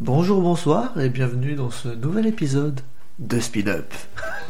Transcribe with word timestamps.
Bonjour, 0.00 0.40
bonsoir 0.40 0.98
et 0.98 1.10
bienvenue 1.10 1.54
dans 1.54 1.70
ce 1.70 1.88
nouvel 1.88 2.26
épisode 2.26 2.80
de 3.18 3.38
Speed 3.38 3.68
Up. 3.68 3.92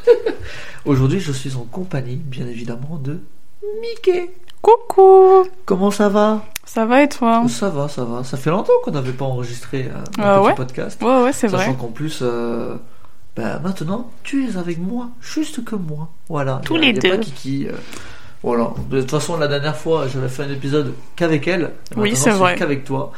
Aujourd'hui, 0.84 1.18
je 1.18 1.32
suis 1.32 1.56
en 1.56 1.64
compagnie, 1.64 2.14
bien 2.16 2.46
évidemment, 2.46 3.00
de 3.02 3.18
Mickey. 3.80 4.30
Coucou 4.62 5.44
Comment 5.64 5.90
ça 5.90 6.08
va? 6.08 6.44
Ça 6.64 6.86
va 6.86 7.02
et 7.02 7.08
toi? 7.08 7.42
Ça 7.48 7.68
va, 7.68 7.88
ça 7.88 8.04
va. 8.04 8.22
Ça 8.22 8.36
fait 8.36 8.50
longtemps 8.50 8.72
qu'on 8.84 8.92
n'avait 8.92 9.12
pas 9.12 9.24
enregistré 9.24 9.86
euh, 9.92 9.98
un 10.18 10.22
Ah 10.22 10.38
petit 10.38 10.46
ouais? 10.46 10.54
podcast. 10.54 11.02
Ouais, 11.02 11.22
ouais, 11.24 11.32
c'est 11.32 11.48
Sachant 11.48 11.72
vrai. 11.72 11.76
qu'en 11.80 11.88
plus, 11.88 12.20
euh, 12.22 12.76
bah, 13.34 13.58
maintenant, 13.58 14.08
tu 14.22 14.46
es 14.48 14.56
avec 14.56 14.78
moi, 14.78 15.08
juste 15.20 15.64
que 15.64 15.74
moi. 15.74 16.10
Voilà. 16.28 16.60
Tous 16.64 16.76
Y 16.76 16.78
a- 16.78 16.80
les 16.82 16.86
y 16.86 16.90
a 16.90 17.00
deux. 17.00 17.10
Pas 17.10 17.16
Kiki. 17.18 17.66
euh, 17.68 17.72
voilà. 18.44 18.70
De 18.88 19.00
toute 19.00 19.10
façon, 19.10 19.36
la 19.36 19.48
dernière 19.48 19.76
fois, 19.76 20.06
j'avais 20.06 20.28
fait 20.28 20.44
un 20.44 20.50
épisode 20.50 20.94
qu'avec 21.16 21.48
elle. 21.48 21.72
Oui, 21.96 22.14
c'est 22.14 22.30
vrai. 22.30 22.54
Qu'avec 22.54 22.84
toi. 22.84 23.10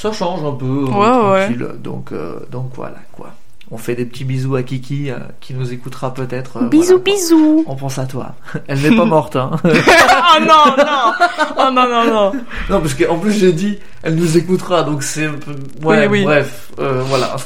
Ça 0.00 0.12
change 0.12 0.44
un 0.44 0.52
peu. 0.52 0.84
Ouais, 0.84 1.46
tranquille. 1.48 1.68
Donc, 1.82 2.12
euh, 2.12 2.38
donc 2.52 2.70
voilà 2.74 2.98
quoi. 3.12 3.30
On 3.70 3.76
fait 3.76 3.94
des 3.96 4.06
petits 4.06 4.24
bisous 4.24 4.54
à 4.56 4.62
Kiki 4.62 5.10
euh, 5.10 5.18
qui 5.40 5.52
nous 5.54 5.72
écoutera 5.72 6.14
peut-être. 6.14 6.56
euh, 6.58 6.68
bisous, 6.68 6.84
voilà, 6.86 7.02
bisous 7.04 7.64
On 7.66 7.74
pense 7.76 7.98
à 7.98 8.06
toi. 8.06 8.34
Elle 8.68 8.80
n'est 8.80 8.96
pas 8.96 9.04
morte, 9.04 9.36
hein. 9.36 9.50
Oh 9.64 10.40
non, 10.40 10.76
non 10.78 11.12
Oh 11.58 11.70
non, 11.72 11.88
non, 11.88 12.04
non 12.06 12.32
non, 12.70 12.80
parce 12.80 12.94
qu'en 12.94 13.18
plus 13.18 13.32
j'ai 13.32 13.52
dit, 13.52 13.78
elle 14.02 14.14
nous 14.14 14.38
écoutera, 14.38 14.84
donc 14.84 15.02
c'est 15.02 15.26
un 15.26 15.34
peu... 15.34 15.50
Ouais, 15.86 16.06
Oui, 16.06 16.20
oui. 16.20 16.24
bref, 16.24 16.70
euh, 16.78 17.02
voilà. 17.06 17.36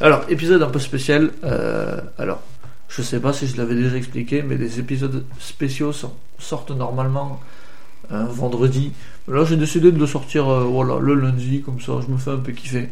alors, 0.00 0.20
épisode 0.28 0.62
un 0.62 0.68
peu 0.70 0.78
spécial. 0.78 1.30
alors, 2.18 2.40
je 2.88 3.02
sais 3.02 3.20
pas 3.20 3.32
si 3.34 3.46
je 3.48 3.56
l'avais 3.58 3.74
déjà 3.74 3.96
expliqué, 3.96 4.42
mais 4.42 4.56
des 4.56 4.78
épisodes 4.78 5.24
spéciaux 5.40 5.92
sor- 5.92 6.14
sortent 6.38 6.70
normalement 6.70 7.40
un 8.10 8.24
vendredi. 8.24 8.92
Là, 9.26 9.44
j'ai 9.44 9.56
décidé 9.56 9.92
de 9.92 9.98
le 9.98 10.06
sortir, 10.06 10.48
euh, 10.48 10.64
voilà, 10.64 10.98
le 10.98 11.14
lundi, 11.14 11.62
comme 11.62 11.80
ça, 11.80 11.92
je 12.04 12.12
me 12.12 12.18
fais 12.18 12.30
un 12.30 12.38
peu 12.38 12.52
kiffer. 12.52 12.88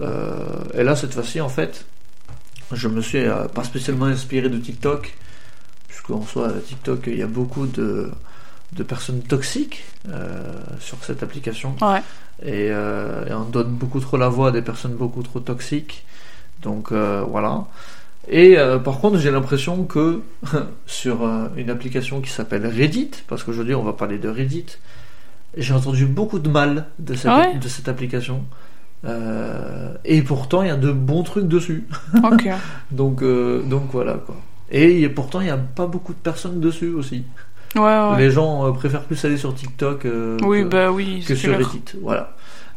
Euh, 0.00 0.34
et 0.74 0.82
là, 0.82 0.96
cette 0.96 1.14
fois-ci, 1.14 1.40
en 1.40 1.48
fait, 1.48 1.84
je 2.72 2.88
me 2.88 3.00
suis 3.00 3.18
euh, 3.18 3.46
pas 3.48 3.64
spécialement 3.64 4.06
inspiré 4.06 4.48
de 4.48 4.58
TikTok, 4.58 5.14
puisqu'en 5.88 6.22
soi, 6.22 6.52
TikTok, 6.66 7.04
il 7.06 7.18
y 7.18 7.22
a 7.22 7.26
beaucoup 7.26 7.66
de, 7.66 8.10
de 8.72 8.82
personnes 8.82 9.22
toxiques 9.22 9.84
euh, 10.08 10.52
sur 10.80 11.02
cette 11.04 11.22
application. 11.22 11.76
Ouais. 11.80 12.02
Et, 12.42 12.68
euh, 12.70 13.26
et 13.26 13.32
on 13.32 13.44
donne 13.44 13.70
beaucoup 13.70 14.00
trop 14.00 14.16
la 14.16 14.28
voix 14.28 14.48
à 14.48 14.50
des 14.52 14.62
personnes 14.62 14.94
beaucoup 14.94 15.22
trop 15.22 15.40
toxiques. 15.40 16.04
Donc 16.62 16.92
euh, 16.92 17.24
voilà. 17.28 17.64
Et 18.28 18.58
euh, 18.58 18.78
par 18.78 18.98
contre, 18.98 19.18
j'ai 19.18 19.30
l'impression 19.30 19.84
que 19.84 20.20
sur 20.86 21.24
euh, 21.24 21.48
une 21.56 21.70
application 21.70 22.20
qui 22.20 22.30
s'appelle 22.30 22.66
Reddit, 22.66 23.10
parce 23.28 23.44
qu'aujourd'hui 23.44 23.74
on 23.74 23.82
va 23.82 23.92
parler 23.92 24.18
de 24.18 24.28
Reddit, 24.28 24.66
j'ai 25.56 25.72
entendu 25.72 26.06
beaucoup 26.06 26.38
de 26.38 26.48
mal 26.48 26.86
de 26.98 27.14
cette, 27.14 27.30
Ah 27.30 27.40
ouais 27.40 27.58
de 27.58 27.68
cette 27.68 27.88
application. 27.88 28.44
Euh, 29.04 29.94
et 30.04 30.22
pourtant, 30.22 30.62
il 30.62 30.68
y 30.68 30.70
a 30.70 30.76
de 30.76 30.90
bons 30.90 31.22
trucs 31.22 31.46
dessus. 31.46 31.86
Ok. 32.24 32.48
Donc, 32.90 33.22
donc 33.22 33.82
voilà 33.92 34.14
quoi. 34.14 34.36
Et 34.70 35.08
pourtant, 35.08 35.40
il 35.40 35.44
n'y 35.44 35.50
a 35.50 35.56
pas 35.56 35.86
beaucoup 35.86 36.12
de 36.12 36.18
personnes 36.18 36.58
dessus 36.60 36.88
aussi. 36.88 37.22
Ouais, 37.76 37.82
ouais. 37.82 38.18
Les 38.18 38.30
gens 38.30 38.72
préfèrent 38.72 39.04
plus 39.04 39.22
aller 39.24 39.36
sur 39.36 39.54
TikTok 39.54 40.06
Oui, 40.42 40.62
que, 40.62 40.68
bah 40.68 40.90
oui, 40.90 41.20
que 41.20 41.28
c'est 41.28 41.36
sur 41.36 41.54
clair. 41.54 41.68
Reddit. 41.68 41.98
Voilà. 42.02 42.34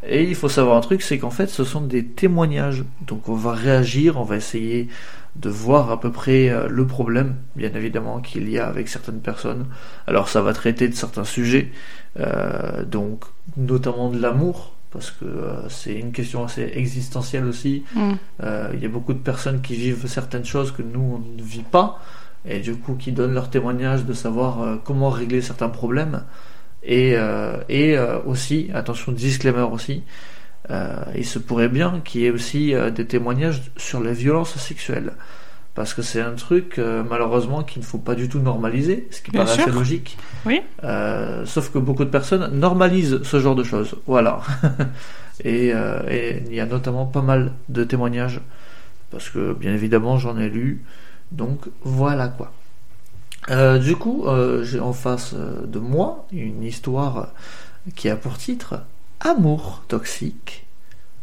Et 0.07 0.23
il 0.23 0.35
faut 0.35 0.49
savoir 0.49 0.77
un 0.77 0.81
truc, 0.81 1.01
c'est 1.01 1.17
qu'en 1.17 1.29
fait, 1.31 1.47
ce 1.47 1.63
sont 1.63 1.81
des 1.81 2.05
témoignages. 2.05 2.83
Donc 3.07 3.27
on 3.27 3.33
va 3.35 3.53
réagir, 3.53 4.17
on 4.17 4.23
va 4.23 4.37
essayer 4.37 4.87
de 5.35 5.49
voir 5.49 5.91
à 5.91 5.99
peu 5.99 6.11
près 6.11 6.49
euh, 6.49 6.67
le 6.67 6.85
problème, 6.85 7.35
bien 7.55 7.71
évidemment, 7.73 8.19
qu'il 8.19 8.49
y 8.49 8.57
a 8.59 8.67
avec 8.67 8.87
certaines 8.87 9.21
personnes. 9.21 9.65
Alors 10.07 10.27
ça 10.27 10.41
va 10.41 10.53
traiter 10.53 10.87
de 10.87 10.95
certains 10.95 11.23
sujets, 11.23 11.71
euh, 12.19 12.83
donc 12.83 13.23
notamment 13.55 14.09
de 14.09 14.19
l'amour, 14.19 14.73
parce 14.91 15.11
que 15.11 15.25
euh, 15.25 15.69
c'est 15.69 15.93
une 15.93 16.11
question 16.11 16.43
assez 16.43 16.71
existentielle 16.73 17.45
aussi. 17.45 17.83
Hmm. 17.95 18.13
Euh, 18.43 18.71
Il 18.73 18.81
y 18.81 18.85
a 18.85 18.89
beaucoup 18.89 19.13
de 19.13 19.19
personnes 19.19 19.61
qui 19.61 19.75
vivent 19.75 20.07
certaines 20.07 20.45
choses 20.45 20.71
que 20.71 20.81
nous, 20.81 21.21
on 21.21 21.37
ne 21.37 21.43
vit 21.43 21.63
pas, 21.63 21.99
et 22.45 22.59
du 22.59 22.75
coup 22.75 22.95
qui 22.95 23.11
donnent 23.11 23.33
leur 23.33 23.49
témoignage 23.49 24.05
de 24.05 24.13
savoir 24.13 24.79
comment 24.83 25.09
régler 25.09 25.41
certains 25.41 25.69
problèmes. 25.69 26.23
Et, 26.81 27.11
euh, 27.15 27.57
et 27.67 27.97
aussi, 28.25 28.69
attention, 28.73 29.11
disclaimer 29.11 29.67
aussi, 29.69 30.03
il 31.15 31.25
se 31.25 31.39
pourrait 31.39 31.69
bien 31.69 32.01
qu'il 32.03 32.21
y 32.21 32.25
ait 32.25 32.31
aussi 32.31 32.73
euh, 32.73 32.91
des 32.91 33.05
témoignages 33.05 33.71
sur 33.77 34.01
les 34.01 34.13
violences 34.13 34.55
sexuelles. 34.57 35.13
Parce 35.75 35.93
que 35.93 36.01
c'est 36.01 36.21
un 36.21 36.33
truc, 36.33 36.77
euh, 36.77 37.03
malheureusement, 37.09 37.63
qu'il 37.63 37.81
ne 37.81 37.85
faut 37.85 37.99
pas 37.99 38.15
du 38.15 38.27
tout 38.27 38.39
normaliser, 38.39 39.07
ce 39.11 39.21
qui 39.21 39.31
Bien 39.31 39.45
paraît 39.45 39.55
sûr. 39.55 39.67
assez 39.67 39.71
logique. 39.71 40.17
Oui. 40.45 40.61
Euh, 40.83 41.45
sauf 41.45 41.71
que 41.71 41.77
beaucoup 41.79 42.03
de 42.03 42.09
personnes 42.09 42.59
normalisent 42.59 43.21
ce 43.23 43.39
genre 43.39 43.55
de 43.55 43.63
choses. 43.63 43.95
Voilà. 44.05 44.41
et, 45.43 45.71
euh, 45.73 46.01
et 46.09 46.43
il 46.47 46.53
y 46.53 46.59
a 46.59 46.65
notamment 46.65 47.05
pas 47.05 47.21
mal 47.21 47.53
de 47.69 47.83
témoignages, 47.83 48.41
parce 49.09 49.29
que 49.29 49.53
bien 49.53 49.73
évidemment 49.73 50.17
j'en 50.17 50.37
ai 50.37 50.49
lu. 50.49 50.83
Donc 51.31 51.67
voilà 51.83 52.27
quoi. 52.27 52.51
Euh, 53.49 53.79
du 53.79 53.95
coup, 53.95 54.25
euh, 54.27 54.63
j'ai 54.63 54.79
en 54.79 54.93
face 54.93 55.33
euh, 55.33 55.65
de 55.65 55.79
moi 55.79 56.27
une 56.31 56.63
histoire 56.63 57.29
qui 57.95 58.09
a 58.09 58.15
pour 58.15 58.37
titre 58.37 58.83
Amour 59.19 59.83
toxique. 59.87 60.65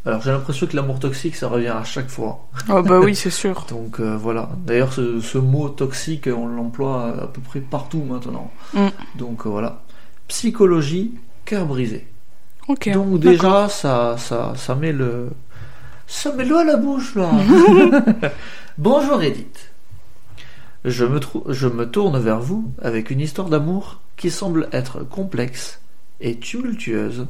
Alors 0.05 0.23
j'ai 0.23 0.31
l'impression 0.31 0.67
que 0.67 0.77
l'amour 0.77 1.01
toxique 1.01 1.35
ça 1.35 1.49
revient 1.49 1.69
à 1.69 1.83
chaque 1.83 2.09
fois. 2.09 2.47
Oh 2.69 2.83
bah 2.83 3.01
oui, 3.01 3.17
c'est 3.17 3.31
sûr. 3.31 3.67
Donc 3.71 4.01
euh, 4.01 4.17
voilà. 4.17 4.51
D'ailleurs, 4.65 4.93
ce, 4.93 5.21
ce 5.21 5.39
mot 5.39 5.69
toxique, 5.69 6.29
on 6.29 6.47
l'emploie 6.47 7.23
à 7.23 7.27
peu 7.27 7.41
près 7.41 7.61
partout 7.61 8.03
maintenant. 8.09 8.53
Mm. 8.75 8.87
Donc 9.17 9.47
euh, 9.47 9.49
voilà. 9.49 9.83
Psychologie, 10.29 11.15
cœur 11.45 11.67
brisé. 11.67 12.07
Ok. 12.69 12.89
Donc 12.93 13.19
déjà, 13.19 13.69
ça, 13.69 14.17
ça, 14.19 14.53
ça 14.57 14.75
met 14.75 14.93
le, 14.93 15.31
ça 16.07 16.33
met 16.33 16.45
l'eau 16.45 16.59
à 16.59 16.65
la 16.65 16.77
bouche 16.77 17.17
là. 17.17 17.31
Bonjour 18.79 19.23
Edith. 19.23 19.73
Je 20.85 21.05
me, 21.05 21.19
je 21.49 21.67
me 21.67 21.91
tourne 21.91 22.19
vers 22.21 22.41
vous 22.41 22.71
avec 22.81 23.11
une 23.11 23.21
histoire 23.21 23.49
d'amour 23.49 24.01
qui 24.17 24.31
semble 24.31 24.69
être 24.71 25.03
complexe 25.03 25.81
et 26.21 26.37
tumultueuse, 26.37 27.27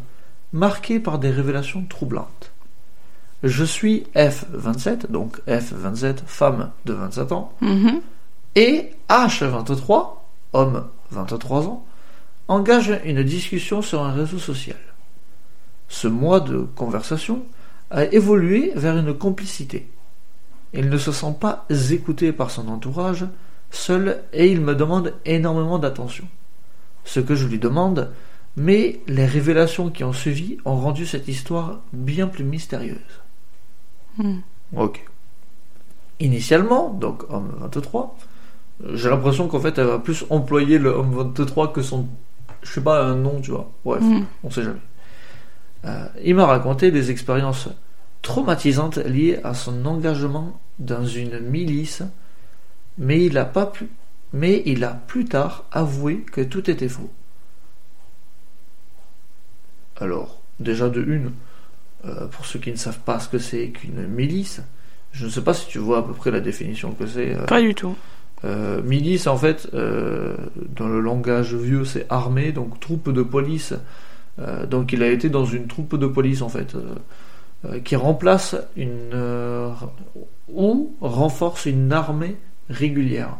marquée 0.52 1.00
par 1.00 1.18
des 1.18 1.30
révélations 1.30 1.84
troublantes. 1.88 2.52
Je 3.42 3.64
suis 3.64 4.06
F27, 4.14 5.10
donc 5.10 5.40
F27, 5.46 6.18
femme 6.26 6.70
de 6.84 6.92
27 6.94 7.32
ans, 7.32 7.52
Mhm. 7.60 8.00
et 8.54 8.90
H23, 9.08 10.24
homme 10.52 10.86
23 11.10 11.66
ans, 11.66 11.84
engage 12.48 12.98
une 13.04 13.22
discussion 13.22 13.82
sur 13.82 14.02
un 14.02 14.12
réseau 14.12 14.38
social. 14.38 14.78
Ce 15.88 16.08
mois 16.08 16.40
de 16.40 16.58
conversation 16.76 17.42
a 17.90 18.04
évolué 18.04 18.72
vers 18.74 18.96
une 18.96 19.14
complicité. 19.14 19.88
Il 20.72 20.88
ne 20.88 20.98
se 20.98 21.12
sent 21.12 21.34
pas 21.40 21.66
écouté 21.90 22.32
par 22.32 22.50
son 22.50 22.68
entourage, 22.68 23.26
seul, 23.70 24.22
et 24.32 24.50
il 24.50 24.60
me 24.60 24.74
demande 24.74 25.14
énormément 25.24 25.78
d'attention. 25.78 26.24
Ce 27.04 27.20
que 27.20 27.34
je 27.34 27.46
lui 27.46 27.58
demande, 27.58 28.10
mais 28.56 29.00
les 29.06 29.26
révélations 29.26 29.90
qui 29.90 30.02
ont 30.04 30.12
suivi 30.12 30.58
ont 30.64 30.76
rendu 30.76 31.06
cette 31.06 31.28
histoire 31.28 31.80
bien 31.92 32.26
plus 32.26 32.44
mystérieuse. 32.44 32.96
Hmm. 34.18 34.38
Ok. 34.74 35.04
Initialement, 36.20 36.90
donc 36.90 37.24
homme 37.28 37.52
23, 37.60 38.16
j'ai 38.94 39.10
l'impression 39.10 39.48
qu'en 39.48 39.60
fait 39.60 39.76
elle 39.78 39.86
va 39.86 39.98
plus 39.98 40.24
employer 40.30 40.78
le 40.78 40.90
homme 40.90 41.14
23 41.14 41.72
que 41.72 41.82
son. 41.82 42.08
Je 42.62 42.72
sais 42.72 42.80
pas, 42.80 43.04
un 43.04 43.14
nom, 43.14 43.40
tu 43.40 43.50
vois. 43.50 43.70
Bref, 43.84 44.02
Hmm. 44.02 44.24
on 44.42 44.50
sait 44.50 44.62
jamais. 44.62 44.80
Euh, 45.84 46.06
il 46.24 46.34
m'a 46.34 46.46
raconté 46.46 46.90
des 46.90 47.10
expériences 47.10 47.68
traumatisantes 48.22 48.96
liées 48.96 49.38
à 49.44 49.54
son 49.54 49.84
engagement 49.84 50.58
dans 50.78 51.04
une 51.04 51.38
milice, 51.40 52.02
mais 52.98 53.24
il 53.24 53.36
a 53.38 53.44
pas 53.44 53.66
pu. 53.66 53.88
Mais 54.32 54.62
il 54.66 54.82
a 54.84 54.94
plus 54.94 55.26
tard 55.26 55.64
avoué 55.70 56.24
que 56.32 56.40
tout 56.40 56.68
était 56.68 56.88
faux. 56.88 57.10
Alors, 60.00 60.40
déjà 60.60 60.88
de 60.88 61.02
une, 61.02 61.32
euh, 62.04 62.26
pour 62.26 62.46
ceux 62.46 62.58
qui 62.58 62.70
ne 62.70 62.76
savent 62.76 62.98
pas 63.00 63.18
ce 63.20 63.28
que 63.28 63.38
c'est 63.38 63.68
qu'une 63.68 64.06
milice, 64.06 64.62
je 65.12 65.24
ne 65.24 65.30
sais 65.30 65.40
pas 65.42 65.54
si 65.54 65.66
tu 65.68 65.78
vois 65.78 65.98
à 65.98 66.02
peu 66.02 66.12
près 66.12 66.30
la 66.30 66.40
définition 66.40 66.92
que 66.92 67.06
c'est. 67.06 67.34
euh, 67.34 67.46
Pas 67.46 67.60
du 67.62 67.74
tout. 67.74 67.94
euh, 68.44 68.82
milice, 68.82 69.26
en 69.26 69.36
fait, 69.36 69.68
dans 69.72 70.88
le 70.88 71.00
langage 71.00 71.54
vieux, 71.54 71.84
c'est 71.84 72.06
armée, 72.10 72.52
donc 72.52 72.78
troupe 72.80 73.10
de 73.10 73.22
police. 73.22 73.74
Donc 74.68 74.92
il 74.92 75.02
a 75.02 75.08
été 75.08 75.30
dans 75.30 75.46
une 75.46 75.66
troupe 75.66 75.96
de 75.96 76.06
police, 76.06 76.42
en 76.42 76.50
fait, 76.50 76.76
qui 77.84 77.96
remplace 77.96 78.54
une. 78.76 79.14
ou 80.52 80.94
renforce 81.00 81.64
une 81.66 81.90
armée 81.92 82.36
régulière. 82.68 83.36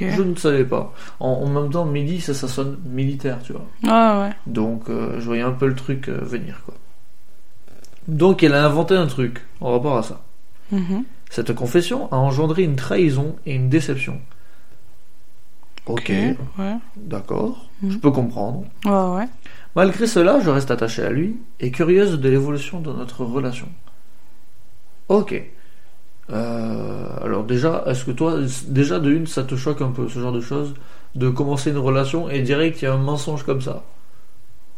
Je 0.00 0.22
ne 0.22 0.34
savais 0.36 0.64
pas. 0.64 0.92
En, 1.20 1.28
en 1.28 1.48
même 1.48 1.70
temps, 1.70 1.84
milice, 1.84 2.32
ça 2.32 2.48
sonne 2.48 2.78
militaire, 2.86 3.38
tu 3.42 3.52
vois. 3.52 3.66
Ah 3.86 4.20
ouais. 4.20 4.32
Donc 4.46 4.88
euh, 4.88 5.18
je 5.20 5.24
voyais 5.26 5.42
un 5.42 5.52
peu 5.52 5.66
le 5.66 5.74
truc 5.74 6.08
euh, 6.08 6.18
venir, 6.22 6.62
quoi. 6.64 6.74
Donc 8.08 8.42
elle 8.42 8.54
a 8.54 8.64
inventé 8.64 8.94
un 8.94 9.06
truc 9.06 9.42
en 9.60 9.72
rapport 9.72 9.96
à 9.96 10.02
ça. 10.02 10.20
Mhm. 10.72 11.04
Cette 11.30 11.54
confession 11.54 12.10
a 12.12 12.16
engendré 12.16 12.62
une 12.62 12.76
trahison 12.76 13.36
et 13.46 13.54
une 13.54 13.68
déception. 13.68 14.20
Ok, 15.86 16.08
Ouais. 16.58 16.76
d'accord, 16.96 17.68
Mhm. 17.82 17.90
je 17.92 17.98
peux 17.98 18.10
comprendre. 18.10 18.64
Ouais, 18.86 19.16
ouais. 19.18 19.28
Malgré 19.76 20.06
cela, 20.06 20.40
je 20.40 20.48
reste 20.48 20.70
attaché 20.70 21.02
à 21.02 21.10
lui 21.10 21.36
et 21.60 21.70
curieuse 21.70 22.18
de 22.20 22.28
l'évolution 22.28 22.80
de 22.80 22.92
notre 22.92 23.24
relation. 23.24 23.68
Ok. 25.08 25.42
Euh, 26.32 27.06
alors 27.22 27.44
déjà, 27.44 27.84
est-ce 27.86 28.04
que 28.04 28.10
toi, 28.10 28.38
déjà 28.68 28.98
de 28.98 29.10
une, 29.10 29.26
ça 29.26 29.44
te 29.44 29.56
choque 29.56 29.82
un 29.82 29.90
peu 29.90 30.08
ce 30.08 30.18
genre 30.18 30.32
de 30.32 30.40
choses, 30.40 30.74
de 31.14 31.28
commencer 31.28 31.70
une 31.70 31.78
relation 31.78 32.28
et 32.30 32.40
direct 32.40 32.80
il 32.82 32.86
y 32.86 32.88
a 32.88 32.94
un 32.94 32.98
mensonge 32.98 33.44
comme 33.44 33.60
ça? 33.60 33.82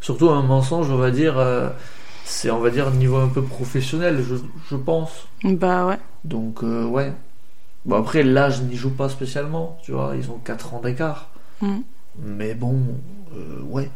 Surtout 0.00 0.31
un 0.31 0.43
mensonge, 0.43 0.90
on 0.90 0.96
va 0.96 1.10
dire, 1.10 1.38
euh, 1.38 1.69
c'est 2.25 2.50
on 2.50 2.58
va 2.60 2.70
dire 2.70 2.90
niveau 2.90 3.16
un 3.16 3.28
peu 3.28 3.43
professionnel, 3.43 4.25
je, 4.28 4.34
je 4.70 4.76
pense. 4.76 5.26
Bah 5.44 5.87
ouais. 5.87 5.98
Donc 6.25 6.62
euh, 6.62 6.84
ouais. 6.84 7.12
Bon 7.84 7.96
après 7.96 8.25
l'âge 8.25 8.62
n'y 8.62 8.76
joue 8.76 8.90
pas 8.90 9.08
spécialement, 9.08 9.78
tu 9.82 9.92
vois, 9.92 10.14
ils 10.16 10.31
ont 10.31 10.38
4 10.44 10.75
ans 10.75 10.81
d'écart. 10.81 11.28
Mm. 11.60 11.78
Mais 12.19 12.54
bon, 12.54 12.78
ouais. 13.69 13.90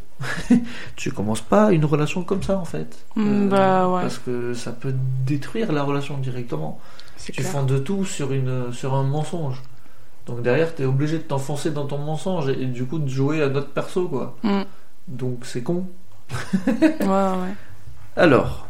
tu 0.97 1.11
commences 1.13 1.41
pas 1.41 1.73
une 1.73 1.85
relation 1.85 2.23
comme 2.23 2.43
ça 2.43 2.59
en 2.59 2.65
fait. 2.65 3.05
Mm, 3.17 3.49
bah 3.49 3.89
ouais. 3.89 4.03
Parce 4.03 4.19
que 4.19 4.55
ça 4.55 4.73
peut 4.73 4.95
détruire 5.27 5.73
la 5.73 5.83
relation 5.83 6.19
directement. 6.19 6.79
Tu 7.25 7.33
clair. 7.33 7.47
fondes 7.47 7.67
de 7.67 7.79
tout 7.79 8.05
sur, 8.05 8.33
une, 8.33 8.73
sur 8.73 8.95
un 8.95 9.03
mensonge. 9.03 9.63
Donc 10.27 10.43
derrière, 10.43 10.75
tu 10.75 10.83
es 10.83 10.85
obligé 10.87 11.19
de 11.19 11.23
t'enfoncer 11.23 11.71
dans 11.71 11.87
ton 11.87 11.99
mensonge 11.99 12.49
et, 12.49 12.63
et 12.63 12.67
du 12.67 12.85
coup 12.85 12.99
de 12.99 13.09
jouer 13.09 13.43
à 13.43 13.49
notre 13.49 13.69
perso 13.69 14.09
quoi. 14.09 14.37
Mm. 14.43 14.63
Donc 15.09 15.45
c'est 15.45 15.63
con. 15.63 15.87
Ouais, 16.75 17.07
ouais. 17.07 17.55
Alors, 18.17 18.67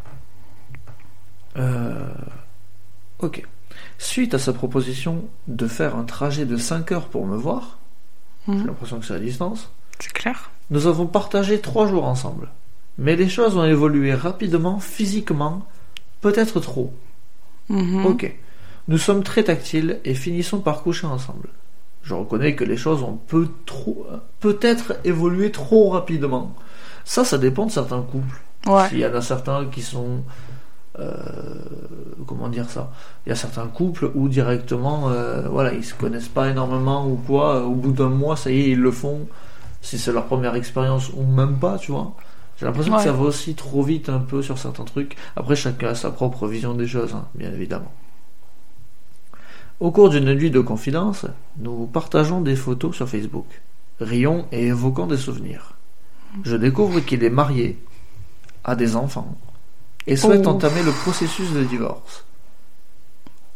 euh, 1.56 2.06
ok. 3.18 3.46
Suite 3.98 4.34
à 4.34 4.38
sa 4.38 4.52
proposition 4.52 5.24
de 5.48 5.66
faire 5.66 5.96
un 5.96 6.04
trajet 6.04 6.46
de 6.46 6.56
5 6.56 6.92
heures 6.92 7.06
pour 7.08 7.26
me 7.26 7.36
voir, 7.36 7.78
j'ai 8.48 8.54
Mm. 8.54 8.66
l'impression 8.66 8.98
que 9.00 9.06
c'est 9.06 9.14
à 9.14 9.18
distance, 9.18 9.70
C'est 9.98 10.12
clair. 10.12 10.50
nous 10.70 10.86
avons 10.86 11.06
partagé 11.06 11.60
3 11.60 11.86
jours 11.86 12.04
ensemble. 12.06 12.48
Mais 12.98 13.16
les 13.16 13.28
choses 13.28 13.56
ont 13.56 13.64
évolué 13.64 14.14
rapidement, 14.14 14.78
physiquement, 14.80 15.66
peut-être 16.20 16.60
trop. 16.60 16.92
Mhm. 17.70 18.04
Ok. 18.06 18.36
Nous 18.88 18.98
sommes 18.98 19.22
très 19.22 19.44
tactiles 19.44 20.00
et 20.04 20.14
finissons 20.14 20.58
par 20.60 20.82
coucher 20.82 21.06
ensemble. 21.06 21.48
Je 22.02 22.14
reconnais 22.14 22.54
que 22.54 22.64
les 22.64 22.76
choses 22.76 23.02
ont 23.02 23.18
peu 23.28 23.48
trop, 23.66 24.06
peut-être 24.40 24.94
évolué 25.04 25.50
trop 25.52 25.90
rapidement. 25.90 26.54
Ça, 27.04 27.24
ça 27.24 27.38
dépend 27.38 27.66
de 27.66 27.70
certains 27.70 28.02
couples. 28.02 28.40
Ouais. 28.66 28.88
Il 28.92 28.98
y 28.98 29.06
en 29.06 29.14
a 29.14 29.20
certains 29.22 29.66
qui 29.66 29.82
sont. 29.82 30.22
euh, 30.98 31.14
comment 32.26 32.48
dire 32.48 32.68
ça? 32.68 32.90
Il 33.24 33.30
y 33.30 33.32
a 33.32 33.36
certains 33.36 33.66
couples 33.68 34.10
où 34.14 34.28
directement, 34.28 35.08
euh, 35.10 35.48
voilà, 35.48 35.72
ils 35.72 35.84
se 35.84 35.94
connaissent 35.94 36.28
pas 36.28 36.48
énormément 36.50 37.06
ou 37.06 37.16
quoi. 37.16 37.64
Au 37.64 37.74
bout 37.74 37.92
d'un 37.92 38.08
mois, 38.08 38.36
ça 38.36 38.50
y 38.50 38.60
est, 38.60 38.70
ils 38.70 38.80
le 38.80 38.90
font. 38.90 39.26
Si 39.82 39.98
c'est 39.98 40.12
leur 40.12 40.26
première 40.26 40.56
expérience 40.56 41.10
ou 41.16 41.22
même 41.24 41.58
pas, 41.58 41.78
tu 41.78 41.92
vois. 41.92 42.12
J'ai 42.60 42.66
l'impression 42.66 42.94
que 42.94 43.02
ça 43.02 43.12
va 43.12 43.22
aussi 43.22 43.54
trop 43.54 43.82
vite 43.82 44.10
un 44.10 44.18
peu 44.18 44.42
sur 44.42 44.58
certains 44.58 44.84
trucs. 44.84 45.16
Après, 45.34 45.56
chacun 45.56 45.88
a 45.88 45.94
sa 45.94 46.10
propre 46.10 46.46
vision 46.46 46.74
des 46.74 46.86
choses, 46.86 47.14
hein, 47.14 47.26
bien 47.34 47.50
évidemment. 47.50 47.90
Au 49.80 49.90
cours 49.90 50.10
d'une 50.10 50.34
nuit 50.34 50.50
de 50.50 50.60
confidence, 50.60 51.24
nous 51.58 51.86
partageons 51.86 52.42
des 52.42 52.56
photos 52.56 52.94
sur 52.94 53.08
Facebook, 53.08 53.46
rions 53.98 54.44
et 54.52 54.66
évoquant 54.66 55.06
des 55.06 55.16
souvenirs. 55.16 55.72
Je 56.44 56.54
découvre 56.54 57.00
qu'il 57.00 57.24
est 57.24 57.30
marié, 57.30 57.78
a 58.64 58.76
des 58.76 58.94
enfants, 58.94 59.38
et 60.06 60.16
souhaite 60.16 60.42
Oh. 60.44 60.50
entamer 60.50 60.82
le 60.82 60.92
processus 60.92 61.54
de 61.54 61.64
divorce. 61.64 62.26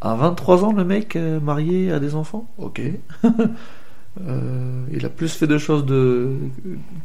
À 0.01 0.15
23 0.15 0.65
ans, 0.65 0.73
le 0.73 0.85
mec 0.85 1.17
marié 1.17 1.93
a 1.93 2.01
des 2.01 2.15
enfants? 2.15 2.49
Ok. 2.56 2.81
Euh, 4.20 4.84
il 4.93 5.05
a 5.05 5.08
plus 5.08 5.32
fait 5.34 5.49
de 5.49 5.58
choses 5.58 5.84
de... 5.84 6.28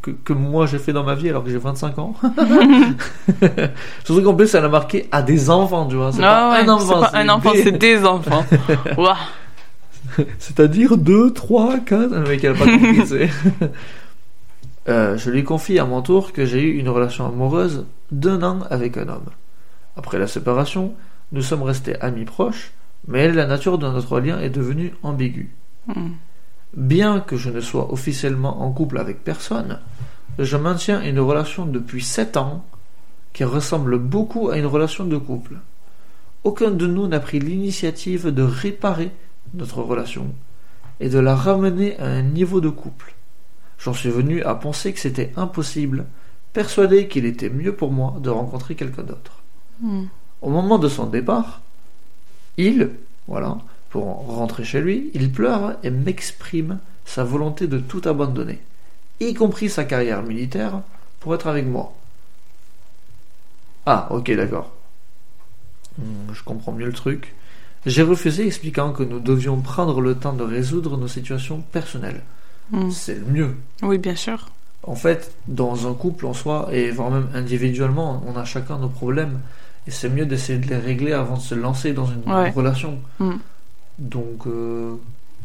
que, 0.03 0.11
que 0.11 0.31
moi 0.31 0.67
j'ai 0.67 0.77
fait 0.77 0.93
dans 0.93 1.03
ma 1.03 1.15
vie 1.15 1.29
alors 1.29 1.43
que 1.43 1.49
j'ai 1.49 1.57
25 1.57 1.97
ans. 1.97 2.13
Surtout 4.03 4.21
qu'en 4.23 4.35
plus, 4.35 4.53
elle 4.53 4.63
a 4.65 4.69
marqué 4.69 5.07
à 5.11 5.21
des 5.23 5.49
enfants, 5.49 5.87
tu 5.87 5.95
vois. 5.95 6.11
C'est 6.11 6.23
Ah 6.23 6.51
pas 6.51 6.51
ouais, 6.61 6.67
un 6.67 6.69
enfant. 6.69 7.03
c'est 7.03 7.11
pas 7.11 7.17
un 7.17 7.29
enfant, 7.29 7.51
des- 7.51 7.63
c'est 7.63 7.71
des 7.71 8.05
enfants. 8.05 8.45
C'est-à-dire 10.39 10.97
2, 10.97 11.33
3, 11.33 11.79
4. 11.79 12.09
Le 12.11 12.19
mec, 12.27 12.43
elle 12.43 12.51
a 12.51 12.55
pas 12.55 12.65
compris. 12.65 13.29
Euh, 14.87 15.17
je 15.17 15.29
lui 15.29 15.43
confie 15.43 15.77
à 15.77 15.85
mon 15.85 16.01
tour 16.01 16.31
que 16.33 16.45
j'ai 16.45 16.61
eu 16.63 16.77
une 16.79 16.89
relation 16.89 17.27
amoureuse 17.27 17.85
d'un 18.11 18.41
an 18.43 18.59
avec 18.71 18.97
un 18.97 19.07
homme. 19.07 19.25
Après 19.95 20.17
la 20.17 20.25
séparation, 20.25 20.93
nous 21.31 21.41
sommes 21.43 21.61
restés 21.63 21.99
amis 22.01 22.25
proches, 22.25 22.71
mais 23.07 23.31
la 23.31 23.45
nature 23.45 23.77
de 23.77 23.87
notre 23.87 24.19
lien 24.19 24.39
est 24.39 24.49
devenue 24.49 24.93
ambiguë. 25.03 25.49
Mm. 25.87 26.07
Bien 26.73 27.19
que 27.19 27.35
je 27.35 27.49
ne 27.49 27.61
sois 27.61 27.91
officiellement 27.91 28.61
en 28.61 28.71
couple 28.71 28.99
avec 28.99 29.23
personne, 29.23 29.79
je 30.37 30.57
maintiens 30.57 31.01
une 31.01 31.19
relation 31.19 31.65
depuis 31.65 32.03
7 32.03 32.37
ans 32.37 32.63
qui 33.33 33.43
ressemble 33.43 33.97
beaucoup 33.97 34.49
à 34.49 34.57
une 34.57 34.65
relation 34.65 35.05
de 35.05 35.17
couple. 35.17 35.55
Aucun 36.43 36.71
de 36.71 36.87
nous 36.87 37.07
n'a 37.07 37.19
pris 37.19 37.39
l'initiative 37.39 38.27
de 38.27 38.43
réparer 38.43 39.11
notre 39.53 39.81
relation 39.81 40.33
et 40.99 41.09
de 41.09 41.19
la 41.19 41.35
ramener 41.35 41.97
à 41.99 42.05
un 42.05 42.21
niveau 42.21 42.61
de 42.61 42.69
couple. 42.69 43.15
J'en 43.77 43.93
suis 43.93 44.09
venu 44.09 44.43
à 44.43 44.55
penser 44.55 44.93
que 44.93 44.99
c'était 44.99 45.31
impossible, 45.35 46.05
persuadé 46.53 47.07
qu'il 47.07 47.25
était 47.25 47.49
mieux 47.49 47.73
pour 47.73 47.91
moi 47.91 48.17
de 48.21 48.29
rencontrer 48.29 48.75
quelqu'un 48.75 49.03
d'autre. 49.03 49.41
Mm. 49.81 50.03
Au 50.41 50.49
moment 50.49 50.77
de 50.77 50.87
son 50.87 51.05
départ, 51.05 51.61
il, 52.57 52.91
voilà, 53.27 53.57
pour 53.89 54.05
rentrer 54.27 54.63
chez 54.63 54.81
lui, 54.81 55.09
il 55.13 55.31
pleure 55.31 55.75
et 55.83 55.89
m'exprime 55.89 56.79
sa 57.05 57.23
volonté 57.23 57.67
de 57.67 57.79
tout 57.79 58.01
abandonner, 58.05 58.59
y 59.19 59.33
compris 59.33 59.69
sa 59.69 59.83
carrière 59.83 60.21
militaire, 60.21 60.81
pour 61.19 61.33
être 61.35 61.47
avec 61.47 61.65
moi. 61.65 61.93
Ah, 63.85 64.07
ok, 64.11 64.31
d'accord. 64.35 64.71
Hmm, 65.97 66.31
je 66.33 66.43
comprends 66.43 66.71
mieux 66.71 66.85
le 66.85 66.93
truc. 66.93 67.33
J'ai 67.85 68.03
refusé 68.03 68.45
expliquant 68.45 68.91
que 68.91 69.03
nous 69.03 69.19
devions 69.19 69.59
prendre 69.61 70.01
le 70.01 70.15
temps 70.15 70.33
de 70.33 70.43
résoudre 70.43 70.97
nos 70.97 71.07
situations 71.07 71.61
personnelles. 71.71 72.21
Mm. 72.71 72.91
C'est 72.91 73.15
le 73.15 73.25
mieux. 73.25 73.55
Oui, 73.81 73.97
bien 73.97 74.15
sûr. 74.15 74.49
En 74.83 74.95
fait, 74.95 75.33
dans 75.47 75.87
un 75.87 75.93
couple 75.93 76.25
en 76.25 76.33
soi, 76.33 76.69
et 76.71 76.91
voire 76.91 77.09
même 77.09 77.29
individuellement, 77.33 78.23
on 78.27 78.37
a 78.37 78.45
chacun 78.45 78.77
nos 78.77 78.89
problèmes. 78.89 79.39
Et 79.87 79.91
c'est 79.91 80.09
mieux 80.09 80.25
d'essayer 80.25 80.59
de 80.59 80.67
les 80.67 80.77
régler 80.77 81.13
avant 81.13 81.37
de 81.37 81.41
se 81.41 81.55
lancer 81.55 81.93
dans 81.93 82.05
une 82.05 82.21
Ouais. 82.31 82.51
relation. 82.51 82.99
Mm. 83.19 83.31
Donc, 83.99 84.47
euh, 84.47 84.95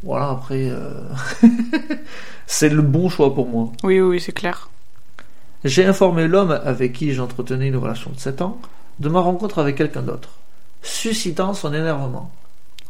voilà, 0.02 0.30
après, 0.30 0.68
euh, 0.70 0.90
c'est 2.46 2.68
le 2.68 2.82
bon 2.82 3.08
choix 3.08 3.34
pour 3.34 3.48
moi. 3.48 3.70
Oui, 3.82 4.00
oui, 4.00 4.20
c'est 4.20 4.32
clair. 4.32 4.70
J'ai 5.64 5.84
informé 5.86 6.28
l'homme 6.28 6.50
avec 6.64 6.92
qui 6.92 7.12
j'entretenais 7.12 7.68
une 7.68 7.76
relation 7.76 8.10
de 8.10 8.18
7 8.18 8.42
ans 8.42 8.58
de 9.00 9.08
ma 9.08 9.20
rencontre 9.20 9.58
avec 9.58 9.76
quelqu'un 9.76 10.02
d'autre, 10.02 10.28
suscitant 10.82 11.52
son 11.54 11.72
énervement. 11.74 12.30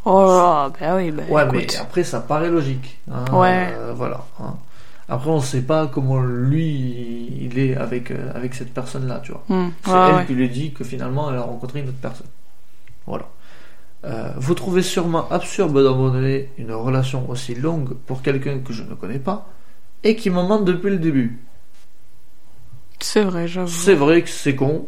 Oh, 0.04 0.22
là, 0.26 0.70
bah 0.78 0.96
oui, 0.96 1.10
bah 1.10 1.22
Ouais, 1.30 1.46
mais 1.50 1.66
après, 1.80 2.04
ça 2.04 2.20
paraît 2.20 2.50
logique. 2.50 2.98
hein, 3.10 3.24
Ouais. 3.32 3.72
euh, 3.72 3.92
voilà. 3.96 4.26
hein. 4.42 4.54
Après, 5.08 5.30
on 5.30 5.40
sait 5.40 5.62
pas 5.62 5.86
comment 5.86 6.20
lui, 6.20 7.28
il 7.40 7.58
est 7.58 7.76
avec, 7.76 8.10
euh, 8.10 8.30
avec 8.34 8.54
cette 8.54 8.74
personne-là, 8.74 9.20
tu 9.24 9.32
vois. 9.32 9.42
Mm. 9.48 9.70
C'est 9.84 9.90
Ouais, 9.92 9.96
elle 10.08 10.14
ouais. 10.16 10.26
qui 10.26 10.34
lui 10.34 10.48
dit 10.50 10.72
que 10.72 10.84
finalement, 10.84 11.30
elle 11.30 11.36
a 11.38 11.42
rencontré 11.42 11.80
une 11.80 11.88
autre 11.88 11.98
personne. 12.02 12.26
Voilà. 13.06 13.26
Euh, 14.04 14.28
vous 14.36 14.54
trouvez 14.54 14.82
sûrement 14.82 15.26
absurde 15.30 15.72
d'abandonner 15.74 16.50
une 16.58 16.72
relation 16.72 17.28
aussi 17.30 17.54
longue 17.54 17.94
pour 18.06 18.20
quelqu'un 18.22 18.58
que 18.58 18.72
je 18.74 18.82
ne 18.82 18.94
connais 18.94 19.18
pas 19.18 19.48
et 20.02 20.14
qui 20.14 20.28
m'en 20.28 20.46
mente 20.46 20.66
depuis 20.66 20.90
le 20.90 20.98
début. 20.98 21.38
C'est 23.00 23.22
vrai, 23.22 23.48
j'avoue. 23.48 23.68
C'est 23.68 23.94
vrai 23.94 24.22
que 24.22 24.28
c'est 24.28 24.54
con, 24.54 24.86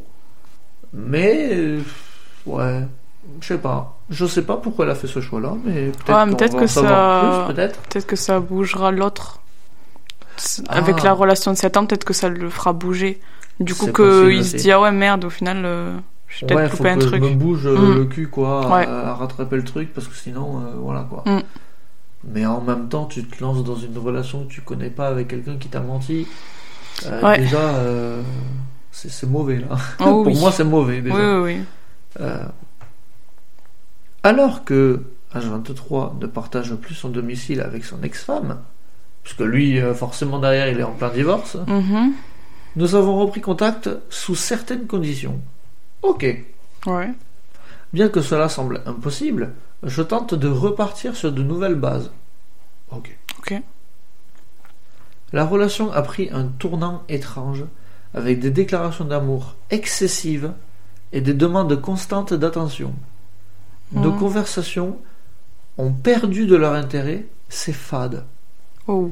mais 0.92 1.48
euh, 1.52 1.80
ouais, 2.46 2.82
je 3.40 3.46
sais 3.46 3.58
pas. 3.58 3.98
Je 4.10 4.24
sais 4.26 4.42
pas 4.42 4.56
pourquoi 4.56 4.84
elle 4.84 4.90
a 4.92 4.94
fait 4.94 5.06
ce 5.08 5.20
choix-là, 5.20 5.54
mais 5.64 5.90
peut-être 5.90 6.08
Ouais, 6.28 6.50
va 6.52 6.60
que 6.60 6.66
ça- 6.66 7.44
peut-être. 7.48 7.80
Peut-être 7.80 8.06
que 8.06 8.16
ça 8.16 8.38
bougera 8.40 8.90
l'autre. 8.90 9.40
Avec 10.68 10.96
Ah. 11.00 11.04
la 11.04 11.12
relation 11.14 11.50
de 11.52 11.56
7 11.56 11.76
ans, 11.78 11.86
peut-être 11.86 12.04
que 12.04 12.12
ça 12.12 12.28
le 12.28 12.50
fera 12.50 12.72
bouger. 12.74 13.20
Du 13.58 13.74
coup, 13.74 13.86
qu'il 13.90 14.44
se 14.44 14.56
dit, 14.56 14.70
ah 14.70 14.80
ouais, 14.80 14.92
merde, 14.92 15.24
au 15.24 15.30
final, 15.30 15.62
euh, 15.64 15.96
j'ai 16.28 16.46
peut-être 16.46 16.58
Ouais, 16.58 16.68
faut 16.68 16.76
coupé 16.78 16.90
un 16.90 16.98
que 16.98 17.04
truc. 17.04 17.22
je 17.24 17.28
me 17.28 17.34
bouge 17.34 17.66
euh, 17.66 17.76
Mm. 17.78 17.94
le 17.98 18.04
cul, 18.06 18.28
quoi, 18.28 18.66
Ouais. 18.76 18.86
à, 18.86 19.10
à 19.10 19.14
rattraper 19.14 19.56
le 19.56 19.64
truc, 19.64 19.92
parce 19.94 20.08
que 20.08 20.14
sinon, 20.14 20.58
euh, 20.60 20.70
voilà, 20.76 21.06
quoi. 21.08 21.22
Mm. 21.26 21.42
Mais 22.28 22.44
en 22.46 22.60
même 22.60 22.88
temps, 22.88 23.04
tu 23.06 23.24
te 23.24 23.42
lances 23.42 23.62
dans 23.64 23.76
une 23.76 23.96
relation 23.98 24.44
que 24.44 24.50
tu 24.52 24.60
connais 24.60 24.90
pas 24.90 25.08
avec 25.08 25.28
quelqu'un 25.28 25.56
qui 25.56 25.68
t'a 25.68 25.80
menti. 25.80 26.26
Euh, 27.06 27.20
Ouais. 27.22 27.38
Déjà, 27.38 27.58
euh, 27.58 28.22
c'est 28.90 29.28
mauvais, 29.28 29.58
là. 29.58 29.76
Oh, 30.00 30.04
Pour 30.24 30.26
oui. 30.28 30.38
moi, 30.40 30.50
c'est 30.50 30.64
mauvais, 30.64 31.00
déjà. 31.02 31.14
Oui, 31.14 31.22
oui, 31.24 31.58
oui. 31.58 31.64
Euh, 32.20 32.44
alors 34.22 34.64
que 34.64 35.02
H23 35.34 36.18
ne 36.20 36.26
partage 36.26 36.74
plus 36.76 36.94
son 36.94 37.08
domicile 37.10 37.60
avec 37.60 37.84
son 37.84 38.02
ex-femme, 38.02 38.58
puisque 39.22 39.40
lui, 39.40 39.80
euh, 39.80 39.94
forcément 39.94 40.38
derrière, 40.38 40.68
il 40.68 40.80
est 40.80 40.84
en 40.84 40.92
plein 40.92 41.10
divorce, 41.10 41.56
Mhm. 41.66 42.12
nous 42.76 42.94
avons 42.94 43.18
repris 43.18 43.40
contact 43.40 43.90
sous 44.08 44.34
certaines 44.34 44.86
conditions. 44.86 45.38
Ok. 46.06 46.24
Ouais. 46.86 47.10
Bien 47.92 48.08
que 48.08 48.20
cela 48.20 48.48
semble 48.48 48.82
impossible, 48.86 49.52
je 49.82 50.02
tente 50.02 50.34
de 50.34 50.48
repartir 50.48 51.16
sur 51.16 51.32
de 51.32 51.42
nouvelles 51.42 51.74
bases. 51.74 52.10
Ok. 52.90 53.16
Ok. 53.38 53.54
La 55.32 55.44
relation 55.44 55.92
a 55.92 56.02
pris 56.02 56.28
un 56.32 56.44
tournant 56.44 57.02
étrange, 57.08 57.64
avec 58.14 58.38
des 58.40 58.50
déclarations 58.50 59.04
d'amour 59.04 59.54
excessives 59.70 60.52
et 61.12 61.20
des 61.20 61.34
demandes 61.34 61.80
constantes 61.80 62.32
d'attention. 62.32 62.94
Nos 63.92 64.12
Mhm. 64.12 64.18
conversations 64.18 64.98
ont 65.78 65.92
perdu 65.92 66.46
de 66.46 66.56
leur 66.56 66.72
intérêt, 66.74 67.26
c'est 67.48 67.72
fade. 67.72 68.24
Oh. 68.86 69.10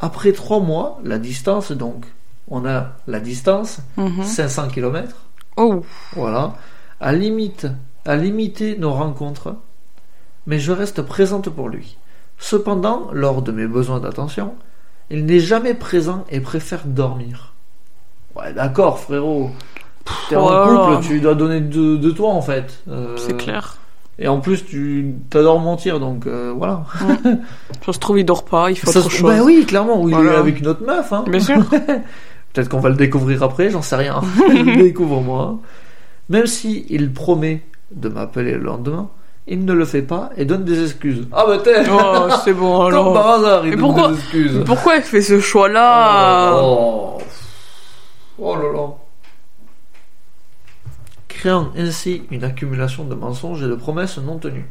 Après 0.00 0.32
trois 0.32 0.60
mois, 0.60 1.00
la 1.02 1.18
distance 1.18 1.72
donc, 1.72 2.04
on 2.48 2.64
a 2.66 2.92
la 3.06 3.20
distance, 3.20 3.78
Mhm. 3.96 4.22
500 4.22 4.68
km, 4.68 5.16
Oh. 5.56 5.82
voilà, 6.14 6.54
à 7.00 7.12
limite, 7.12 7.66
à 8.04 8.16
limiter 8.16 8.76
nos 8.78 8.92
rencontres, 8.92 9.54
mais 10.46 10.58
je 10.58 10.72
reste 10.72 11.02
présente 11.02 11.48
pour 11.50 11.68
lui. 11.68 11.96
Cependant, 12.38 13.08
lors 13.12 13.42
de 13.42 13.52
mes 13.52 13.66
besoins 13.66 14.00
d'attention, 14.00 14.54
il 15.10 15.24
n'est 15.26 15.40
jamais 15.40 15.74
présent 15.74 16.24
et 16.30 16.40
préfère 16.40 16.82
dormir. 16.86 17.52
Ouais, 18.34 18.52
d'accord, 18.52 18.98
frérot. 18.98 19.50
T'es 20.28 20.36
en 20.36 20.48
couple, 20.92 21.06
tu 21.06 21.20
dois 21.20 21.34
donner 21.34 21.60
de, 21.60 21.96
de 21.96 22.10
toi 22.10 22.30
en 22.30 22.42
fait. 22.42 22.82
Euh, 22.88 23.16
C'est 23.16 23.36
clair. 23.36 23.78
Et 24.18 24.28
en 24.28 24.38
plus, 24.40 24.64
tu 24.64 25.14
t'adores 25.30 25.58
mentir, 25.60 25.98
donc 25.98 26.26
euh, 26.26 26.52
voilà. 26.56 26.84
Ça 27.84 27.92
se 27.92 27.98
trouve, 27.98 28.18
il 28.18 28.24
dort 28.24 28.44
pas, 28.44 28.70
il 28.70 28.76
fait 28.76 28.86
Ça 28.90 29.00
autre 29.00 29.10
se- 29.10 29.16
chose. 29.16 29.30
Bah 29.30 29.42
oui, 29.42 29.64
clairement, 29.66 30.00
ou 30.02 30.08
il 30.08 30.14
est 30.26 30.34
avec 30.34 30.60
une 30.60 30.68
autre 30.68 30.84
meuf. 30.84 31.12
Hein. 31.12 31.24
Bien 31.28 31.40
sûr. 31.40 31.56
Peut-être 32.54 32.68
qu'on 32.70 32.80
va 32.80 32.88
le 32.88 32.94
découvrir 32.94 33.42
après, 33.42 33.68
j'en 33.68 33.82
sais 33.82 33.96
rien. 33.96 34.22
Je 34.48 34.62
le 34.62 34.76
découvre 34.82 35.20
moi. 35.20 35.58
Même 36.30 36.46
si 36.46 36.86
il 36.88 37.12
promet 37.12 37.62
de 37.90 38.08
m'appeler 38.08 38.52
le 38.52 38.60
lendemain, 38.64 39.10
il 39.46 39.64
ne 39.66 39.72
le 39.74 39.84
fait 39.84 40.00
pas 40.00 40.30
et 40.38 40.46
donne 40.46 40.64
des 40.64 40.82
excuses. 40.82 41.28
Ah 41.32 41.44
bah 41.46 41.58
t'es 41.58 41.84
Oh, 41.90 42.28
c'est 42.44 42.54
bon 42.54 42.78
Comme 42.90 43.12
par 43.12 43.26
alors. 43.26 43.44
hasard, 43.44 43.66
il 43.66 43.70
Mais 43.70 43.76
donne 43.76 43.84
pourquoi- 43.84 44.08
des 44.08 44.14
excuses. 44.14 44.62
Pourquoi 44.64 44.96
il 44.96 45.02
fait 45.02 45.20
ce 45.20 45.38
choix-là 45.40 46.54
Oh, 46.62 47.18
oh 48.38 48.56
là 48.56 48.72
là. 48.72 48.88
Créant 51.28 51.68
ainsi 51.76 52.22
une 52.30 52.44
accumulation 52.44 53.04
de 53.04 53.14
mensonges 53.14 53.62
et 53.62 53.66
de 53.68 53.74
promesses 53.74 54.16
non 54.18 54.38
tenues. 54.38 54.66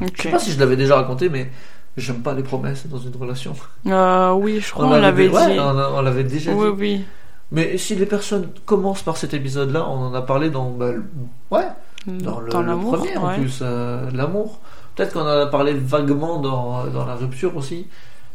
Je 0.00 0.06
Ok. 0.06 0.22
sais 0.22 0.30
pas 0.30 0.38
si 0.38 0.50
je 0.52 0.58
l'avais 0.58 0.76
déjà 0.76 0.96
raconté, 0.96 1.28
mais 1.28 1.50
j'aime 1.96 2.22
pas 2.22 2.34
les 2.34 2.42
promesses 2.42 2.86
dans 2.86 2.98
une 2.98 3.14
relation. 3.16 3.54
Euh, 3.86 4.32
oui, 4.32 4.60
je 4.60 4.70
crois 4.72 4.86
on 4.86 4.90
l'avait- 4.96 5.28
dit. 5.28 5.34
ouais, 5.34 5.58
on, 5.60 6.00
l'avait 6.02 6.24
déjà 6.24 6.52
Oui, 6.52 6.66
dit. 6.72 6.80
oui. 6.80 7.04
Mais 7.52 7.78
si 7.78 7.96
les 7.96 8.06
personnes 8.06 8.48
commencent 8.64 9.02
par 9.02 9.16
cet 9.16 9.34
épisode-là, 9.34 9.84
on 9.88 10.06
en 10.06 10.14
a 10.14 10.22
parlé 10.22 10.50
dans, 10.50 10.70
bah, 10.70 10.92
le- 10.92 11.04
ouais, 11.50 11.66
dans 12.06 12.38
le, 12.40 12.46
le 12.46 12.76
premier 12.78 13.16
en 13.16 13.28
ouais. 13.28 13.36
plus, 13.38 13.58
euh, 13.62 14.08
l'amour. 14.12 14.60
Peut-être 14.94 15.12
qu'on 15.14 15.20
en 15.22 15.26
a 15.26 15.46
parlé 15.46 15.72
vaguement 15.74 16.38
dans, 16.40 16.86
dans 16.86 17.06
la 17.06 17.14
rupture 17.16 17.56
aussi. 17.56 17.86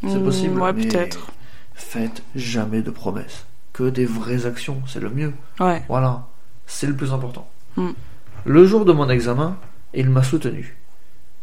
C'est 0.01 0.17
Hmm, 0.17 0.23
possible. 0.23 0.59
Ouais, 0.61 0.73
mais 0.73 0.85
peut-être. 0.87 1.27
Faites 1.73 2.23
jamais 2.35 2.81
de 2.81 2.91
promesses. 2.91 3.45
Que 3.73 3.89
des 3.89 4.05
vraies 4.05 4.45
actions, 4.45 4.81
c'est 4.87 4.99
le 5.01 5.09
mieux. 5.09 5.33
Ouais. 5.59 5.83
Voilà, 5.89 6.23
c'est 6.65 6.87
le 6.87 6.95
plus 6.95 7.11
important. 7.13 7.47
Mm. 7.75 7.89
Le 8.45 8.65
jour 8.65 8.85
de 8.85 8.93
mon 8.93 9.09
examen, 9.09 9.57
il 9.93 10.09
m'a 10.09 10.23
soutenu. 10.23 10.77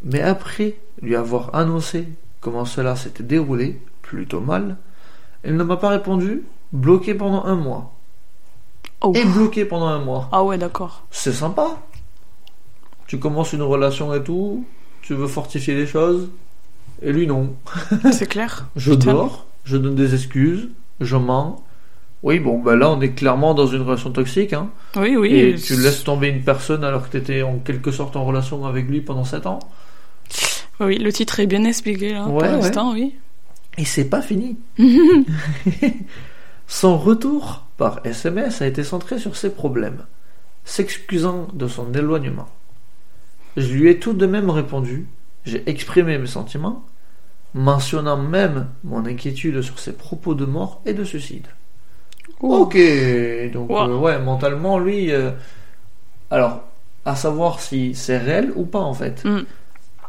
Mais 0.05 0.21
après 0.21 0.77
lui 1.01 1.17
avoir 1.17 1.55
annoncé 1.55 2.09
comment 2.41 2.65
cela 2.65 2.97
s'était 2.97 3.23
déroulé, 3.23 3.81
plutôt 4.03 4.41
mal, 4.41 4.77
il 5.45 5.57
ne 5.57 5.65
m'a 5.65 5.77
pas 5.77 5.89
répondu, 5.89 6.43
bloqué 6.73 7.15
pendant 7.15 7.45
un 7.45 7.57
mois. 7.57 7.95
Oh. 9.01 9.13
Et 9.15 9.25
bloqué 9.25 9.65
pendant 9.65 9.87
un 9.87 9.99
mois. 9.99 10.29
Ah 10.33 10.45
ouais, 10.45 10.59
d'accord. 10.59 11.05
C'est 11.11 11.33
sympa. 11.33 11.79
Tu 13.07 13.19
commences 13.19 13.53
une 13.53 13.63
relation 13.63 14.15
et 14.15 14.23
tout, 14.23 14.65
tu 15.03 15.15
veux 15.15 15.27
fortifier 15.27 15.75
les 15.75 15.87
choses, 15.87 16.31
et 17.03 17.13
lui 17.13 17.27
non. 17.27 17.55
C'est 18.13 18.27
clair. 18.27 18.69
Je 18.77 18.93
Putain. 18.93 19.13
dors, 19.13 19.47
je 19.65 19.77
donne 19.77 19.95
des 19.95 20.15
excuses, 20.15 20.69
je 21.01 21.17
mens. 21.17 21.63
Oui, 22.23 22.39
bon, 22.39 22.61
ben 22.61 22.77
là, 22.77 22.89
on 22.91 23.01
est 23.01 23.11
clairement 23.11 23.53
dans 23.53 23.67
une 23.67 23.83
relation 23.83 24.13
toxique, 24.13 24.53
hein. 24.53 24.71
Oui, 24.97 25.17
oui. 25.17 25.35
Et 25.35 25.55
tu 25.57 25.75
laisses 25.75 26.05
tomber 26.05 26.29
une 26.29 26.43
personne 26.43 26.85
alors 26.85 27.05
que 27.05 27.11
tu 27.11 27.17
étais 27.17 27.43
en 27.43 27.59
quelque 27.59 27.91
sorte 27.91 28.15
en 28.15 28.25
relation 28.25 28.65
avec 28.65 28.87
lui 28.87 29.01
pendant 29.01 29.25
7 29.25 29.47
ans. 29.47 29.59
Oui, 30.87 30.99
le 30.99 31.13
titre 31.13 31.41
est 31.41 31.47
bien 31.47 31.65
expliqué 31.65 32.13
là. 32.15 32.23
Ouais, 32.25 32.29
pour 32.29 32.37
ouais. 32.43 32.51
l'instant, 32.51 32.93
oui. 32.93 33.15
Et 33.79 33.85
c'est 33.85 34.05
pas 34.09 34.23
fini. 34.23 34.59
son 36.67 36.99
retour 36.99 37.65
par 37.77 38.01
SMS 38.05 38.63
a 38.63 38.67
été 38.67 38.85
centré 38.85 39.19
sur 39.19 39.37
ses 39.37 39.51
problèmes, 39.51 40.05
s'excusant 40.65 41.49
de 41.53 41.67
son 41.67 41.93
éloignement. 41.93 42.49
Je 43.57 43.73
lui 43.73 43.89
ai 43.91 43.99
tout 43.99 44.13
de 44.15 44.27
même 44.27 44.51
répondu, 44.51 45.07
j'ai 45.45 45.69
exprimé 45.69 46.19
mes 46.19 46.27
sentiments, 46.27 46.85
mentionnant 47.55 48.17
même 48.17 48.69
mon 48.85 49.05
inquiétude 49.05 49.61
sur 49.63 49.79
ses 49.79 49.93
propos 49.93 50.35
de 50.35 50.47
mort 50.47 50.81
et 50.87 50.95
de 50.95 51.05
suicide. 51.05 51.47
Ouh. 52.41 52.55
Ok, 52.55 52.77
donc 53.53 53.71
Wow. 53.71 53.91
euh, 53.91 53.99
ouais, 53.99 54.19
mentalement, 54.19 54.79
lui. 54.79 55.13
euh, 55.13 55.31
alors, 56.31 56.63
à 57.05 57.15
savoir 57.15 57.61
si 57.61 57.95
c'est 57.95 58.17
réel 58.19 58.53
ou 58.57 58.65
pas 58.65 58.81
en 58.81 58.95
fait. 58.95 59.25
Mm. 59.25 59.41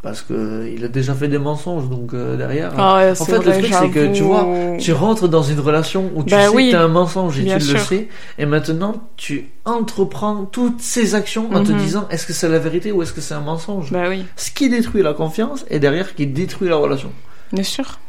Parce 0.03 0.21
que 0.21 0.69
il 0.75 0.83
a 0.83 0.89
déjà 0.89 1.13
fait 1.15 1.29
des 1.29 1.37
mensonges, 1.39 1.89
donc 1.89 2.13
euh, 2.13 2.35
derrière. 2.35 2.73
Ah 2.77 2.97
ouais, 2.97 3.11
en 3.11 3.15
fait, 3.25 3.37
vrai, 3.37 3.55
le 3.55 3.63
truc, 3.63 3.73
c'est 3.73 3.89
que 3.89 4.13
tu 4.13 4.21
vois, 4.23 4.45
tu 4.77 4.91
rentres 4.91 5.29
dans 5.29 5.43
une 5.43 5.61
relation 5.61 6.11
où 6.13 6.23
tu 6.23 6.31
Bah 6.31 6.41
sais 6.49 6.53
oui, 6.55 6.67
que 6.67 6.71
t'as 6.73 6.83
un 6.83 6.87
mensonge 6.89 7.39
et 7.39 7.45
tu 7.45 7.53
le 7.73 7.77
sais, 7.79 8.09
et 8.37 8.45
maintenant 8.45 9.01
tu 9.15 9.47
entreprends 9.63 10.43
toutes 10.43 10.81
ces 10.81 11.15
actions 11.15 11.49
en 11.55 11.63
te 11.63 11.71
Mhm. 11.71 11.77
disant 11.77 12.07
est-ce 12.09 12.27
que 12.27 12.33
c'est 12.33 12.49
la 12.49 12.59
vérité 12.59 12.91
ou 12.91 13.01
est-ce 13.01 13.13
que 13.13 13.21
c'est 13.21 13.33
un 13.33 13.39
mensonge? 13.39 13.91
Bah 13.93 14.09
oui, 14.09 14.25
Ce 14.35 14.51
qui 14.51 14.69
détruit 14.69 15.03
la 15.03 15.13
confiance 15.13 15.63
et 15.69 15.79
derrière 15.79 16.15
qui 16.15 16.27
détruit 16.27 16.67
la 16.67 16.75
relation. 16.75 17.11
bien 17.53 17.63
sûr. 17.63 17.99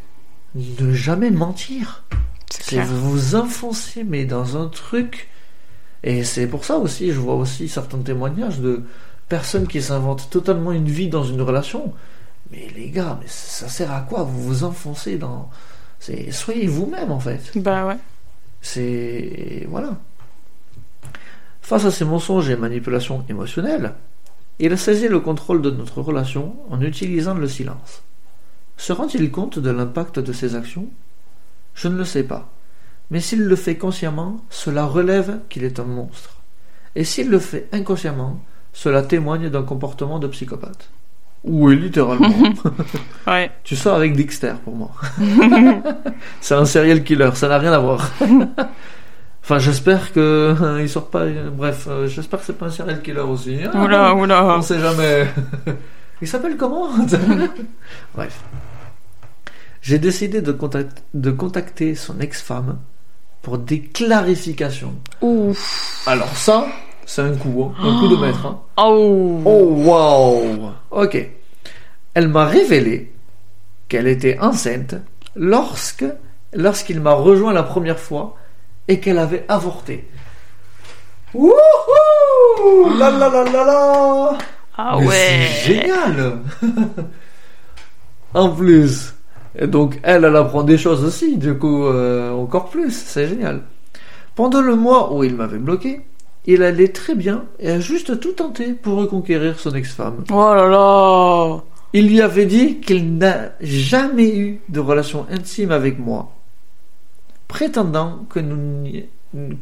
Ne 0.57 0.93
jamais 0.95 1.31
mentir. 1.31 2.03
C'est 2.51 2.81
vous 2.81 3.11
vous 3.13 3.35
enfoncez 3.37 4.03
mais 4.03 4.25
dans 4.25 4.57
un 4.61 4.67
truc. 4.67 5.29
Et 6.03 6.25
c'est 6.25 6.49
pour 6.49 6.65
ça 6.65 6.77
aussi, 6.77 7.13
je 7.13 7.19
vois 7.21 7.35
aussi 7.37 7.69
certains 7.69 7.99
témoignages 7.99 8.59
de 8.59 8.83
personnes 9.29 9.67
qui 9.67 9.83
s'inventent 9.83 10.29
totalement 10.31 10.73
une 10.73 10.89
vie 10.89 11.09
dans 11.09 11.25
une 11.25 11.43
relation. 11.43 11.93
Mais 12.51 12.69
les 12.75 12.91
gars, 12.91 13.19
mais 13.21 13.29
ça 13.29 13.69
sert 13.69 13.93
à 13.93 14.01
quoi 14.01 14.23
Vous 14.23 14.43
vous 14.43 14.65
enfoncez 14.65 15.17
dans. 15.17 15.51
C'est 15.99 16.31
soyez 16.31 16.67
vous-même 16.67 17.11
en 17.11 17.21
fait. 17.21 17.53
Bah 17.57 17.87
ouais. 17.87 17.99
C'est 18.61 19.67
voilà. 19.69 19.97
Face 21.63 21.85
à 21.87 21.91
ces 21.91 22.05
mensonges 22.05 22.51
et 22.51 22.57
manipulations 22.57 23.25
émotionnelles, 23.29 23.95
il 24.59 24.73
a 24.73 24.77
saisi 24.77 25.09
le 25.09 25.21
contrôle 25.21 25.63
de 25.63 25.71
notre 25.71 26.01
relation 26.03 26.57
en 26.71 26.81
utilisant 26.81 27.35
le 27.35 27.49
silence. 27.49 28.03
Se 28.77 28.93
rend-il 28.93 29.31
compte 29.31 29.59
de 29.59 29.71
l'impact 29.71 30.19
de 30.19 30.33
ses 30.33 30.55
actions? 30.55 30.89
Je 31.75 31.89
ne 31.89 31.97
le 31.97 32.05
sais 32.05 32.23
pas. 32.23 32.51
Mais 33.11 33.21
s'il 33.21 33.43
le 33.43 33.57
fait 33.57 33.77
consciemment, 33.77 34.41
cela 34.51 34.85
relève 34.85 35.41
qu'il 35.49 35.65
est 35.65 35.81
un 35.81 35.85
monstre. 35.85 36.41
Et 36.95 37.05
s'il 37.05 37.31
le 37.31 37.39
fait 37.39 37.69
inconsciemment, 37.73 38.41
cela 38.75 39.01
témoigne 39.01 39.49
d'un 39.49 39.63
comportement 39.63 40.19
de 40.19 40.27
psychopathe. 40.27 40.91
Oui, 41.45 41.77
littéralement. 41.77 42.29
Ouais. 43.27 43.51
Tu 43.65 43.75
sors 43.77 43.95
avec 43.97 44.15
Dexter 44.17 44.53
pour 44.65 44.75
moi. 44.77 44.91
c'est 46.43 46.55
un 46.55 46.65
serial 46.67 47.03
killer, 47.03 47.31
ça 47.35 47.49
n'a 47.49 47.57
rien 47.59 47.73
à 47.73 47.79
voir. 47.79 48.11
enfin, 49.43 49.59
j'espère 49.59 50.13
que 50.13 50.55
euh, 50.61 50.83
il 50.83 50.89
sort 50.89 51.09
pas. 51.09 51.25
Bref, 51.53 51.87
euh, 51.89 52.07
j'espère 52.07 52.41
que 52.41 52.47
c'est 52.47 52.59
pas 52.59 52.67
un 52.67 52.71
serial 52.71 53.01
killer 53.01 53.21
aussi. 53.21 53.59
Ah, 53.73 53.83
Oula, 53.83 54.15
oula. 54.15 54.57
On 54.59 54.63
sait 54.63 54.79
jamais. 54.81 55.27
il 56.21 56.29
s'appelle 56.29 56.57
comment? 56.59 56.89
Bref. 58.15 58.41
J'ai 59.83 59.99
décidé 59.99 60.41
de, 60.41 60.53
contact- 60.53 61.03
de 61.13 61.31
contacter 61.31 61.95
son 61.95 62.19
ex-femme 62.21 62.79
pour 63.43 63.59
des 63.59 63.83
clarifications. 63.83 64.95
Ouf. 65.21 66.03
Alors 66.07 66.35
ça, 66.37 66.67
c'est 67.07 67.23
un 67.23 67.35
coup, 67.35 67.73
hein, 67.79 67.83
un 67.83 67.99
coup 68.01 68.09
de 68.09 68.17
maître. 68.17 68.47
hein. 68.47 68.59
Oh. 68.77 69.41
Oh 69.45 69.75
wow 69.85 70.71
Ok. 70.91 71.29
Elle 72.15 72.29
m'a 72.29 72.45
révélé 72.47 73.13
qu'elle 73.89 74.07
était 74.07 74.39
enceinte 74.41 74.95
lorsque 75.37 76.05
lorsqu'il 76.53 77.01
m'a 77.01 77.13
rejoint 77.15 77.53
la 77.53 77.63
première 77.65 77.99
fois 77.99 78.37
et 78.89 79.01
qu'elle 79.01 79.19
avait 79.19 79.45
avorté. 79.49 80.09
Wouhou 81.35 81.51
La 82.99 83.11
la 83.11 83.29
la 83.29 83.45
la 83.45 83.65
la 83.65 84.39
Ah 84.77 84.97
Mais 85.01 85.07
ouais. 85.07 85.49
C'est 85.65 85.75
génial 85.75 86.39
En 88.35 88.51
plus. 88.51 89.15
Et 89.57 89.67
donc 89.67 89.99
elle, 90.03 90.25
elle 90.25 90.37
apprend 90.37 90.63
des 90.63 90.79
choses 90.79 91.05
aussi, 91.05 91.37
du 91.37 91.55
coup, 91.59 91.85
euh, 91.87 92.33
encore 92.33 92.69
plus, 92.71 92.91
c'est 92.93 93.29
génial. 93.29 93.63
Pendant 94.35 94.61
le 94.63 94.75
mois 94.75 95.13
où 95.15 95.23
il 95.23 95.35
m'avait 95.37 95.59
bloqué, 95.59 96.01
il 96.47 96.63
allait 96.63 96.89
très 96.89 97.15
bien 97.15 97.45
et 97.59 97.71
a 97.71 97.81
juste 97.81 98.21
tout 98.21 98.33
tenté 98.33 98.73
pour 98.75 98.97
reconquérir 98.99 99.59
son 99.59 99.75
ex-femme. 99.75 100.25
Oh 100.33 100.55
là 100.55 100.69
là. 100.69 101.63
Il 101.93 102.09
lui 102.09 102.21
avait 102.21 102.47
dit 102.47 102.81
qu'il 102.81 103.17
n'a 103.19 103.53
jamais 103.61 104.37
eu 104.37 104.61
de 104.69 104.81
relation 104.81 105.27
intime 105.31 105.71
avec 105.71 105.99
moi, 105.99 106.33
prétendant 107.49 108.27
que 108.29 108.41
nous, 108.41 108.57
n'y- 108.57 109.05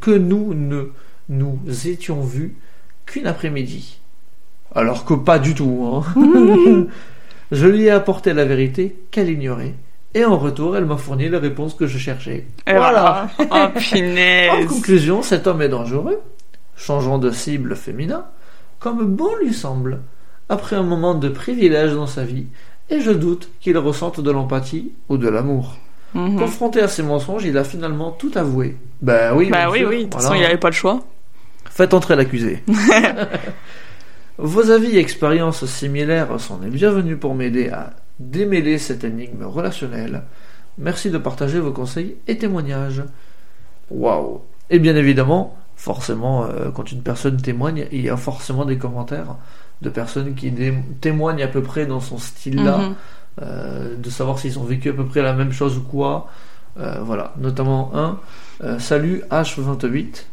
que 0.01 0.11
nous 0.11 0.53
ne 0.53 0.85
nous 1.29 1.59
étions 1.85 2.21
vus 2.21 2.55
qu'une 3.05 3.27
après-midi. 3.27 3.99
Alors 4.75 5.05
que 5.05 5.13
pas 5.13 5.39
du 5.39 5.53
tout. 5.53 5.87
hein. 5.93 6.03
je 7.51 7.67
lui 7.67 7.83
ai 7.83 7.91
apporté 7.91 8.33
la 8.33 8.45
vérité 8.45 8.95
qu'elle 9.11 9.29
ignorait, 9.29 9.75
et 10.15 10.25
en 10.25 10.37
retour, 10.37 10.75
elle 10.75 10.85
m'a 10.85 10.97
fourni 10.97 11.29
la 11.29 11.39
réponse 11.39 11.75
que 11.75 11.85
je 11.87 11.97
cherchais. 11.97 12.45
Et 12.67 12.73
Voilà. 12.73 13.29
voilà. 13.37 13.71
Oh 14.51 14.55
En 14.63 14.67
conclusion, 14.67 15.21
cet 15.21 15.47
homme 15.47 15.61
est 15.61 15.69
dangereux, 15.69 16.19
changeant 16.83 17.17
de 17.17 17.31
cible 17.31 17.75
féminin, 17.75 18.25
comme 18.79 19.05
bon 19.05 19.33
lui 19.41 19.53
semble, 19.53 20.01
après 20.49 20.75
un 20.75 20.83
moment 20.83 21.15
de 21.15 21.29
privilège 21.29 21.93
dans 21.93 22.07
sa 22.07 22.23
vie, 22.25 22.47
et 22.89 22.99
je 22.99 23.11
doute 23.11 23.49
qu'il 23.61 23.77
ressente 23.77 24.19
de 24.19 24.31
l'empathie 24.31 24.91
ou 25.07 25.17
de 25.17 25.29
l'amour. 25.29 25.77
Mhm. 26.13 26.37
Confronté 26.37 26.81
à 26.81 26.87
ces 26.87 27.01
mensonges, 27.01 27.45
il 27.45 27.57
a 27.57 27.63
finalement 27.63 28.11
tout 28.11 28.31
avoué. 28.35 28.75
Ben 29.01 29.33
oui, 29.33 29.49
bien 29.49 29.69
oui, 29.69 29.79
sûr, 29.79 29.89
oui. 29.89 29.97
De 29.97 30.03
toute 30.03 30.13
voilà. 30.13 30.27
façon, 30.27 30.39
il 30.39 30.45
avait 30.45 30.57
pas 30.57 30.69
le 30.69 30.75
choix. 30.75 30.99
Faites 31.69 31.93
entrer 31.93 32.15
l'accusé. 32.15 32.61
Vos 34.37 34.69
avis 34.69 34.97
et 34.97 34.99
expériences 34.99 35.65
similaires 35.65 36.39
sont 36.39 36.59
les 36.61 36.69
bienvenus 36.69 37.17
pour 37.19 37.35
m'aider 37.35 37.69
à 37.69 37.93
démêler 38.19 38.77
cette 38.77 39.03
énigme 39.03 39.45
relationnelle. 39.45 40.23
Merci 40.77 41.09
de 41.09 41.17
partager 41.17 41.59
vos 41.59 41.71
conseils 41.71 42.15
et 42.27 42.37
témoignages. 42.37 43.03
Waouh 43.91 44.41
Et 44.69 44.79
bien 44.79 44.95
évidemment, 44.95 45.55
forcément, 45.75 46.45
euh, 46.45 46.69
quand 46.71 46.91
une 46.91 47.01
personne 47.01 47.37
témoigne, 47.37 47.85
il 47.91 48.01
y 48.01 48.09
a 48.09 48.17
forcément 48.17 48.65
des 48.65 48.77
commentaires 48.77 49.35
de 49.81 49.89
personnes 49.89 50.33
qui 50.35 50.53
témoignent 51.01 51.43
à 51.43 51.47
peu 51.47 51.61
près 51.61 51.85
dans 51.85 51.99
son 51.99 52.17
style-là, 52.17 52.77
Mhm. 52.77 52.93
euh, 53.41 53.95
de 53.97 54.09
savoir 54.09 54.39
s'ils 54.39 54.57
ont 54.59 54.63
vécu 54.63 54.89
à 54.89 54.93
peu 54.93 55.05
près 55.05 55.21
la 55.21 55.33
même 55.33 55.51
chose 55.51 55.77
ou 55.77 55.81
quoi. 55.81 56.27
Euh, 56.79 56.99
voilà, 57.03 57.33
notamment 57.37 57.91
un, 57.93 58.17
salut 58.79 59.23
H28, 59.29 60.25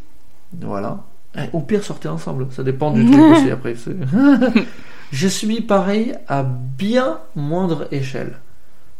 voilà. 0.62 0.98
Eh, 1.36 1.40
Au 1.52 1.60
pire, 1.60 1.82
sortez 1.84 2.08
ensemble, 2.08 2.46
ça 2.50 2.62
dépend 2.62 2.90
du 2.90 3.08
truc 3.10 3.22
aussi 3.32 3.50
après. 3.56 3.74
J'ai 5.12 5.28
subi 5.28 5.60
pareil 5.60 6.14
à 6.28 6.42
bien 6.44 7.18
moindre 7.34 7.88
échelle. 7.92 8.38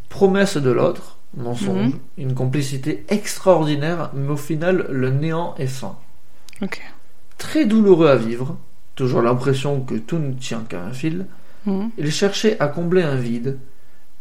Promesse 0.08 0.56
de 0.56 0.70
l'autre, 0.70 1.16
mensonge, 1.36 1.86
Mhm. 1.86 1.92
une 2.18 2.34
complicité 2.34 3.04
extraordinaire, 3.08 4.10
mais 4.14 4.28
au 4.30 4.36
final, 4.36 4.86
le 4.90 5.10
néant 5.10 5.54
est 5.58 5.66
fin. 5.68 5.94
Très 7.38 7.64
douloureux 7.64 8.08
à 8.08 8.16
vivre, 8.16 8.56
toujours 8.94 9.22
l'impression 9.22 9.80
que 9.80 9.94
tout 9.94 10.18
ne 10.18 10.32
tient 10.34 10.64
qu'à 10.68 10.82
un 10.82 10.92
fil. 10.92 11.26
Mhm. 11.66 11.90
Il 11.98 12.10
cherchait 12.12 12.58
à 12.60 12.68
combler 12.68 13.02
un 13.02 13.16
vide 13.16 13.58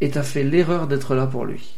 et 0.02 0.10
t'as 0.10 0.24
fait 0.24 0.44
l'erreur 0.44 0.88
d'être 0.88 1.16
là 1.16 1.26
pour 1.28 1.46
lui. 1.46 1.78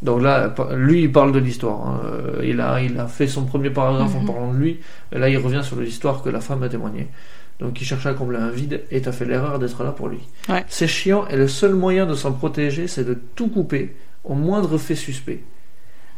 Donc 0.00 0.22
là, 0.22 0.54
lui, 0.76 1.02
il 1.02 1.12
parle 1.12 1.32
de 1.32 1.38
l'histoire. 1.40 1.86
hein. 1.88 2.00
Euh, 2.04 2.44
Il, 2.44 2.60
a, 2.60 2.80
il 2.80 2.98
a 3.00 3.06
fait 3.08 3.26
son 3.26 3.44
premier 3.44 3.70
paragraphe 3.70 4.14
en 4.14 4.20
Mhm. 4.20 4.26
parlant 4.26 4.52
de 4.52 4.58
lui. 4.58 4.80
Et 5.12 5.18
là, 5.18 5.28
il 5.28 5.36
revient 5.38 5.62
sur 5.64 5.80
l'histoire 5.80 6.22
que 6.22 6.28
la 6.30 6.40
femme 6.40 6.62
a 6.62 6.68
témoigné. 6.68 7.08
Donc 7.58 7.80
il 7.80 7.84
cherchait 7.84 8.10
à 8.10 8.14
combler 8.14 8.38
un 8.38 8.50
vide 8.50 8.82
et 8.92 9.00
t'as 9.02 9.10
fait 9.10 9.24
l'erreur 9.24 9.58
d'être 9.58 9.82
là 9.82 9.90
pour 9.90 10.06
lui. 10.08 10.20
Ouais. 10.48 10.64
C'est 10.68 10.86
chiant 10.86 11.26
et 11.26 11.36
le 11.36 11.48
seul 11.48 11.74
moyen 11.74 12.06
de 12.06 12.14
s'en 12.14 12.30
protéger, 12.32 12.86
c'est 12.86 13.02
de 13.02 13.14
tout 13.34 13.48
couper 13.48 13.96
au 14.22 14.34
moindre 14.34 14.78
fait 14.78 14.94
suspect. 14.94 15.42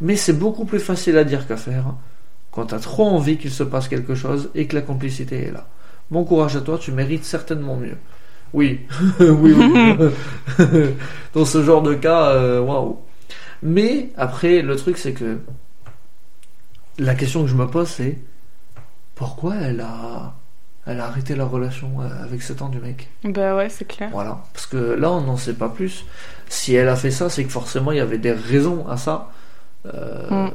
Mais 0.02 0.16
c'est 0.16 0.34
beaucoup 0.38 0.66
plus 0.66 0.80
facile 0.80 1.16
à 1.16 1.24
dire 1.24 1.46
qu'à 1.46 1.56
faire 1.56 1.94
quand 2.50 2.66
t'as 2.66 2.78
trop 2.78 3.06
envie 3.08 3.36
qu'il 3.38 3.50
se 3.50 3.62
passe 3.62 3.88
quelque 3.88 4.14
chose 4.14 4.50
et 4.54 4.66
que 4.66 4.74
la 4.74 4.82
complicité 4.82 5.46
est 5.48 5.52
là. 5.52 5.66
Bon 6.10 6.24
courage 6.24 6.56
à 6.56 6.60
toi, 6.60 6.78
tu 6.78 6.90
mérites 6.92 7.24
certainement 7.24 7.76
mieux. 7.76 7.96
Oui, 8.52 8.80
oui, 9.20 9.54
oui. 9.56 9.94
Dans 11.34 11.44
ce 11.44 11.62
genre 11.62 11.82
de 11.82 11.94
cas, 11.94 12.30
euh, 12.30 12.60
waouh. 12.60 12.98
Mais 13.62 14.08
après, 14.16 14.62
le 14.62 14.74
truc, 14.74 14.98
c'est 14.98 15.12
que 15.12 15.38
la 16.98 17.14
question 17.14 17.42
que 17.42 17.48
je 17.48 17.54
me 17.54 17.66
pose, 17.66 17.88
c'est 17.88 18.18
pourquoi 19.14 19.54
elle 19.56 19.80
a, 19.80 20.34
elle 20.86 20.98
a 21.00 21.06
arrêté 21.06 21.36
la 21.36 21.44
relation 21.44 22.00
euh, 22.00 22.24
avec 22.24 22.42
cet 22.42 22.62
an 22.62 22.68
du 22.68 22.80
mec? 22.80 23.08
Bah 23.24 23.54
ouais, 23.54 23.68
c'est 23.68 23.84
clair. 23.86 24.10
Voilà. 24.12 24.42
Parce 24.52 24.66
que 24.66 24.76
là, 24.76 25.12
on 25.12 25.20
n'en 25.20 25.36
sait 25.36 25.54
pas 25.54 25.68
plus. 25.68 26.04
Si 26.48 26.74
elle 26.74 26.88
a 26.88 26.96
fait 26.96 27.10
ça, 27.12 27.28
c'est 27.30 27.44
que 27.44 27.50
forcément, 27.50 27.92
il 27.92 27.98
y 27.98 28.00
avait 28.00 28.18
des 28.18 28.32
raisons 28.32 28.88
à 28.88 28.96
ça. 28.96 29.30
Euh, 29.86 30.28
Mm. 30.30 30.50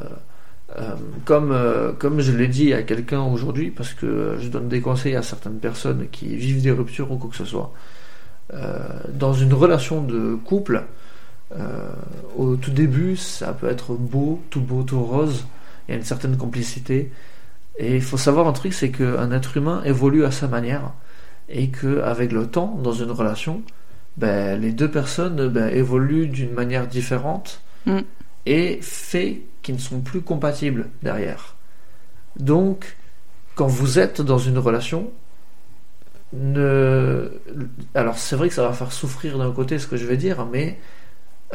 Euh, 0.77 0.95
comme, 1.25 1.51
euh, 1.51 1.93
comme 1.93 2.19
je 2.19 2.31
l'ai 2.31 2.47
dit 2.47 2.73
à 2.73 2.83
quelqu'un 2.83 3.21
aujourd'hui, 3.21 3.71
parce 3.71 3.93
que 3.93 4.37
je 4.39 4.47
donne 4.47 4.67
des 4.67 4.81
conseils 4.81 5.15
à 5.15 5.21
certaines 5.21 5.59
personnes 5.59 6.07
qui 6.11 6.35
vivent 6.35 6.61
des 6.61 6.71
ruptures 6.71 7.11
ou 7.11 7.17
quoi 7.17 7.29
que 7.29 7.35
ce 7.35 7.45
soit. 7.45 7.73
Euh, 8.53 8.79
dans 9.09 9.33
une 9.33 9.53
relation 9.53 10.01
de 10.01 10.35
couple, 10.35 10.83
au 12.35 12.57
tout 12.57 12.71
début, 12.71 13.15
ça 13.15 13.53
peut 13.53 13.69
être 13.69 13.93
beau, 13.93 14.41
tout 14.49 14.59
beau, 14.59 14.83
tout 14.83 15.01
rose. 15.01 15.45
Il 15.87 15.91
y 15.91 15.93
a 15.93 15.97
une 15.97 16.03
certaine 16.03 16.35
complicité. 16.35 17.11
Et 17.77 17.95
il 17.95 18.01
faut 18.01 18.17
savoir 18.17 18.47
un 18.47 18.51
truc, 18.51 18.73
c'est 18.73 18.89
qu'un 18.89 19.31
être 19.31 19.55
humain 19.55 19.81
évolue 19.85 20.25
à 20.25 20.31
sa 20.31 20.49
manière. 20.49 20.91
Et 21.47 21.69
qu'avec 21.69 22.33
le 22.33 22.47
temps, 22.47 22.77
dans 22.83 22.91
une 22.91 23.11
relation, 23.11 23.61
ben, 24.17 24.59
les 24.59 24.73
deux 24.73 24.91
personnes 24.91 25.47
ben, 25.47 25.69
évoluent 25.69 26.27
d'une 26.27 26.51
manière 26.51 26.87
différente 26.87 27.61
Mm. 27.85 27.99
et 28.45 28.79
fait 28.81 29.41
qu'ils 29.65 29.75
ne 29.75 29.79
sont 29.79 29.99
plus 29.99 30.21
compatibles 30.21 30.89
derrière. 31.01 31.55
Donc, 32.39 32.95
quand 33.55 33.65
vous 33.65 33.97
êtes 33.97 34.21
dans 34.21 34.37
une 34.37 34.59
relation, 34.59 35.09
ne... 36.33 37.31
alors 37.95 38.17
c'est 38.17 38.35
vrai 38.35 38.49
que 38.49 38.53
ça 38.53 38.61
va 38.61 38.73
faire 38.73 38.91
souffrir 38.91 39.39
d'un 39.39 39.51
côté 39.51 39.79
ce 39.79 39.87
que 39.87 39.97
je 39.97 40.05
vais 40.05 40.17
dire, 40.17 40.45
mais 40.45 40.79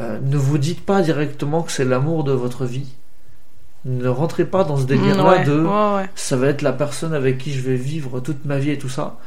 euh, 0.01 0.19
ne 0.21 0.35
vous 0.35 0.57
dites 0.57 0.85
pas 0.85 1.01
directement 1.01 1.63
que 1.63 1.71
c'est 1.71 1.85
l'amour 1.85 2.25
de 2.25 2.33
votre 2.33 2.65
vie. 2.65 2.91
Ne 3.85 4.09
rentrez 4.09 4.45
pas 4.45 4.65
dans 4.65 4.75
ce 4.75 4.83
délire-là 4.83 5.37
ouais, 5.37 5.43
de 5.45 5.59
ouais, 5.59 5.95
ouais. 5.95 6.09
ça 6.15 6.35
va 6.35 6.47
être 6.47 6.61
la 6.61 6.73
personne 6.73 7.13
avec 7.13 7.37
qui 7.37 7.53
je 7.53 7.61
vais 7.61 7.77
vivre 7.77 8.19
toute 8.19 8.43
ma 8.45 8.59
vie 8.59 8.71
et 8.71 8.77
tout 8.77 8.89
ça. 8.89 9.17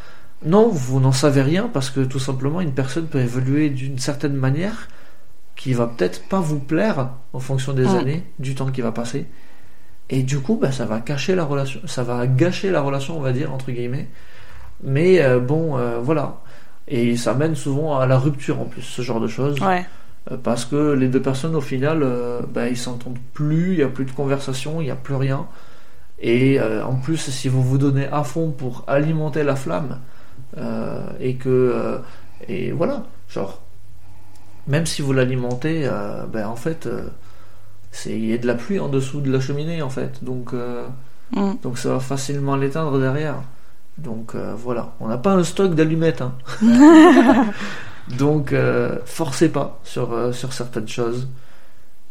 Non, 0.44 0.68
vous 0.68 1.00
n'en 1.00 1.12
savez 1.12 1.40
rien 1.40 1.70
parce 1.72 1.88
que 1.88 2.00
tout 2.00 2.18
simplement 2.18 2.60
une 2.60 2.74
personne 2.74 3.06
peut 3.06 3.20
évoluer 3.20 3.70
d'une 3.70 3.98
certaine 3.98 4.34
manière 4.34 4.88
qui 5.64 5.72
va 5.72 5.86
peut-être 5.86 6.28
pas 6.28 6.40
vous 6.40 6.58
plaire 6.60 7.08
en 7.32 7.38
fonction 7.40 7.72
des 7.72 7.84
Mm. 7.84 7.96
années, 7.96 8.22
du 8.38 8.54
temps 8.54 8.70
qui 8.70 8.82
va 8.82 8.92
passer. 8.92 9.24
Et 10.10 10.22
du 10.22 10.40
coup, 10.40 10.58
bah, 10.60 10.70
ça 10.72 10.84
va 10.84 11.00
cacher 11.00 11.34
la 11.34 11.44
relation, 11.44 11.80
ça 11.86 12.02
va 12.02 12.26
gâcher 12.26 12.70
la 12.70 12.82
relation, 12.82 13.16
on 13.16 13.20
va 13.22 13.32
dire, 13.32 13.50
entre 13.50 13.70
guillemets. 13.72 14.08
Mais 14.82 15.22
euh, 15.22 15.40
bon, 15.40 15.78
euh, 15.78 16.00
voilà. 16.02 16.42
Et 16.86 17.16
ça 17.16 17.32
mène 17.32 17.54
souvent 17.54 17.98
à 17.98 18.06
la 18.06 18.18
rupture 18.18 18.60
en 18.60 18.66
plus, 18.66 18.82
ce 18.82 19.00
genre 19.00 19.20
de 19.20 19.26
choses. 19.26 19.58
Ouais. 19.62 19.86
Euh, 20.30 20.36
Parce 20.36 20.66
que 20.66 20.92
les 20.92 21.08
deux 21.08 21.22
personnes, 21.22 21.54
au 21.56 21.62
final, 21.62 22.06
bah, 22.52 22.68
ils 22.68 22.76
s'entendent 22.76 23.16
plus, 23.32 23.72
il 23.72 23.76
n'y 23.78 23.82
a 23.82 23.88
plus 23.88 24.04
de 24.04 24.10
conversation, 24.12 24.82
il 24.82 24.84
n'y 24.84 24.90
a 24.90 24.96
plus 24.96 25.14
rien. 25.14 25.46
Et 26.20 26.60
en 26.60 26.94
plus, 26.96 27.16
si 27.16 27.48
vous 27.48 27.62
vous 27.62 27.78
donnez 27.78 28.06
à 28.06 28.22
fond 28.22 28.50
pour 28.50 28.84
alimenter 28.86 29.42
la 29.42 29.56
flamme, 29.56 29.98
et 31.20 31.34
que. 31.36 31.98
et 32.48 32.72
voilà, 32.72 33.04
genre. 33.30 33.60
Même 34.66 34.86
si 34.86 35.02
vous 35.02 35.12
l'alimentez, 35.12 35.82
euh, 35.86 36.24
ben, 36.26 36.46
en 36.48 36.56
fait, 36.56 36.86
euh, 36.86 37.02
c'est- 37.92 38.12
il 38.12 38.24
y 38.26 38.32
a 38.34 38.38
de 38.38 38.46
la 38.46 38.54
pluie 38.54 38.80
en 38.80 38.88
dessous 38.88 39.20
de 39.20 39.30
la 39.32 39.40
cheminée, 39.40 39.82
en 39.82 39.90
fait. 39.90 40.22
Donc, 40.24 40.52
euh, 40.54 40.86
Mm. 41.32 41.52
donc 41.62 41.78
ça 41.78 41.90
va 41.90 42.00
facilement 42.00 42.56
l'éteindre 42.56 42.98
derrière. 42.98 43.36
Donc 43.98 44.34
voilà, 44.56 44.92
on 45.00 45.08
n'a 45.08 45.18
pas 45.18 45.32
un 45.34 45.44
stock 45.44 45.74
d'allumettes. 45.74 46.20
hein. 46.22 46.34
Donc 48.18 48.54
forcez 49.06 49.48
pas 49.48 49.80
sur, 49.84 50.34
sur 50.34 50.52
certaines 50.52 50.88
choses. 50.88 51.28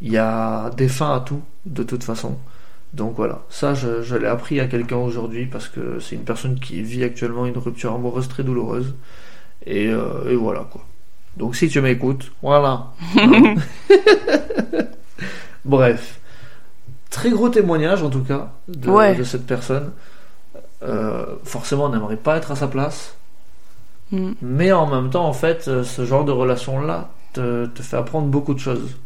Il 0.01 0.11
y 0.11 0.17
a 0.17 0.69
des 0.71 0.87
fins 0.87 1.15
à 1.15 1.19
tout, 1.19 1.41
de 1.65 1.83
toute 1.83 2.03
façon. 2.03 2.37
Donc 2.93 3.15
voilà, 3.15 3.41
ça 3.49 3.73
je, 3.73 4.01
je 4.01 4.15
l'ai 4.15 4.27
appris 4.27 4.59
à 4.59 4.67
quelqu'un 4.67 4.97
aujourd'hui 4.97 5.45
parce 5.45 5.67
que 5.67 5.99
c'est 5.99 6.15
une 6.15 6.23
personne 6.23 6.59
qui 6.59 6.81
vit 6.81 7.03
actuellement 7.03 7.45
une 7.45 7.57
rupture 7.57 7.93
amoureuse 7.93 8.27
très 8.27 8.43
douloureuse. 8.43 8.95
Et, 9.65 9.87
euh, 9.89 10.29
et 10.29 10.35
voilà 10.35 10.65
quoi. 10.71 10.85
Donc 11.37 11.55
si 11.55 11.67
tu 11.67 11.81
m'écoutes, 11.81 12.31
voilà. 12.41 12.87
Bref. 15.65 16.19
Très 17.09 17.29
gros 17.29 17.49
témoignage 17.49 18.03
en 18.03 18.09
tout 18.09 18.23
cas 18.23 18.51
de, 18.67 18.89
Ouais. 18.89 19.15
de 19.15 19.23
cette 19.23 19.45
personne. 19.45 19.91
Euh, 20.83 21.25
forcément, 21.43 21.85
on 21.85 21.89
n'aimerait 21.89 22.17
pas 22.17 22.37
être 22.37 22.51
à 22.51 22.55
sa 22.55 22.67
place. 22.67 23.15
Mm. 24.11 24.31
Mais 24.41 24.71
en 24.71 24.87
même 24.87 25.09
temps, 25.09 25.25
en 25.25 25.33
fait, 25.33 25.67
euh, 25.67 25.83
ce 25.83 26.05
genre 26.05 26.25
de 26.25 26.31
relation-là 26.31 27.09
te, 27.33 27.65
te 27.67 27.81
fait 27.81 27.97
apprendre 27.97 28.27
beaucoup 28.27 28.53
de 28.53 28.59
choses. 28.59 28.97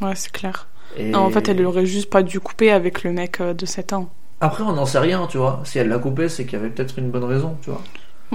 Ouais, 0.00 0.14
c'est 0.14 0.32
clair. 0.32 0.66
Et 0.96 1.10
Non, 1.10 1.20
en 1.20 1.30
fait, 1.30 1.48
elle 1.48 1.64
aurait 1.66 1.86
juste 1.86 2.08
pas 2.10 2.22
dû 2.22 2.40
couper 2.40 2.70
avec 2.70 3.02
le 3.02 3.12
mec 3.12 3.40
euh, 3.40 3.52
de 3.52 3.66
7 3.66 3.92
ans. 3.92 4.08
Après, 4.40 4.62
on 4.62 4.72
n'en 4.72 4.86
sait 4.86 4.98
rien, 4.98 5.26
tu 5.26 5.36
vois. 5.38 5.60
Si 5.64 5.78
elle 5.78 5.88
l'a 5.88 5.98
coupé, 5.98 6.28
c'est 6.28 6.44
qu'il 6.44 6.54
y 6.58 6.62
avait 6.62 6.70
peut-être 6.70 6.98
une 6.98 7.10
bonne 7.10 7.24
raison, 7.24 7.56
tu 7.62 7.70
vois. 7.70 7.82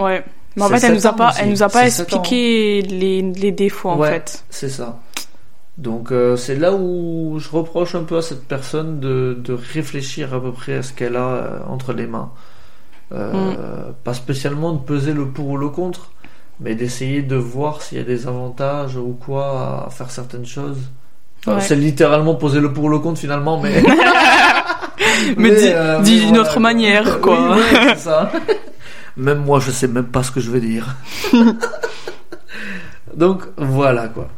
Ouais. 0.06 0.24
Mais 0.56 0.64
en 0.64 0.68
fait, 0.70 0.84
elle 0.88 0.94
nous 0.96 1.08
a 1.08 1.14
pas, 1.14 1.34
elle 1.40 1.50
nous 1.50 1.64
a 1.64 1.70
pas 1.70 1.86
expliqué 1.86 2.82
les, 2.82 3.22
les 3.22 3.52
défauts, 3.52 3.90
en 3.90 4.02
fait. 4.04 4.44
C'est 4.50 4.70
ça. 4.70 5.00
Donc, 5.78 6.12
euh, 6.12 6.36
c'est 6.36 6.56
là 6.56 6.74
où 6.74 7.38
je 7.40 7.50
reproche 7.50 7.96
un 7.96 8.04
peu 8.04 8.18
à 8.18 8.22
cette 8.22 8.46
personne 8.48 9.00
de, 9.00 9.38
de 9.42 9.54
réfléchir 9.54 10.34
à 10.34 10.42
peu 10.42 10.52
près 10.52 10.76
à 10.76 10.84
ce 10.84 10.92
qu'elle 10.94 11.16
a 11.16 11.28
euh, 11.28 11.60
entre 11.70 11.94
les 11.94 12.06
mains. 12.06 12.32
Euh, 13.14 13.54
Pas 14.04 14.14
spécialement 14.14 14.74
de 14.74 14.80
peser 14.80 15.14
le 15.14 15.26
pour 15.28 15.48
ou 15.48 15.58
le 15.58 15.70
contre, 15.70 16.12
mais 16.60 16.76
d'essayer 16.76 17.22
de 17.22 17.36
voir 17.36 17.82
s'il 17.82 17.98
y 17.98 18.02
a 18.02 18.04
des 18.04 18.28
avantages 18.28 18.96
ou 18.98 19.18
quoi 19.26 19.86
à 19.88 19.90
faire 19.90 20.12
certaines 20.12 20.46
choses. 20.46 20.78
Enfin, 21.42 21.56
Ouais. 21.56 21.62
C'est 21.62 21.76
littéralement 21.76 22.36
poser 22.36 22.60
le 22.60 22.72
pour 22.72 22.84
ou 22.84 22.90
le 22.90 23.00
contre 23.00 23.20
finalement, 23.20 23.60
mais. 23.60 23.82
Mais 25.38 25.52
mais 25.98 26.02
d'une 26.04 26.38
autre 26.38 26.60
manière, 26.60 27.20
quoi. 27.22 27.56
Oui, 27.56 27.64
c'est 27.90 27.98
ça. 28.00 28.32
Même 29.18 29.40
moi, 29.44 29.60
je 29.60 29.72
sais 29.72 29.88
même 29.88 30.06
pas 30.06 30.24
ce 30.24 30.32
que 30.32 30.40
je 30.40 30.52
vais 30.52 30.62
dire. 30.62 30.96
Donc 33.16 33.44
voilà 33.58 34.08
quoi. 34.08 34.30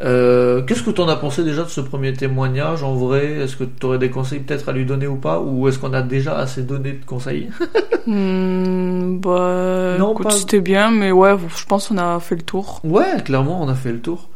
Euh, 0.00 0.62
Qu'est-ce 0.62 0.82
que 0.82 0.90
tu 0.90 1.00
en 1.00 1.08
as 1.08 1.16
pensé 1.16 1.44
déjà 1.44 1.62
de 1.62 1.68
ce 1.68 1.80
premier 1.80 2.12
témoignage 2.12 2.82
en 2.82 2.94
vrai? 2.94 3.26
Est-ce 3.26 3.56
que 3.56 3.64
tu 3.64 3.86
aurais 3.86 3.98
des 3.98 4.10
conseils 4.10 4.40
peut-être 4.40 4.68
à 4.68 4.72
lui 4.72 4.84
donner 4.84 5.06
ou 5.06 5.16
pas? 5.16 5.40
Ou 5.40 5.68
est-ce 5.68 5.78
qu'on 5.78 5.92
a 5.92 6.02
déjà 6.02 6.36
assez 6.36 6.62
donné 6.62 6.92
de 6.92 7.04
conseils? 7.04 7.50
Hmm, 8.04 9.20
bah, 9.20 9.94
Non, 9.96 10.16
c'était 10.30 10.60
bien, 10.60 10.90
mais 10.90 11.12
ouais, 11.12 11.36
je 11.56 11.64
pense 11.66 11.86
qu'on 11.86 11.98
a 11.98 12.18
fait 12.18 12.34
le 12.34 12.42
tour. 12.42 12.80
Ouais, 12.82 13.22
clairement, 13.24 13.62
on 13.62 13.68
a 13.68 13.76
fait 13.76 13.92
le 13.92 14.00
tour. 14.00 14.28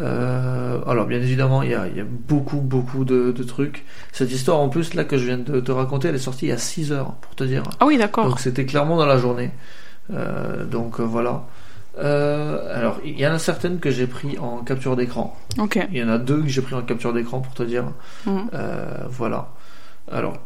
Euh, 0.00 0.80
alors, 0.86 1.06
bien 1.06 1.18
évidemment, 1.18 1.62
il 1.62 1.70
y 1.70 1.74
a, 1.74 1.86
il 1.86 1.96
y 1.96 2.00
a 2.00 2.04
beaucoup, 2.04 2.60
beaucoup 2.60 3.04
de, 3.04 3.32
de 3.32 3.42
trucs. 3.42 3.84
Cette 4.12 4.32
histoire, 4.32 4.58
en 4.58 4.68
plus, 4.68 4.94
là, 4.94 5.04
que 5.04 5.18
je 5.18 5.26
viens 5.26 5.38
de 5.38 5.60
te 5.60 5.72
raconter, 5.72 6.08
elle 6.08 6.14
est 6.14 6.18
sortie 6.18 6.46
il 6.46 6.50
y 6.50 6.52
a 6.52 6.58
6 6.58 6.92
heures, 6.92 7.12
pour 7.14 7.34
te 7.34 7.44
dire. 7.44 7.62
Ah 7.80 7.86
oui, 7.86 7.98
d'accord. 7.98 8.26
Donc, 8.28 8.40
c'était 8.40 8.64
clairement 8.64 8.96
dans 8.96 9.06
la 9.06 9.18
journée. 9.18 9.50
Euh, 10.12 10.64
donc, 10.64 10.98
euh, 11.00 11.02
voilà. 11.04 11.44
Euh, 11.98 12.74
alors, 12.78 13.00
il 13.04 13.18
y 13.18 13.26
en 13.26 13.32
a 13.32 13.38
certaines 13.38 13.78
que 13.78 13.90
j'ai 13.90 14.06
pris 14.06 14.38
en 14.38 14.58
capture 14.58 14.96
d'écran. 14.96 15.36
Ok. 15.58 15.78
Il 15.92 15.98
y 15.98 16.02
en 16.02 16.08
a 16.08 16.16
deux 16.18 16.40
que 16.40 16.48
j'ai 16.48 16.62
pris 16.62 16.74
en 16.74 16.82
capture 16.82 17.12
d'écran, 17.12 17.40
pour 17.40 17.52
te 17.52 17.62
dire. 17.62 17.84
Euh, 18.26 18.86
voilà. 19.10 19.50
Alors, 20.10 20.38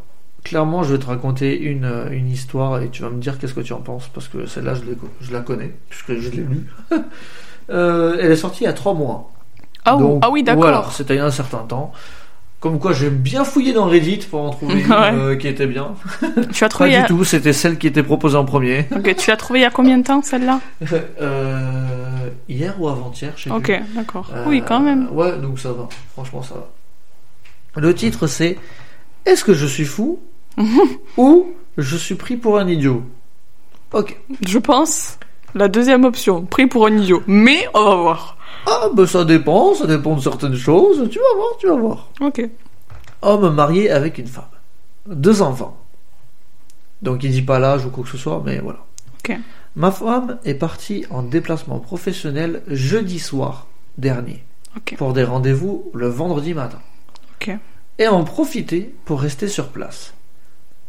clairement, 0.43 0.83
je 0.83 0.93
vais 0.93 0.99
te 0.99 1.05
raconter 1.05 1.57
une, 1.57 1.89
une 2.11 2.29
histoire 2.29 2.81
et 2.81 2.89
tu 2.89 3.01
vas 3.01 3.09
me 3.09 3.21
dire 3.21 3.39
qu'est-ce 3.39 3.53
que 3.53 3.61
tu 3.61 3.71
en 3.71 3.79
penses, 3.79 4.09
parce 4.13 4.27
que 4.27 4.45
celle-là, 4.45 4.73
je, 4.75 4.81
je 5.21 5.31
la 5.31 5.39
connais, 5.39 5.73
puisque 5.89 6.19
je 6.19 6.29
l'ai 6.31 6.43
lue. 6.43 6.67
Elle 7.69 8.31
est 8.31 8.35
sortie 8.35 8.63
il 8.63 8.67
y 8.67 8.69
a 8.69 8.73
trois 8.73 8.93
mois. 8.93 9.31
Ah, 9.87 9.95
Donc, 9.97 10.19
ah 10.23 10.29
oui, 10.29 10.43
d'accord. 10.43 10.61
Voilà, 10.63 10.85
c'était 10.91 11.15
il 11.15 11.17
y 11.17 11.21
a 11.21 11.25
un 11.25 11.31
certain 11.31 11.59
temps. 11.59 11.91
Comme 12.59 12.79
quoi, 12.79 12.91
j'ai 12.91 13.11
bien 13.11 13.43
fouillé 13.43 13.71
dans 13.71 13.85
Reddit 13.85 14.17
pour 14.31 14.41
en 14.41 14.49
trouver 14.49 14.81
une 14.81 14.89
Ouais. 14.91 15.11
euh, 15.13 15.35
qui 15.35 15.47
était 15.47 15.67
bien. 15.67 15.93
Tu 16.51 16.63
as 16.63 16.67
Pas 16.67 16.69
trouvé, 16.69 16.91
y 16.93 16.97
du 16.99 17.05
tout, 17.05 17.23
c'était 17.23 17.53
celle 17.53 17.77
qui 17.77 17.85
était 17.87 18.01
proposée 18.03 18.35
en 18.35 18.45
premier. 18.45 18.85
Ok, 18.95 19.15
tu 19.15 19.29
l'as 19.29 19.37
trouvé 19.37 19.59
il 19.59 19.61
y 19.61 19.65
a 19.65 19.69
combien 19.69 19.97
de 19.99 20.03
temps, 20.03 20.21
celle-là 20.23 20.59
Euh, 21.21 22.29
hier 22.49 22.75
ou 22.79 22.87
avant-hier, 22.87 23.33
je 23.35 23.43
sais 23.43 23.51
Ok, 23.51 23.63
plus. 23.65 23.95
d'accord. 23.95 24.31
Euh, 24.33 24.43
Oui, 24.47 24.63
quand 24.67 24.79
même. 24.79 25.07
Ouais, 25.11 25.37
donc 25.37 25.59
ça 25.59 25.71
va. 25.71 25.87
Franchement, 26.13 26.41
ça 26.41 26.55
va. 26.55 27.81
Le 27.81 27.93
titre, 27.93 28.25
c'est 28.27 28.57
Est-ce 29.25 29.43
que 29.43 29.53
je 29.53 29.65
suis 29.67 29.85
fou 29.85 30.19
ou 31.17 31.47
je 31.77 31.95
suis 31.95 32.15
pris 32.15 32.37
pour 32.37 32.57
un 32.57 32.67
idiot? 32.67 33.03
Ok. 33.93 34.17
Je 34.47 34.57
pense 34.57 35.19
la 35.53 35.67
deuxième 35.67 36.05
option, 36.05 36.41
pris 36.43 36.65
pour 36.67 36.87
un 36.87 36.97
idiot. 36.97 37.21
Mais 37.27 37.67
on 37.75 37.83
va 37.83 37.95
voir. 37.95 38.36
Ah, 38.69 38.89
ben 38.93 39.05
ça 39.05 39.23
dépend, 39.23 39.73
ça 39.73 39.87
dépend 39.87 40.15
de 40.15 40.21
certaines 40.21 40.55
choses. 40.55 41.09
Tu 41.09 41.19
vas 41.19 41.35
voir, 41.37 41.47
tu 41.57 41.67
vas 41.67 41.75
voir. 41.75 42.09
Ok. 42.19 42.49
Homme 43.21 43.55
marié 43.55 43.89
avec 43.89 44.17
une 44.17 44.27
femme. 44.27 44.43
Deux 45.05 45.41
enfants. 45.41 45.77
Donc 47.01 47.23
il 47.23 47.31
dit 47.31 47.43
pas 47.43 47.59
l'âge 47.59 47.85
ou 47.85 47.89
quoi 47.89 48.03
que 48.03 48.09
ce 48.09 48.17
soit, 48.17 48.41
mais 48.45 48.59
voilà. 48.59 48.79
Ok. 49.19 49.37
Ma 49.77 49.91
femme 49.91 50.37
est 50.43 50.55
partie 50.55 51.05
en 51.09 51.23
déplacement 51.23 51.79
professionnel 51.79 52.61
jeudi 52.67 53.19
soir 53.19 53.67
dernier. 53.97 54.43
Ok. 54.75 54.95
Pour 54.97 55.13
des 55.13 55.23
rendez-vous 55.23 55.89
le 55.93 56.07
vendredi 56.07 56.53
matin. 56.53 56.79
Ok. 57.39 57.55
Et 57.99 58.07
en 58.07 58.25
profiter 58.25 58.93
pour 59.05 59.21
rester 59.21 59.47
sur 59.47 59.69
place. 59.69 60.13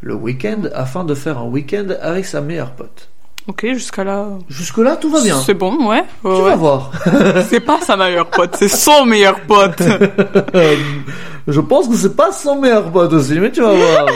Le 0.00 0.14
week-end 0.14 0.62
afin 0.74 1.04
de 1.04 1.14
faire 1.14 1.38
un 1.38 1.46
week-end 1.46 1.88
avec 2.00 2.24
sa 2.24 2.40
meilleure 2.40 2.72
pote. 2.72 3.08
Ok, 3.48 3.64
jusqu'à 3.72 4.04
là. 4.04 4.26
Jusque-là, 4.48 4.96
tout 4.96 5.10
va 5.10 5.22
bien. 5.22 5.40
C'est 5.40 5.54
bon, 5.54 5.88
ouais. 5.88 6.04
Tu 6.22 6.28
ouais, 6.28 6.42
vas 6.42 6.56
voir. 6.56 6.92
C'est 7.48 7.60
pas 7.60 7.80
sa 7.80 7.96
meilleure 7.96 8.28
pote, 8.30 8.54
c'est 8.58 8.68
son 8.68 9.06
meilleur 9.06 9.40
pote. 9.40 9.82
Je 11.48 11.60
pense 11.60 11.88
que 11.88 11.94
c'est 11.96 12.14
pas 12.14 12.30
son 12.30 12.60
meilleur 12.60 12.90
pote 12.92 13.10
aussi, 13.14 13.38
mais 13.40 13.50
tu 13.50 13.62
vas 13.62 13.72
voir. 13.72 14.06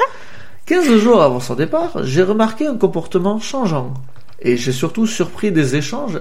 15 0.66 0.96
jours 0.98 1.20
avant 1.22 1.40
son 1.40 1.54
départ, 1.54 2.04
j'ai 2.04 2.22
remarqué 2.22 2.66
un 2.68 2.76
comportement 2.76 3.40
changeant. 3.40 3.94
Et 4.40 4.56
j'ai 4.56 4.70
surtout 4.70 5.06
surpris 5.06 5.50
des 5.50 5.74
échanges 5.76 6.20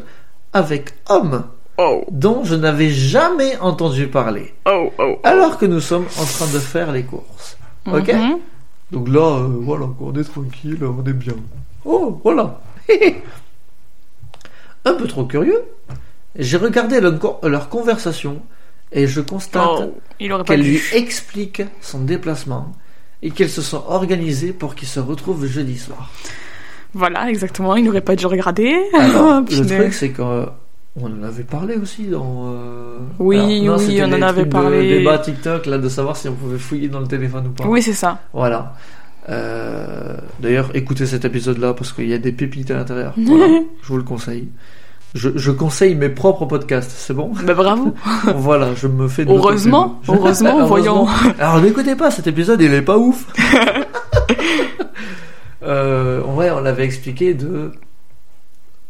avec 0.54 0.93
hommes 1.10 1.43
Oh, 1.80 2.04
dont 2.10 2.43
je 2.43 2.56
n'avais 2.56 2.89
jamais 2.89 3.56
entendu 3.60 4.08
parler. 4.08 4.56
oh, 4.65 4.91
oh. 4.98 5.20
Alors 5.24 5.60
que 5.60 5.67
nous 5.67 5.80
sommes 5.82 6.06
en 6.20 6.24
train 6.26 6.48
de 6.52 6.58
faire 6.58 6.91
les 6.91 7.04
courses. 7.04 7.56
Ok 7.86 8.12
Mhm. 8.12 8.39
Donc 8.91 9.10
là, 9.10 9.41
euh, 9.41 9.48
voilà, 9.62 9.86
on 10.00 10.12
est 10.15 10.24
tranquille, 10.24 10.80
on 10.82 11.08
est 11.08 11.13
bien. 11.13 11.36
Oh, 11.88 12.19
voilà. 12.23 12.60
Un 14.86 14.93
peu 14.93 15.08
trop 15.08 15.26
curieux, 15.26 15.63
j'ai 16.38 16.58
regardé 16.58 17.02
leur, 17.02 17.17
co- 17.19 17.39
leur 17.43 17.67
conversation 17.69 18.41
et 18.91 19.08
je 19.08 19.19
constate 19.21 19.65
Oh, 19.65 20.43
qu'elle 20.45 20.62
lui 20.62 20.80
explique 20.93 21.62
son 21.82 22.00
déplacement 22.00 22.71
et 23.21 23.32
qu'elles 23.32 23.50
se 23.50 23.62
sont 23.62 23.84
organisées 23.88 24.54
pour 24.54 24.76
qu'ils 24.76 24.88
se 24.88 25.00
retrouvent 25.00 25.45
jeudi 25.45 25.78
soir. 25.78 26.10
Voilà, 26.93 27.30
exactement, 27.30 27.76
il 27.76 27.84
n'aurait 27.84 28.02
pas 28.02 28.15
dû 28.15 28.26
regarder. 28.28 28.78
Alors, 28.93 29.41
le 29.50 29.65
truc, 29.65 29.93
c'est 29.93 30.12
qu'on 30.12 30.47
en 31.02 31.23
avait 31.23 31.43
parlé 31.43 31.76
aussi 31.76 32.06
dans. 32.06 32.54
euh, 32.54 32.97
Oui, 33.19 33.38
alors, 33.63 33.78
non, 33.80 33.86
oui, 33.86 34.00
on 34.02 34.13
en 34.13 34.21
avait 34.21 34.45
parlé. 34.45 35.00
débat 35.00 35.17
TikTok, 35.19 35.65
là, 35.65 35.78
de 35.80 35.89
savoir 35.89 36.15
si 36.15 36.30
on 36.30 36.34
pouvait 36.34 36.58
fouiller 36.58 36.88
dans 36.88 37.02
le 37.02 37.08
téléphone 37.08 37.47
ou 37.47 37.52
pas. 37.52 37.65
Oui, 37.67 37.82
c'est 37.82 37.93
ça. 37.93 38.19
Voilà. 38.34 38.73
Euh, 39.30 40.16
D'ailleurs, 40.40 40.70
écoutez 40.74 41.06
cet 41.06 41.26
épisode-là 41.26 41.74
parce 41.74 41.92
qu'il 41.92 42.08
y 42.08 42.13
a 42.13 42.18
des 42.18 42.32
pépites 42.32 42.72
à 42.72 42.76
l'intérieur. 42.76 43.13
Voilà, 43.18 43.62
je 43.82 43.88
vous 43.88 43.98
le 43.98 44.04
conseille. 44.04 44.48
Je, 45.16 45.30
je 45.36 45.52
conseille 45.52 45.96
mes 45.96 46.10
propres 46.10 46.46
podcasts, 46.46 46.92
c'est 46.92 47.13
bon? 47.13 47.32
Bah 47.46 47.54
bravo. 47.54 47.94
Voilà, 48.36 48.74
je 48.76 48.88
me 48.88 49.08
fais 49.08 49.26
de 49.26 49.32
Heureusement, 49.32 50.00
l'autopub. 50.08 50.16
heureusement, 50.16 50.66
voyons. 50.66 51.08
Alors 51.40 51.62
n'écoutez 51.62 51.96
pas, 51.96 52.12
cet 52.12 52.28
épisode 52.28 52.62
il 52.62 52.74
est 52.74 52.82
pas 52.82 52.98
ouf. 52.98 53.26
euh, 55.63 56.22
ouais, 56.24 56.52
on 56.52 56.60
l'avait 56.60 56.86
expliqué 56.86 57.34
de 57.34 57.72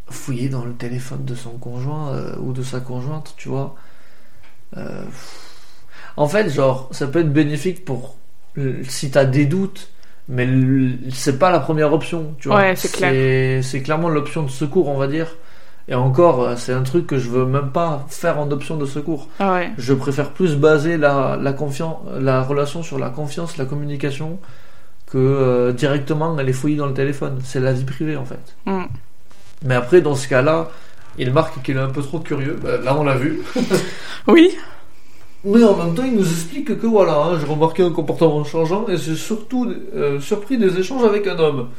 fouiller 0.09 0.49
dans 0.49 0.65
le 0.65 0.73
téléphone 0.73 1.23
de 1.25 1.35
son 1.35 1.51
conjoint 1.51 2.09
euh, 2.13 2.35
ou 2.39 2.53
de 2.53 2.63
sa 2.63 2.79
conjointe, 2.79 3.33
tu 3.37 3.49
vois. 3.49 3.75
Euh, 4.75 5.03
en 6.17 6.27
fait, 6.27 6.49
genre, 6.49 6.89
ça 6.91 7.07
peut 7.07 7.19
être 7.19 7.31
bénéfique 7.31 7.85
pour 7.85 8.15
si 8.87 9.11
t'as 9.11 9.25
des 9.25 9.45
doutes, 9.45 9.89
mais 10.29 10.47
c'est 11.11 11.39
pas 11.39 11.51
la 11.51 11.59
première 11.59 11.93
option, 11.93 12.35
tu 12.39 12.49
vois. 12.49 12.57
Ouais, 12.57 12.75
c'est 12.75 12.91
clair. 12.91 13.63
C'est 13.63 13.81
clairement 13.81 14.09
l'option 14.09 14.43
de 14.43 14.49
secours, 14.49 14.87
on 14.87 14.97
va 14.97 15.07
dire. 15.07 15.27
Et 15.89 15.95
encore, 15.95 16.43
euh, 16.43 16.55
c'est 16.57 16.73
un 16.73 16.83
truc 16.83 17.07
que 17.07 17.17
je 17.17 17.29
veux 17.29 17.45
même 17.45 17.69
pas 17.71 18.05
faire 18.09 18.39
en 18.39 18.51
option 18.51 18.75
de 18.75 18.85
secours. 18.85 19.29
Ah 19.39 19.53
ouais. 19.53 19.71
Je 19.77 19.93
préfère 19.93 20.31
plus 20.31 20.57
baser 20.57 20.97
la, 20.97 21.37
la, 21.41 21.53
confiance, 21.53 21.97
la 22.19 22.41
relation 22.41 22.83
sur 22.83 22.99
la 22.99 23.09
confiance, 23.09 23.55
la 23.57 23.63
communication, 23.63 24.37
que 25.09 25.17
euh, 25.17 25.71
directement 25.71 26.35
aller 26.37 26.51
fouiller 26.51 26.75
dans 26.75 26.87
le 26.87 26.93
téléphone. 26.93 27.39
C'est 27.43 27.61
la 27.61 27.71
vie 27.71 27.85
privée 27.85 28.17
en 28.17 28.25
fait. 28.25 28.55
Mm. 28.65 28.83
Mais 29.63 29.75
après, 29.75 30.01
dans 30.01 30.15
ce 30.15 30.27
cas-là, 30.27 30.69
il 31.17 31.31
marque 31.31 31.61
qu'il 31.63 31.77
est 31.77 31.79
un 31.79 31.89
peu 31.89 32.01
trop 32.01 32.19
curieux. 32.19 32.59
Ben, 32.61 32.81
là, 32.83 32.95
on 32.97 33.03
l'a 33.03 33.15
vu. 33.15 33.41
Oui. 34.27 34.57
Mais 35.47 35.63
en 35.63 35.77
même 35.77 35.95
temps, 35.95 36.03
il 36.03 36.13
nous 36.15 36.29
explique 36.29 36.77
que 36.77 36.87
voilà, 36.87 37.15
hein, 37.17 37.39
j'ai 37.39 37.45
remarqué 37.45 37.81
un 37.81 37.91
comportement 37.91 38.43
changeant 38.43 38.85
et 38.89 38.97
j'ai 38.97 39.15
surtout 39.15 39.73
euh, 39.95 40.19
surpris 40.19 40.57
des 40.57 40.77
échanges 40.77 41.05
avec 41.05 41.25
un 41.25 41.39
homme. 41.39 41.69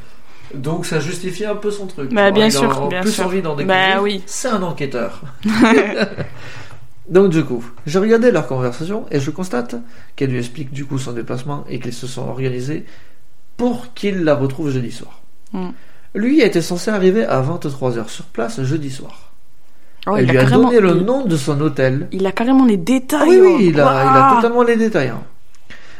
Donc 0.55 0.87
ça 0.87 0.99
justifie 0.99 1.45
un 1.45 1.55
peu 1.55 1.69
son 1.69 1.85
truc. 1.85 2.11
Bah, 2.11 2.31
bien 2.31 2.47
il 2.47 2.51
sûr, 2.51 2.85
a 2.85 2.87
bien 2.87 3.01
plus 3.01 3.11
sûr. 3.11 3.25
envie 3.25 3.41
d'en 3.43 3.55
découvrir. 3.55 3.95
Bah 3.95 4.01
oui. 4.01 4.23
C'est 4.25 4.47
un 4.47 4.63
enquêteur. 4.63 5.21
Donc 7.09 7.29
du 7.29 7.43
coup, 7.43 7.63
j'ai 7.85 7.99
regardé 7.99 8.31
leur 8.31 8.47
conversation 8.47 9.05
et 9.11 9.19
je 9.19 9.29
constate 9.29 9.75
qu'elle 10.15 10.31
lui 10.31 10.39
explique 10.39 10.71
du 10.71 10.85
coup 10.85 10.97
son 10.97 11.13
déplacement 11.13 11.65
et 11.69 11.79
qu'ils 11.79 11.93
se 11.93 12.07
sont 12.07 12.27
organisés 12.27 12.85
pour 13.57 13.93
qu'il 13.93 14.23
la 14.23 14.35
retrouve 14.35 14.71
jeudi 14.71 14.91
soir. 14.91 15.21
Mm. 15.53 15.69
Lui 16.15 16.41
était 16.41 16.61
censé 16.61 16.89
arriver 16.89 17.23
à 17.25 17.41
23h 17.41 18.07
sur 18.07 18.25
place 18.25 18.61
jeudi 18.63 18.89
soir. 18.89 19.28
Oh, 20.11 20.15
Elle 20.17 20.25
il, 20.25 20.29
lui 20.31 20.37
a 20.37 20.41
a 20.41 20.43
carrément, 20.45 20.69
donné 20.69 20.79
le 20.81 20.93
nom 20.95 21.25
de 21.25 21.37
son 21.37 21.59
hôtel. 21.61 22.07
il 22.11 22.25
a 22.25 22.31
carrément 22.31 22.65
les 22.65 22.75
Ah 22.75 22.77
détails. 22.77 23.29
oui, 23.29 23.37
oh. 23.41 23.55
oui, 23.57 23.65
il 23.73 23.79
a, 23.79 23.83
il 23.83 24.07
a 24.17 24.21
Waouh. 24.29 24.35
totalement 24.37 24.63
les 24.63 24.75
détails. 24.77 25.09
hein. 25.09 25.21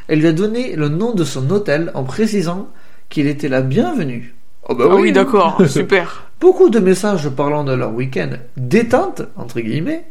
Elle 0.07 0.19
lui 0.19 0.27
a 0.27 0.31
donné 0.33 0.75
le 0.75 0.89
nom 0.89 1.13
de 1.13 1.23
son 1.23 1.49
hôtel 1.51 1.91
en 1.93 2.03
précisant 2.03 2.69
qu'il 3.09 3.27
était 3.27 3.49
la 3.49 3.61
bienvenue. 3.61 4.33
Oh 4.67 4.75
bah 4.75 4.85
Ah 4.89 4.95
oui, 4.95 5.11
d'accord, 5.11 5.61
super. 5.67 6.29
Beaucoup 6.39 6.69
de 6.69 6.79
messages 6.79 7.29
parlant 7.29 7.63
de 7.63 7.73
leur 7.73 7.93
week-end 7.93 8.29
détente, 8.57 9.21
entre 9.35 9.59
guillemets, 9.59 10.05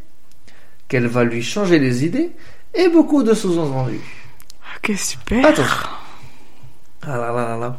qu'elle 0.88 1.06
va 1.06 1.24
lui 1.24 1.42
changer 1.42 1.78
les 1.78 2.04
idées, 2.04 2.32
et 2.74 2.88
beaucoup 2.88 3.22
de 3.22 3.34
sous-entendus. 3.34 4.00
Ok, 4.76 4.96
super. 4.96 5.44
Attention. 5.46 5.88
Ah 7.06 7.16
là 7.18 7.32
là 7.32 7.48
là 7.50 7.56
là. 7.56 7.78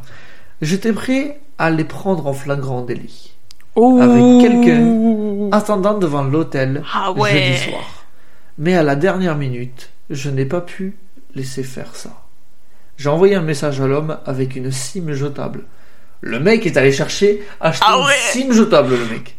J'étais 0.62 0.92
prêt 0.92 1.40
à 1.58 1.70
les 1.70 1.84
prendre 1.84 2.26
en 2.26 2.32
flagrant 2.32 2.82
délit, 2.82 3.34
Oh. 3.76 3.98
avec 4.00 4.40
quelqu'un. 4.40 5.48
attendant 5.52 5.94
devant 5.98 6.22
l'hôtel 6.24 6.82
Ah 6.92 7.12
ouais. 7.12 7.30
jeudi 7.32 7.70
soir. 7.70 8.04
Mais 8.58 8.74
à 8.74 8.82
la 8.82 8.96
dernière 8.96 9.36
minute, 9.36 9.90
je 10.10 10.28
n'ai 10.30 10.44
pas 10.44 10.60
pu 10.60 10.96
laisser 11.34 11.62
faire 11.62 11.94
ça. 11.94 12.10
J'ai 12.96 13.08
envoyé 13.08 13.34
un 13.34 13.42
message 13.42 13.80
à 13.80 13.86
l'homme 13.86 14.18
avec 14.26 14.56
une 14.56 14.70
SIM 14.70 15.12
jetable. 15.12 15.64
Le 16.20 16.38
mec 16.40 16.66
est 16.66 16.76
allé 16.76 16.92
chercher, 16.92 17.42
acheter 17.60 17.86
Ah 17.88 17.96
une. 18.34 18.42
SIM 18.42 18.52
jetable, 18.52 18.90
le 18.96 19.06
mec. 19.06 19.36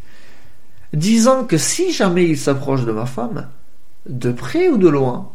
Disant 0.94 1.44
que 1.44 1.58
si 1.58 1.91
jamais 1.91 2.26
il 2.26 2.38
s'approche 2.38 2.86
de 2.86 2.91
ma 2.91 3.06
femme, 3.06 3.48
de 4.08 4.32
près 4.32 4.67
ou 4.70 4.78
de 4.78 4.89
loin, 4.89 5.32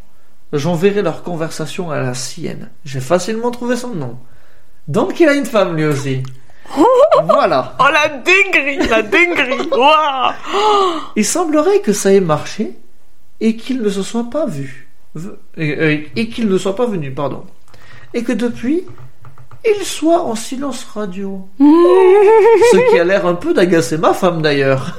j'enverrai 0.53 1.03
leur 1.03 1.23
conversation 1.23 1.91
à 1.91 2.01
la 2.01 2.15
sienne. 2.15 2.71
J'ai 2.85 3.01
facilement 3.01 3.51
trouvé 3.51 3.77
son 3.77 3.95
nom. 3.95 4.19
Donc 4.89 5.21
il 5.21 5.29
a 5.29 5.35
une 5.35 5.47
femme 5.47 5.77
lui 5.77 5.85
aussi. 5.85 6.23
Voilà. 7.25 7.75
Oh 7.81 7.85
la 7.93 8.09
dinguerie, 8.09 8.89
la 8.89 9.03
dinguerie. 9.03 9.71
Il 11.17 11.25
semblerait 11.25 11.81
que 11.81 11.93
ça 11.93 12.13
ait 12.13 12.21
marché, 12.21 12.77
et 13.41 13.57
qu'il 13.57 13.83
ne 13.83 13.89
se 13.91 14.03
soit 14.03 14.29
pas 14.31 14.47
vu. 14.47 14.89
Et, 15.57 15.71
euh, 15.79 15.99
et 16.15 16.29
qu'il 16.29 16.49
ne 16.49 16.59
soit 16.59 16.77
pas 16.77 16.87
venu, 16.87 17.11
pardon. 17.13 17.45
Et 18.13 18.23
que 18.23 18.33
depuis, 18.33 18.85
il 19.65 19.85
soit 19.85 20.23
en 20.23 20.35
silence 20.35 20.85
radio. 20.85 21.49
Ce 21.59 22.91
qui 22.91 22.99
a 22.99 23.05
l'air 23.05 23.27
un 23.27 23.35
peu 23.35 23.55
d'agacer 23.55 23.99
ma 23.99 24.13
femme 24.15 24.43
d'ailleurs. 24.43 24.97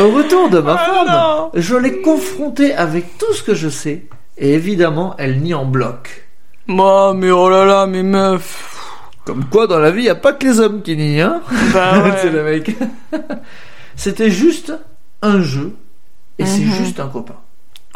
Au 0.00 0.10
retour 0.10 0.48
de 0.48 0.58
ma 0.60 0.74
Oh 0.74 0.76
femme, 0.76 1.50
je 1.54 1.76
l'ai 1.76 2.00
confrontée 2.00 2.74
avec 2.74 3.18
tout 3.18 3.32
ce 3.32 3.42
que 3.42 3.54
je 3.54 3.68
sais, 3.68 4.04
et 4.36 4.52
évidemment, 4.52 5.14
elle 5.18 5.40
nie 5.40 5.54
en 5.54 5.64
bloc. 5.64 6.26
Moi, 6.66 7.14
mais 7.14 7.30
oh 7.30 7.48
là 7.48 7.64
là, 7.64 7.86
mais 7.86 8.02
meuf. 8.02 8.87
Comme 9.28 9.44
quoi, 9.44 9.66
dans 9.66 9.78
la 9.78 9.90
vie, 9.90 10.00
il 10.00 10.04
n'y 10.04 10.08
a 10.08 10.14
pas 10.14 10.32
que 10.32 10.46
les 10.46 10.58
hommes 10.58 10.80
qui 10.80 10.96
nient, 10.96 11.20
hein 11.20 11.42
Bah 11.74 12.02
ouais. 12.02 12.14
C'est 12.22 12.30
le 12.30 12.42
mec. 12.44 12.74
C'était 13.94 14.30
juste 14.30 14.72
un 15.20 15.42
jeu, 15.42 15.76
et 16.38 16.46
c'est 16.46 16.62
Mhm. 16.64 16.72
juste 16.72 16.98
un 16.98 17.08
copain. 17.08 17.36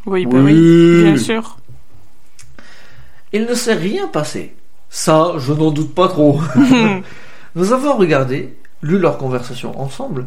Oui, 0.04 0.26
bah 0.26 0.36
Oui. 0.42 0.52
oui, 0.52 1.02
bien 1.04 1.16
sûr. 1.16 1.56
Il 3.32 3.46
ne 3.46 3.54
s'est 3.54 3.72
rien 3.72 4.08
passé. 4.08 4.54
Ça, 4.90 5.32
je 5.38 5.54
n'en 5.54 5.70
doute 5.70 5.94
pas 5.94 6.08
trop. 6.08 6.38
Nous 7.54 7.72
avons 7.72 7.96
regardé, 7.96 8.54
lu 8.82 8.98
leur 8.98 9.16
conversation 9.16 9.80
ensemble. 9.80 10.26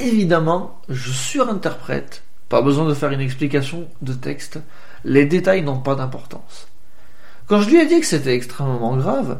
Évidemment, 0.00 0.80
je 0.88 1.10
surinterprète. 1.12 2.22
Pas 2.48 2.62
besoin 2.62 2.88
de 2.88 2.94
faire 2.94 3.10
une 3.10 3.20
explication 3.20 3.88
de 4.00 4.14
texte. 4.14 4.58
Les 5.04 5.26
détails 5.26 5.62
n'ont 5.62 5.80
pas 5.80 5.96
d'importance. 5.96 6.66
Quand 7.46 7.60
je 7.60 7.68
lui 7.68 7.76
ai 7.78 7.84
dit 7.86 8.00
que 8.00 8.06
c'était 8.06 8.34
extrêmement 8.34 8.96
grave, 8.96 9.38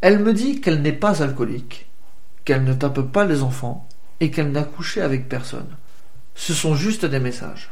elle 0.00 0.18
me 0.18 0.32
dit 0.32 0.60
qu'elle 0.60 0.82
n'est 0.82 0.92
pas 0.92 1.22
alcoolique, 1.22 1.86
qu'elle 2.44 2.64
ne 2.64 2.72
tape 2.72 3.00
pas 3.12 3.24
les 3.24 3.42
enfants 3.42 3.86
et 4.20 4.30
qu'elle 4.30 4.52
n'a 4.52 4.62
couché 4.62 5.02
avec 5.02 5.28
personne. 5.28 5.76
Ce 6.34 6.54
sont 6.54 6.74
juste 6.74 7.04
des 7.04 7.20
messages. 7.20 7.70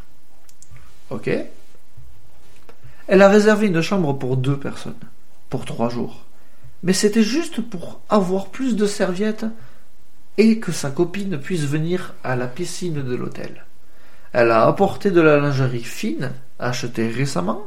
Ok 1.10 1.30
Elle 3.06 3.22
a 3.22 3.28
réservé 3.28 3.68
une 3.68 3.80
chambre 3.80 4.12
pour 4.12 4.36
deux 4.36 4.58
personnes, 4.58 4.94
pour 5.48 5.64
trois 5.64 5.88
jours. 5.88 6.24
Mais 6.82 6.92
c'était 6.92 7.22
juste 7.22 7.60
pour 7.62 8.00
avoir 8.08 8.48
plus 8.48 8.76
de 8.76 8.86
serviettes 8.86 9.46
et 10.36 10.60
que 10.60 10.70
sa 10.70 10.90
copine 10.90 11.38
puisse 11.38 11.64
venir 11.64 12.14
à 12.22 12.36
la 12.36 12.46
piscine 12.46 13.02
de 13.02 13.16
l'hôtel. 13.16 13.64
Elle 14.32 14.50
a 14.50 14.66
apporté 14.66 15.10
de 15.10 15.20
la 15.20 15.38
lingerie 15.38 15.82
fine, 15.82 16.32
achetée 16.58 17.08
récemment, 17.08 17.62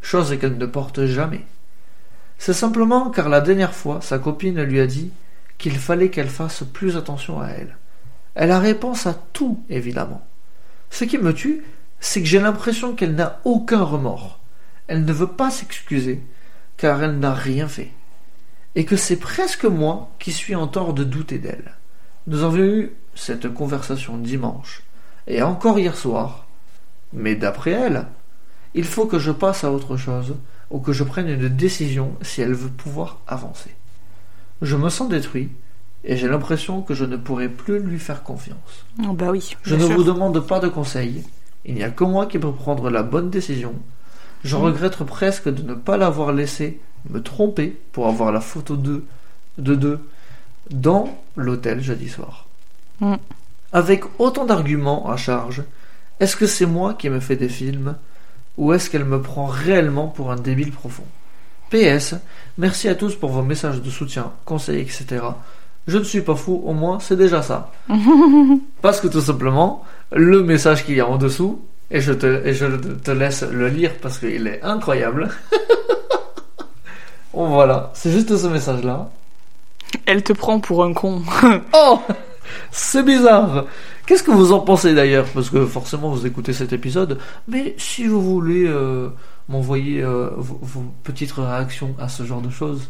chose 0.00 0.36
qu'elle 0.38 0.56
ne 0.56 0.66
porte 0.66 1.04
jamais. 1.04 1.44
C'est 2.38 2.52
simplement 2.52 3.10
car 3.10 3.28
la 3.28 3.40
dernière 3.40 3.74
fois, 3.74 4.00
sa 4.00 4.18
copine 4.18 4.62
lui 4.62 4.80
a 4.80 4.86
dit 4.86 5.10
qu'il 5.58 5.76
fallait 5.78 6.10
qu'elle 6.10 6.28
fasse 6.28 6.62
plus 6.72 6.96
attention 6.96 7.40
à 7.40 7.48
elle. 7.48 7.76
Elle 8.34 8.52
a 8.52 8.60
réponse 8.60 9.06
à 9.06 9.14
tout, 9.32 9.64
évidemment. 9.68 10.24
Ce 10.90 11.04
qui 11.04 11.18
me 11.18 11.34
tue, 11.34 11.64
c'est 12.00 12.20
que 12.20 12.28
j'ai 12.28 12.38
l'impression 12.38 12.94
qu'elle 12.94 13.16
n'a 13.16 13.40
aucun 13.44 13.82
remords. 13.82 14.38
Elle 14.86 15.04
ne 15.04 15.12
veut 15.12 15.26
pas 15.26 15.50
s'excuser, 15.50 16.22
car 16.76 17.02
elle 17.02 17.18
n'a 17.18 17.34
rien 17.34 17.66
fait. 17.66 17.90
Et 18.76 18.84
que 18.84 18.96
c'est 18.96 19.16
presque 19.16 19.64
moi 19.64 20.10
qui 20.20 20.30
suis 20.30 20.54
en 20.54 20.68
tort 20.68 20.94
de 20.94 21.02
douter 21.02 21.38
d'elle. 21.38 21.74
Nous 22.28 22.44
avions 22.44 22.64
eu 22.64 22.92
cette 23.14 23.52
conversation 23.52 24.16
dimanche, 24.16 24.82
et 25.26 25.42
encore 25.42 25.78
hier 25.78 25.96
soir. 25.96 26.46
Mais 27.12 27.34
d'après 27.34 27.72
elle, 27.72 28.06
il 28.74 28.84
faut 28.84 29.06
que 29.06 29.18
je 29.18 29.32
passe 29.32 29.64
à 29.64 29.72
autre 29.72 29.96
chose, 29.96 30.36
ou 30.70 30.78
que 30.80 30.92
je 30.92 31.04
prenne 31.04 31.28
une 31.28 31.48
décision 31.48 32.12
si 32.22 32.40
elle 32.42 32.54
veut 32.54 32.68
pouvoir 32.70 33.18
avancer. 33.26 33.70
Je 34.62 34.76
me 34.76 34.88
sens 34.90 35.08
détruit, 35.08 35.50
et 36.04 36.16
j'ai 36.16 36.28
l'impression 36.28 36.82
que 36.82 36.94
je 36.94 37.04
ne 37.04 37.16
pourrai 37.16 37.48
plus 37.48 37.78
lui 37.80 37.98
faire 37.98 38.22
confiance. 38.22 38.84
Oh, 39.06 39.12
bah 39.12 39.30
oui. 39.30 39.56
Je 39.62 39.74
ne 39.76 39.86
sûr. 39.86 39.96
vous 39.96 40.04
demande 40.04 40.38
pas 40.46 40.60
de 40.60 40.68
conseils. 40.68 41.24
Il 41.64 41.74
n'y 41.74 41.82
a 41.82 41.90
que 41.90 42.04
moi 42.04 42.26
qui 42.26 42.38
peux 42.38 42.52
prendre 42.52 42.90
la 42.90 43.02
bonne 43.02 43.30
décision. 43.30 43.74
Je 44.44 44.56
Mm. 44.56 44.60
regrette 44.60 44.96
presque 45.04 45.48
de 45.48 45.62
ne 45.62 45.74
pas 45.74 45.96
l'avoir 45.96 46.32
laissé 46.32 46.80
me 47.10 47.20
tromper 47.22 47.76
pour 47.92 48.06
avoir 48.08 48.32
la 48.32 48.40
photo 48.40 48.76
de 48.76 49.04
de 49.58 49.74
deux 49.74 49.98
dans 50.70 51.18
l'hôtel 51.36 51.80
jeudi 51.82 52.08
soir. 52.08 52.46
Mm. 53.00 53.14
Avec 53.72 54.04
autant 54.20 54.44
d'arguments 54.44 55.10
à 55.10 55.16
charge, 55.16 55.62
est-ce 56.20 56.36
que 56.36 56.46
c'est 56.46 56.66
moi 56.66 56.94
qui 56.94 57.10
me 57.10 57.20
fais 57.20 57.36
des 57.36 57.48
films? 57.48 57.96
Ou 58.58 58.74
est-ce 58.74 58.90
qu'elle 58.90 59.06
me 59.06 59.22
prend 59.22 59.46
réellement 59.46 60.08
pour 60.08 60.30
un 60.30 60.36
débile 60.36 60.72
profond 60.72 61.04
PS, 61.70 62.14
merci 62.58 62.88
à 62.88 62.94
tous 62.94 63.14
pour 63.14 63.30
vos 63.30 63.42
messages 63.42 63.80
de 63.80 63.90
soutien, 63.90 64.32
conseils, 64.44 64.80
etc. 64.80 65.22
Je 65.86 65.98
ne 65.98 66.04
suis 66.04 66.20
pas 66.20 66.34
fou, 66.34 66.62
au 66.66 66.72
moins 66.72 66.98
c'est 66.98 67.16
déjà 67.16 67.40
ça. 67.40 67.72
Parce 68.82 69.00
que 69.00 69.06
tout 69.06 69.20
simplement, 69.20 69.84
le 70.12 70.42
message 70.42 70.84
qu'il 70.84 70.96
y 70.96 71.00
a 71.00 71.06
en 71.06 71.16
dessous, 71.16 71.62
et 71.90 72.00
je 72.00 72.12
te, 72.12 72.46
et 72.46 72.52
je 72.52 72.66
te 72.66 73.10
laisse 73.10 73.42
le 73.42 73.68
lire 73.68 73.92
parce 74.02 74.18
qu'il 74.18 74.46
est 74.46 74.62
incroyable. 74.62 75.30
bon, 77.32 77.48
voilà, 77.54 77.90
c'est 77.94 78.10
juste 78.10 78.36
ce 78.36 78.46
message-là. 78.46 79.08
Elle 80.04 80.22
te 80.22 80.34
prend 80.34 80.60
pour 80.60 80.84
un 80.84 80.92
con. 80.92 81.22
Oh 81.72 82.00
C'est 82.70 83.02
bizarre 83.02 83.66
Qu'est-ce 84.08 84.22
que 84.22 84.30
vous 84.30 84.52
en 84.52 84.60
pensez 84.60 84.94
d'ailleurs? 84.94 85.26
Parce 85.34 85.50
que 85.50 85.66
forcément 85.66 86.08
vous 86.08 86.26
écoutez 86.26 86.54
cet 86.54 86.72
épisode, 86.72 87.18
mais 87.46 87.74
si 87.76 88.06
vous 88.06 88.22
voulez 88.22 88.64
euh, 88.66 89.10
m'envoyer 89.50 90.02
euh, 90.02 90.30
vos, 90.34 90.58
vos 90.62 90.84
petites 91.04 91.32
réactions 91.32 91.94
à 92.00 92.08
ce 92.08 92.22
genre 92.24 92.40
de 92.40 92.48
choses, 92.48 92.88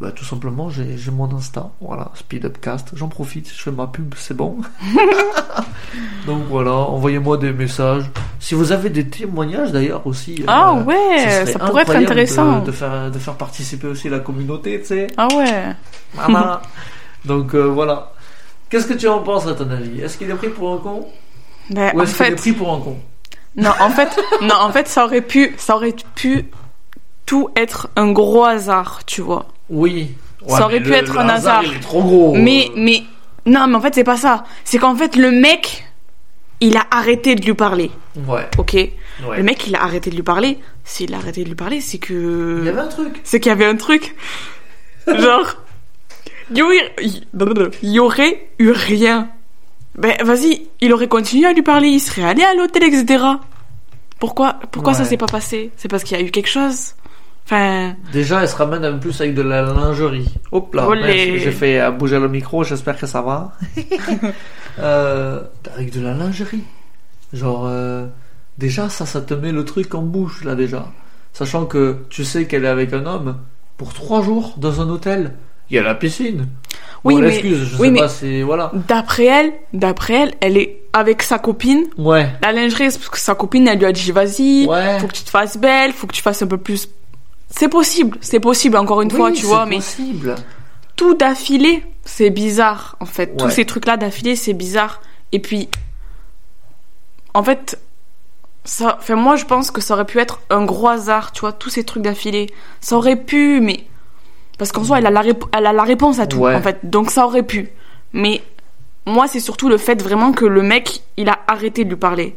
bah, 0.00 0.12
tout 0.12 0.24
simplement 0.24 0.70
j'ai 0.70 0.96
mon 1.10 1.34
Insta, 1.34 1.70
voilà, 1.80 2.10
Speed 2.14 2.44
Upcast, 2.44 2.92
j'en 2.94 3.08
profite, 3.08 3.50
je 3.54 3.62
fais 3.62 3.70
ma 3.70 3.86
pub, 3.86 4.14
c'est 4.16 4.36
bon. 4.36 4.58
Donc 6.26 6.42
voilà, 6.48 6.72
envoyez-moi 6.72 7.36
des 7.36 7.52
messages. 7.52 8.10
Si 8.38 8.54
vous 8.54 8.72
avez 8.72 8.90
des 8.90 9.08
témoignages 9.08 9.72
d'ailleurs 9.72 10.06
aussi. 10.06 10.42
Ah 10.46 10.74
euh, 10.76 10.84
ouais, 10.84 11.46
ça 11.46 11.58
pourrait 11.58 11.82
être 11.82 11.96
intéressant. 11.96 12.60
De, 12.60 12.66
de 12.66 12.72
faire, 12.72 13.10
de 13.10 13.18
faire 13.18 13.34
participer 13.34 13.88
aussi 13.88 14.08
la 14.08 14.20
communauté, 14.20 14.80
tu 14.80 14.86
sais. 14.86 15.06
Ah 15.16 15.28
ouais. 15.34 15.74
Voilà. 16.14 16.62
Donc 17.24 17.54
voilà. 17.54 18.12
Qu'est-ce 18.70 18.86
que 18.86 18.94
tu 18.94 19.08
en 19.08 19.18
penses 19.20 19.46
à 19.46 19.54
ton 19.54 19.68
avis? 19.70 20.00
Est-ce 20.00 20.16
qu'il 20.16 20.30
est 20.30 20.34
pris 20.34 20.48
pour 20.48 20.72
un 20.72 20.78
con? 20.78 21.06
Ben, 21.70 21.92
Ou 21.94 22.02
est-ce 22.02 22.16
qu'il 22.16 22.26
est 22.26 22.36
pris 22.36 22.52
pour 22.52 22.72
un 22.72 22.80
con? 22.80 22.98
Non, 23.56 23.72
en 23.80 23.90
fait, 23.90 24.16
non, 24.42 24.54
en 24.60 24.70
fait, 24.70 24.86
ça 24.88 25.04
aurait 25.04 25.20
pu, 25.22 25.54
ça 25.58 25.74
aurait 25.76 25.94
pu 26.14 26.46
tout 27.26 27.48
être 27.56 27.88
un 27.96 28.12
gros 28.12 28.44
hasard, 28.44 29.00
tu 29.06 29.20
vois. 29.22 29.46
Oui. 29.68 30.14
Ça 30.48 30.64
aurait 30.64 30.80
pu 30.80 30.90
le- 30.90 30.94
être 30.96 31.12
le 31.12 31.18
un 31.20 31.28
hasard. 31.28 31.62
Il 31.64 31.74
est 31.76 31.80
trop 31.80 32.02
gros. 32.02 32.34
Mais, 32.34 32.70
mais, 32.76 33.02
non, 33.46 33.66
mais 33.66 33.76
en 33.76 33.80
fait, 33.80 33.94
c'est 33.94 34.04
pas 34.04 34.16
ça. 34.16 34.44
C'est 34.64 34.78
qu'en 34.78 34.94
fait, 34.96 35.16
le 35.16 35.30
mec, 35.32 35.84
il 36.60 36.76
a 36.76 36.86
arrêté 36.90 37.34
de 37.34 37.44
lui 37.44 37.54
parler, 37.54 37.90
Ouais. 38.26 38.46
ok 38.58 38.72
ouais. 38.74 39.36
Le 39.36 39.42
mec, 39.42 39.66
il 39.66 39.74
a 39.76 39.82
arrêté 39.82 40.10
de 40.10 40.14
lui 40.16 40.22
parler. 40.22 40.58
S'il 40.84 41.12
a 41.14 41.18
arrêté 41.18 41.42
de 41.44 41.48
lui 41.48 41.54
parler, 41.56 41.80
c'est 41.80 41.98
que. 41.98 42.58
Il 42.60 42.66
y 42.66 42.68
avait 42.68 42.80
un 42.80 42.86
truc. 42.88 43.20
c'est 43.24 43.40
qu'il 43.40 43.50
y 43.50 43.52
avait 43.52 43.66
un 43.66 43.76
truc. 43.76 44.14
Genre. 45.06 45.56
Il 46.50 46.58
y 47.82 47.98
aurait- 48.00 48.48
eu 48.58 48.70
rien. 48.70 49.28
Ben, 49.96 50.14
vas-y, 50.24 50.68
il 50.80 50.92
aurait 50.92 51.08
continué 51.08 51.46
à 51.46 51.52
lui 51.52 51.62
parler, 51.62 51.88
il 51.88 52.00
serait 52.00 52.24
allé 52.24 52.42
à 52.42 52.54
l'hôtel, 52.54 52.82
etc. 52.84 53.24
Pourquoi, 54.18 54.56
pourquoi 54.70 54.94
ça 54.94 55.02
Ouais. 55.02 55.08
s'est 55.08 55.16
pas 55.16 55.26
passé? 55.26 55.70
C'est 55.76 55.88
parce 55.88 56.04
qu'il 56.04 56.16
y 56.18 56.20
a 56.20 56.24
eu 56.24 56.30
quelque 56.30 56.48
chose 56.48 56.94
Enfin. 57.46 57.96
Déjà, 58.12 58.42
elle 58.42 58.48
se 58.48 58.54
ramène 58.54 58.84
un 58.84 58.98
plus 58.98 59.20
avec 59.20 59.34
de 59.34 59.42
la 59.42 59.62
lingerie. 59.62 60.28
Hop 60.52 60.72
là. 60.74 60.86
J'ai 61.04 61.50
fait 61.50 61.80
euh, 61.80 61.90
bouger 61.90 62.20
le 62.20 62.28
micro, 62.28 62.62
j'espère 62.62 62.96
que 62.96 63.06
ça 63.08 63.22
va. 63.22 63.52
euh, 64.78 65.40
avec 65.74 65.92
de 65.92 66.00
la 66.00 66.14
lingerie. 66.14 66.62
Genre, 67.32 67.66
euh, 67.66 68.06
déjà, 68.58 68.88
ça, 68.88 69.04
ça 69.06 69.20
te 69.20 69.34
met 69.34 69.50
le 69.52 69.64
truc 69.64 69.94
en 69.94 70.02
bouche, 70.02 70.44
là, 70.44 70.54
déjà. 70.54 70.86
Sachant 71.32 71.64
que 71.66 71.96
tu 72.08 72.24
sais 72.24 72.46
qu'elle 72.46 72.64
est 72.64 72.68
avec 72.68 72.92
un 72.92 73.06
homme 73.06 73.38
pour 73.76 73.94
trois 73.94 74.22
jours 74.22 74.54
dans 74.58 74.80
un 74.80 74.88
hôtel. 74.88 75.34
Il 75.70 75.76
y 75.76 75.78
a 75.78 75.82
la 75.82 75.94
piscine. 75.94 76.48
Oui, 77.04 77.14
Bon, 77.14 77.20
mais- 77.20 77.28
excuse, 77.28 77.64
je 77.70 77.76
oui, 77.76 77.86
sais 77.86 77.90
mais- 77.92 78.00
pas, 78.00 78.08
c'est. 78.08 78.42
Voilà. 78.42 78.70
D'après 78.74 79.24
elle, 79.24 79.52
d'après 79.72 80.14
elle, 80.14 80.34
elle 80.40 80.56
est 80.58 80.82
avec 80.92 81.22
sa 81.22 81.38
copine. 81.38 81.84
Ouais. 81.96 82.28
La 82.42 82.52
lingerie, 82.52 82.84
parce 82.86 83.08
que 83.08 83.18
sa 83.18 83.34
copine, 83.34 83.68
elle 83.68 83.78
lui 83.78 83.86
a 83.86 83.92
dit 83.92 84.12
vas-y, 84.12 84.66
Ouais. 84.66 84.98
faut 84.98 85.06
que 85.06 85.12
tu 85.12 85.22
te 85.22 85.30
fasses 85.30 85.56
belle, 85.56 85.92
faut 85.92 86.06
que 86.06 86.12
tu 86.12 86.22
fasses 86.22 86.42
un 86.42 86.46
peu 86.46 86.58
plus. 86.58 86.88
C'est 87.48 87.68
possible, 87.68 88.18
c'est 88.20 88.40
possible, 88.40 88.76
encore 88.76 89.00
une 89.02 89.10
Oui, 89.10 89.16
fois, 89.16 89.32
tu 89.32 89.46
vois, 89.46 89.66
mais 89.66 89.76
possible. 89.76 90.34
tout 90.96 91.14
d'affilée, 91.14 91.82
c'est 92.04 92.30
bizarre, 92.30 92.96
en 93.00 93.06
fait. 93.06 93.36
Tous 93.36 93.50
ces 93.50 93.64
trucs-là 93.64 93.96
d'affilée, 93.96 94.36
c'est 94.36 94.52
bizarre. 94.52 95.00
Et 95.32 95.38
puis, 95.38 95.68
en 97.34 97.42
fait, 97.42 97.78
ça, 98.64 98.96
enfin, 99.00 99.16
moi, 99.16 99.36
je 99.36 99.44
pense 99.46 99.70
que 99.70 99.80
ça 99.80 99.94
aurait 99.94 100.04
pu 100.04 100.18
être 100.18 100.40
un 100.50 100.64
gros 100.64 100.88
hasard, 100.88 101.32
tu 101.32 101.40
vois, 101.40 101.52
tous 101.52 101.70
ces 101.70 101.84
trucs 101.84 102.02
d'affilée. 102.02 102.50
Ça 102.80 102.96
aurait 102.96 103.16
pu, 103.16 103.60
mais. 103.60 103.84
Parce 104.60 104.72
qu'en 104.72 104.84
soi, 104.84 104.98
elle 104.98 105.06
a, 105.06 105.10
la 105.10 105.22
rép- 105.22 105.48
elle 105.56 105.64
a 105.64 105.72
la 105.72 105.84
réponse 105.84 106.18
à 106.18 106.26
tout, 106.26 106.36
Ouais. 106.40 106.54
en 106.54 106.60
fait. 106.60 106.78
Donc, 106.84 107.10
ça 107.10 107.24
aurait 107.24 107.42
pu. 107.42 107.70
Mais, 108.12 108.42
moi, 109.06 109.26
c'est 109.26 109.40
surtout 109.40 109.70
le 109.70 109.78
fait 109.78 110.02
vraiment 110.02 110.32
que 110.32 110.44
le 110.44 110.60
mec, 110.62 111.00
il 111.16 111.30
a 111.30 111.38
arrêté 111.48 111.84
de 111.84 111.88
lui 111.88 111.96
parler. 111.96 112.36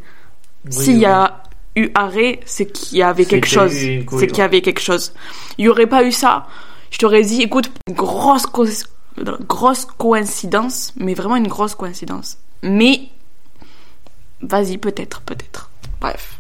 Oui, 0.66 0.72
S'il 0.72 0.98
y 1.00 1.06
a 1.06 1.44
eu 1.76 1.90
arrêt, 1.96 2.40
c'est 2.46 2.66
qu'il 2.72 3.00
y 3.00 3.04
avait 3.04 3.24
C'est 3.24 3.30
quelque 3.30 3.48
chose. 3.50 3.72
C'est 3.74 4.28
qu'il 4.28 4.38
y 4.38 4.42
avait 4.42 4.62
quelque 4.62 4.80
chose. 4.80 5.14
Il 5.58 5.66
y 5.66 5.68
aurait 5.68 5.86
pas 5.86 6.06
eu 6.06 6.14
ça. 6.14 6.48
Je 6.92 6.98
t'aurais 6.98 7.24
dit, 7.24 7.42
écoute, 7.42 7.70
grosse, 7.92 8.46
co- 8.46 8.66
grosse 9.50 9.84
coïncidence, 9.98 10.94
mais 10.96 11.16
vraiment 11.16 11.36
une 11.36 11.50
grosse 11.50 11.76
coïncidence. 11.76 12.38
Mais 12.62 13.02
vas-y, 14.42 14.78
peut-être, 14.78 15.20
peut-être. 15.22 15.70
Bref. 16.00 16.40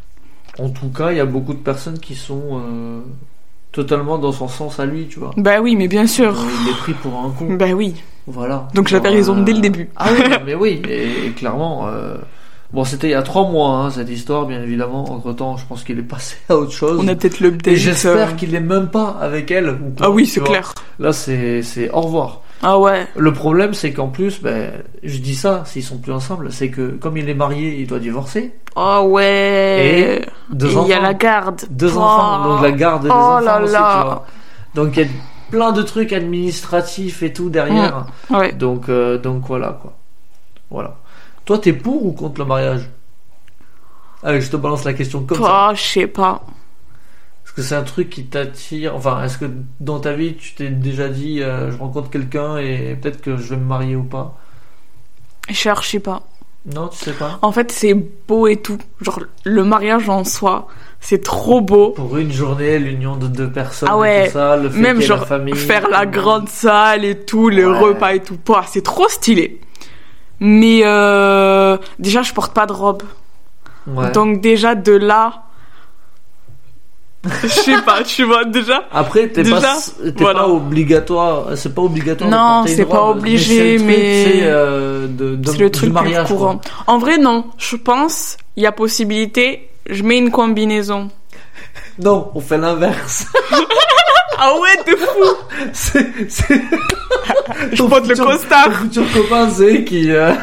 En 0.60 0.70
tout 0.70 0.90
cas, 0.90 1.12
il 1.12 1.18
y 1.18 1.20
a 1.20 1.26
beaucoup 1.26 1.54
de 1.54 1.60
personnes 1.60 2.00
qui 2.00 2.16
sont 2.16 2.62
euh, 2.62 3.02
totalement 3.74 4.18
dans 4.18 4.32
son 4.32 4.48
sens 4.48 4.80
à 4.80 4.86
lui, 4.86 5.08
tu 5.08 5.20
vois. 5.20 5.32
Bah 5.36 5.60
oui, 5.62 5.76
mais 5.76 5.90
bien 5.90 6.08
sûr. 6.08 6.34
Il 6.64 6.70
est 6.70 6.78
pris 6.78 6.94
pour 6.94 7.14
un 7.20 7.30
con. 7.38 7.56
Bah 7.56 7.72
oui. 7.76 7.96
Voilà. 8.28 8.70
Donc 8.74 8.88
j'avais 8.88 9.10
raison 9.10 9.38
euh, 9.38 9.44
dès 9.44 9.52
le 9.52 9.60
début. 9.60 9.90
Ah 9.98 10.08
oui, 10.14 10.24
mais 10.46 10.56
oui, 10.56 10.82
et, 10.88 11.26
et 11.28 11.30
clairement. 11.32 11.88
euh, 11.90 12.16
Bon, 12.72 12.84
c'était 12.86 13.08
il 13.08 13.12
y 13.12 13.16
a 13.16 13.22
trois 13.22 13.48
mois, 13.48 13.70
hein, 13.78 13.90
cette 13.92 14.10
histoire, 14.10 14.48
bien 14.48 14.64
évidemment. 14.64 15.04
Entre 15.12 15.32
temps, 15.34 15.58
je 15.58 15.66
pense 15.68 15.84
qu'il 15.84 16.00
est 16.00 16.02
passé 16.04 16.38
à 16.50 16.56
autre 16.58 16.72
chose. 16.72 17.00
On 17.04 17.08
a 17.08 17.14
peut-être 17.14 17.40
l'update. 17.40 17.74
Et 17.74 17.76
j'espère 17.76 18.30
euh, 18.30 18.32
qu'il 18.32 18.56
est 18.56 18.60
même 18.60 18.88
pas 18.88 19.18
avec 19.22 19.52
elle. 19.52 19.70
ou 19.70 19.92
Ah 20.00 20.10
oui, 20.10 20.26
c'est 20.26 20.42
clair. 20.42 20.74
Là, 20.98 21.12
c'est 21.14 21.62
c'est 21.62 21.92
au 21.92 22.02
revoir. 22.02 22.42
Ah 22.64 22.80
ouais. 22.80 23.06
Le 23.18 23.34
problème, 23.34 23.74
c'est 23.74 23.92
qu'en 23.92 24.08
plus, 24.08 24.42
ben, 24.42 24.72
je 25.04 25.18
dis 25.20 25.36
ça, 25.36 25.64
s'ils 25.66 25.84
sont 25.84 25.98
plus 25.98 26.14
ensemble, 26.14 26.52
c'est 26.52 26.70
que 26.70 26.92
comme 26.92 27.18
il 27.18 27.28
est 27.30 27.34
marié, 27.34 27.76
il 27.80 27.88
doit 27.88 28.00
divorcer. 28.00 28.54
Oh 28.76 29.02
ouais. 29.10 30.22
Et 30.22 30.26
deux 30.56 30.70
Et 30.70 30.74
il 30.84 30.88
y 30.88 30.94
a 30.94 31.02
la 31.02 31.14
garde. 31.14 31.62
Deux 31.70 31.92
Oh. 31.96 32.00
enfants, 32.00 32.44
donc 32.50 32.62
la 32.64 32.72
garde 32.72 33.04
des 33.04 33.10
Oh 33.10 33.14
enfants 33.14 33.40
là 33.42 33.62
aussi, 33.62 33.74
là. 33.74 33.98
tu 34.00 34.06
vois. 34.08 34.26
Donc 34.76 34.98
il 34.98 35.04
y 35.04 35.06
a 35.06 35.10
plein 35.52 35.72
de 35.74 35.82
trucs 35.84 36.14
administratifs 36.14 37.22
et 37.22 37.34
tout 37.34 37.50
derrière. 37.50 38.06
Ouais. 38.30 38.54
Donc, 38.54 38.88
euh, 38.90 39.18
donc 39.18 39.44
voilà 39.48 39.78
quoi. 39.82 39.94
Voilà. 40.72 40.96
Toi, 41.46 41.60
t'es 41.60 41.74
pour 41.74 42.06
ou 42.06 42.14
contre 42.14 42.40
le 42.40 42.46
mariage? 42.48 42.90
Allez, 44.24 44.40
je 44.42 44.50
te 44.50 44.56
balance 44.56 44.86
la 44.86 44.94
question 44.94 45.22
comme 45.24 45.38
ça. 45.38 45.68
Oh, 45.70 45.76
je 45.76 45.82
sais 45.82 46.08
pas. 46.08 46.42
Est-ce 47.56 47.62
que 47.62 47.62
c'est 47.70 47.76
un 47.76 47.84
truc 47.84 48.10
qui 48.10 48.26
t'attire 48.26 48.96
Enfin, 48.96 49.24
est-ce 49.24 49.38
que 49.38 49.46
dans 49.80 50.00
ta 50.00 50.14
vie, 50.14 50.36
tu 50.36 50.56
t'es 50.56 50.70
déjà 50.70 51.08
dit, 51.08 51.42
euh, 51.44 51.72
je 51.72 51.78
rencontre 51.78 52.10
quelqu'un 52.10 52.58
et 52.58 52.98
peut-être 53.00 53.22
que 53.22 53.38
je 53.38 53.50
vais 53.52 53.58
me 53.58 53.66
marier 53.66 53.96
ou 53.96 54.04
pas? 54.04 54.36
Je 55.50 55.54
cherche 55.54 56.00
pas. 56.00 56.24
Non, 56.66 56.88
tu 56.88 56.98
sais 56.98 57.12
pas? 57.14 57.38
En 57.42 57.52
fait, 57.52 57.72
c'est 57.72 57.94
beau 57.94 58.48
et 58.48 58.56
tout. 58.58 58.78
Genre, 59.02 59.20
le 59.44 59.64
mariage 59.66 60.08
en 60.10 60.24
soi, 60.24 60.68
c'est 61.02 61.22
trop 61.22 61.60
beau. 61.62 61.90
Pour 61.92 62.18
une 62.18 62.32
journée, 62.32 62.80
l'union 62.80 63.18
de 63.18 63.28
deux 63.28 63.52
personnes, 63.52 63.90
Ah 63.92 63.98
ouais. 63.98 64.24
et 64.24 64.28
tout 64.28 64.34
ça, 64.34 64.56
le 64.58 64.70
fait 64.70 64.80
Même 64.80 65.00
la 65.02 65.06
genre, 65.06 65.28
famille, 65.28 65.56
faire 65.56 65.90
la 65.90 66.06
grande 66.06 66.48
salle 66.50 67.04
et 67.06 67.20
tout, 67.20 67.50
les 67.50 67.66
Ouais. 67.66 67.78
repas 67.78 68.14
et 68.14 68.22
tout. 68.22 68.38
Pouah, 68.38 68.64
c'est 68.66 68.82
trop 68.84 69.08
stylé. 69.10 69.60
Mais 70.40 70.82
euh, 70.86 71.78
déjà, 72.00 72.24
je 72.24 72.34
porte 72.34 72.54
pas 72.54 72.66
de 72.66 72.74
robe. 72.74 73.04
Ouais. 73.86 74.12
Donc 74.12 74.42
déjà, 74.42 74.74
de 74.74 74.94
là... 74.94 75.44
Je 77.44 77.48
sais 77.48 77.82
pas, 77.86 78.04
tu 78.04 78.24
vois, 78.26 78.44
déjà... 78.46 78.84
Après, 78.92 79.30
t'es 79.30 79.44
Déjà, 79.44 79.62
pas, 79.62 79.78
voilà. 80.18 80.40
pas 80.42 80.48
obligatoire, 80.50 81.46
c'est 81.56 81.74
pas 81.74 81.82
obligatoire. 81.82 82.30
de 82.30 82.36
Non, 82.36 82.64
c'est 82.68 82.86
pas 82.86 83.04
obligé, 83.04 83.56
c'est 83.56 83.72
le 83.74 83.78
truc, 83.78 83.88
mais- 83.88 84.24
c'est, 84.26 84.40
euh, 84.44 85.08
de, 85.08 85.36
de- 85.38 85.50
C'est 85.52 85.58
le 85.60 85.66
du 85.66 85.72
truc 85.72 85.94
mariage, 85.94 86.26
plus 86.28 86.36
quoi. 86.36 86.48
courant. 86.48 86.62
En 86.88 86.98
vrai, 86.98 87.18
non. 87.18 87.46
Je 87.58 87.78
pense, 87.78 88.36
il 88.58 88.64
y 88.64 88.66
a 88.68 88.72
possibilité, 88.74 89.70
je 89.90 90.04
mets 90.04 90.18
une 90.18 90.32
combinaison. 90.32 91.10
Non, 92.00 92.32
on 92.36 92.42
fait 92.42 92.58
l'inverse. 92.58 93.26
Ah 94.46 94.52
ouais, 94.60 94.92
de 94.92 94.98
fou 94.98 95.38
c'est, 95.74 96.08
c'est... 96.28 96.60
Je 97.72 97.84
porte 97.84 98.08
le 98.08 98.16
costard. 98.16 98.66
Ton 98.66 98.72
futur 98.72 99.04
copain, 99.14 99.48
c'est 99.50 99.84
qui, 99.86 100.12
euh, 100.12 100.34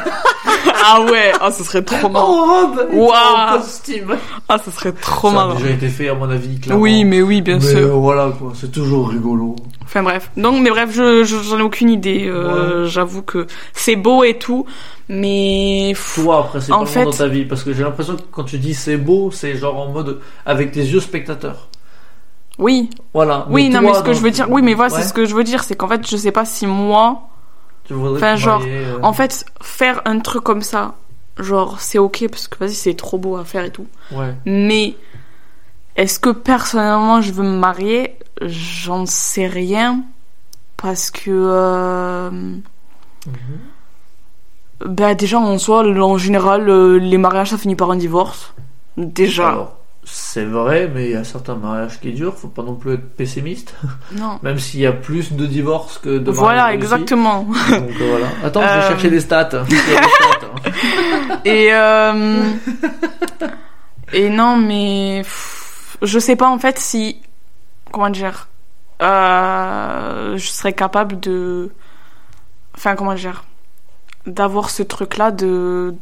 Ah 0.82 1.02
ouais, 1.02 1.30
ah, 1.40 1.52
ce 1.52 1.62
serait 1.62 1.82
trop 1.82 2.08
marrant. 2.08 2.32
en 2.32 2.66
robe, 2.66 2.88
et 2.92 2.96
Waouh. 2.96 3.10
en 3.12 3.58
costume. 3.58 4.16
Ah, 4.48 4.56
ce 4.64 4.70
serait 4.70 4.92
trop 4.92 5.28
Ça 5.28 5.34
marrant. 5.34 5.50
a 5.52 5.56
déjà 5.56 5.70
été 5.70 5.88
fait, 5.88 6.08
à 6.08 6.14
mon 6.14 6.28
avis, 6.30 6.58
clairement. 6.58 6.80
Oui, 6.82 7.04
mais 7.04 7.20
oui, 7.22 7.42
bien 7.42 7.56
Mais, 7.56 7.60
sûr. 7.60 7.78
euh, 7.78 7.86
voilà, 7.92 8.32
quoi, 8.38 8.52
c'est 8.54 8.72
toujours 8.72 9.10
rigolo. 9.10 9.54
Enfin 9.84 10.02
bref. 10.02 10.30
Donc, 10.36 10.60
mais 10.62 10.70
bref, 10.70 10.90
je, 10.92 11.22
je- 11.24 11.42
j'en 11.42 11.58
ai 11.58 11.62
aucune 11.62 11.90
idée. 11.90 12.26
Euh, 12.26 12.86
J'avoue 12.86 13.22
que 13.22 13.46
c'est 13.74 13.96
beau 13.96 14.24
et 14.24 14.38
tout, 14.38 14.64
mais 15.08 15.92
Toi, 16.14 16.38
après, 16.40 16.60
c'est 16.60 16.72
En 16.72 16.80
pas 16.80 16.86
fait- 16.86 17.04
dans 17.04 17.10
ta 17.10 17.26
vie, 17.28 17.44
parce 17.44 17.62
que 17.62 17.72
j'ai 17.72 17.82
l'impression 17.82 18.16
que 18.16 18.22
quand 18.32 18.44
tu 18.44 18.58
dis 18.58 18.74
c'est 18.74 18.96
beau, 18.96 19.30
c'est 19.30 19.56
genre 19.56 19.78
en 19.78 19.90
mode, 19.90 20.20
avec 20.46 20.72
tes 20.72 20.80
yeux 20.80 21.00
spectateurs. 21.00 21.68
oui, 22.58 22.90
Voilà. 23.14 23.46
oui, 23.50 23.68
non, 23.68 23.80
toi, 23.80 23.88
mais 23.90 23.94
ce 23.94 24.00
que 24.02 24.06
dans- 24.08 24.12
je 24.14 24.20
veux 24.20 24.30
dire, 24.30 24.46
oui, 24.50 24.62
mais 24.62 24.74
voilà, 24.74 24.92
Ouais, 24.94 25.00
c'est 25.02 25.08
ce 25.08 25.12
que 25.12 25.24
je 25.24 25.34
veux 25.34 25.44
dire, 25.44 25.62
c'est 25.64 25.76
qu'en 25.76 25.88
fait, 25.88 26.08
je 26.08 26.16
sais 26.16 26.32
pas 26.32 26.44
si 26.44 26.66
moi, 26.66 27.22
Tu 27.90 27.96
Enfin, 27.96 28.36
genre, 28.36 28.62
euh, 28.64 28.98
en 29.02 29.12
fait, 29.12 29.44
faire 29.60 30.00
un 30.04 30.20
truc 30.20 30.44
comme 30.44 30.62
ça, 30.62 30.94
genre, 31.38 31.80
c'est 31.80 31.98
ok 31.98 32.26
parce 32.30 32.46
que 32.46 32.56
vas-y, 32.60 32.74
c'est 32.74 32.94
trop 32.94 33.18
beau 33.18 33.36
à 33.36 33.44
faire 33.44 33.64
et 33.64 33.70
tout. 33.72 33.86
Ouais. 34.12 34.32
Mais 34.46 34.94
est-ce 35.96 36.20
que 36.20 36.30
personnellement 36.30 37.20
je 37.20 37.32
veux 37.32 37.42
me 37.42 37.58
marier? 37.58 38.16
J'en 38.42 39.06
sais 39.06 39.48
rien 39.48 40.02
parce 40.76 41.10
que 41.10 41.30
euh, 41.30 42.30
Mhm. 42.30 42.62
bah 44.86 45.14
déjà 45.14 45.38
en 45.38 45.58
soi 45.58 45.80
en 45.84 46.16
général 46.16 46.68
euh, 46.70 46.96
les 46.98 47.18
mariages 47.18 47.50
ça 47.50 47.58
finit 47.58 47.74
par 47.76 47.90
un 47.90 47.96
divorce. 47.96 48.54
Déjà. 48.96 49.48
Alors, 49.48 49.76
c'est 50.04 50.44
vrai, 50.44 50.90
mais 50.92 51.04
il 51.06 51.10
y 51.12 51.16
a 51.16 51.24
certains 51.24 51.54
mariages 51.56 52.00
qui 52.00 52.12
durent, 52.12 52.36
faut 52.36 52.48
pas 52.48 52.62
non 52.62 52.74
plus 52.74 52.94
être 52.94 53.14
pessimiste. 53.16 53.74
non. 54.12 54.38
Même 54.42 54.58
s'il 54.58 54.80
y 54.80 54.86
a 54.86 54.92
plus 54.92 55.32
de 55.32 55.46
divorces 55.46 55.98
que 55.98 56.18
de 56.18 56.30
Voilà, 56.30 56.62
mariages 56.62 56.80
réussis. 56.80 56.94
exactement. 56.94 57.42
Donc 57.42 57.56
euh, 58.00 58.08
voilà. 58.10 58.26
Attends, 58.44 58.60
je 58.62 58.66
vais 58.66 58.72
Euh, 58.72 58.88
chercher 58.88 59.10
des 59.10 59.20
stats. 59.20 59.44
Des 59.44 59.56
hein. 59.56 59.64
Et 61.44 61.68
euh, 61.72 62.42
et 64.12 64.28
non 64.28 64.56
mais 64.56 65.22
je 66.02 66.18
sais 66.18 66.34
pas 66.36 66.48
en 66.48 66.58
fait 66.58 66.78
si 66.78 67.20
comment 67.92 68.10
dire 68.10 68.48
euh, 69.02 70.36
je 70.36 70.46
serais 70.48 70.72
capable 70.72 71.20
de 71.20 71.70
enfin 72.76 72.96
comment 72.96 73.14
dire 73.14 73.44
d'avoir 74.26 74.70
ce 74.70 74.82
truc 74.82 75.16
là 75.16 75.30
de 75.30 75.94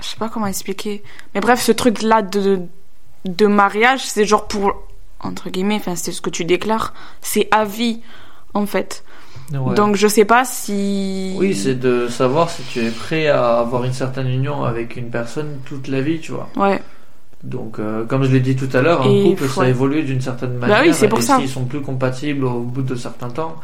je 0.00 0.06
sais 0.06 0.16
pas 0.16 0.28
comment 0.28 0.46
expliquer 0.46 1.02
mais 1.34 1.40
bref 1.40 1.60
ce 1.60 1.72
truc 1.72 2.02
là 2.02 2.22
de 2.22 2.60
de 3.24 3.46
mariage 3.46 4.04
c'est 4.04 4.24
genre 4.24 4.46
pour 4.48 4.74
entre 5.20 5.50
guillemets 5.50 5.76
enfin 5.76 5.94
c'est 5.96 6.12
ce 6.12 6.20
que 6.20 6.30
tu 6.30 6.44
déclares 6.44 6.92
c'est 7.20 7.48
à 7.50 7.64
vie 7.64 8.00
en 8.54 8.66
fait 8.66 9.04
Ouais. 9.52 9.74
donc 9.74 9.96
je 9.96 10.08
sais 10.08 10.24
pas 10.24 10.46
si 10.46 11.34
Oui, 11.36 11.54
c'est 11.54 11.74
de 11.74 12.08
savoir 12.08 12.48
si 12.48 12.62
tu 12.62 12.78
es 12.80 12.90
prêt 12.90 13.26
à 13.26 13.58
avoir 13.58 13.84
une 13.84 13.92
certaine 13.92 14.28
union 14.28 14.64
avec 14.64 14.96
une 14.96 15.10
personne 15.10 15.58
toute 15.66 15.88
la 15.88 16.00
vie, 16.00 16.20
tu 16.20 16.32
vois. 16.32 16.48
ouais 16.56 16.80
Donc, 17.42 17.78
euh, 17.78 18.06
comme 18.06 18.24
je 18.24 18.30
l'ai 18.30 18.40
dit 18.40 18.56
tout 18.56 18.68
à 18.72 18.80
l'heure, 18.80 19.02
un 19.02 19.10
Et 19.10 19.22
couple, 19.30 19.48
ça 19.48 19.68
évolue 19.68 20.04
d'une 20.04 20.22
certaine 20.22 20.54
manière. 20.56 20.78
Bah 20.78 20.84
oui, 20.86 20.94
c'est 20.94 21.08
pour 21.08 21.18
et 21.18 21.22
ça. 21.22 21.36
s'ils 21.38 21.50
sont 21.50 21.64
plus 21.66 21.82
compatibles 21.82 22.44
au 22.46 22.60
bout 22.60 22.80
de 22.82 22.94
certains 22.94 23.28
temps, 23.28 23.56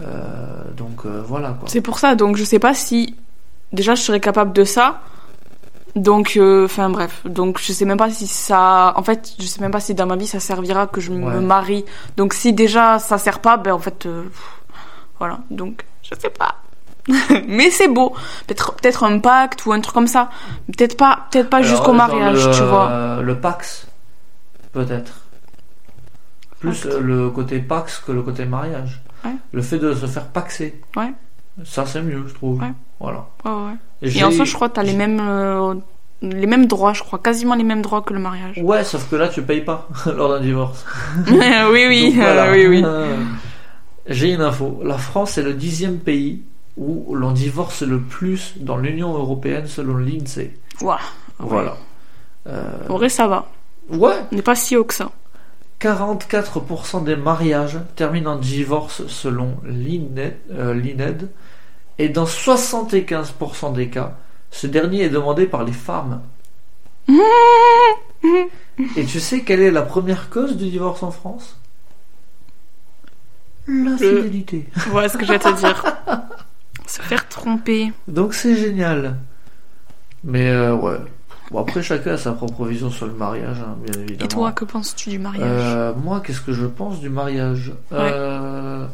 euh, 0.00 0.62
donc 0.76 1.04
euh, 1.04 1.22
voilà 1.26 1.50
quoi. 1.58 1.68
C'est 1.68 1.82
pour 1.82 1.98
ça, 1.98 2.14
donc 2.14 2.36
je 2.36 2.44
sais 2.44 2.60
pas 2.60 2.72
si 2.72 3.14
déjà 3.72 3.94
je 3.94 4.00
serais 4.02 4.20
capable 4.20 4.52
de 4.54 4.64
ça. 4.64 5.02
Donc, 5.96 6.34
euh, 6.36 6.66
enfin 6.66 6.90
bref, 6.90 7.22
donc 7.24 7.58
je 7.60 7.72
sais 7.72 7.84
même 7.84 7.96
pas 7.98 8.10
si 8.10 8.26
ça, 8.26 8.92
en 8.96 9.02
fait, 9.02 9.32
je 9.38 9.46
sais 9.46 9.60
même 9.60 9.70
pas 9.70 9.80
si 9.80 9.94
dans 9.94 10.06
ma 10.06 10.16
vie 10.16 10.26
ça 10.26 10.38
servira 10.40 10.86
que 10.86 11.00
je 11.00 11.10
Ouais. 11.10 11.16
me 11.18 11.40
marie. 11.40 11.84
Donc 12.16 12.34
si 12.34 12.52
déjà 12.52 12.98
ça 12.98 13.18
sert 13.18 13.40
pas, 13.40 13.56
ben 13.56 13.72
en 13.72 13.78
fait, 13.78 14.06
euh, 14.06 14.24
voilà. 15.18 15.40
Donc 15.50 15.84
je 16.02 16.14
sais 16.18 16.30
pas. 16.30 16.56
Mais 17.48 17.70
c'est 17.70 17.88
beau. 17.88 18.14
Peut-être 18.46 18.74
peut-être 18.74 19.02
un 19.04 19.18
pacte 19.18 19.64
ou 19.66 19.72
un 19.72 19.80
truc 19.80 19.94
comme 19.94 20.06
ça. 20.06 20.28
Peut-être 20.66 20.96
pas, 20.96 21.26
peut-être 21.30 21.48
pas 21.48 21.62
jusqu'au 21.62 21.92
mariage, 21.94 22.46
le, 22.46 22.52
tu 22.54 22.62
vois. 22.62 23.20
Le 23.22 23.40
Pax, 23.40 23.86
peut-être. 24.72 25.12
Plus 26.60 26.82
Pacte. 26.82 26.98
le 27.00 27.30
côté 27.30 27.60
Pax 27.60 27.98
que 28.06 28.12
le 28.12 28.22
côté 28.22 28.44
mariage. 28.44 29.00
Ouais. 29.24 29.34
Le 29.52 29.62
fait 29.62 29.78
de 29.78 29.94
se 29.94 30.06
faire 30.06 30.26
paxer. 30.26 30.80
Ouais. 30.96 31.12
Ça, 31.64 31.86
c'est 31.86 32.02
mieux, 32.02 32.24
je 32.28 32.34
trouve. 32.34 32.60
Ouais. 32.60 32.72
Voilà. 33.00 33.26
Ouais, 33.44 33.50
ouais. 34.02 34.08
Et 34.10 34.24
en 34.24 34.30
soi, 34.30 34.44
je 34.44 34.54
crois 34.54 34.68
que 34.68 34.74
t'as 34.74 34.82
les 34.82 34.94
mêmes, 34.94 35.20
euh, 35.20 35.74
les 36.22 36.46
mêmes 36.46 36.66
droits, 36.66 36.92
je 36.92 37.02
crois, 37.02 37.18
quasiment 37.18 37.54
les 37.54 37.64
mêmes 37.64 37.82
droits 37.82 38.02
que 38.02 38.12
le 38.12 38.18
mariage. 38.20 38.58
Ouais, 38.62 38.82
sauf 38.84 39.08
que 39.08 39.16
là, 39.16 39.28
tu 39.28 39.42
payes 39.42 39.60
pas 39.62 39.88
lors 40.06 40.28
d'un 40.30 40.40
divorce. 40.40 40.84
oui, 41.28 41.86
oui, 41.88 42.06
Donc, 42.12 42.14
voilà. 42.22 42.46
euh, 42.46 42.52
oui, 42.52 42.66
oui. 42.66 42.82
Euh, 42.84 43.16
J'ai 44.08 44.32
une 44.32 44.40
info. 44.42 44.80
La 44.84 44.98
France 44.98 45.38
est 45.38 45.42
le 45.42 45.54
dixième 45.54 45.98
pays 45.98 46.42
où 46.76 47.14
l'on 47.14 47.32
divorce 47.32 47.82
le 47.82 48.00
plus 48.00 48.54
dans 48.56 48.76
l'Union 48.76 49.12
européenne 49.16 49.66
selon 49.66 49.96
l'INSEE. 49.96 50.52
Ouah. 50.80 50.98
Voilà. 51.38 51.76
Euh, 52.48 52.62
En 52.88 52.94
vrai, 52.96 53.08
ça 53.08 53.26
va. 53.26 53.46
ouais, 53.90 54.14
On 54.32 54.36
n'est 54.36 54.42
pas 54.42 54.54
si 54.54 54.76
haut 54.76 54.84
que 54.84 54.94
ça. 54.94 55.10
44% 55.80 57.04
des 57.04 57.16
mariages 57.16 57.78
terminent 57.96 58.32
en 58.32 58.36
divorce 58.36 59.06
selon 59.06 59.56
l'INED, 59.64 60.36
euh, 60.52 60.74
l'INED, 60.74 61.30
et 61.98 62.08
dans 62.08 62.24
75% 62.24 63.72
des 63.72 63.88
cas, 63.88 64.16
ce 64.50 64.66
dernier 64.66 65.02
est 65.02 65.10
demandé 65.10 65.46
par 65.46 65.64
les 65.64 65.72
femmes. 65.72 66.22
Et 68.96 69.04
tu 69.04 69.18
sais 69.20 69.42
quelle 69.42 69.60
est 69.60 69.70
la 69.70 69.82
première 69.82 70.30
cause 70.30 70.56
du 70.56 70.68
divorce 70.70 71.02
en 71.02 71.10
France? 71.10 71.56
L'infidélité. 73.66 74.66
Voilà 74.88 75.08
ce 75.08 75.16
que 75.18 75.24
je 75.26 75.32
vais 75.32 75.38
te 75.38 75.56
dire. 75.56 75.84
Se 76.86 77.02
faire 77.02 77.28
tromper. 77.28 77.92
Donc 78.06 78.32
c'est 78.34 78.56
génial. 78.56 79.16
Mais 80.24 80.48
euh, 80.48 80.74
ouais. 80.74 80.98
Bon, 81.50 81.60
après, 81.60 81.82
chacun 81.82 82.12
a 82.12 82.16
sa 82.16 82.32
propre 82.32 82.66
vision 82.66 82.90
sur 82.90 83.06
le 83.06 83.12
mariage, 83.14 83.58
hein, 83.60 83.76
bien 83.82 84.02
évidemment. 84.02 84.24
Et 84.24 84.28
toi, 84.28 84.52
que 84.52 84.64
penses-tu 84.64 85.10
du 85.10 85.18
mariage? 85.18 85.46
Euh, 85.50 85.94
moi, 85.94 86.20
qu'est-ce 86.20 86.40
que 86.40 86.52
je 86.52 86.66
pense 86.66 87.00
du 87.00 87.08
mariage? 87.08 87.72
Euh, 87.92 88.86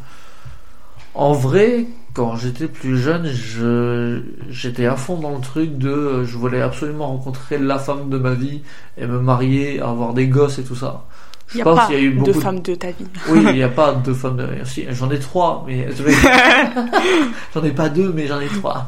En 1.15 1.33
vrai, 1.33 1.87
quand 2.15 2.37
j'étais 2.37 2.69
plus 2.69 2.97
jeune, 2.97 3.27
je 3.27 4.23
j'étais 4.49 4.87
à 4.87 4.95
fond 4.95 5.19
dans 5.19 5.35
le 5.35 5.41
truc 5.41 5.77
de 5.77 6.23
je 6.25 6.39
voulais 6.39 6.63
absolument 6.63 7.09
rencontrer 7.09 7.59
la 7.59 7.79
femme 7.79 8.09
de 8.09 8.19
ma 8.19 8.35
vie 8.35 8.63
et 8.97 9.05
me 9.05 9.19
marier, 9.19 9.81
avoir 9.81 10.15
des 10.15 10.29
gosses 10.29 10.59
et 10.61 10.65
tout 10.65 10.77
ça. 10.77 11.05
Il 11.53 11.57
n'y 11.57 11.63
a 11.63 11.65
pas 11.65 11.89
de 11.89 12.33
femme 12.33 12.61
de 12.61 12.75
ta 12.77 12.89
vie. 12.89 13.07
Oui, 13.29 13.45
il 13.49 13.55
n'y 13.55 13.63
a 13.63 13.69
pas 13.83 13.93
de 13.95 14.13
femme 14.15 14.37
de 14.37 14.47
si, 14.65 14.87
j'en 14.91 15.11
ai 15.11 15.19
trois, 15.19 15.65
mais 15.67 15.89
j'en 17.55 17.65
ai 17.65 17.73
pas 17.73 17.89
deux, 17.89 18.13
mais 18.15 18.29
j'en 18.29 18.41
ai 18.41 18.49
trois. 18.49 18.87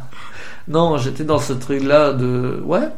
Non, 0.69 0.97
j'étais 0.97 1.25
dans 1.25 1.39
ce 1.39 1.53
truc-là 1.53 2.13
de 2.13 2.63
ouais, 2.65 2.89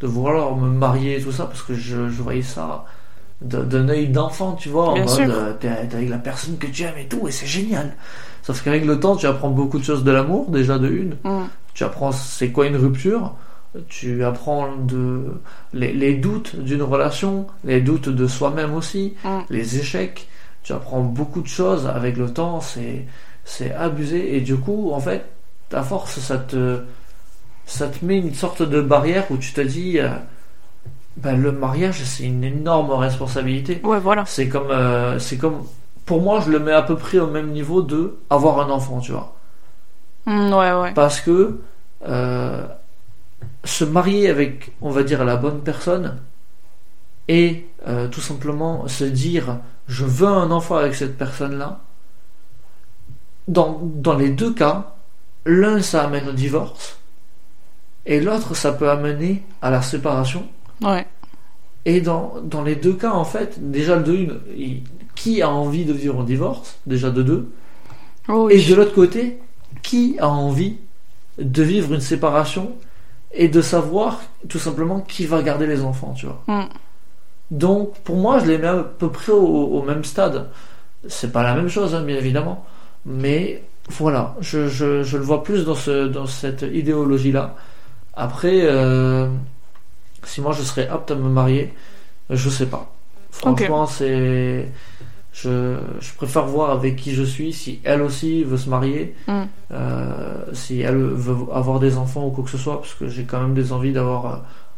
de 0.00 0.06
vouloir 0.06 0.56
me 0.56 0.68
marier 0.68 1.18
et 1.18 1.22
tout 1.22 1.32
ça 1.32 1.44
parce 1.44 1.62
que 1.62 1.74
je, 1.74 2.08
je 2.08 2.22
voyais 2.22 2.42
ça 2.42 2.86
d'un 3.40 3.88
œil 3.88 4.08
d'enfant, 4.08 4.52
tu 4.54 4.70
vois, 4.70 4.88
en 4.88 4.94
Bien 4.94 5.04
mode 5.04 5.30
euh, 5.30 5.52
t'es 5.60 5.68
avec 5.68 6.08
la 6.08 6.18
personne 6.18 6.56
que 6.56 6.66
tu 6.66 6.82
aimes 6.82 6.96
et 6.98 7.06
tout, 7.06 7.28
et 7.28 7.30
c'est 7.30 7.46
génial. 7.46 7.94
Sauf 8.44 8.62
qu'avec 8.62 8.84
le 8.84 9.00
temps, 9.00 9.16
tu 9.16 9.26
apprends 9.26 9.50
beaucoup 9.50 9.78
de 9.78 9.84
choses 9.84 10.04
de 10.04 10.10
l'amour, 10.12 10.50
déjà 10.50 10.78
de 10.78 10.88
une. 10.88 11.16
Mm. 11.24 11.44
Tu 11.74 11.82
apprends 11.82 12.12
c'est 12.12 12.50
quoi 12.52 12.66
une 12.66 12.76
rupture. 12.76 13.32
Tu 13.88 14.22
apprends 14.22 14.76
de 14.76 15.22
les, 15.72 15.92
les 15.92 16.14
doutes 16.14 16.54
d'une 16.56 16.82
relation, 16.82 17.46
les 17.64 17.80
doutes 17.80 18.08
de 18.08 18.26
soi-même 18.28 18.74
aussi, 18.74 19.14
Mm. 19.24 19.28
les 19.50 19.78
échecs. 19.80 20.28
Tu 20.62 20.72
apprends 20.72 21.00
beaucoup 21.00 21.40
de 21.40 21.48
choses 21.48 21.86
avec 21.86 22.16
le 22.16 22.28
temps. 22.32 22.60
C'est 22.60 23.06
c'est 23.46 23.72
abusé 23.74 24.36
et 24.36 24.40
du 24.40 24.56
coup, 24.56 24.92
en 24.92 25.00
fait, 25.00 25.24
à 25.72 25.82
force, 25.82 26.18
ça 26.20 26.36
te 26.38 26.78
ça 27.66 27.88
te 27.88 28.04
met 28.04 28.18
une 28.18 28.34
sorte 28.34 28.62
de 28.62 28.80
barrière 28.82 29.24
où 29.30 29.36
tu 29.38 29.52
te 29.54 29.60
dis, 29.62 29.98
euh, 29.98 30.10
ben, 31.16 31.36
le 31.40 31.50
mariage, 31.52 32.02
c'est 32.04 32.24
une 32.24 32.44
énorme 32.44 32.90
responsabilité. 32.92 33.80
Ouais, 33.84 33.98
voilà. 34.00 34.24
C'est 34.26 34.48
comme, 34.48 34.70
euh, 34.70 35.18
c'est 35.18 35.38
comme, 35.38 35.62
pour 36.04 36.20
moi, 36.20 36.40
je 36.40 36.50
le 36.50 36.58
mets 36.58 36.72
à 36.72 36.82
peu 36.82 36.96
près 36.96 37.18
au 37.18 37.26
même 37.26 37.50
niveau 37.50 37.82
de 37.82 38.18
avoir 38.30 38.60
un 38.60 38.70
enfant, 38.70 39.00
tu 39.00 39.12
vois. 39.12 39.34
Mm, 40.26 40.52
ouais, 40.52 40.72
ouais. 40.72 40.94
Parce 40.94 41.20
que 41.20 41.60
euh, 42.06 42.66
se 43.64 43.84
marier 43.84 44.28
avec, 44.28 44.72
on 44.80 44.90
va 44.90 45.02
dire, 45.02 45.24
la 45.24 45.36
bonne 45.36 45.60
personne 45.60 46.18
et 47.28 47.66
euh, 47.86 48.08
tout 48.08 48.20
simplement 48.20 48.86
se 48.88 49.04
dire, 49.04 49.58
je 49.88 50.04
veux 50.04 50.28
un 50.28 50.50
enfant 50.50 50.76
avec 50.76 50.94
cette 50.94 51.16
personne-là. 51.16 51.80
Dans, 53.48 53.80
dans 53.82 54.14
les 54.14 54.30
deux 54.30 54.52
cas, 54.52 54.94
l'un 55.44 55.82
ça 55.82 56.04
amène 56.04 56.28
au 56.28 56.32
divorce 56.32 56.98
et 58.06 58.20
l'autre 58.20 58.54
ça 58.54 58.72
peut 58.72 58.90
amener 58.90 59.42
à 59.62 59.70
la 59.70 59.82
séparation. 59.82 60.46
Ouais. 60.82 61.06
Et 61.84 62.00
dans, 62.00 62.34
dans 62.42 62.62
les 62.62 62.76
deux 62.76 62.94
cas, 62.94 63.12
en 63.12 63.24
fait, 63.24 63.70
déjà 63.70 63.98
de 63.98 64.12
une, 64.14 64.40
il- 64.56 64.82
qui 65.14 65.42
a 65.42 65.50
envie 65.50 65.84
de 65.84 65.92
vivre 65.92 66.20
un 66.20 66.24
divorce 66.24 66.76
Déjà 66.86 67.10
de 67.10 67.22
deux. 67.22 67.50
Oh, 68.28 68.48
Et 68.50 68.62
de 68.62 68.74
l'autre 68.74 68.94
côté, 68.94 69.38
qui 69.82 70.16
a 70.18 70.28
envie 70.28 70.78
de 71.38 71.62
vivre 71.62 71.94
une 71.94 72.00
séparation 72.00 72.72
et 73.32 73.48
de 73.48 73.60
savoir 73.62 74.22
tout 74.48 74.58
simplement 74.58 75.00
qui 75.00 75.26
va 75.26 75.42
garder 75.42 75.66
les 75.66 75.82
enfants, 75.82 76.14
tu 76.16 76.26
vois 76.26 76.42
Mm. 76.48 76.64
Donc, 77.50 77.98
pour 78.00 78.16
moi, 78.16 78.38
je 78.38 78.46
les 78.46 78.58
mets 78.58 78.68
à 78.68 78.82
peu 78.82 79.10
près 79.10 79.32
au, 79.32 79.38
au 79.46 79.82
même 79.82 80.04
stade. 80.04 80.48
C'est 81.08 81.32
pas 81.32 81.42
la 81.42 81.54
même 81.54 81.68
chose, 81.68 81.94
hein, 81.94 82.02
bien 82.04 82.16
évidemment. 82.16 82.64
Mais 83.06 83.62
voilà, 83.90 84.34
je, 84.40 84.68
je, 84.68 85.02
je 85.02 85.16
le 85.18 85.24
vois 85.24 85.42
plus 85.44 85.64
dans, 85.64 85.74
ce, 85.74 86.08
dans 86.08 86.26
cette 86.26 86.62
idéologie-là. 86.62 87.56
Après, 88.14 88.60
euh, 88.62 89.28
si 90.26 90.40
moi 90.40 90.52
je 90.52 90.62
serais 90.62 90.88
apte 90.88 91.10
à 91.10 91.14
me 91.14 91.28
marier, 91.28 91.72
je 92.30 92.48
sais 92.48 92.66
pas. 92.66 92.90
Franchement, 93.30 93.86
c'est. 93.86 94.68
Je, 95.32 95.76
je 96.00 96.14
préfère 96.14 96.44
voir 96.46 96.70
avec 96.70 96.94
qui 96.94 97.12
je 97.12 97.24
suis, 97.24 97.52
si 97.52 97.80
elle 97.82 98.02
aussi 98.02 98.44
veut 98.44 98.56
se 98.56 98.68
marier, 98.70 99.16
Mm. 99.26 99.32
euh, 99.72 100.44
si 100.52 100.80
elle 100.80 100.96
veut 100.96 101.34
avoir 101.52 101.80
des 101.80 101.96
enfants 101.98 102.26
ou 102.26 102.30
quoi 102.30 102.44
que 102.44 102.50
ce 102.50 102.58
soit, 102.58 102.80
parce 102.80 102.94
que 102.94 103.08
j'ai 103.08 103.24
quand 103.24 103.40
même 103.40 103.54
des 103.54 103.72
envies 103.72 103.92
d'avoir 103.92 104.26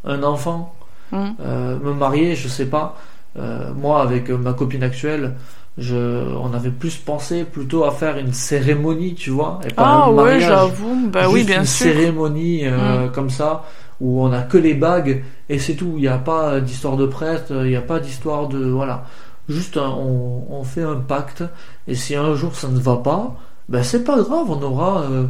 euh, 0.06 0.14
un 0.14 0.22
enfant. 0.22 0.74
Mm. 1.12 1.24
Euh, 1.40 1.78
me 1.78 1.92
marier, 1.92 2.34
je 2.36 2.48
sais 2.48 2.64
pas. 2.66 2.96
Euh, 3.38 3.70
moi, 3.74 4.00
avec 4.00 4.30
ma 4.30 4.54
copine 4.54 4.82
actuelle, 4.82 5.34
je, 5.76 5.94
on 6.38 6.54
avait 6.54 6.70
plus 6.70 6.96
pensé 6.96 7.44
plutôt 7.44 7.84
à 7.84 7.90
faire 7.90 8.16
une 8.16 8.32
cérémonie, 8.32 9.14
tu 9.14 9.28
vois, 9.28 9.60
et 9.68 9.74
pas 9.74 9.82
Ah 9.84 10.04
un 10.06 10.08
ouais, 10.08 10.14
mariage. 10.24 10.42
j'avoue. 10.44 11.10
Bah 11.12 11.28
oui, 11.28 11.44
bien 11.44 11.60
une 11.60 11.66
sûr. 11.66 11.86
Mm. 11.86 11.90
cérémonie 11.92 12.60
euh, 12.64 13.08
comme 13.08 13.28
ça, 13.28 13.64
où 14.00 14.22
on 14.22 14.32
a 14.32 14.42
que 14.42 14.58
les 14.58 14.74
bagues 14.74 15.22
et 15.48 15.58
c'est 15.58 15.74
tout. 15.74 15.94
Il 15.96 16.02
n'y 16.02 16.08
a 16.08 16.18
pas 16.18 16.60
d'histoire 16.60 16.96
de 16.96 17.06
prêtre, 17.06 17.52
il 17.64 17.68
n'y 17.70 17.76
a 17.76 17.82
pas 17.82 18.00
d'histoire 18.00 18.48
de 18.48 18.58
voilà. 18.68 19.04
Juste, 19.48 19.76
un- 19.76 19.90
on, 19.90 20.44
on 20.50 20.64
fait 20.64 20.82
un 20.82 20.96
pacte 20.96 21.44
et 21.88 21.94
si 21.94 22.14
un 22.16 22.34
jour 22.34 22.54
ça 22.56 22.68
ne 22.68 22.78
va 22.80 22.96
pas, 22.96 23.36
ben 23.68 23.82
c'est 23.82 24.04
pas 24.04 24.20
grave. 24.22 24.46
On 24.50 24.62
aura, 24.62 25.02
euh, 25.02 25.26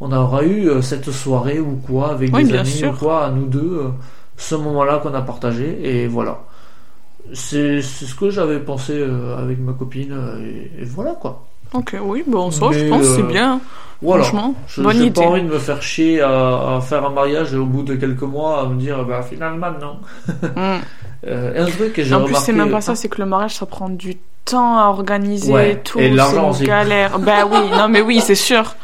on 0.00 0.12
aura 0.12 0.44
eu 0.44 0.68
euh, 0.68 0.82
cette 0.82 1.10
soirée 1.10 1.58
ou 1.60 1.76
quoi 1.76 2.10
avec 2.12 2.32
Oui, 2.34 2.44
des 2.44 2.56
amis 2.56 2.70
sûr. 2.70 2.92
ou 2.92 2.96
quoi 2.96 3.24
à 3.26 3.30
nous 3.30 3.46
deux, 3.46 3.78
euh, 3.84 3.88
ce 4.36 4.54
moment-là 4.54 4.98
qu'on 4.98 5.14
a 5.14 5.22
partagé 5.22 5.78
et 5.82 6.06
voilà. 6.06 6.38
C'est 7.32 7.82
ce 7.82 8.14
que 8.14 8.30
j'avais 8.30 8.60
pensé 8.60 8.92
euh, 8.94 9.36
avec 9.36 9.58
ma 9.58 9.72
copine 9.72 10.16
et, 10.44 10.82
et 10.82 10.84
voilà 10.84 11.12
quoi. 11.14 11.44
Ok, 11.78 11.96
oui, 12.02 12.24
bon, 12.26 12.50
ça, 12.50 12.66
je 12.72 12.88
pense 12.88 13.00
que 13.02 13.04
c'est 13.16 13.20
euh, 13.22 13.26
bien. 13.26 13.60
Voilà. 14.02 14.24
Franchement, 14.24 14.54
Je 14.68 14.82
bonne 14.82 14.96
j'ai 14.96 15.04
idée. 15.06 15.20
pas 15.22 15.26
envie 15.28 15.42
de 15.42 15.48
me 15.48 15.58
faire 15.58 15.82
chier 15.82 16.20
à, 16.20 16.76
à 16.76 16.80
faire 16.82 17.04
un 17.06 17.10
mariage 17.10 17.54
et 17.54 17.56
au 17.56 17.64
bout 17.64 17.82
de 17.82 17.94
quelques 17.94 18.22
mois 18.22 18.60
à 18.60 18.66
me 18.66 18.78
dire 18.78 19.02
bah 19.04 19.22
finalement 19.22 19.68
non. 19.80 19.98
Mm. 20.56 20.78
Euh, 21.26 21.54
et 21.54 21.58
un 21.58 21.66
truc 21.66 21.94
que 21.94 22.04
j'ai 22.04 22.14
En 22.14 22.18
plus, 22.18 22.26
remarqué. 22.26 22.44
c'est 22.46 22.52
même 22.52 22.70
pas 22.70 22.80
ça, 22.82 22.94
c'est 22.94 23.08
que 23.08 23.20
le 23.20 23.26
mariage, 23.26 23.56
ça 23.56 23.66
prend 23.66 23.88
du 23.88 24.16
temps 24.44 24.78
à 24.78 24.84
organiser 24.88 25.50
Ouais, 25.50 25.72
et 25.72 25.78
tout. 25.78 25.98
et 25.98 26.10
c'est 26.10 26.14
l'argent 26.14 26.44
une 26.44 26.50
aussi. 26.50 26.64
galère. 26.64 27.18
bah 27.20 27.46
oui, 27.50 27.58
non, 27.76 27.88
mais 27.88 28.00
oui, 28.02 28.20
c'est 28.20 28.36
sûr. 28.36 28.76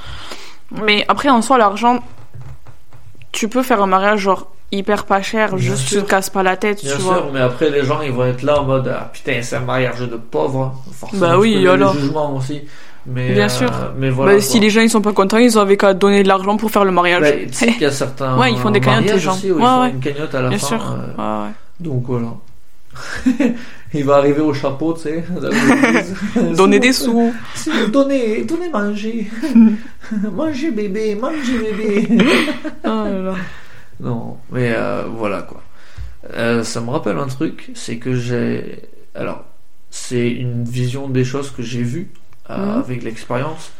Mais 0.83 1.05
après, 1.09 1.29
en 1.29 1.41
soi, 1.43 1.59
l'argent, 1.59 2.01
tu 3.33 3.49
peux 3.49 3.63
faire 3.63 3.81
un 3.83 3.87
mariage 3.87 4.21
genre 4.21 4.49
hyper 4.73 5.05
pas 5.05 5.23
cher, 5.23 5.51
Bien 5.51 5.59
juste 5.59 5.83
tu 5.87 5.95
sûr. 5.95 6.05
te 6.05 6.11
casses 6.11 6.31
pas 6.31 6.43
la 6.43 6.57
tête, 6.57 6.83
Bien 6.83 6.95
tu 6.97 7.03
sûr, 7.03 7.13
vois. 7.13 7.29
mais 7.33 7.41
après 7.41 7.71
les 7.71 7.85
gens 7.85 8.01
ils 8.03 8.11
vont 8.13 8.25
être 8.25 8.43
là 8.43 8.61
en 8.61 8.65
mode 8.65 8.89
ah, 8.89 9.11
putain 9.13 9.41
c'est 9.43 9.57
un 9.57 9.61
mariage 9.61 10.01
de 10.01 10.17
pauvres. 10.17 10.75
Forcément, 10.93 11.21
Bah 11.21 11.33
tu 11.35 11.39
oui, 11.41 11.69
alors. 11.69 11.93
jugements 11.95 12.35
aussi. 12.37 12.63
Mais, 13.05 13.33
Bien 13.33 13.47
euh, 13.47 13.49
sûr. 13.49 13.71
Mais 13.99 14.11
voilà. 14.11 14.35
bah, 14.35 14.41
si 14.41 14.61
les 14.61 14.71
gens 14.71 14.81
ils 14.81 14.89
sont 14.89 15.01
pas 15.03 15.13
contents, 15.13 15.37
ils 15.39 15.59
avaient 15.59 15.77
qu'à 15.77 15.93
donner 15.93 16.23
de 16.23 16.29
l'argent 16.29 16.57
pour 16.57 16.71
faire 16.71 16.85
le 16.85 16.93
mariage. 16.93 17.21
Bah, 17.21 17.33
tu 17.33 17.53
sais 17.53 17.67
qu'il 17.73 17.83
y 17.83 17.85
a 17.87 17.91
certains 17.91 18.39
Ouais, 18.39 18.53
ils 18.53 18.59
font 18.59 18.71
des 18.71 18.81
cagnottes, 18.81 19.15
les 19.15 19.19
gens. 19.19 19.33
aussi 19.35 19.51
où 19.51 19.57
Ouais, 19.57 19.61
ils 19.63 19.67
font 19.67 19.83
ouais. 19.83 19.91
une 19.91 20.01
cagnotte 20.01 20.35
à 20.37 20.43
la 20.43 20.49
Bien 20.51 20.59
fin. 20.59 20.67
sûr. 20.69 20.97
euh, 21.19 21.45
Ouais, 21.45 21.51
donc 21.81 22.05
voilà. 22.07 22.29
il 23.95 24.05
va 24.05 24.17
arriver 24.17 24.41
au 24.43 24.53
chapeau, 24.55 24.93
tu 24.95 25.01
sais. 25.03 25.25
Donner 26.57 26.79
des 26.79 26.93
sous. 26.93 27.33
Donnez, 27.91 28.45
donnez 28.45 28.69
manger. 28.69 29.27
manger 30.33 30.71
bébé, 30.71 31.15
manger 31.15 31.59
bébé. 31.59 32.09
Oh 32.85 32.89
là 32.89 33.19
là. 33.23 33.35
Non, 34.03 34.37
mais 34.51 34.73
euh, 34.77 35.05
voilà 35.09 35.43
quoi. 35.43 35.63
Euh, 36.35 36.63
ça 36.65 36.81
me 36.81 36.91
rappelle 36.91 37.19
un 37.19 37.27
truc, 37.27 37.71
c'est 37.75 37.97
que 37.99 38.15
j'ai. 38.15 38.81
Alors, 39.15 39.45
c'est 39.91 40.29
une 40.31 40.65
vision 40.65 41.09
des 41.09 41.25
choses 41.25 41.51
que 41.51 41.63
j'ai 41.63 41.83
vues 41.83 42.11
euh, 42.51 42.57
Mhm. 42.57 42.79
avec 42.81 43.03
l'expérience. 43.03 43.73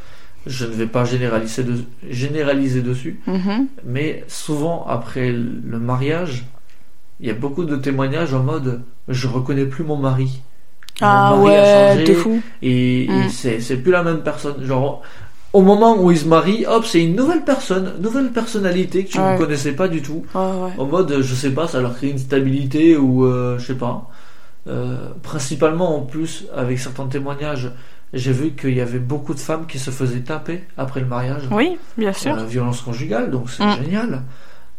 Je 0.47 0.65
ne 0.67 0.73
vais 0.73 0.87
pas 0.87 1.05
généraliser, 1.05 1.63
de- 1.63 1.85
généraliser 2.11 2.83
dessus, 2.83 3.21
Mhm. 3.27 3.69
mais 3.85 4.25
souvent 4.29 4.85
après 4.89 5.31
le 5.31 5.79
mariage, 5.79 6.45
il 7.21 7.27
y 7.29 7.31
a 7.31 7.35
beaucoup 7.35 7.65
de 7.65 7.77
témoignages 7.77 8.35
en 8.35 8.43
mode 8.43 8.83
je 9.09 9.29
reconnais 9.29 9.67
plus 9.67 9.85
mon 9.85 9.97
mari. 9.97 10.43
Mon 11.01 11.07
Ah 11.09 11.31
mari 11.31 11.43
ouais, 11.99 12.05
de 12.05 12.15
fou. 12.15 12.43
Et, 12.61 13.05
et 13.05 13.09
Mm. 13.09 13.29
c'est, 13.31 13.61
c'est 13.61 13.77
plus 13.77 13.93
la 13.93 14.03
même 14.03 14.23
personne. 14.23 14.65
Genre, 14.65 15.03
au 15.53 15.61
moment 15.63 15.97
où 16.01 16.11
ils 16.11 16.19
se 16.19 16.27
marient, 16.27 16.65
hop, 16.67 16.85
c'est 16.87 17.03
une 17.03 17.15
nouvelle 17.17 17.43
personne, 17.45 17.93
nouvelle 18.01 18.31
personnalité 18.31 19.05
que 19.05 19.11
tu 19.13 19.19
Ouais. 19.21 19.35
ne 19.35 19.39
connaissais 19.39 19.73
pas 19.73 19.89
du 19.89 20.01
tout. 20.03 20.25
Ouais, 20.35 20.41
ouais. 20.41 20.71
En 20.79 20.87
mode, 20.87 21.19
je 21.21 21.35
sais 21.35 21.51
pas, 21.51 21.69
ça 21.69 21.81
leur 21.81 21.95
crée 21.95 22.09
une 22.11 22.19
stabilité 22.19 22.97
ou 22.97 23.25
euh, 23.27 23.59
je 23.59 23.67
sais 23.67 23.75
pas. 23.75 24.09
Euh, 24.69 24.97
principalement 25.23 25.97
en 25.97 26.01
plus, 26.03 26.47
avec 26.57 26.79
certains 26.79 27.07
témoignages, 27.07 27.71
j'ai 28.15 28.33
vu 28.33 28.51
qu'il 28.53 28.75
y 28.75 28.81
avait 28.81 28.99
beaucoup 28.99 29.35
de 29.35 29.41
femmes 29.41 29.67
qui 29.67 29.79
se 29.79 29.91
faisaient 29.91 30.21
taper 30.21 30.65
après 30.79 31.01
le 31.01 31.07
mariage. 31.07 31.43
Oui, 31.51 31.77
bien 31.99 32.13
sûr. 32.13 32.37
Euh, 32.39 32.45
violence 32.45 32.81
conjugale, 32.81 33.31
donc 33.31 33.51
c'est 33.51 33.65
Mm. 33.65 33.85
génial. 33.85 34.23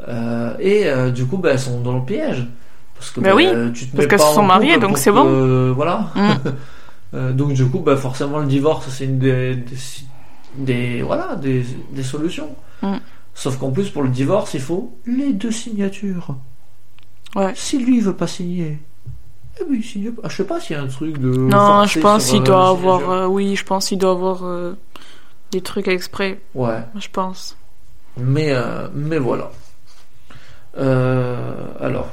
Euh, 0.07 0.53
et 0.59 0.87
euh, 0.87 1.11
du 1.11 1.25
coup, 1.25 1.37
bah, 1.37 1.49
elles 1.51 1.59
sont 1.59 1.81
dans 1.81 1.95
le 1.97 2.03
piège. 2.03 2.47
Parce 2.95 3.11
que 3.11 3.19
Bah 3.19 3.29
bah, 3.31 3.35
oui, 3.35 3.47
tu 3.73 3.87
te 3.87 3.95
parce 3.95 4.07
qu'elles 4.07 4.19
se 4.19 4.33
sont 4.33 4.43
mariées, 4.43 4.77
donc 4.77 4.97
c'est 4.97 5.11
bon. 5.11 5.73
voilà. 5.73 6.07
Mm. 6.15 6.29
Donc 7.33 7.53
du 7.53 7.65
coup, 7.65 7.79
bah, 7.79 7.95
forcément, 7.95 8.39
le 8.39 8.47
divorce, 8.47 8.87
c'est 8.89 9.05
une 9.05 9.19
des, 9.19 9.55
des, 9.55 9.75
des- 10.55 11.01
voilà, 11.01 11.35
des, 11.35 11.63
des 11.91 12.03
solutions. 12.03 12.55
Mm. 12.81 12.95
Sauf 13.35 13.57
qu'en 13.57 13.71
plus, 13.71 13.89
pour 13.89 14.03
le 14.03 14.09
divorce, 14.09 14.53
il 14.53 14.61
faut 14.61 14.95
les 15.05 15.33
deux 15.33 15.51
signatures. 15.51 16.35
Ouais. 17.35 17.51
Si 17.55 17.79
lui 17.79 17.99
veut 17.99 18.15
pas 18.15 18.27
signer, 18.27 18.77
eh 19.59 19.63
ben, 19.63 19.75
il 19.75 19.83
signe 19.83 20.11
pas. 20.11 20.21
Ah, 20.25 20.29
je 20.29 20.35
sais 20.35 20.43
pas 20.45 20.59
s'il 20.59 20.75
y 20.75 20.79
a 20.79 20.83
un 20.83 20.87
truc 20.87 21.17
de. 21.17 21.29
Non, 21.29 21.85
je 21.85 21.99
pense 21.99 22.29
qu'il 22.29 22.41
euh, 22.41 22.43
doit 22.43 22.69
avoir. 22.69 23.09
euh, 23.09 23.25
oui, 23.27 23.55
je 23.55 23.63
pense 23.65 23.87
qu'il 23.87 23.97
doit 23.97 24.11
avoir 24.11 24.43
euh, 24.45 24.77
des 25.51 25.61
trucs 25.61 25.87
exprès. 25.87 26.39
Ouais. 26.53 26.83
Je 26.99 27.07
pense. 27.11 27.57
Mais, 28.17 28.51
euh, 28.51 28.87
mais 28.93 29.17
voilà. 29.17 29.51
Alors, 30.77 32.09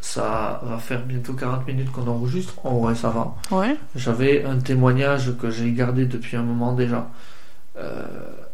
ça 0.00 0.60
va 0.64 0.78
faire 0.78 1.02
bientôt 1.04 1.34
40 1.34 1.66
minutes 1.66 1.92
qu'on 1.92 2.06
enregistre. 2.08 2.54
En 2.64 2.78
vrai, 2.78 2.94
ça 2.94 3.10
va. 3.10 3.34
Ouais. 3.56 3.76
J'avais 3.94 4.44
un 4.44 4.58
témoignage 4.58 5.32
que 5.40 5.50
j'ai 5.50 5.70
gardé 5.72 6.06
depuis 6.06 6.36
un 6.36 6.42
moment 6.42 6.72
déjà. 6.72 7.08
Euh, 7.76 8.02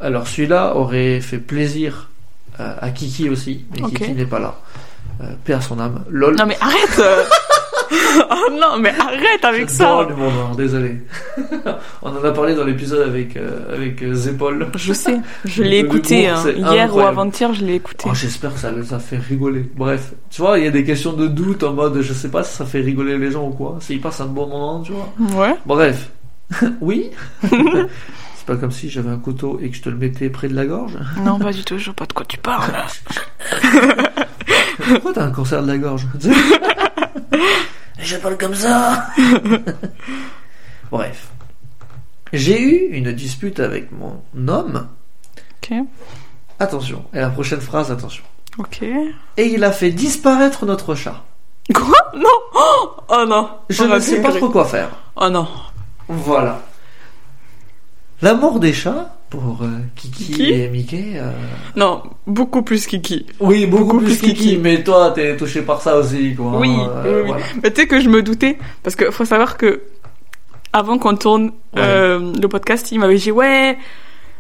alors 0.01 0.27
celui-là 0.27 0.77
aurait 0.77 1.21
fait 1.21 1.39
plaisir 1.39 2.11
euh, 2.61 2.75
à 2.81 2.91
Kiki 2.91 3.29
aussi, 3.29 3.65
mais. 3.73 3.83
Kiki 3.89 4.13
n'est 4.13 4.27
pas 4.27 4.39
là. 4.39 4.55
Euh, 5.23 5.25
paix 5.45 5.55
à 5.55 5.61
son 5.61 5.79
âme. 5.81 6.05
Lol. 6.11 6.37
Non 6.37 6.47
mais 6.47 6.57
arrête 6.61 6.99
euh. 6.99 7.23
Oh 8.31 8.51
non 8.51 8.79
mais 8.79 8.91
arrête 8.99 9.45
avec 9.45 9.71
ça 9.71 10.05
l'humour 10.09 10.33
noir, 10.33 10.57
désolé. 10.57 11.01
On 12.03 12.11
en 12.11 12.25
a 12.25 12.33
parlé 12.33 12.55
dans 12.55 12.65
l'épisode 12.65 13.07
avec, 13.07 13.37
euh, 13.37 13.75
avec 13.75 14.05
Zépol. 14.13 14.67
Je 14.75 14.93
sais, 14.93 15.19
je 15.45 15.63
l'ai 15.63 15.83
Le 15.83 15.87
écouté 15.87 16.29
hein. 16.29 16.43
hier 16.57 16.95
ou 16.95 17.01
avant-hier, 17.01 17.55
je 17.55 17.65
l'ai 17.65 17.77
écouté. 17.77 18.09
Oh, 18.11 18.15
J'espère 18.15 18.55
que 18.55 18.61
ça 18.61 18.73
les 18.73 18.93
a 18.93 18.99
fait 18.99 19.19
rigoler. 19.19 19.71
Bref, 19.77 20.13
tu 20.31 20.43
vois, 20.43 20.59
il 20.59 20.65
y 20.65 20.69
a 20.69 20.71
des 20.71 20.85
questions 20.85 21.13
de 21.13 21.29
doute 21.29 21.63
en 21.63 21.73
mode 21.73 22.01
je 22.03 22.13
sais 22.13 22.29
pas 22.29 22.43
si 22.43 22.55
ça 22.55 22.65
fait 22.65 22.81
rigoler 22.81 23.17
les 23.17 23.31
gens 23.31 23.47
ou 23.47 23.53
quoi. 23.53 23.77
S'ils 23.81 24.01
passent 24.01 24.21
un 24.21 24.27
bon 24.27 24.49
moment, 24.49 24.83
tu 24.83 24.93
vois. 24.93 25.47
Ouais. 25.47 25.55
Bref. 25.65 26.11
oui 26.81 27.11
C'est 28.47 28.53
pas 28.55 28.61
comme 28.61 28.71
si 28.71 28.89
j'avais 28.89 29.11
un 29.11 29.19
couteau 29.19 29.59
et 29.61 29.71
que 29.71 29.77
je 29.77 29.83
te 29.83 29.89
le 29.89 29.97
mettais 29.97 30.31
près 30.31 30.47
de 30.47 30.55
la 30.55 30.67
gorge. 30.67 30.97
Non 31.25 31.37
pas 31.41 31.53
du 31.53 31.65
tout, 31.65 31.79
je 31.79 31.87
vois 31.87 31.95
pas 31.95 32.07
de 32.07 32.13
quoi 32.13 32.25
tu 32.27 32.39
parles. 32.39 32.71
Pourquoi 34.89 35.13
t'as 35.13 35.25
un 35.25 35.33
cancer 35.33 35.63
de 35.63 35.67
la 35.67 35.79
gorge 35.79 36.07
Je 37.99 38.17
parle 38.19 38.37
comme 38.39 38.55
ça 38.55 39.09
Bref. 40.93 41.29
J'ai 42.33 42.61
eu 42.63 42.93
une 42.97 43.11
dispute 43.13 43.59
avec 43.59 43.91
mon 43.91 44.23
homme. 44.49 44.87
Ok, 45.61 45.75
Attention. 46.61 47.05
Et 47.13 47.19
la 47.19 47.31
prochaine 47.31 47.61
phrase, 47.61 47.91
attention. 47.91 48.23
ok. 48.59 48.83
Et 48.83 49.47
il 49.47 49.65
a 49.65 49.73
fait 49.73 49.91
disparaître 49.91 50.67
notre 50.67 50.95
chat. 50.95 51.25
Quoi? 51.75 52.13
Non 52.15 52.29
Oh, 52.55 52.91
oh 53.09 53.25
non 53.29 53.51
Je 53.71 53.83
ne 53.83 53.99
sais 53.99 54.23
pas 54.23 54.31
trop 54.33 54.51
quoi 54.51 54.67
faire. 54.67 54.91
Oh 55.17 55.29
non 55.29 55.49
Voilà. 56.07 56.63
L'amour 58.23 58.61
des 58.61 58.73
chats, 58.73 59.13
pour 59.29 59.59
euh, 59.63 59.67
Kiki, 59.97 60.25
Kiki 60.25 60.53
et 60.53 60.69
Mickey. 60.69 61.05
euh, 61.17 61.31
Non, 61.75 62.03
beaucoup 62.27 62.63
plus 62.63 62.87
Kiki. 62.87 63.27
Oui, 63.41 63.67
beaucoup, 63.67 63.85
Beaucoup 63.85 63.99
plus 63.99 64.17
plus 64.17 64.29
Kiki, 64.29 64.35
Kiki. 64.51 64.57
mais 64.59 64.83
toi, 64.85 65.11
t'es 65.15 65.37
touché 65.37 65.63
par 65.63 65.83
ça 65.83 65.97
aussi, 65.99 66.35
quoi. 66.35 66.59
Oui, 66.59 66.71
Euh, 66.79 67.03
oui, 67.05 67.21
oui. 67.23 67.27
voilà. 67.27 67.45
Mais 67.63 67.71
tu 67.73 67.81
sais 67.83 67.87
que 67.87 68.01
je 68.01 68.09
me 68.09 68.23
doutais, 68.23 68.57
parce 68.83 68.97
que 68.97 69.11
faut 69.11 69.25
savoir 69.25 69.57
que 69.59 69.83
avant 70.73 70.99
qu'on 70.99 71.17
tourne 71.17 71.47
Ouais. 71.75 71.83
euh, 71.83 72.33
le 72.41 72.49
podcast, 72.49 72.91
il 72.93 73.01
m'avait 73.01 73.17
dit 73.19 73.31
ouais, 73.33 73.77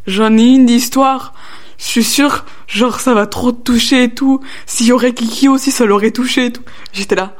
j'en 0.07 0.37
ai 0.39 0.43
une 0.55 0.67
d'histoire. 0.67 1.35
Je 1.79 1.85
suis 1.85 2.05
sûre, 2.05 2.47
genre 2.69 3.01
ça 3.01 3.13
va 3.13 3.27
trop 3.27 3.53
te 3.53 3.63
toucher 3.63 4.05
et 4.05 4.09
tout. 4.15 4.41
S'il 4.65 4.87
y 4.87 4.93
aurait 4.93 5.13
Kiki 5.13 5.49
aussi, 5.49 5.71
ça 5.71 5.85
l'aurait 5.85 6.11
touché 6.13 6.47
et 6.47 6.53
tout. 6.53 6.63
J'étais 6.95 7.15
là. 7.17 7.35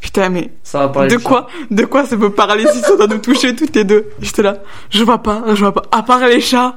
Putain, 0.00 0.28
mais 0.28 0.50
Ça 0.62 0.80
va 0.80 0.88
parler 0.88 1.08
de 1.08 1.18
chat. 1.18 1.28
quoi, 1.28 1.46
de 1.70 1.84
quoi 1.84 2.04
ça 2.06 2.16
peut 2.16 2.30
parler 2.32 2.66
si 2.72 2.80
ça 2.80 2.96
doit 2.96 3.06
nous 3.06 3.18
toucher 3.18 3.54
toutes 3.56 3.74
les 3.74 3.84
deux? 3.84 4.06
J'étais 4.20 4.42
là. 4.42 4.58
Je 4.90 5.02
vois 5.04 5.18
pas, 5.22 5.42
je 5.54 5.60
vois 5.60 5.72
pas. 5.72 5.82
À 5.90 6.02
part 6.02 6.20
les 6.26 6.40
chats 6.40 6.76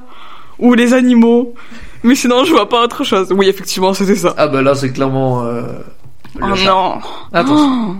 ou 0.58 0.74
les 0.74 0.92
animaux, 0.94 1.54
mais 2.02 2.14
sinon 2.14 2.44
je 2.44 2.50
vois 2.52 2.68
pas 2.68 2.82
autre 2.82 3.04
chose. 3.04 3.32
Oui, 3.32 3.48
effectivement, 3.48 3.92
c'était 3.94 4.16
ça. 4.16 4.34
Ah 4.36 4.48
bah 4.48 4.62
là, 4.62 4.74
c'est 4.74 4.92
clairement 4.92 5.42
euh, 5.44 5.62
le 6.38 6.52
Oh 6.52 6.56
chat. 6.56 6.70
non. 6.70 6.98
Attention. 7.32 7.96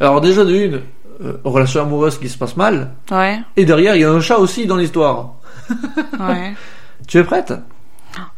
Alors 0.00 0.20
déjà 0.20 0.44
de 0.44 0.52
une, 0.54 0.82
euh, 1.22 1.34
relation 1.44 1.82
amoureuse 1.82 2.18
qui 2.18 2.28
se 2.28 2.36
passe 2.36 2.56
mal, 2.56 2.92
Oh. 3.10 3.14
Ouais, 3.14 3.40
et 3.56 3.64
derrière, 3.64 3.94
il 3.94 4.00
y 4.02 4.04
a 4.04 4.10
un 4.10 4.20
chat 4.20 4.38
aussi 4.38 4.66
dans 4.66 4.76
l'histoire. 4.76 5.34
ouais. 6.20 6.54
Tu 7.06 7.18
es 7.18 7.24
prête? 7.24 7.52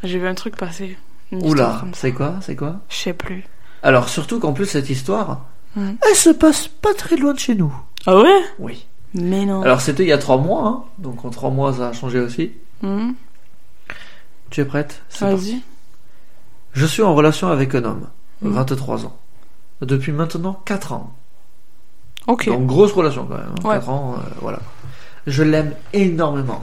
J'ai 0.05 0.19
vu 0.19 0.27
un 0.29 0.35
truc 0.35 0.57
passer. 0.57 0.97
Oula, 1.33 1.83
c'est 1.93 2.13
quoi 2.13 2.35
C'est 2.41 2.55
quoi? 2.57 2.77
Je 2.89 2.97
sais 2.97 3.13
plus. 3.13 3.45
Alors 3.83 4.09
surtout 4.09 4.39
qu'en 4.39 4.53
plus, 4.53 4.67
cette 4.67 4.91
histoire, 4.91 5.41
Hmm. 5.77 5.95
elle 6.09 6.17
se 6.17 6.31
passe 6.31 6.69
pas 6.69 6.95
très 6.95 7.17
loin 7.17 7.35
de 7.35 7.39
chez 7.39 7.55
nous. 7.55 7.73
Ah 8.07 8.17
ouais? 8.19 8.41
Oui. 8.59 8.87
Mais 9.15 9.45
non. 9.45 9.63
Alors 9.63 9.81
c'était 9.81 10.03
il 10.05 10.09
y 10.09 10.13
a 10.13 10.19
trois 10.19 10.39
mois, 10.39 10.67
hein, 10.67 10.85
donc 10.99 11.25
en 11.25 11.31
trois 11.31 11.51
mois, 11.51 11.73
ça 11.75 11.89
a 11.89 11.93
changé 11.93 12.19
aussi. 12.19 12.53
Hmm, 12.83 13.13
Tu 14.51 14.61
es 14.61 14.65
prête? 14.65 15.03
Vas-y. 15.21 15.61
Je 16.73 16.87
suis 16.87 17.03
en 17.03 17.15
relation 17.15 17.49
avec 17.49 17.75
un 17.75 17.85
homme, 17.85 18.07
Mhm. 18.43 18.53
23 18.53 19.07
ans. 19.07 19.17
Depuis 19.81 20.13
maintenant 20.13 20.61
4 20.65 20.93
ans. 20.93 21.15
Ok. 22.27 22.47
Donc 22.47 22.67
grosse 22.67 22.93
relation 22.93 23.27
quand 23.27 23.37
même. 23.39 23.53
hein, 23.59 23.69
Ouais. 23.69 23.75
4 23.77 23.89
ans, 23.91 24.15
euh, 24.19 24.31
voilà. 24.41 24.61
Je 25.27 25.43
l'aime 25.43 25.75
énormément. 25.93 26.63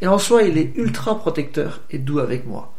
Et 0.00 0.06
en 0.06 0.18
soi, 0.18 0.42
il 0.42 0.58
est 0.58 0.72
ultra 0.76 1.18
protecteur 1.18 1.80
et 1.90 1.98
doux 1.98 2.18
avec 2.18 2.46
moi. 2.46 2.72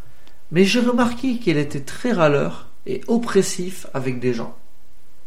Mais 0.51 0.65
j'ai 0.65 0.81
remarqué 0.81 1.37
qu'il 1.39 1.57
était 1.57 1.79
très 1.81 2.11
râleur 2.11 2.67
et 2.85 3.01
oppressif 3.07 3.87
avec 3.93 4.19
des 4.19 4.33
gens. 4.33 4.55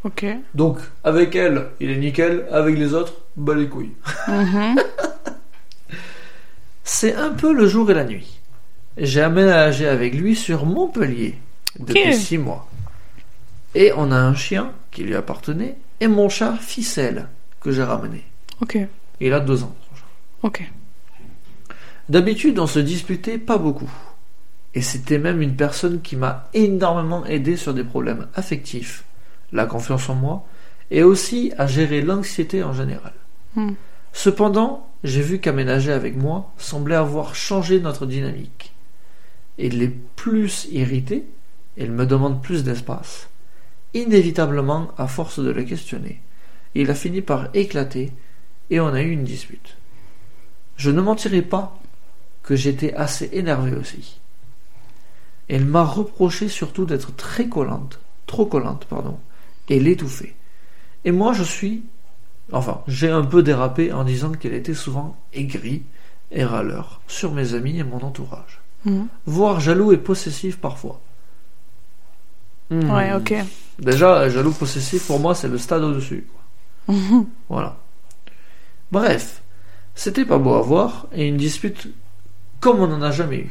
Ok. 0.07 0.25
Donc, 0.55 0.79
avec 1.03 1.35
elle, 1.35 1.67
il 1.81 1.91
est 1.91 1.97
nickel. 1.97 2.47
Avec 2.53 2.79
les 2.79 2.95
autres, 2.95 3.15
bah 3.37 3.57
les 3.57 3.69
couilles. 3.69 3.93
Mhm. 4.29 4.77
C'est 6.85 7.17
un 7.17 7.31
peu 7.31 7.53
le 7.53 7.67
jour 7.67 7.91
et 7.91 7.95
la 7.95 8.05
nuit. 8.05 8.39
J'ai 8.97 9.21
aménagé 9.21 9.89
avec 9.89 10.15
lui 10.15 10.37
sur 10.37 10.65
Montpellier 10.65 11.35
depuis. 11.81 12.15
6 12.15 12.39
mois. 12.39 12.69
Et 13.75 13.93
on 13.97 14.13
a 14.13 14.17
un 14.17 14.35
chien 14.35 14.71
qui 14.93 15.03
lui 15.03 15.17
appartenait 15.17 15.77
et 16.01 16.07
mon 16.07 16.29
chat 16.29 16.55
Ficelle 16.55 17.27
que 17.61 17.73
j'ai 17.73 17.83
ramené. 17.83 18.25
Ok. 18.63 18.79
Il 19.21 19.33
a 19.33 19.41
2 19.41 19.65
ans. 19.65 19.75
Ok. 20.45 20.63
D'habitude, 22.09 22.61
on 22.61 22.69
se 22.69 22.79
disputait 22.79 23.39
pas 23.39 23.59
beaucoup. 23.59 23.91
Et 24.75 24.83
c'était 24.83 25.19
même 25.19 25.43
une 25.43 25.57
personne 25.57 26.01
qui 26.01 26.15
m'a 26.15 26.49
énormément 26.55 27.27
aidé 27.27 27.57
sur 27.57 27.75
des 27.75 27.83
problèmes 27.83 28.29
affectifs, 28.35 29.05
la 29.53 29.67
confiance 29.67 30.09
en 30.09 30.15
moi, 30.15 30.47
et 30.91 31.03
aussi 31.03 31.53
à 31.59 31.67
gérer 31.67 32.03
l'anxiété 32.03 32.63
en 32.63 32.73
général. 32.73 33.13
Hmm. 33.55 33.73
Cependant, 34.13 34.89
j'ai 35.05 35.23
vu 35.23 35.41
qu'aménager 35.41 35.93
avec 35.93 36.17
moi 36.17 36.53
semblait 36.59 36.95
avoir 36.95 37.35
changé 37.35 37.81
notre 37.81 38.07
dynamique. 38.07 38.73
Il 39.59 39.83
est 39.83 39.95
plus 40.17 40.67
irrité, 40.71 41.27
il 41.77 41.91
me 41.93 42.07
demande 42.07 42.43
plus 42.43 42.65
d'espace. 42.65 43.29
Inévitablement, 43.95 44.89
à 44.99 45.07
force 45.07 45.39
de 45.39 45.51
le 45.51 45.63
questionner, 45.65 46.21
il 46.75 46.91
a 46.91 46.95
fini 46.95 47.23
par 47.23 47.49
éclater 47.55 48.13
et 48.71 48.81
on 48.81 48.89
a 48.89 49.03
eu 49.03 49.11
une 49.11 49.25
dispute. 49.25 49.77
Je 50.77 50.91
ne 50.91 51.01
mentirai 51.01 51.43
pas 51.43 51.79
que 52.43 52.57
j'étais 52.57 52.95
assez 52.95 53.31
énervé 53.33 53.75
aussi. 53.75 54.21
Elle 55.49 55.65
m'a 55.65 55.85
reproché 55.85 56.49
surtout 56.49 56.85
d'être 56.85 57.15
très 57.17 57.49
collante, 57.49 58.01
trop 58.27 58.47
collante, 58.47 58.85
pardon, 58.87 59.19
et 59.69 59.81
l'étouffer. 59.81 60.35
Et 61.05 61.13
moi 61.13 61.33
je 61.33 61.43
suis, 61.43 61.85
enfin, 62.53 62.83
j'ai 62.89 63.11
un 63.11 63.25
peu 63.25 63.43
dérapé 63.43 63.93
en 63.93 64.05
disant 64.05 64.33
qu'elle 64.33 64.55
était 64.55 64.75
souvent 64.75 65.17
aigrie 65.33 65.83
et 66.33 66.45
râleur 66.45 67.01
sur 67.07 67.33
mes 67.33 67.55
amis 67.55 67.79
et 67.79 67.85
mon 67.85 68.01
entourage, 68.03 68.61
Mhm. 68.85 69.07
voire 69.27 69.61
jaloux 69.61 69.93
et 69.93 69.97
possessif 69.97 70.59
parfois. 70.59 71.01
Hmm. 72.71 72.91
Ouais, 72.91 73.15
ok. 73.15 73.35
Déjà, 73.79 74.29
jaloux 74.29 74.53
possessif 74.53 75.07
pour 75.07 75.21
moi 75.21 75.35
c'est 75.35 75.49
le 75.49 75.59
stade 75.59 75.83
au-dessus. 75.83 76.27
Voilà. 77.49 77.77
Bref, 78.93 79.43
c'était 79.95 80.25
pas 80.25 80.39
beau 80.39 80.55
à 80.55 80.61
voir 80.63 81.07
et 81.13 81.27
une 81.29 81.37
dispute 81.37 81.89
comme 82.61 82.81
on 82.81 82.87
n'en 82.89 83.03
a 83.03 83.11
jamais 83.11 83.39
eu. 83.39 83.51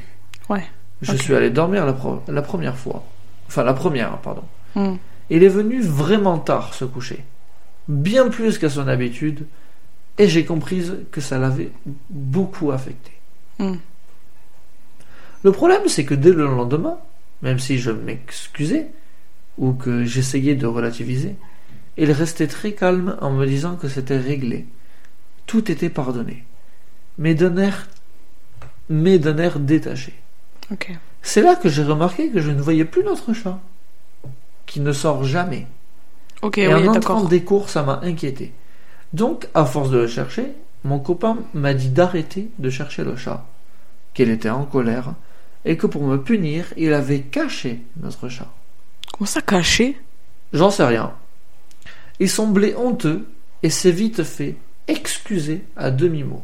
Ouais. 0.49 0.66
Je 1.01 1.16
suis 1.16 1.36
allé 1.36 1.49
dormir 1.49 1.86
la, 1.86 1.93
pro- 1.93 2.22
la 2.28 2.41
première 2.41 2.78
fois. 2.78 3.03
Enfin, 3.47 3.63
la 3.63 3.74
première, 3.74 4.18
pardon. 4.20 4.43
Il 5.30 5.43
est 5.43 5.49
venu 5.49 5.82
vraiment 5.82 6.38
tard 6.38 6.73
se 6.73 6.86
coucher. 6.86 7.23
Bien 7.88 8.30
plus 8.30 8.57
qu'à 8.57 8.69
son 8.69 8.88
habitude. 8.88 9.45
Et 10.17 10.30
j'ai 10.30 10.45
compris 10.45 10.89
que 11.11 11.19
ça 11.19 11.38
l'avait 11.38 11.71
beaucoup 12.09 12.71
affecté. 12.71 13.11
Hmm. 13.59 13.76
Le 15.43 15.51
problème, 15.51 15.88
c'est 15.88 16.05
que 16.05 16.15
dès 16.15 16.32
le 16.32 16.45
lendemain, 16.45 16.97
même 17.41 17.59
si 17.59 17.78
je 17.78 17.91
m'excusais, 17.91 18.88
ou 19.57 19.73
que 19.73 20.05
j'essayais 20.05 20.55
de 20.55 20.67
relativiser, 20.67 21.36
il 21.97 22.11
restait 22.11 22.47
très 22.47 22.73
calme 22.73 23.17
en 23.21 23.32
me 23.32 23.45
disant 23.45 23.76
que 23.76 23.88
c'était 23.88 24.17
réglé. 24.17 24.65
Tout 25.45 25.71
était 25.71 25.89
pardonné. 25.89 26.45
Mais 27.17 27.36
d'un 27.36 27.57
air, 27.57 27.88
mais 28.89 29.19
d'un 29.19 29.38
air 29.38 29.59
détaché. 29.59 30.13
C'est 31.21 31.41
là 31.41 31.55
que 31.55 31.69
j'ai 31.69 31.84
remarqué 31.84 32.30
que 32.30 32.41
je 32.41 32.51
ne 32.51 32.61
voyais 32.61 32.86
plus 32.86 33.03
notre 33.03 33.34
chat, 33.34 33.59
qui 34.66 34.80
ne 34.80 34.91
sort 34.91 35.24
jamais. 35.24 35.68
Ok, 36.41 36.57
Et 36.57 36.68
en 36.74 36.78
oui, 36.80 36.88
entrant 36.88 37.16
d'accord. 37.16 37.28
des 37.28 37.43
cours, 37.43 37.70
ça 37.70 37.84
m'a 37.84 37.99
inquiété. 38.03 38.53
Donc, 39.13 39.47
à 39.53 39.66
force 39.66 39.89
de 39.89 39.97
le 39.99 40.07
chercher, 40.07 40.51
mon 40.84 40.99
copain 40.99 41.38
m'a 41.53 41.74
dit 41.74 41.89
d'arrêter 41.89 42.49
de 42.59 42.70
chercher 42.70 43.03
le 43.03 43.16
chat, 43.16 43.45
qu'il 44.13 44.30
était 44.30 44.49
en 44.49 44.66
colère, 44.66 45.13
et 45.63 45.78
que 45.78 45.88
pour 45.88 46.03
me 46.03 46.18
punir, 46.18 46.66
il 46.78 46.93
avait 46.93 47.22
caché 47.22 47.82
notre 48.01 48.30
chat. 48.30 48.51
Comment 49.13 49.28
ça 49.28 49.41
caché? 49.41 49.99
J'en 50.53 50.70
sais 50.70 50.86
rien. 50.86 51.13
Il 52.20 52.30
semblait 52.30 52.76
honteux 52.76 53.28
et 53.63 53.70
s'est 53.70 53.91
vite 53.91 54.24
fait 54.24 54.57
excuser 54.88 55.66
à 55.76 55.89
demi-mot. 55.91 56.43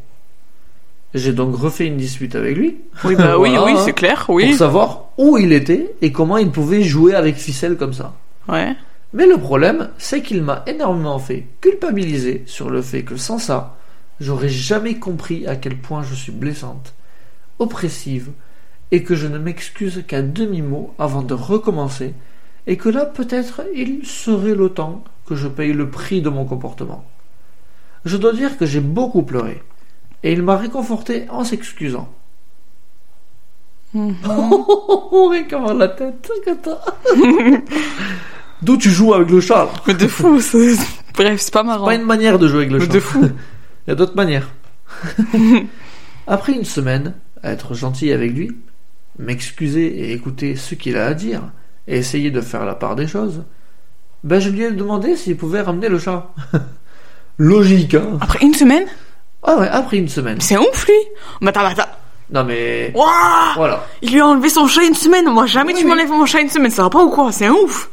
J'ai 1.14 1.32
donc 1.32 1.54
refait 1.56 1.86
une 1.86 1.96
dispute 1.98 2.34
avec 2.34 2.56
lui. 2.56 2.78
Oui, 3.04 3.16
bah 3.16 3.38
oui, 3.38 3.50
Voilà, 3.50 3.64
oui, 3.66 3.72
c'est 3.84 3.92
clair, 3.92 4.24
Pour 4.26 4.36
oui. 4.36 4.54
savoir 4.54 5.10
où 5.18 5.36
il 5.38 5.52
était 5.52 5.94
et 6.00 6.10
comment 6.12 6.38
il 6.38 6.50
pouvait 6.50 6.82
jouer 6.82 7.14
avec 7.14 7.36
ficelle 7.36 7.76
comme 7.76 7.92
ça. 7.92 8.14
Ouais. 8.48 8.74
Mais 9.12 9.26
le 9.26 9.36
problème, 9.36 9.90
c'est 9.98 10.22
qu'il 10.22 10.42
m'a 10.42 10.62
énormément 10.66 11.18
fait 11.18 11.46
culpabiliser 11.60 12.44
sur 12.46 12.70
le 12.70 12.80
fait 12.80 13.02
que 13.02 13.16
sans 13.16 13.38
ça, 13.38 13.76
j'aurais 14.20 14.48
jamais 14.48 14.94
compris 14.94 15.46
à 15.46 15.56
quel 15.56 15.76
point 15.76 16.02
je 16.02 16.14
suis 16.14 16.32
blessante. 16.32 16.94
oppressive 17.58 18.30
et 18.90 19.02
que 19.04 19.14
je 19.14 19.26
ne 19.26 19.38
m'excuse 19.38 20.04
qu'à 20.06 20.22
demi-mot 20.22 20.94
avant 20.98 21.22
de 21.22 21.34
recommencer 21.34 22.14
et 22.66 22.76
que 22.76 22.88
là 22.88 23.04
peut-être 23.06 23.62
il 23.74 24.04
serait 24.06 24.54
le 24.54 24.68
temps 24.68 25.04
que 25.26 25.34
je 25.34 25.48
paye 25.48 25.72
le 25.72 25.88
prix 25.90 26.22
de 26.22 26.28
mon 26.28 26.44
comportement. 26.44 27.04
Je 28.04 28.16
dois 28.16 28.32
dire 28.32 28.56
que 28.58 28.66
j'ai 28.66 28.80
beaucoup 28.80 29.22
pleuré 29.22 29.62
et 30.22 30.32
il 30.32 30.42
m'a 30.42 30.56
réconforté 30.56 31.26
en 31.30 31.44
s'excusant. 31.44 32.08
Oh, 33.94 35.28
regarde 35.30 35.76
la 35.78 35.88
tête. 35.88 36.30
D'où 38.62 38.76
tu 38.78 38.90
joues 38.90 39.12
avec 39.12 39.28
le 39.30 39.40
chat 39.40 39.64
là. 39.66 39.70
Mais 39.86 39.92
de 39.94 40.06
fou, 40.08 40.40
c'est- 40.40 40.76
bref, 41.14 41.40
c'est 41.40 41.52
pas 41.52 41.62
marrant. 41.62 41.84
Pas 41.86 41.94
une 41.96 42.06
manière 42.06 42.38
de 42.38 42.48
jouer 42.48 42.60
avec 42.60 42.70
le 42.70 42.78
Mais 42.78 42.86
chat. 42.86 42.92
de 42.92 43.00
fou. 43.00 43.20
Il 43.86 43.90
y 43.90 43.92
a 43.92 43.94
d'autres 43.94 44.14
manières. 44.16 44.48
Après 46.26 46.52
une 46.54 46.64
semaine, 46.64 47.14
à 47.42 47.50
être 47.52 47.74
gentil 47.74 48.12
avec 48.12 48.32
lui, 48.32 48.56
m'excuser 49.18 49.86
et 49.86 50.12
écouter 50.12 50.56
ce 50.56 50.74
qu'il 50.74 50.96
a 50.96 51.06
à 51.06 51.14
dire, 51.14 51.42
et 51.88 51.98
essayer 51.98 52.30
de 52.30 52.40
faire 52.40 52.64
la 52.64 52.74
part 52.74 52.94
des 52.96 53.06
choses, 53.08 53.42
ben 54.24 54.38
je 54.40 54.48
lui 54.50 54.62
ai 54.62 54.70
demandé 54.70 55.16
s'il 55.16 55.36
pouvait 55.36 55.60
ramener 55.60 55.88
le 55.88 55.98
chat. 55.98 56.32
Logique, 57.38 57.94
hein 57.94 58.18
Après 58.20 58.38
une 58.44 58.54
semaine? 58.54 58.86
Ah 59.42 59.56
ouais, 59.56 59.68
après 59.68 59.96
une 59.98 60.08
semaine. 60.08 60.40
C'est 60.40 60.56
ouf, 60.56 60.86
lui 60.86 60.94
Mais 61.40 61.48
attends, 61.48 61.62
mais 61.62 61.72
attends. 61.72 61.90
Non 62.30 62.44
mais... 62.44 62.92
Waouh 62.94 63.08
Voilà. 63.56 63.86
Il 64.00 64.12
lui 64.12 64.20
a 64.20 64.26
enlevé 64.26 64.48
son 64.48 64.66
chat 64.66 64.84
une 64.84 64.94
semaine. 64.94 65.28
Moi, 65.28 65.46
jamais 65.46 65.72
Oui, 65.72 65.78
tu 65.80 65.84
oui. 65.84 65.90
m'enlèves 65.90 66.10
mon 66.10 66.24
chat 66.26 66.40
une 66.40 66.48
semaine. 66.48 66.70
Ça 66.70 66.82
va 66.84 66.90
pas 66.90 67.02
ou 67.04 67.10
quoi? 67.10 67.30
C'est 67.32 67.46
un 67.46 67.52
ouf. 67.52 67.90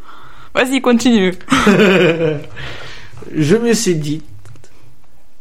Vas-y, 0.56 0.80
continue. 0.82 1.34
Je 3.36 3.56
me 3.56 3.74
suis 3.74 3.96
dit 3.96 4.24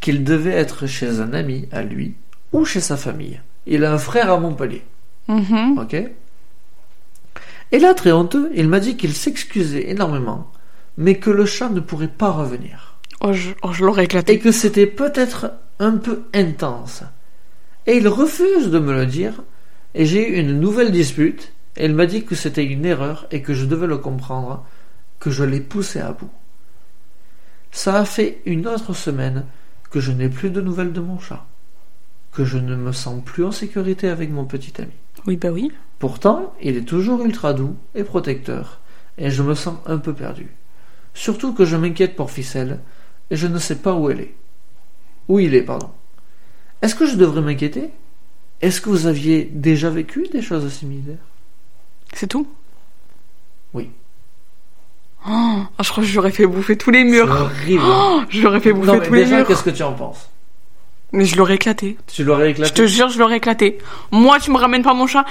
qu'il 0.01 0.25
devait 0.25 0.53
être 0.53 0.87
chez 0.87 1.21
un 1.21 1.33
ami 1.33 1.69
à 1.73 1.83
lui 1.83 2.15
ou 2.53 2.65
chez 2.65 2.81
sa 2.81 2.97
famille. 2.97 3.41
Il 3.67 3.85
a 3.85 3.93
un 3.93 3.99
frère 3.99 4.33
à 4.33 4.39
Montpellier. 4.39 4.83
Mhm. 5.29 5.79
Ok 5.79 5.95
Et 7.73 7.79
là, 7.79 7.95
très 7.95 8.13
honteux, 8.13 8.51
il 8.55 8.69
m'a 8.69 8.81
dit 8.81 8.97
qu'il 8.97 9.13
s'excusait 9.15 9.91
énormément, 9.91 10.51
mais 10.97 11.17
que 11.17 11.31
le 11.31 11.45
chat 11.47 11.69
ne 11.69 11.81
pourrait 11.81 12.09
pas 12.09 12.31
revenir. 12.31 12.97
Oh, 13.21 13.33
je, 13.33 13.51
oh, 13.63 13.73
je 13.73 13.85
l'aurais 13.85 14.05
éclaté. 14.05 14.35
Et 14.35 14.39
que 14.39 14.53
c'était 14.53 14.87
peut-être 14.87 15.51
un 15.79 15.97
peu 15.97 16.25
intense. 16.35 17.03
Et 17.87 17.97
il 17.97 18.09
refuse 18.09 18.71
de 18.71 18.79
me 18.79 18.93
le 18.93 19.07
dire, 19.07 19.43
et 19.95 20.05
j'ai 20.05 20.29
eu 20.29 20.41
une 20.41 20.61
nouvelle 20.61 20.93
dispute, 20.93 21.53
et 21.77 21.87
il 21.87 21.95
m'a 21.95 22.07
dit 22.07 22.25
que 22.25 22.35
c'était 22.35 22.65
une 22.65 22.85
erreur 22.85 23.27
et 23.31 23.41
que 23.41 23.55
je 23.55 23.65
devais 23.65 23.87
le 23.87 23.99
comprendre, 23.99 24.67
que 25.21 25.31
je 25.31 25.45
l'ai 25.45 25.61
poussé 25.61 26.01
à 26.01 26.13
bout. 26.13 26.31
Ça 27.71 27.99
a 28.01 28.05
fait 28.05 28.41
une 28.47 28.67
autre 28.67 28.93
semaine 28.93 29.45
que 29.91 30.01
je 30.01 30.13
n'ai 30.13 30.29
plus 30.29 30.51
de 30.51 30.61
nouvelles 30.61 30.93
de 30.93 31.01
mon 31.01 31.19
chat, 31.19 31.47
que 32.33 32.45
je 32.45 32.59
ne 32.59 32.77
me 32.77 32.93
sens 32.93 33.23
plus 33.25 33.45
en 33.45 33.53
sécurité 33.53 34.09
avec 34.09 34.31
mon 34.31 34.45
petit 34.45 34.81
ami. 34.81 34.93
Oui, 35.27 35.37
bah 35.37 35.51
oui. 35.51 35.73
Pourtant, 35.99 36.55
il 36.63 36.77
est 36.77 36.83
toujours 36.83 37.25
ultra 37.25 37.55
doux 37.55 37.77
et 37.95 38.05
protecteur, 38.05 38.81
et 39.17 39.31
je 39.31 39.43
me 39.43 39.55
sens 39.55 39.79
un 39.87 39.99
peu 39.99 40.13
perdu. 40.13 40.49
Surtout 41.15 41.53
que 41.53 41.65
je 41.65 41.77
m'inquiète 41.77 42.17
pour 42.17 42.31
Ficelle, 42.31 42.81
et 43.31 43.37
je 43.37 43.47
ne 43.47 43.59
sais 43.59 43.77
pas 43.77 43.95
où 43.95 44.11
elle 44.11 44.21
est. 44.21 44.35
Où 45.29 45.39
il 45.39 45.55
est, 45.55 45.63
pardon. 45.63 45.91
Est-ce 46.83 46.95
que 46.95 47.07
je 47.07 47.17
devrais 47.17 47.41
m'inquiéter? 47.43 47.91
Est-ce 48.61 48.81
que 48.81 48.89
vous 48.89 49.07
aviez 49.07 49.49
déjà 49.53 49.91
vécu 49.91 50.27
des 50.33 50.43
choses 50.43 50.71
similaires? 50.73 51.17
C'est 52.15 52.27
tout? 52.27 52.47
Oui. 53.75 53.91
Oh, 55.27 55.31
ah, 55.31 55.83
je 55.83 55.91
crois 55.91 56.03
que 56.03 56.09
j'aurais 56.09 56.31
fait 56.31 56.47
bouffer 56.47 56.77
tous 56.77 56.91
les 56.91 57.01
C'est 57.05 57.11
murs. 57.11 57.31
horrible. 57.31 57.83
Oh, 57.87 58.21
je 58.29 58.41
l'aurais 58.43 58.61
fait 58.61 58.73
bouffer 58.73 58.87
non, 58.93 58.99
mais 59.01 59.07
tous 59.07 59.15
les 59.15 59.27
murs. 59.27 59.47
qu'est-ce 59.47 59.63
que 59.63 59.71
tu 59.71 59.83
en 59.83 59.93
penses? 59.93 60.31
Mais 61.13 61.25
je 61.25 61.37
l'aurais 61.37 61.55
éclaté. 61.55 61.97
Tu 62.07 62.23
l'aurais 62.23 62.47
Je 62.47 62.51
éclaté 62.51 62.75
te 62.75 62.87
jure, 62.87 63.09
je 63.09 63.19
l'aurais 63.19 63.39
éclaté. 63.39 63.79
Moi, 64.11 64.39
tu 64.41 64.51
me 64.51 64.59
ramènes 64.59 64.83
pas 64.83 64.93
mon 64.95 65.07
chat. 65.07 65.25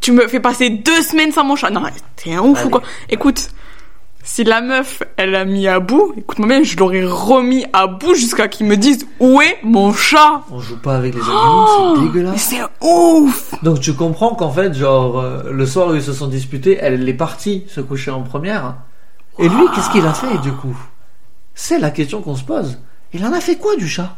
Tu 0.00 0.12
me 0.12 0.28
fais 0.28 0.40
passer 0.40 0.70
deux 0.70 1.02
semaines 1.02 1.32
sans 1.32 1.44
mon 1.44 1.56
chat. 1.56 1.70
Non, 1.70 1.82
t'es 2.16 2.34
un 2.34 2.40
ouf 2.40 2.58
Allez. 2.58 2.66
ou 2.66 2.70
quoi? 2.70 2.82
Écoute, 3.08 3.48
si 4.24 4.44
la 4.44 4.60
meuf, 4.60 5.02
elle 5.16 5.34
a 5.34 5.44
mis 5.44 5.66
à 5.66 5.80
bout, 5.80 6.14
écoute-moi 6.16 6.46
bien, 6.48 6.62
je 6.62 6.76
l'aurais 6.76 7.04
remis 7.04 7.66
à 7.72 7.86
bout 7.88 8.14
jusqu'à 8.14 8.46
qu'ils 8.48 8.66
me 8.66 8.76
disent 8.76 9.06
où 9.20 9.40
est 9.42 9.58
mon 9.62 9.92
chat? 9.92 10.42
On 10.50 10.60
joue 10.60 10.78
pas 10.78 10.96
avec 10.96 11.14
les 11.14 11.20
animaux, 11.20 11.66
c'est 11.66 11.82
Oh, 11.82 11.96
Mais 11.98 12.06
dégueulasse. 12.06 12.40
c'est 12.42 12.60
ouf 12.86 13.54
Donc 13.62 13.80
tu 13.80 13.94
comprends 13.94 14.34
qu'en 14.34 14.50
fait, 14.50 14.74
genre, 14.74 15.18
euh, 15.18 15.50
le 15.50 15.66
soir 15.66 15.88
où 15.88 15.94
ils 15.94 16.02
se 16.02 16.12
sont 16.12 16.28
disputés, 16.28 16.78
elle 16.80 17.08
est 17.08 17.14
partie 17.14 17.64
se 17.68 17.80
coucher 17.80 18.10
en 18.12 18.22
première. 18.22 18.76
Et 19.38 19.48
lui, 19.48 19.64
qu'est-ce 19.74 19.90
qu'il 19.90 20.06
a 20.06 20.14
fait 20.14 20.38
du 20.38 20.52
coup? 20.52 20.76
C'est 21.54 21.78
la 21.78 21.90
question 21.90 22.22
qu'on 22.22 22.36
se 22.36 22.44
pose. 22.44 22.78
Il 23.12 23.24
en 23.26 23.32
a 23.32 23.40
fait 23.40 23.56
quoi 23.56 23.76
du 23.76 23.88
chat? 23.88 24.16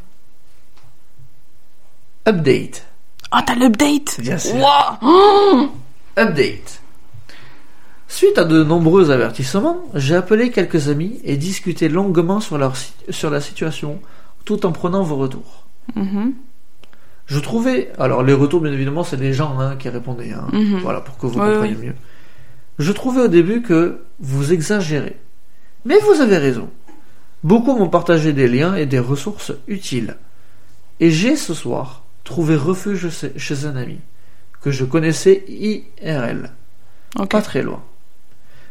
Update. 2.28 2.84
Ah, 3.30 3.42
t'as 3.46 3.55
l'update? 3.55 4.20
Bien 4.20 4.38
sûr. 4.38 4.55
Oh 5.02 5.68
Update. 6.18 6.80
Suite 8.14 8.38
à 8.38 8.44
de 8.44 8.62
nombreux 8.62 9.10
avertissements, 9.10 9.82
j'ai 9.94 10.14
appelé 10.14 10.52
quelques 10.52 10.88
amis 10.88 11.18
et 11.24 11.36
discuté 11.36 11.88
longuement 11.88 12.38
sur, 12.38 12.58
leur 12.58 12.74
sur 13.10 13.28
la 13.28 13.40
situation, 13.40 13.98
tout 14.44 14.64
en 14.66 14.70
prenant 14.70 15.02
vos 15.02 15.16
retours. 15.16 15.66
Mhm. 15.96 16.32
Je 17.26 17.40
trouvais, 17.40 17.90
alors 17.98 18.22
les 18.22 18.32
retours 18.32 18.60
bien 18.60 18.72
évidemment 18.72 19.02
c'est 19.02 19.16
les 19.16 19.32
gens 19.32 19.58
hein, 19.58 19.74
qui 19.76 19.88
répondaient, 19.88 20.32
hein. 20.32 20.46
Mhm. 20.52 20.78
voilà 20.78 21.00
pour 21.00 21.18
que 21.18 21.26
vous 21.26 21.40
Oui, 21.40 21.44
compreniez 21.50 21.76
oui. 21.80 21.86
mieux. 21.88 21.94
Je 22.78 22.92
trouvais 22.92 23.22
au 23.22 23.28
début 23.28 23.62
que 23.62 24.02
vous 24.20 24.52
exagérez, 24.52 25.16
mais 25.84 25.98
vous 25.98 26.20
avez 26.20 26.36
raison. 26.38 26.70
Beaucoup 27.42 27.76
m'ont 27.76 27.88
partagé 27.88 28.32
des 28.32 28.46
liens 28.46 28.76
et 28.76 28.86
des 28.86 29.00
ressources 29.00 29.50
utiles, 29.66 30.16
et 31.00 31.10
j'ai 31.10 31.34
ce 31.34 31.52
soir 31.52 32.04
trouvé 32.22 32.54
refuge 32.54 33.08
chez- 33.38 33.64
un 33.66 33.74
ami 33.74 33.98
que 34.60 34.70
je 34.70 34.84
connaissais 34.84 35.44
IRL, 35.48 36.52
pas 37.28 37.42
très 37.42 37.62
loin. 37.62 37.82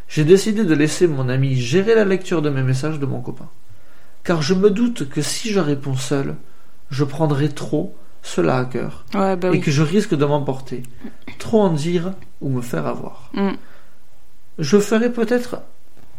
J'ai 0.07 0.23
décidé 0.23 0.63
de 0.63 0.73
laisser 0.73 1.07
mon 1.07 1.29
ami 1.29 1.55
gérer 1.55 1.95
la 1.95 2.05
lecture 2.05 2.41
de 2.41 2.49
mes 2.49 2.63
messages 2.63 2.99
de 2.99 3.05
mon 3.05 3.21
copain, 3.21 3.49
car 4.23 4.41
je 4.41 4.53
me 4.53 4.69
doute 4.69 5.09
que 5.09 5.21
si 5.21 5.49
je 5.49 5.59
réponds 5.59 5.95
seul, 5.95 6.35
je 6.89 7.03
prendrai 7.03 7.49
trop 7.49 7.95
cela 8.21 8.57
à 8.57 8.65
cœur 8.65 9.05
Ouais, 9.13 9.35
bah 9.35 9.49
et 9.51 9.59
que 9.59 9.71
je 9.71 9.81
risque 9.81 10.15
de 10.15 10.25
m'emporter, 10.25 10.83
trop 11.39 11.61
en 11.61 11.73
dire 11.73 12.13
ou 12.41 12.49
me 12.49 12.61
faire 12.61 12.87
avoir. 12.87 13.29
Mm. 13.33 13.51
Je 14.59 14.79
ferai 14.79 15.11
peut-être 15.11 15.61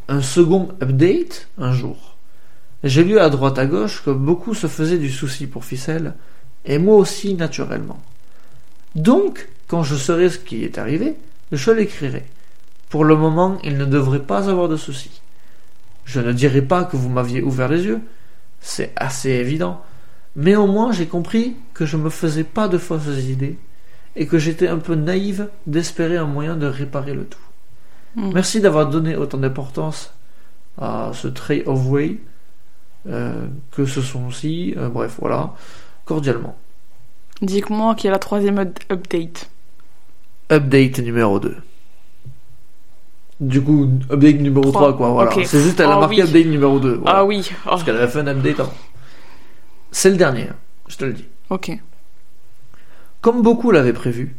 un 0.09 0.21
second 0.21 0.69
update 0.83 1.49
un 1.57 1.73
jour. 1.73 2.17
J'ai 2.83 3.05
lu 3.05 3.19
à 3.19 3.31
droite 3.31 3.59
à 3.59 3.67
gauche 3.67 4.03
que 4.05 4.11
beaucoup 4.11 4.55
se 4.55 4.67
faisaient 4.67 4.99
du 4.99 5.11
souci 5.11 5.47
pour 5.47 5.65
Ficelle, 5.65 6.15
et 6.67 6.79
moi 6.79 6.97
aussi 6.97 7.35
naturellement. 7.35 8.01
Donc, 8.95 9.49
quand 9.67 9.83
je 9.83 9.97
saurai 9.97 10.29
ce 10.29 10.39
qui 10.39 10.65
est 10.65 10.79
arrivé, 10.79 11.17
je 11.53 11.71
l'écrirai. 11.71 12.25
Pour 12.95 13.05
le 13.05 13.17
moment, 13.17 13.59
il 13.65 13.77
ne 13.77 13.87
devrait 13.87 14.23
pas 14.23 14.49
avoir 14.49 14.69
de 14.69 14.77
soucis. 14.77 15.21
Je 16.05 16.21
ne 16.21 16.31
dirai 16.31 16.63
pas 16.63 16.85
que 16.85 16.97
vous 16.97 17.09
m'aviez 17.09 17.43
ouvert 17.43 17.67
les 17.67 17.87
yeux, 17.87 18.01
c'est 18.61 18.93
assez 18.95 19.31
évident, 19.31 19.83
mais 20.37 20.55
au 20.55 20.69
moins 20.69 20.93
j'ai 20.93 21.07
compris 21.07 21.57
que 21.75 21.87
je 21.87 21.97
me 21.97 22.09
faisais 22.09 22.45
pas 22.45 22.69
de 22.69 22.79
fausses 22.79 23.25
idées 23.25 23.59
et 24.15 24.29
que 24.29 24.39
j'étais 24.39 24.69
un 24.69 24.79
peu 24.79 24.95
naïve 24.95 25.49
d'espérer 25.67 26.19
un 26.19 26.27
moyen 26.27 26.55
de 26.55 26.67
réparer 26.69 27.15
le 27.15 27.25
tout. 27.25 27.41
Mm. 28.15 28.31
Merci 28.33 28.61
d'avoir 28.61 28.89
donné 28.89 29.17
autant 29.17 29.39
d'importance 29.39 30.15
à 30.81 31.11
ce 31.15 31.27
trait 31.27 31.65
of 31.67 31.85
way 31.89 32.19
euh, 33.09 33.45
que 33.73 33.87
ce 33.87 34.03
sont 34.03 34.25
aussi, 34.27 34.73
euh, 34.77 34.89
bref 34.89 35.17
voilà, 35.19 35.55
cordialement. 36.05 36.57
Dis-moi 37.43 37.97
qu'il 37.97 38.05
y 38.05 38.09
a 38.11 38.13
la 38.13 38.21
troisième 38.21 38.61
up- 38.61 38.79
update. 38.89 39.51
Update 40.53 41.01
numéro 41.01 41.41
2. 41.41 41.57
Du 43.41 43.61
coup, 43.63 43.89
update 44.11 44.41
numéro 44.41 44.63
Trois. 44.71 44.81
3, 44.93 44.97
quoi, 44.97 45.11
voilà. 45.11 45.31
C'est 45.45 45.61
juste, 45.61 45.81
elle 45.81 45.87
a 45.87 45.97
Oh 45.97 46.01
marqué 46.01 46.17
oui. 46.17 46.23
update 46.23 46.47
numéro 46.47 46.79
2. 46.79 46.95
voilà. 46.97 47.19
Ah 47.19 47.25
oui. 47.25 47.49
Oh, 47.67 47.71
Parce 47.71 47.83
qu'elle 47.85 47.97
avait 47.97 48.09
fait 48.09 48.21
un 48.21 48.27
update 48.29 48.61
avant. 48.61 48.73
C'est 49.91 50.11
le 50.11 50.17
dernier, 50.17 50.49
je 50.89 50.97
te 50.97 51.05
le 51.05 51.13
dis. 51.15 51.25
ok. 51.51 51.73
Comme 53.21 53.43
beaucoup 53.43 53.71
l'avaient 53.71 53.93
prévu, 53.95 54.37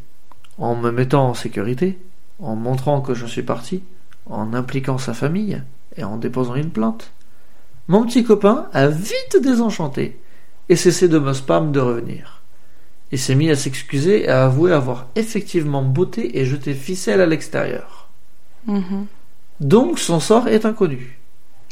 en 0.58 0.76
me 0.76 0.92
mettant 0.92 1.30
en 1.30 1.34
sécurité, 1.34 1.98
en 2.40 2.56
montrant 2.56 3.02
que 3.02 3.14
je 3.14 3.26
suis 3.26 3.42
parti, 3.44 3.84
en 4.28 4.54
impliquant 4.54 4.98
sa 4.98 5.14
famille 5.14 5.62
et 5.98 6.04
en 6.04 6.18
déposant 6.18 6.56
une 6.56 6.70
plainte, 6.70 7.12
mon 7.88 8.06
petit 8.06 8.24
copain 8.24 8.68
a 8.74 8.88
vite 8.88 9.38
désenchanté 9.42 10.20
et 10.70 10.76
cessé 10.76 11.08
de 11.08 11.20
me 11.20 11.34
spam 11.34 11.72
de 11.72 11.80
revenir. 11.80 12.42
Il 13.12 13.20
s'est 13.20 13.36
mis 13.36 13.50
à 13.50 13.56
s'excuser 13.56 14.24
et 14.24 14.30
à 14.30 14.46
avouer 14.46 14.72
avoir 14.72 15.08
effectivement 15.16 15.84
botté 15.84 16.40
et 16.40 16.46
jeté 16.46 16.74
ficelle 16.74 17.22
à 17.22 17.26
l'extérieur. 17.26 18.05
Mhm. 18.66 19.08
Donc 19.60 20.00
son 20.00 20.20
sort 20.20 20.48
est 20.48 20.66
inconnu. 20.66 21.20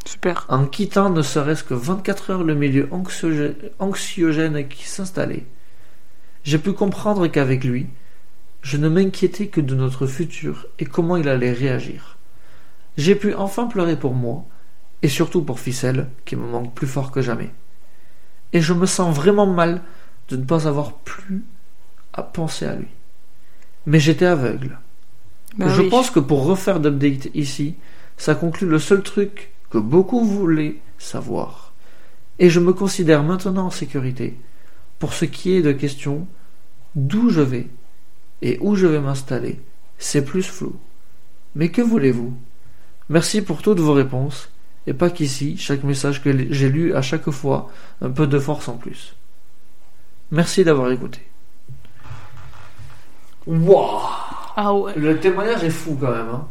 Super. 0.05 0.45
En 0.49 0.65
quittant 0.65 1.09
ne 1.09 1.21
serait-ce 1.21 1.63
que 1.63 1.73
24 1.73 2.29
heures 2.31 2.43
le 2.43 2.55
milieu 2.55 2.87
anxiogène, 2.91 3.55
anxiogène 3.79 4.67
qui 4.67 4.87
s'installait, 4.87 5.45
j'ai 6.43 6.57
pu 6.57 6.73
comprendre 6.73 7.27
qu'avec 7.27 7.63
lui, 7.63 7.87
je 8.61 8.77
ne 8.77 8.89
m'inquiétais 8.89 9.47
que 9.47 9.61
de 9.61 9.75
notre 9.75 10.07
futur 10.07 10.67
et 10.79 10.85
comment 10.85 11.17
il 11.17 11.29
allait 11.29 11.53
réagir. 11.53 12.17
J'ai 12.97 13.15
pu 13.15 13.33
enfin 13.33 13.67
pleurer 13.67 13.97
pour 13.97 14.13
moi, 14.13 14.45
et 15.01 15.09
surtout 15.09 15.41
pour 15.41 15.59
Ficelle, 15.59 16.09
qui 16.25 16.35
me 16.35 16.47
manque 16.47 16.73
plus 16.73 16.87
fort 16.87 17.11
que 17.11 17.21
jamais. 17.21 17.51
Et 18.53 18.61
je 18.61 18.73
me 18.73 18.85
sens 18.85 19.15
vraiment 19.15 19.47
mal 19.47 19.81
de 20.29 20.37
ne 20.37 20.45
pas 20.45 20.67
avoir 20.67 20.93
plus 20.93 21.43
à 22.13 22.23
penser 22.23 22.65
à 22.65 22.75
lui. 22.75 22.87
Mais 23.85 23.99
j'étais 23.99 24.25
aveugle. 24.25 24.79
Bah 25.57 25.67
je 25.69 25.81
oui. 25.81 25.89
pense 25.89 26.09
que 26.09 26.19
pour 26.19 26.45
refaire 26.45 26.79
d'update 26.79 27.29
ici, 27.33 27.75
ça 28.17 28.35
conclut 28.35 28.67
le 28.67 28.79
seul 28.79 29.03
truc 29.03 29.51
que 29.69 29.77
beaucoup 29.77 30.23
voulaient 30.23 30.77
savoir. 30.97 31.73
Et 32.39 32.49
je 32.49 32.59
me 32.59 32.73
considère 32.73 33.23
maintenant 33.23 33.67
en 33.67 33.71
sécurité. 33.71 34.37
Pour 34.99 35.13
ce 35.13 35.25
qui 35.25 35.53
est 35.53 35.61
de 35.61 35.71
questions, 35.71 36.27
d'où 36.95 37.29
je 37.29 37.41
vais 37.41 37.67
et 38.41 38.57
où 38.61 38.75
je 38.75 38.87
vais 38.87 38.99
m'installer, 38.99 39.59
c'est 39.97 40.25
plus 40.25 40.43
flou. 40.43 40.75
Mais 41.55 41.69
que 41.69 41.81
voulez-vous? 41.81 42.33
Merci 43.09 43.41
pour 43.41 43.61
toutes 43.61 43.79
vos 43.79 43.93
réponses, 43.93 44.49
et 44.87 44.93
pas 44.93 45.09
qu'ici, 45.09 45.57
chaque 45.57 45.83
message 45.83 46.21
que 46.23 46.51
j'ai 46.51 46.69
lu 46.69 46.95
à 46.95 47.01
chaque 47.01 47.29
fois, 47.29 47.69
un 48.01 48.09
peu 48.09 48.27
de 48.27 48.39
force 48.39 48.67
en 48.67 48.77
plus. 48.77 49.15
Merci 50.31 50.63
d'avoir 50.63 50.91
écouté. 50.91 51.19
Waouh 53.45 54.01
Ah 54.55 54.73
ouais. 54.73 54.93
le 54.95 55.17
témoignage 55.19 55.63
est 55.63 55.69
fou 55.69 55.97
quand 55.99 56.11
même. 56.11 56.27
hein. 56.33 56.45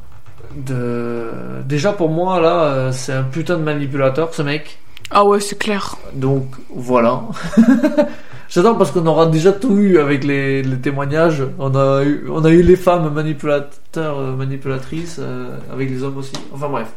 De... 0.57 1.31
Déjà 1.65 1.93
pour 1.93 2.09
moi 2.11 2.41
là, 2.41 2.65
euh, 2.65 2.93
c'est 2.93 3.13
un 3.13 3.23
putain 3.23 3.57
de 3.59 3.63
manipulateur 3.63 4.35
ce 4.35 4.43
mec. 4.43 4.79
Ah 5.11 5.25
ouais, 5.25 5.41
c'est 5.41 5.59
clair. 5.59 5.97
Donc 6.15 6.47
voilà. 6.75 7.23
J'adore 8.49 8.77
parce 8.77 8.91
qu'on 8.91 9.07
aura 9.07 9.27
déjà 9.27 9.53
tout 9.53 9.77
eu 9.79 9.99
avec 9.99 10.25
les, 10.25 10.63
les 10.63 10.79
témoignages. 10.79 11.43
On 11.59 11.75
a, 11.75 12.03
eu, 12.05 12.27
on 12.31 12.45
a 12.45 12.51
eu 12.51 12.63
les 12.63 12.77
femmes 12.77 13.13
manipulateurs, 13.13 14.19
euh, 14.19 14.37
manipulatrices, 14.37 15.17
euh, 15.21 15.57
avec 15.73 15.89
les 15.89 16.03
hommes 16.03 16.19
aussi. 16.19 16.33
Enfin 16.53 16.69
bref. 16.69 16.89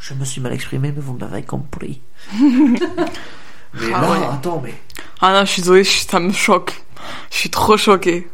Je 0.00 0.14
me 0.14 0.24
suis 0.24 0.40
mal 0.40 0.52
exprimé, 0.52 0.92
mais 0.94 1.00
vous 1.00 1.16
m'avez 1.16 1.42
compris. 1.42 2.00
mais 2.42 3.90
Ah 3.94 4.00
là, 4.02 4.10
ouais. 4.10 4.18
attends, 4.32 4.60
mais 4.64 4.74
Ah 5.20 5.32
non, 5.32 5.40
je 5.44 5.50
suis 5.52 5.62
désolée, 5.62 5.84
je- 5.84 6.00
ça 6.06 6.18
me 6.20 6.32
choque. 6.32 6.82
Je 7.30 7.36
suis 7.36 7.50
trop 7.50 7.76
choquée. 7.76 8.26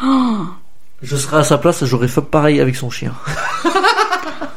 je 1.04 1.16
serais 1.16 1.36
à 1.38 1.44
sa 1.44 1.58
place, 1.58 1.84
j'aurais 1.84 2.08
fait 2.08 2.20
pareil 2.22 2.60
avec 2.60 2.74
son 2.76 2.90
chien. 2.90 3.12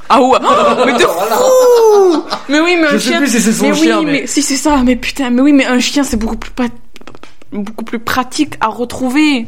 Ah 0.09 0.21
ouais. 0.21 0.37
Oh, 0.41 0.83
mais 0.85 0.93
de 0.93 0.99
fou 0.99 2.23
Mais 2.47 2.61
oui, 2.61 2.77
mais 2.79 2.87
un 2.87 2.91
Je 2.91 2.97
sais 2.97 3.09
chien. 3.09 3.17
plus 3.19 3.27
si 3.29 3.41
c'est 3.41 3.51
son 3.51 3.67
mais 3.69 3.73
chien, 3.75 3.99
oui, 3.99 4.05
mais- 4.05 4.11
mais 4.21 4.27
si 4.27 4.41
c'est 4.41 4.55
ça, 4.55 4.77
mais 4.81 4.95
putain, 4.95 5.29
mais 5.31 5.41
oui, 5.41 5.51
mais 5.51 5.65
un 5.65 5.79
chien 5.79 6.05
c'est 6.05 6.15
beaucoup 6.15 6.37
plus 6.37 6.51
pas- 6.51 6.63
beaucoup 7.51 7.83
plus 7.83 7.99
pratique 7.99 8.55
à 8.61 8.67
retrouver. 8.67 9.47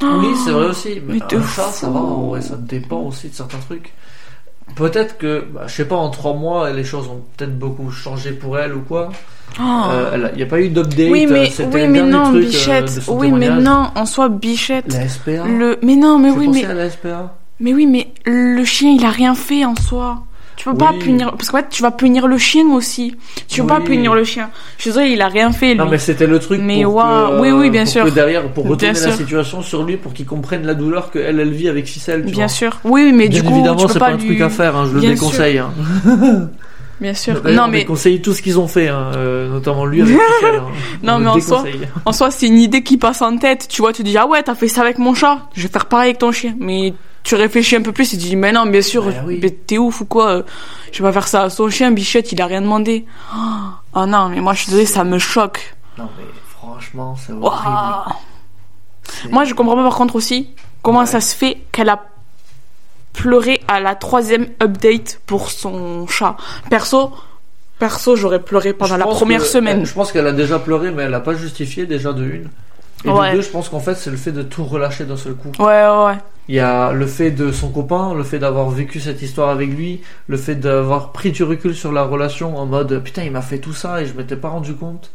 Oui, 0.00 0.28
c'est 0.44 0.50
vrai 0.50 0.66
aussi. 0.68 1.00
Mais, 1.06 1.14
mais 1.14 1.20
de 1.28 1.36
un 1.36 1.46
chat, 1.46 1.70
ça 1.70 1.88
va, 1.88 2.00
fou. 2.00 2.06
en 2.06 2.26
vrai, 2.28 2.40
ça 2.40 2.56
dépend 2.56 3.00
aussi 3.02 3.28
de 3.28 3.34
certains 3.34 3.58
trucs. 3.58 3.92
Peut-être 4.74 5.18
que, 5.18 5.44
bah, 5.52 5.62
je 5.66 5.74
sais 5.74 5.84
pas, 5.84 5.96
en 5.96 6.10
trois 6.10 6.34
mois, 6.34 6.70
les 6.70 6.84
choses 6.84 7.08
ont 7.08 7.22
peut-être 7.36 7.58
beaucoup 7.58 7.90
changé 7.90 8.32
pour 8.32 8.58
elle 8.58 8.74
ou 8.74 8.80
quoi. 8.80 9.10
Oh. 9.60 9.62
Euh, 9.90 10.28
il 10.32 10.36
n'y 10.36 10.42
a 10.42 10.46
pas 10.46 10.60
eu 10.60 10.68
d'update. 10.68 11.10
oui, 11.10 11.26
mais 11.28 11.50
c'était 11.50 11.74
oui, 11.74 11.82
le 11.82 11.88
mais 11.88 12.02
non, 12.02 12.24
truc, 12.24 12.44
euh, 12.44 12.46
Bichette. 12.46 13.00
oui, 13.08 13.30
mais 13.32 13.50
non, 13.50 13.90
en 13.94 14.06
soi, 14.06 14.28
Bichette. 14.28 14.92
La 14.92 15.08
SPA. 15.08 15.44
Le, 15.46 15.78
mais 15.82 15.96
non, 15.96 16.18
mais 16.18 16.30
oui, 16.30 16.48
mais 16.48 16.64
à 16.64 16.74
la 16.74 16.88
SPA. 16.88 17.36
Mais 17.60 17.74
oui, 17.74 17.86
mais 17.86 18.08
le 18.24 18.64
chien, 18.64 18.90
il 18.98 19.04
a 19.04 19.10
rien 19.10 19.34
fait 19.34 19.64
en 19.64 19.76
soi. 19.76 20.24
Tu 20.56 20.68
peux 20.68 20.76
pas 20.76 20.90
Oui. 20.92 20.98
punir 20.98 21.32
parce 21.32 21.50
qu'en 21.50 21.58
fait, 21.58 21.68
tu 21.70 21.82
vas 21.82 21.90
punir 21.90 22.26
le 22.26 22.38
chien 22.38 22.66
aussi. 22.72 23.16
Tu 23.48 23.60
peux 23.62 23.66
pas 23.68 23.78
Oui. 23.78 23.84
punir 23.84 24.14
le 24.14 24.22
chien. 24.24 24.50
Je 24.76 24.82
suis 24.82 24.90
désolée, 24.90 25.08
il 25.10 25.22
a 25.22 25.28
rien 25.28 25.50
fait 25.50 25.70
lui. 25.70 25.76
Non, 25.76 25.88
mais 25.88 25.98
c'était 25.98 26.26
le 26.26 26.38
truc 26.38 26.60
Mais 26.62 26.82
pour 26.84 27.02
que, 27.02 27.40
oui, 27.40 27.50
oui, 27.50 27.70
bien 27.70 27.82
pour 27.84 27.92
sûr. 27.92 28.04
que 28.04 28.10
derrière, 28.10 28.42
pour 28.52 28.64
Bien 28.64 28.72
retourner 28.72 28.92
la 28.94 29.00
sûr. 29.00 29.14
situation 29.14 29.62
sur 29.62 29.82
lui, 29.82 29.96
pour 29.96 30.12
qu'il 30.12 30.26
comprenne 30.26 30.64
la 30.66 30.74
douleur 30.74 31.10
que 31.10 31.18
elle, 31.18 31.40
elle 31.40 31.52
vit 31.52 31.68
avec 31.68 31.86
ficelle. 31.86 32.22
Bien 32.22 32.34
vois. 32.34 32.48
sûr. 32.48 32.78
Oui, 32.84 33.12
mais 33.12 33.28
Bien 33.28 33.40
du 33.40 33.46
coup, 33.48 33.54
évidemment, 33.54 33.88
c'est 33.88 33.98
pas, 33.98 34.06
pas 34.06 34.12
un 34.12 34.16
lui... 34.18 34.26
truc 34.26 34.40
à 34.42 34.50
faire, 34.50 34.76
hein, 34.76 34.84
je 34.88 34.94
le 34.94 35.00
Bien 35.00 35.10
déconseille. 35.10 35.58
Hein. 35.58 35.70
Bien 37.00 37.14
sûr. 37.14 37.42
Non, 37.50 37.64
on 37.64 37.68
mais 37.68 37.78
déconseille 37.78 38.20
tout 38.22 38.32
ce 38.32 38.42
qu'ils 38.42 38.60
ont 38.60 38.68
fait, 38.68 38.86
hein, 38.88 39.10
euh, 39.16 39.48
notamment 39.48 39.84
lui 39.86 40.02
avec 40.02 40.14
ficelle. 40.40 40.62
Non, 41.02 41.14
On 41.14 41.18
mais 41.18 41.26
en 41.28 41.40
soi- 41.40 41.64
en 42.04 42.12
soi, 42.12 42.30
c'est 42.30 42.46
une 42.46 42.58
idée 42.58 42.82
qui 42.84 42.96
passe 42.96 43.22
en 43.22 43.36
tête. 43.38 43.66
Tu 43.68 43.82
vois, 43.82 43.92
tu 43.92 44.04
dis 44.04 44.16
ah 44.16 44.26
ouais, 44.28 44.40
t'as 44.42 44.54
fait 44.54 44.68
ça 44.68 44.82
avec 44.82 44.98
mon 44.98 45.12
chat. 45.14 45.38
Je 45.54 45.62
vais 45.62 45.68
faire 45.68 45.86
pareil 45.86 46.10
avec 46.10 46.18
ton 46.18 46.30
chien. 46.30 46.54
Mais 46.60 46.94
tu 47.24 47.34
réfléchis 47.36 47.76
un 47.76 47.82
peu 47.82 47.92
plus 47.92 48.12
et 48.14 48.18
tu 48.18 48.24
dis 48.26 48.36
mais 48.36 48.52
non, 48.52 48.66
bien 48.66 48.82
sûr, 48.82 49.06
oui. 49.26 49.38
mais 49.42 49.50
t'es 49.50 49.78
ouf 49.78 50.00
ou 50.00 50.04
quoi 50.06 50.28
euh, 50.30 50.42
Je 50.92 51.02
vais 51.02 51.08
pas 51.08 51.12
faire 51.12 51.28
ça 51.28 51.42
à 51.44 51.50
son 51.50 51.68
chien. 51.70 51.90
Bichette, 51.92 52.32
il 52.32 52.40
a 52.42 52.46
rien 52.46 52.62
demandé. 52.62 53.04
Oh 53.94 54.06
non, 54.06 54.28
mais 54.28 54.40
moi 54.40 54.54
je 54.54 54.60
suis 54.62 54.68
désolée, 54.70 54.86
ça 54.86 55.04
me 55.04 55.18
choque. 55.18 55.74
Non, 55.98 56.08
mais 56.18 56.24
franchement, 56.50 57.14
c'est 57.16 57.32
horrible. 57.32 57.44
Waouh. 57.66 58.12
C'est- 59.04 59.28
Moi, 59.30 59.44
je 59.44 59.54
comprends 59.54 59.76
pas 59.76 59.82
par 59.82 59.96
contre 59.96 60.16
aussi 60.16 60.48
comment 60.82 61.00
Ouais. 61.00 61.06
ça 61.06 61.20
se 61.20 61.34
fait 61.34 61.58
qu'elle 61.72 61.88
a 61.90 62.02
pleuré 63.12 63.60
à 63.68 63.78
la 63.80 63.94
troisième 63.94 64.46
update 64.62 65.20
pour 65.26 65.50
son 65.50 66.06
chat. 66.06 66.36
Perso, 66.70 67.12
perso, 67.78 68.16
j'aurais 68.16 68.40
pleuré 68.40 68.72
pendant 68.72 68.94
Je 68.94 68.98
la 69.00 69.06
première 69.06 69.40
que- 69.42 69.46
semaine. 69.46 69.84
Je 69.84 69.92
pense 69.92 70.12
qu'elle 70.12 70.26
a 70.26 70.32
déjà 70.32 70.58
pleuré, 70.58 70.90
mais 70.90 71.02
elle 71.04 71.14
a 71.14 71.20
pas 71.20 71.34
justifié 71.34 71.84
déjà 71.86 72.12
de 72.12 72.24
une. 72.24 72.48
Et 73.04 73.10
Ouais. 73.10 73.32
de 73.32 73.36
deux, 73.36 73.42
je 73.42 73.50
pense 73.50 73.68
qu'en 73.68 73.80
fait, 73.80 73.96
c'est 73.96 74.10
le 74.10 74.16
fait 74.16 74.32
de 74.32 74.42
tout 74.42 74.64
relâcher 74.64 75.04
d'un 75.04 75.16
seul 75.16 75.34
coup. 75.34 75.50
Ouais, 75.58 75.66
ouais, 75.66 76.04
ouais. 76.06 76.18
Il 76.48 76.56
y 76.56 76.60
a 76.60 76.92
le 76.92 77.06
fait 77.06 77.30
de 77.30 77.52
son 77.52 77.70
copain, 77.70 78.14
le 78.14 78.24
fait 78.24 78.38
d'avoir 78.40 78.68
vécu 78.70 78.98
cette 79.00 79.22
histoire 79.22 79.48
avec 79.50 79.70
lui, 79.70 80.00
le 80.26 80.36
fait 80.36 80.56
d'avoir 80.56 81.12
pris 81.12 81.30
du 81.30 81.44
recul 81.44 81.74
sur 81.74 81.92
la 81.92 82.02
relation 82.02 82.56
en 82.58 82.66
mode 82.66 83.00
putain, 83.02 83.22
il 83.22 83.30
m'a 83.30 83.42
fait 83.42 83.58
tout 83.58 83.72
ça 83.72 84.02
et 84.02 84.06
je 84.06 84.14
m'étais 84.14 84.36
pas 84.36 84.48
rendu 84.48 84.74
compte. 84.74 85.10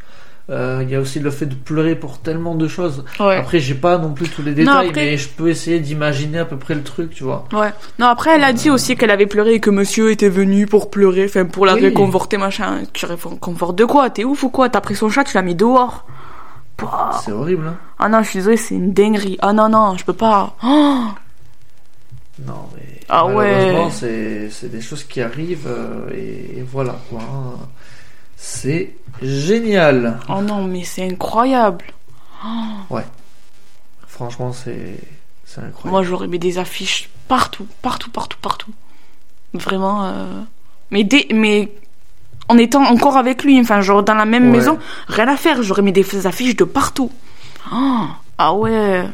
Euh, 0.50 0.80
il 0.82 0.88
y 0.90 0.94
a 0.96 1.00
aussi 1.00 1.20
le 1.20 1.30
fait 1.30 1.44
de 1.44 1.54
pleurer 1.54 1.94
pour 1.94 2.20
tellement 2.20 2.54
de 2.54 2.66
choses. 2.68 3.04
Ouais. 3.20 3.36
Après, 3.36 3.60
j'ai 3.60 3.74
pas 3.74 3.98
non 3.98 4.14
plus 4.14 4.30
tous 4.30 4.40
les 4.40 4.54
détails, 4.54 4.88
après- 4.88 5.04
mais 5.04 5.16
je 5.18 5.28
peux 5.28 5.50
essayer 5.50 5.78
d'imaginer 5.78 6.38
à 6.38 6.46
peu 6.46 6.56
près 6.56 6.74
le 6.74 6.82
truc, 6.82 7.10
tu 7.10 7.22
vois. 7.22 7.44
Ouais. 7.52 7.68
Non, 7.98 8.06
après, 8.06 8.30
elle 8.36 8.44
a 8.44 8.54
dit 8.54 8.70
aussi 8.70 8.96
qu'elle 8.96 9.10
avait 9.10 9.26
pleuré 9.26 9.52
et 9.56 9.60
que 9.60 9.68
monsieur 9.68 10.10
était 10.10 10.30
venu 10.30 10.64
pour 10.64 10.88
pleurer, 10.88 11.26
enfin, 11.26 11.44
pour 11.44 11.66
la 11.66 11.74
Oui. 11.74 11.82
réconforter, 11.82 12.38
machin. 12.38 12.78
Tu 12.94 13.04
réconfortes 13.04 13.76
de 13.76 13.84
quoi? 13.84 14.08
T'es 14.08 14.24
ouf 14.24 14.42
ou 14.42 14.48
quoi? 14.48 14.70
T'as 14.70 14.80
pris 14.80 14.96
son 14.96 15.10
chat, 15.10 15.24
tu 15.24 15.34
l'as 15.36 15.42
mis 15.42 15.54
dehors. 15.54 16.06
C'est 17.24 17.32
horrible, 17.32 17.66
hein. 17.68 17.76
Ah 17.98 18.08
non, 18.08 18.22
je 18.22 18.28
suis 18.30 18.38
désolée, 18.38 18.56
c'est 18.56 18.74
une 18.76 18.92
dinguerie. 18.92 19.36
Ah 19.42 19.52
non, 19.52 19.68
non, 19.68 19.96
je 19.96 20.04
peux 20.04 20.12
pas. 20.12 20.54
Oh 20.62 21.04
Non, 22.46 22.68
mais 22.76 23.00
Ah 23.08 23.26
ouais. 23.26 23.34
malheureusement, 23.34 23.90
c'est 23.90 24.48
c'est 24.50 24.68
des 24.68 24.80
choses 24.80 25.02
qui 25.04 25.20
arrivent 25.20 25.66
euh, 25.66 26.08
et, 26.14 26.58
et 26.58 26.62
voilà 26.62 26.96
quoi. 27.10 27.20
hein. 27.20 27.54
C'est 28.36 28.94
génial. 29.20 30.20
Oh 30.28 30.40
non, 30.40 30.62
mais 30.62 30.84
c'est 30.84 31.04
incroyable. 31.04 31.84
Franchement, 34.06 34.52
c'est 34.52 34.98
c'est 35.44 35.60
incroyable. 35.60 35.90
Moi, 35.90 36.02
j'aurais 36.02 36.28
mis 36.28 36.38
des 36.38 36.58
affiches 36.58 37.08
partout, 37.28 37.66
partout, 37.82 38.10
partout, 38.10 38.38
partout. 38.40 38.72
Vraiment. 39.54 40.04
euh, 40.06 40.42
Mais, 40.90 41.04
dès... 41.04 41.26
mais 41.32 41.72
en 42.48 42.58
étant 42.58 42.82
encore 42.84 43.16
avec 43.16 43.44
lui, 43.44 43.60
enfin, 43.60 43.80
genre 43.80 44.02
dans 44.02 44.14
la 44.14 44.24
même 44.24 44.50
Ouais. 44.50 44.58
maison, 44.58 44.78
rien 45.08 45.28
à 45.28 45.36
faire. 45.36 45.62
J'aurais 45.62 45.82
mis 45.82 45.92
des 45.92 46.26
affiches 46.26 46.56
de 46.56 46.64
partout. 46.64 47.10
Oh, 47.72 48.06
Ah 48.38 48.54
ouais. 48.54 49.04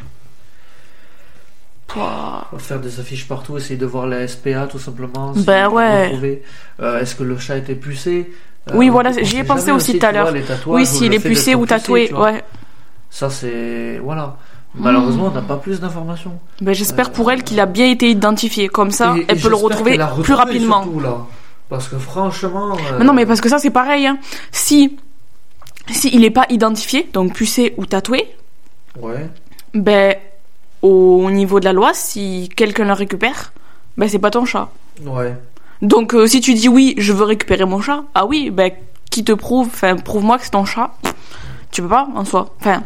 Pouah. 1.87 2.47
Faire 2.59 2.81
des 2.81 2.99
affiches 3.01 3.27
partout, 3.29 3.57
essayer 3.59 3.77
de 3.77 3.87
voir 3.87 4.07
la 4.07 4.27
SPA 4.27 4.67
tout 4.67 4.79
simplement. 4.79 5.35
si 5.35 5.45
Ben 5.45 5.69
ouais. 5.69 6.43
euh, 6.81 7.01
Est-ce 7.01 7.15
que 7.15 7.23
le 7.23 7.39
chat 7.39 7.57
était 7.59 7.75
pucé? 7.75 8.33
Euh, 8.71 8.73
Oui, 8.75 8.89
voilà, 8.89 9.13
j'y 9.23 9.39
ai 9.39 9.45
pensé 9.45 9.71
aussi 9.71 9.99
tout 9.99 10.07
à 10.07 10.13
l'heure. 10.13 10.33
Oui, 10.67 10.83
ou 10.83 10.85
s'il 10.85 11.13
est 11.13 11.21
pucé 11.21 11.55
ou 11.55 11.67
tatoué, 11.67 12.13
ouais. 12.13 12.43
Ça 13.11 13.31
c'est 13.31 13.99
voilà. 14.03 14.37
Malheureusement, 14.77 15.27
on 15.27 15.31
n'a 15.31 15.43
pas 15.43 15.57
plus 15.57 15.79
d'informations. 15.79 16.33
Ben, 16.61 16.75
j'espère 16.75 17.09
Euh, 17.09 17.13
pour 17.13 17.31
elle 17.31 17.45
qu'il 17.45 17.61
a 17.61 17.67
bien 17.67 17.87
été 17.89 18.11
identifié. 18.11 18.67
Comme 18.67 18.91
ça, 18.91 19.15
Et- 19.17 19.21
et 19.21 19.25
elle 19.29 19.39
peut 19.39 19.49
le 19.51 19.55
retrouver 19.55 19.97
plus 20.25 20.35
rapidement. 20.35 20.83
surtout, 20.83 20.99
là. 20.99 21.19
Parce 21.75 21.89
que 21.89 21.99
franchement. 21.99 22.73
euh, 22.77 22.99
Mais 22.99 23.05
non, 23.05 23.13
mais 23.13 23.27
parce 23.27 23.41
que 23.41 23.49
ça, 23.49 23.59
c'est 23.59 23.71
pareil. 23.71 24.07
Hein. 24.07 24.19
Si, 24.53 24.97
si 25.91 26.09
il 26.15 26.21
n'est 26.21 26.31
pas 26.31 26.47
identifié, 26.51 27.09
donc 27.13 27.33
pucé 27.35 27.75
ou 27.77 27.87
tatoué, 27.87 28.29
Ouais. 29.01 29.29
ben, 29.75 30.15
au 30.83 31.31
niveau 31.31 31.59
de 31.61 31.65
la 31.65 31.73
loi, 31.73 31.93
si 31.95 32.49
quelqu'un 32.57 32.85
le 32.85 32.93
récupère, 32.93 33.53
ben, 33.97 34.09
c'est 34.09 34.19
pas 34.21 34.31
ton 34.31 34.45
chat. 34.45 34.69
Ouais. 35.05 35.35
Donc, 35.83 36.15
euh, 36.15 36.27
si 36.27 36.41
tu 36.41 36.55
dis 36.55 36.69
oui, 36.69 36.95
je 36.99 37.13
veux 37.13 37.25
récupérer 37.25 37.65
mon 37.65 37.81
chat, 37.81 38.05
ah 38.15 38.25
oui, 38.27 38.51
ben, 38.51 38.71
qui 39.11 39.25
te 39.25 39.33
prouve, 39.33 39.67
enfin, 39.67 39.97
prouve-moi 39.97 40.39
que 40.39 40.45
c'est 40.45 40.51
ton 40.51 40.65
chat. 40.65 40.91
Tu 41.73 41.83
peux 41.83 41.89
pas, 41.89 42.07
en 42.15 42.25
soi. 42.25 42.55
Enfin, 42.61 42.83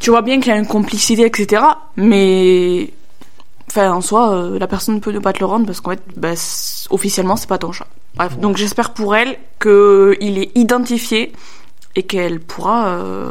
tu 0.00 0.08
vois 0.10 0.22
bien 0.22 0.40
qu'il 0.40 0.48
y 0.52 0.54
a 0.54 0.58
une 0.58 0.66
complicité, 0.66 1.26
etc. 1.26 1.62
Mais, 1.96 2.90
enfin, 3.70 3.92
en 3.92 4.00
soi, 4.00 4.32
euh, 4.34 4.58
la 4.58 4.66
personne 4.66 5.00
peut 5.00 5.12
ne 5.12 5.18
pas 5.18 5.32
te 5.32 5.40
le 5.40 5.46
rendre 5.46 5.66
parce 5.66 5.80
qu'en 5.80 5.92
fait, 5.92 6.36
c- 6.36 6.86
officiellement, 6.90 7.36
c'est 7.36 7.48
pas 7.48 7.58
ton 7.58 7.72
chat. 7.72 7.86
Bref, 8.16 8.34
Ouais. 8.34 8.40
donc 8.40 8.56
j'espère 8.56 8.92
pour 8.94 9.14
elle 9.16 9.38
qu'il 9.60 10.38
est 10.38 10.50
identifié 10.56 11.32
et 11.96 12.02
qu'elle 12.04 12.40
pourra 12.40 12.88
euh, 12.88 13.30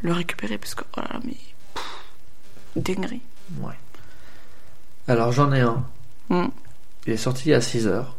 le 0.00 0.12
récupérer 0.12 0.58
parce 0.58 0.74
que, 0.74 0.84
oh 0.96 1.00
là 1.00 1.08
là, 1.14 1.20
mais. 1.24 1.34
pff, 1.74 1.84
dinguerie. 2.84 3.22
Ouais. 3.62 3.74
Alors 5.06 5.32
j'en 5.32 5.52
ai 5.52 5.60
un. 5.60 5.82
Hmm. 6.28 6.48
Il 7.06 7.14
est 7.14 7.16
sorti 7.16 7.54
a 7.54 7.60
6 7.60 7.86
heures. 7.86 8.14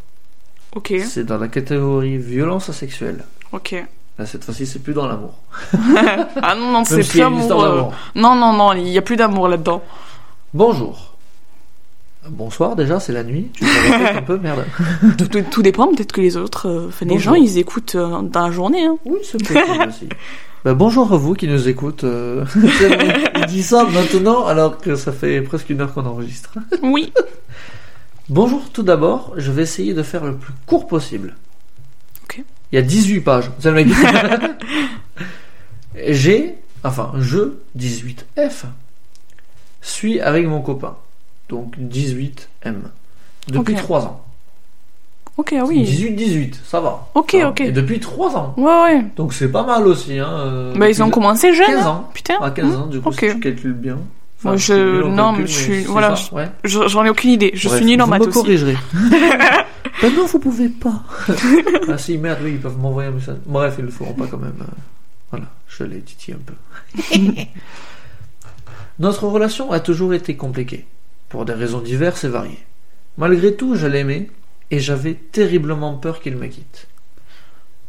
Ok, 0.75 0.93
C'est 1.05 1.23
dans 1.23 1.37
la 1.37 1.47
catégorie 1.47 2.17
violence 2.17 2.71
sexuelle. 2.71 3.23
ok. 3.51 3.75
Là, 4.17 4.25
cette 4.25 4.43
fois-ci, 4.43 4.67
c'est 4.67 4.79
plus 4.79 4.93
dans 4.93 5.07
l'amour. 5.07 5.33
Ah 6.41 6.53
non, 6.55 6.71
non, 6.73 6.83
c'est 6.83 7.03
s'il 7.03 7.11
plus 7.11 7.21
amour. 7.21 7.63
euh. 7.63 7.83
Non, 8.15 8.35
non, 8.35 8.51
non, 8.53 8.73
il 8.73 8.89
y 8.89 8.97
a 8.97 9.01
plus 9.01 9.15
d'amour 9.15 9.47
là-dedans. 9.47 9.81
Bonjour. 10.53 11.08
Bonsoir 12.29 12.75
déjà, 12.75 12.99
c'est 12.99 13.13
la 13.13 13.23
nuit. 13.23 13.49
Tu 13.53 13.65
te 13.65 14.17
un 14.17 14.21
peu, 14.21 14.37
merde. 14.37 14.65
Tout, 15.17 15.27
tout- 15.27 15.41
tout 15.49 15.61
dépend, 15.61 15.87
peut-être 15.93 16.11
que 16.11 16.21
les 16.21 16.37
autres, 16.37 16.67
euh, 16.67 16.89
les 17.05 17.17
gens, 17.19 17.33
ils 17.33 17.57
écoutent 17.57 17.95
euh, 17.95 18.21
dans 18.21 18.45
la 18.47 18.51
journée. 18.51 18.85
Hein. 18.85 18.97
Oui, 19.05 19.19
c'est 19.23 19.37
possible 19.43 19.85
aussi. 19.89 20.09
Bah, 20.63 20.73
bonjour 20.73 21.11
à 21.13 21.17
vous 21.17 21.33
qui 21.33 21.47
nous 21.47 21.67
écoutez. 21.67 22.05
euh. 22.05 22.45
Il 23.37 23.45
dit 23.47 23.63
ça 23.63 23.85
maintenant 23.85 24.45
alors 24.45 24.77
que 24.77 24.95
ça 24.95 25.11
fait 25.11 25.41
presque 25.41 25.69
une 25.69 25.81
heure 25.81 25.93
qu'on 25.93 26.05
enregistre. 26.05 26.53
Oui. 26.83 27.11
Bonjour 28.29 28.69
tout 28.71 28.83
d'abord, 28.83 29.33
je 29.37 29.51
vais 29.51 29.63
essayer 29.63 29.93
de 29.93 30.03
faire 30.03 30.23
le 30.23 30.35
plus 30.35 30.53
court 30.67 30.87
possible. 30.87 31.35
Ok. 32.25 32.43
Il 32.71 32.75
y 32.75 32.77
a 32.77 32.81
18 32.83 33.21
pages. 33.21 33.49
C'est 33.59 33.69
le 33.71 33.75
mec. 33.83 33.87
J'ai, 36.09 36.55
enfin, 36.83 37.11
je, 37.19 37.53
18F, 37.77 38.65
suis 39.81 40.19
avec 40.19 40.45
mon 40.47 40.61
copain. 40.61 40.95
Donc 41.49 41.75
18M. 41.77 42.75
Depuis 43.47 43.73
Ok. 43.73 43.79
3 43.81 44.05
ans. 44.05 44.23
Ok, 45.37 45.53
ah 45.57 45.63
oui. 45.65 45.83
18-18, 45.83 46.55
ça 46.65 46.79
va. 46.81 47.07
Ok, 47.15 47.31
Ça 47.31 47.37
va. 47.39 47.49
ok. 47.49 47.61
Et 47.61 47.71
depuis 47.71 47.99
3 47.99 48.35
ans. 48.35 48.53
Ouais, 48.57 48.65
ouais. 48.83 49.05
Donc 49.15 49.33
c'est 49.33 49.51
pas 49.51 49.63
mal 49.63 49.87
aussi. 49.87 50.19
Hein, 50.19 50.27
euh, 50.29 50.73
Bah, 50.75 50.89
ils 50.89 51.01
ont 51.01 51.09
commencé 51.09 51.53
jeunes. 51.53 51.65
15 51.67 51.85
hein. 51.85 51.89
ans. 51.89 52.09
Putain. 52.13 52.35
À 52.41 52.51
15 52.51 52.75
ans, 52.75 52.85
du 52.87 52.99
coup, 53.01 53.11
si 53.11 53.19
tu 53.19 53.39
calcules 53.39 53.73
bien. 53.73 53.97
Moi, 54.43 54.55
je- 54.57 55.03
non, 55.03 55.31
mais 55.33 55.47
je 55.47 55.51
suis- 55.51 55.83
voilà, 55.83 56.15
ça, 56.15 56.33
ouais. 56.33 56.49
Je- 56.63 56.87
J'en 56.87 57.03
ai 57.03 57.09
aucune 57.09 57.31
idée. 57.31 57.51
Je 57.55 57.67
Bref, 57.67 57.79
suis 57.81 57.85
nulle 57.89 58.01
en 58.01 58.05
vous 58.05 58.11
maths 58.11 58.21
me 58.21 58.27
aussi. 58.27 58.33
corrigerez. 58.39 58.77
ben 60.01 60.13
non, 60.15 60.25
vous 60.27 60.39
pouvez 60.39 60.69
pas. 60.69 61.03
ah 61.89 61.97
si, 61.97 62.17
merde, 62.17 62.39
oui, 62.43 62.51
ils 62.51 62.59
peuvent 62.59 62.77
m'envoyer 62.77 63.09
un 63.09 63.13
message. 63.13 63.35
Bref, 63.45 63.75
ils 63.79 63.85
le 63.85 63.91
feront 63.91 64.13
pas 64.13 64.27
quand 64.27 64.37
même. 64.37 64.53
euh, 64.61 64.65
Voilà, 65.31 65.45
je 65.67 65.83
l'ai 65.83 65.99
titillé 66.01 66.37
un 66.37 66.41
peu. 66.45 66.53
Notre 68.99 69.27
relation 69.27 69.71
a 69.71 69.79
toujours 69.79 70.13
été 70.13 70.35
compliquée, 70.35 70.85
pour 71.29 71.45
des 71.45 71.53
raisons 71.53 71.79
diverses 71.79 72.23
et 72.23 72.27
variées. 72.29 72.65
Malgré 73.17 73.55
tout, 73.55 73.75
je 73.75 73.87
l'aimais 73.87 74.29
et 74.71 74.79
j'avais 74.79 75.13
terriblement 75.13 75.95
peur 75.95 76.19
qu'il 76.19 76.35
me 76.35 76.47
quitte. 76.47 76.87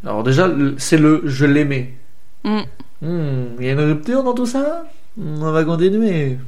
Alors 0.04 0.22
déjà, 0.22 0.50
c'est 0.78 0.98
le 0.98 1.22
je 1.24 1.46
l'aimais. 1.46 1.94
Mm. 2.44 2.60
Hmm, 3.02 3.44
il 3.58 3.66
y 3.66 3.68
a 3.68 3.72
une 3.72 3.80
rupture 3.80 4.22
dans 4.22 4.34
tout 4.34 4.46
ça? 4.46 4.84
Hmm, 5.16 5.42
On 5.42 5.52
va 5.52 5.64
continuer. 5.64 6.38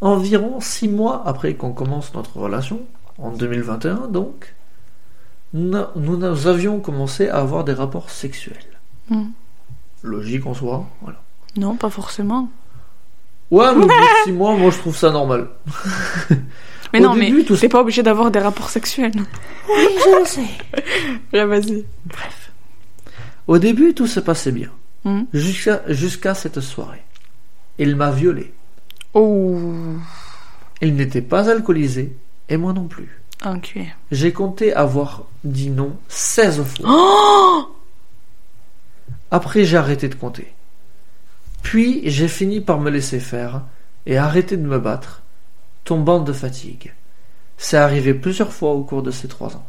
Environ 0.00 0.60
six 0.60 0.88
mois 0.88 1.22
après 1.26 1.54
qu'on 1.54 1.72
commence 1.72 2.14
notre 2.14 2.38
relation, 2.38 2.80
en 3.18 3.30
2021 3.32 4.08
donc, 4.08 4.54
nous, 5.52 5.84
nous 5.96 6.46
avions 6.46 6.80
commencé 6.80 7.28
à 7.28 7.38
avoir 7.38 7.64
des 7.64 7.74
rapports 7.74 8.08
sexuels. 8.08 8.56
Mm. 9.08 9.24
Logique 10.02 10.46
en 10.46 10.54
soi, 10.54 10.86
voilà. 11.02 11.20
Non, 11.56 11.76
pas 11.76 11.90
forcément. 11.90 12.48
Ouais, 13.50 13.66
mais 13.74 13.84
au 13.84 13.86
bout 13.86 13.88
de 13.88 13.92
six 14.24 14.32
mois, 14.32 14.54
moi 14.56 14.70
je 14.70 14.78
trouve 14.78 14.96
ça 14.96 15.10
normal. 15.10 15.48
Mais 16.92 16.98
Au 16.98 17.02
non, 17.04 17.14
début, 17.14 17.38
mais 17.38 17.44
tout 17.44 17.56
t'es 17.56 17.68
pas 17.68 17.80
obligé 17.82 18.02
d'avoir 18.02 18.32
des 18.32 18.40
rapports 18.40 18.68
sexuels. 18.68 19.12
Oui, 19.68 19.86
je 20.04 20.18
le 20.20 20.24
sais. 20.24 21.44
Vas-y. 21.46 21.84
Au 23.46 23.58
début, 23.58 23.94
tout 23.94 24.08
se 24.08 24.18
passait 24.20 24.50
bien, 24.52 24.70
Hmm. 25.04 25.22
jusqu'à 25.32 26.34
cette 26.34 26.60
soirée. 26.60 27.02
Il 27.78 27.94
m'a 27.96 28.10
violé. 28.10 28.52
Oh, 29.14 29.56
Il 30.82 30.94
n'était 30.96 31.22
pas 31.22 31.48
alcoolisé, 31.48 32.16
et 32.48 32.56
moi 32.56 32.72
non 32.72 32.88
plus. 32.88 33.22
enculé. 33.44 33.88
J'ai 34.10 34.32
compté 34.32 34.72
avoir 34.74 35.26
dit 35.44 35.70
non 35.70 35.96
16 36.08 36.62
fois. 36.64 36.86
Oh 36.88 37.68
Après, 39.30 39.64
j'ai 39.64 39.76
arrêté 39.76 40.08
de 40.08 40.16
compter. 40.16 40.52
Puis, 41.62 42.02
j'ai 42.04 42.28
fini 42.28 42.60
par 42.60 42.80
me 42.80 42.90
laisser 42.90 43.20
faire 43.20 43.62
et 44.06 44.16
arrêter 44.16 44.56
de 44.56 44.66
me 44.66 44.78
battre, 44.78 45.22
tombant 45.84 46.20
de 46.20 46.32
fatigue. 46.32 46.92
C'est 47.58 47.76
arrivé 47.76 48.14
plusieurs 48.14 48.52
fois 48.52 48.72
au 48.72 48.82
cours 48.82 49.02
de 49.02 49.10
ces 49.10 49.28
trois 49.28 49.54
ans. 49.56 49.66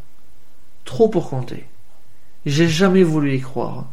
Trop 0.85 1.09
pour 1.09 1.29
compter. 1.29 1.65
J'ai 2.45 2.67
jamais 2.67 3.03
voulu 3.03 3.35
y 3.35 3.41
croire. 3.41 3.87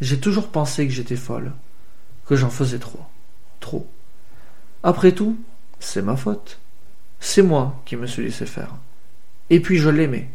J'ai 0.00 0.20
toujours 0.20 0.48
pensé 0.48 0.86
que 0.86 0.92
j'étais 0.92 1.16
folle, 1.16 1.52
que 2.26 2.36
j'en 2.36 2.50
faisais 2.50 2.78
trop. 2.78 3.00
Trop. 3.58 3.88
Après 4.82 5.12
tout, 5.12 5.36
c'est 5.80 6.02
ma 6.02 6.16
faute. 6.16 6.58
C'est 7.20 7.42
moi 7.42 7.80
qui 7.84 7.96
me 7.96 8.06
suis 8.06 8.22
laissé 8.22 8.46
faire. 8.46 8.74
Et 9.50 9.60
puis 9.60 9.78
je 9.78 9.88
l'aimais. 9.88 10.28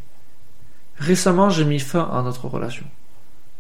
Récemment, 0.98 1.50
j'ai 1.50 1.66
mis 1.66 1.80
fin 1.80 2.10
à 2.12 2.22
notre 2.22 2.48
relation. 2.48 2.86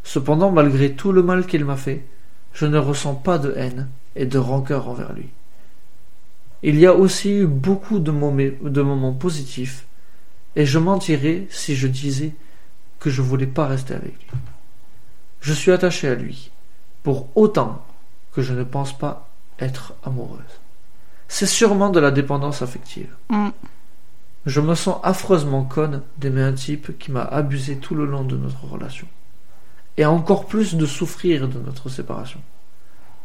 Cependant, 0.03 0.51
malgré 0.51 0.93
tout 0.93 1.11
le 1.11 1.23
mal 1.23 1.45
qu'il 1.45 1.63
m'a 1.63 1.77
fait, 1.77 2.05
je 2.53 2.65
ne 2.65 2.77
ressens 2.77 3.15
pas 3.15 3.37
de 3.37 3.53
haine 3.55 3.89
et 4.15 4.25
de 4.25 4.37
rancœur 4.37 4.87
envers 4.87 5.13
lui. 5.13 5.29
Il 6.61 6.79
y 6.79 6.85
a 6.85 6.93
aussi 6.93 7.31
eu 7.31 7.47
beaucoup 7.47 7.99
de 7.99 8.11
moments, 8.11 8.51
de 8.61 8.81
moments 8.81 9.13
positifs, 9.13 9.85
et 10.55 10.65
je 10.65 10.79
mentirais 10.79 11.47
si 11.49 11.75
je 11.75 11.87
disais 11.87 12.33
que 12.99 13.09
je 13.09 13.21
voulais 13.21 13.47
pas 13.47 13.67
rester 13.67 13.93
avec 13.93 14.13
lui. 14.13 14.39
Je 15.41 15.53
suis 15.53 15.71
attaché 15.71 16.07
à 16.07 16.15
lui, 16.15 16.51
pour 17.01 17.27
autant 17.35 17.85
que 18.33 18.41
je 18.41 18.53
ne 18.53 18.63
pense 18.63 18.97
pas 18.97 19.29
être 19.59 19.93
amoureuse. 20.03 20.39
C'est 21.27 21.45
sûrement 21.47 21.89
de 21.89 21.99
la 21.99 22.11
dépendance 22.11 22.61
affective. 22.61 23.13
Hmm. 23.29 23.49
Je 24.45 24.61
me 24.61 24.75
sens 24.75 24.99
affreusement 25.03 25.63
conne 25.63 26.01
d'aimer 26.17 26.41
un 26.41 26.53
type 26.53 26.97
qui 26.97 27.11
m'a 27.11 27.23
abusé 27.23 27.77
tout 27.77 27.95
le 27.95 28.05
long 28.05 28.23
de 28.23 28.37
notre 28.37 28.65
relation. 28.65 29.07
Et 29.97 30.05
encore 30.05 30.45
plus 30.45 30.75
de 30.75 30.85
souffrir 30.85 31.47
de 31.47 31.59
notre 31.59 31.89
séparation. 31.89 32.39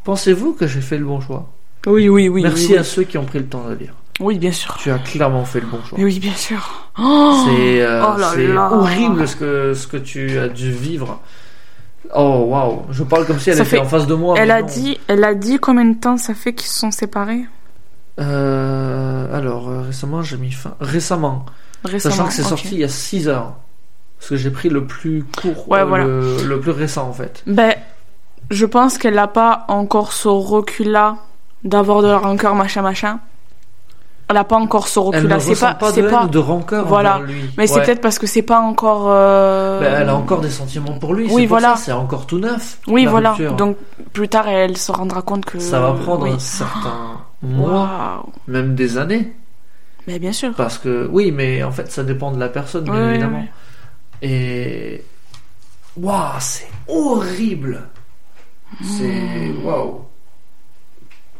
Pensez-vous 0.05 0.53
que 0.53 0.67
j'ai 0.67 0.81
fait 0.81 0.99
le 0.99 1.05
bon 1.07 1.21
choix? 1.21 1.49
Oui, 1.87 2.09
oui, 2.09 2.29
oui. 2.29 2.43
Merci 2.43 2.73
oui, 2.73 2.77
à 2.79 2.85
ceux 2.85 3.05
qui 3.05 3.17
ont 3.19 3.25
pris 3.25 3.39
le 3.39 3.47
temps 3.47 3.65
de 3.69 3.75
lire. 3.75 3.95
oui. 4.21 4.39
Bien 4.39 4.53
sûr. 4.53 4.77
Tu 4.79 4.91
as 4.91 4.99
clairement 4.99 5.45
fait 5.45 5.61
le 5.61 5.67
bon 5.67 5.79
choix. 5.85 5.99
Mais 5.99 6.05
oui, 6.05 6.19
bien 6.19 6.35
sûr. 6.35 6.87
Oh 6.99 7.45
C'est 7.47 7.81
euh, 7.81 8.03
Oh 8.05 8.75
horrible 8.75 9.27
ce 9.29 9.37
que, 9.37 9.75
ce 9.75 9.87
que 9.87 9.97
tu 9.97 10.39
as 10.39 10.49
dû 10.49 10.71
vivre. 10.73 11.21
Oh 12.15 12.47
waouh, 12.49 12.83
je 12.91 13.03
parle 13.05 13.27
comme 13.27 13.39
si 13.39 13.51
elle 13.51 13.57
Ça 13.57 13.63
était 13.63 13.71
fait- 13.77 13.79
en 13.81 13.85
face 13.85 14.07
de 14.07 14.15
moi. 14.15 14.35
Elle 14.39 14.51
a 14.51 14.61
non. 14.63 14.67
dit, 14.67 14.99
elle 15.09 15.25
a 15.25 15.35
dit 15.35 15.59
combien 15.59 15.85
de 15.85 15.95
temps 15.99 16.17
ça 16.17 16.35
fait 16.35 16.55
qu'ils 16.55 16.69
se 16.69 16.79
sont 16.79 16.91
séparés? 16.91 17.45
Euh, 18.21 19.37
alors 19.37 19.69
euh, 19.69 19.83
récemment 19.83 20.23
j'ai 20.23 20.37
mis 20.39 20.51
fin. 20.51 20.75
Récemment, 20.81 21.47
récemment. 21.85 22.15
sachant 22.15 22.29
que 22.29 22.35
c'est 22.35 22.43
sorti 22.43 22.69
il 22.73 22.79
y 22.81 22.85
a 22.85 22.89
6 22.89 23.29
heures. 23.29 23.55
Parce 24.19 24.31
que 24.31 24.37
j'ai 24.37 24.51
pris 24.51 24.69
le 24.69 24.85
plus 24.85 25.25
court, 25.41 25.69
Ouais, 25.69 25.81
euh, 25.81 25.85
voilà. 25.85 26.05
le, 26.05 26.43
le 26.45 26.61
plus 26.61 26.73
récent 26.73 27.09
en 27.09 27.13
fait. 27.13 27.43
Ben, 27.47 27.75
je 28.51 28.67
pense 28.67 28.99
qu'elle 28.99 29.15
n'a 29.15 29.29
pas 29.29 29.65
encore 29.69 30.13
ce 30.13 30.29
recul-là 30.29 31.17
d'avoir 31.65 32.03
de 32.03 32.09
la 32.09 32.19
rancœur, 32.19 32.55
machin, 32.55 32.83
machin. 32.83 33.21
Elle 34.31 34.35
n'a 34.37 34.45
pas 34.45 34.57
encore 34.57 34.89
ce 34.89 34.99
recul-là. 34.99 35.41
C'est 35.41 35.59
pas, 35.59 35.73
pas, 35.75 35.91
de 35.93 36.03
haine 36.03 36.11
pas. 36.11 36.25
ou 36.25 36.29
de 36.29 36.39
rancœur 36.39 36.85
Voilà. 36.87 37.21
lui. 37.27 37.51
Mais 37.57 37.67
c'est 37.67 37.81
peut-être 37.83 38.03
parce 38.03 38.19
que 38.19 38.27
c'est 38.27 38.43
pas 38.43 38.61
encore. 38.61 39.07
euh, 39.09 39.81
Ben, 39.81 40.03
elle 40.03 40.09
a 40.11 40.15
encore 40.15 40.41
des 40.43 40.51
sentiments 40.51 40.99
pour 40.99 41.15
lui. 41.15 41.29
Oui, 41.31 41.47
voilà. 41.47 41.77
c'est 41.77 41.93
encore 41.93 42.27
tout 42.27 42.39
neuf. 42.39 42.79
Oui, 42.89 43.07
voilà. 43.07 43.31
rupture. 43.31 43.55
Donc 43.55 43.77
plus 44.13 44.29
tard, 44.29 44.47
elle 44.49 44.77
se 44.77 44.93
rendra 44.93 45.23
compte 45.23 45.47
que. 45.47 45.59
ça 45.59 45.81
va 45.81 45.93
prendre 45.95 46.25
Oui. 46.25 46.33
un 46.33 46.39
certain 46.39 47.21
mois, 47.43 48.27
même 48.47 48.75
des 48.75 48.99
années. 48.99 49.33
Mais 50.07 50.19
bien 50.19 50.33
sûr. 50.33 50.53
Parce 50.55 50.77
que 50.77 51.09
oui, 51.11 51.33
mais 51.33 51.63
en 51.63 51.71
fait, 51.71 51.91
ça 51.91 52.03
dépend 52.03 52.31
de 52.31 52.39
la 52.41 52.49
personne, 52.49 52.85
bien 52.85 53.11
évidemment. 53.11 53.39
ouais. 53.39 53.51
Et 54.23 55.03
waouh, 55.97 56.33
c'est 56.41 56.69
horrible. 56.89 57.83
C'est 58.83 59.05
Hmm. 59.05 59.65
waouh. 59.65 60.01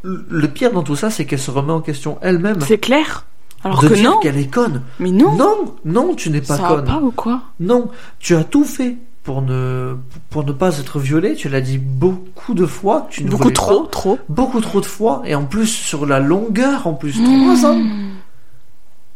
Le 0.03 0.47
pire 0.49 0.73
dans 0.73 0.83
tout 0.85 0.97
ça, 0.97 1.11
c'est 1.11 1.25
qu'elle 1.25 1.39
se 1.41 1.51
remet 1.51 1.73
en 1.73 1.81
question 1.81 2.19
elle-même. 2.23 2.61
C'est 2.61 2.79
clair. 2.79 3.27
Alors 3.65 3.83
de 3.83 3.89
que 3.89 3.95
dire 3.95 4.11
non. 4.13 4.19
qu'elle 4.21 4.39
est 4.39 4.53
conne. 4.53 4.83
Mais 5.01 5.11
non. 5.11 5.35
Non, 5.35 5.75
non, 5.85 6.15
tu 6.15 6.31
n'es 6.31 6.41
pas 6.41 6.57
ça 6.57 6.63
va 6.63 6.69
conne. 6.69 6.85
pas 6.85 7.01
ou 7.01 7.11
quoi? 7.11 7.43
Non, 7.59 7.91
tu 8.21 8.37
as 8.37 8.45
tout 8.45 8.65
fait 8.65 8.97
pour 9.25 9.43
ne 9.43 9.97
pour 10.31 10.45
ne 10.45 10.53
pas 10.53 10.79
être 10.79 11.01
violée. 11.01 11.35
Tu 11.35 11.49
l'as 11.49 11.61
dit 11.61 11.79
beaucoup 11.79 12.55
de 12.55 12.65
fois. 12.65 13.09
Tu 13.11 13.25
ne 13.25 13.29
Beaucoup 13.31 13.51
trop, 13.51 13.83
pas. 13.83 13.91
trop. 13.91 14.19
beaucoup 14.29 14.61
trop 14.61 14.81
de 14.81 14.87
fois, 14.87 15.23
et 15.27 15.35
en 15.35 15.45
plus 15.45 15.67
sur 15.67 16.07
la 16.07 16.21
longueur, 16.21 16.87
en 16.87 16.95
plus 16.95 17.21
trois 17.23 17.67
ans. 17.67 17.83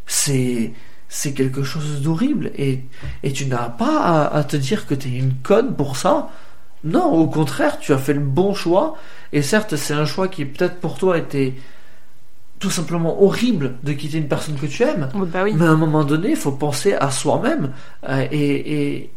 C'est 0.06 0.72
c'est 1.14 1.34
quelque 1.34 1.62
chose 1.62 2.00
d'horrible 2.00 2.50
et 2.56 2.80
et 3.22 3.32
tu 3.32 3.44
n'as 3.44 3.68
pas 3.68 4.00
à, 4.00 4.34
à 4.38 4.44
te 4.44 4.56
dire 4.56 4.86
que 4.86 4.94
tu 4.94 5.08
es 5.08 5.18
une 5.18 5.34
conne 5.34 5.74
pour 5.76 5.96
ça. 5.98 6.30
Non, 6.84 7.12
au 7.12 7.26
contraire, 7.26 7.78
tu 7.78 7.92
as 7.92 7.98
fait 7.98 8.14
le 8.14 8.20
bon 8.20 8.54
choix. 8.54 8.96
Et 9.32 9.42
certes, 9.42 9.76
c'est 9.76 9.92
un 9.92 10.06
choix 10.06 10.28
qui 10.28 10.46
peut-être 10.46 10.80
pour 10.80 10.98
toi 10.98 11.18
était 11.18 11.52
tout 12.58 12.70
simplement 12.70 13.22
horrible 13.22 13.74
de 13.82 13.92
quitter 13.92 14.18
une 14.18 14.26
personne 14.26 14.56
que 14.56 14.66
tu 14.66 14.82
aimes. 14.84 15.10
Ouais, 15.14 15.26
bah 15.26 15.42
oui. 15.44 15.52
Mais 15.54 15.66
à 15.66 15.70
un 15.70 15.76
moment 15.76 16.02
donné, 16.02 16.30
il 16.30 16.36
faut 16.36 16.52
penser 16.52 16.94
à 16.94 17.10
soi-même 17.10 17.72
euh, 18.08 18.26
et, 18.32 18.94
et, 18.94 19.10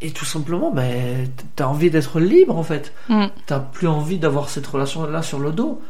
et 0.00 0.10
tout 0.10 0.24
simplement, 0.24 0.72
ben, 0.72 1.28
t'as 1.54 1.66
envie 1.66 1.90
d'être 1.90 2.18
libre 2.18 2.58
en 2.58 2.64
fait. 2.64 2.92
Mm. 3.08 3.26
T'as 3.46 3.60
plus 3.60 3.86
envie 3.86 4.18
d'avoir 4.18 4.48
cette 4.48 4.66
relation-là 4.66 5.22
sur 5.22 5.38
le 5.38 5.52
dos. 5.52 5.80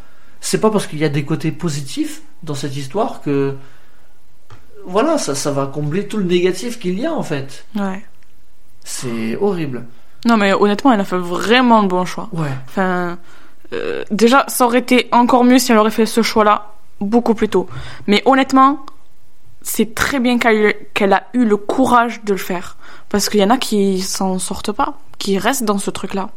C'est 0.41 0.61
pas 0.61 0.71
parce 0.71 0.87
qu'il 0.87 0.99
y 0.99 1.05
a 1.05 1.09
des 1.09 1.25
côtés 1.25 1.51
positifs 1.51 2.23
dans 2.43 2.55
cette 2.55 2.77
histoire 2.77 3.23
que 3.23 3.57
voilà, 4.87 5.19
ça, 5.19 5.35
ça 5.35 5.51
va 5.51 5.67
combler 5.67 6.07
tout 6.07 6.19
le 6.19 6.25
négatif 6.25 6.79
qu'il 6.79 6.99
y 6.99 7.07
a 7.07 7.13
en 7.13 7.23
fait. 7.23 7.65
Ouais. 7.77 8.05
C'est 8.85 9.37
horrible. 9.37 9.87
Non, 10.27 10.37
mais 10.37 10.53
honnêtement, 10.53 10.93
elle 10.93 11.01
a 11.01 11.05
fait 11.05 11.19
vraiment 11.19 11.83
le 11.83 11.89
bon 11.89 12.05
choix. 12.05 12.29
Ouais. 12.33 12.49
Enfin, 12.67 13.19
euh, 13.73 14.05
déjà, 14.11 14.45
ça 14.49 14.67
aurait 14.67 14.81
été 14.81 15.09
encore 15.13 15.45
mieux 15.45 15.59
si 15.59 15.73
elle 15.73 15.79
aurait 15.79 15.91
fait 15.91 16.07
ce 16.07 16.23
choix-là 16.23 16.73
beaucoup 17.01 17.35
plus 17.35 17.49
tôt. 17.49 17.69
Mais 18.07 18.23
honnêtement, 18.27 18.85
c'est 19.63 19.95
très 19.95 20.21
bien 20.21 20.39
qu'elle 20.39 20.75
qu'elle 20.95 21.13
a 21.13 21.25
eu 21.33 21.45
le 21.45 21.57
courage 21.57 22.23
de 22.25 22.33
le 22.33 22.39
faire. 22.39 22.77
Parce 23.09 23.29
qu'il 23.29 23.41
y 23.41 23.45
en 23.45 23.51
a 23.51 23.59
qui 23.59 24.01
s'en 24.01 24.39
sortent 24.39 24.73
pas, 24.73 24.99
qui 25.19 25.39
restent 25.39 25.65
dans 25.65 25.79
ce 25.79 25.91
truc-là. 25.91 26.31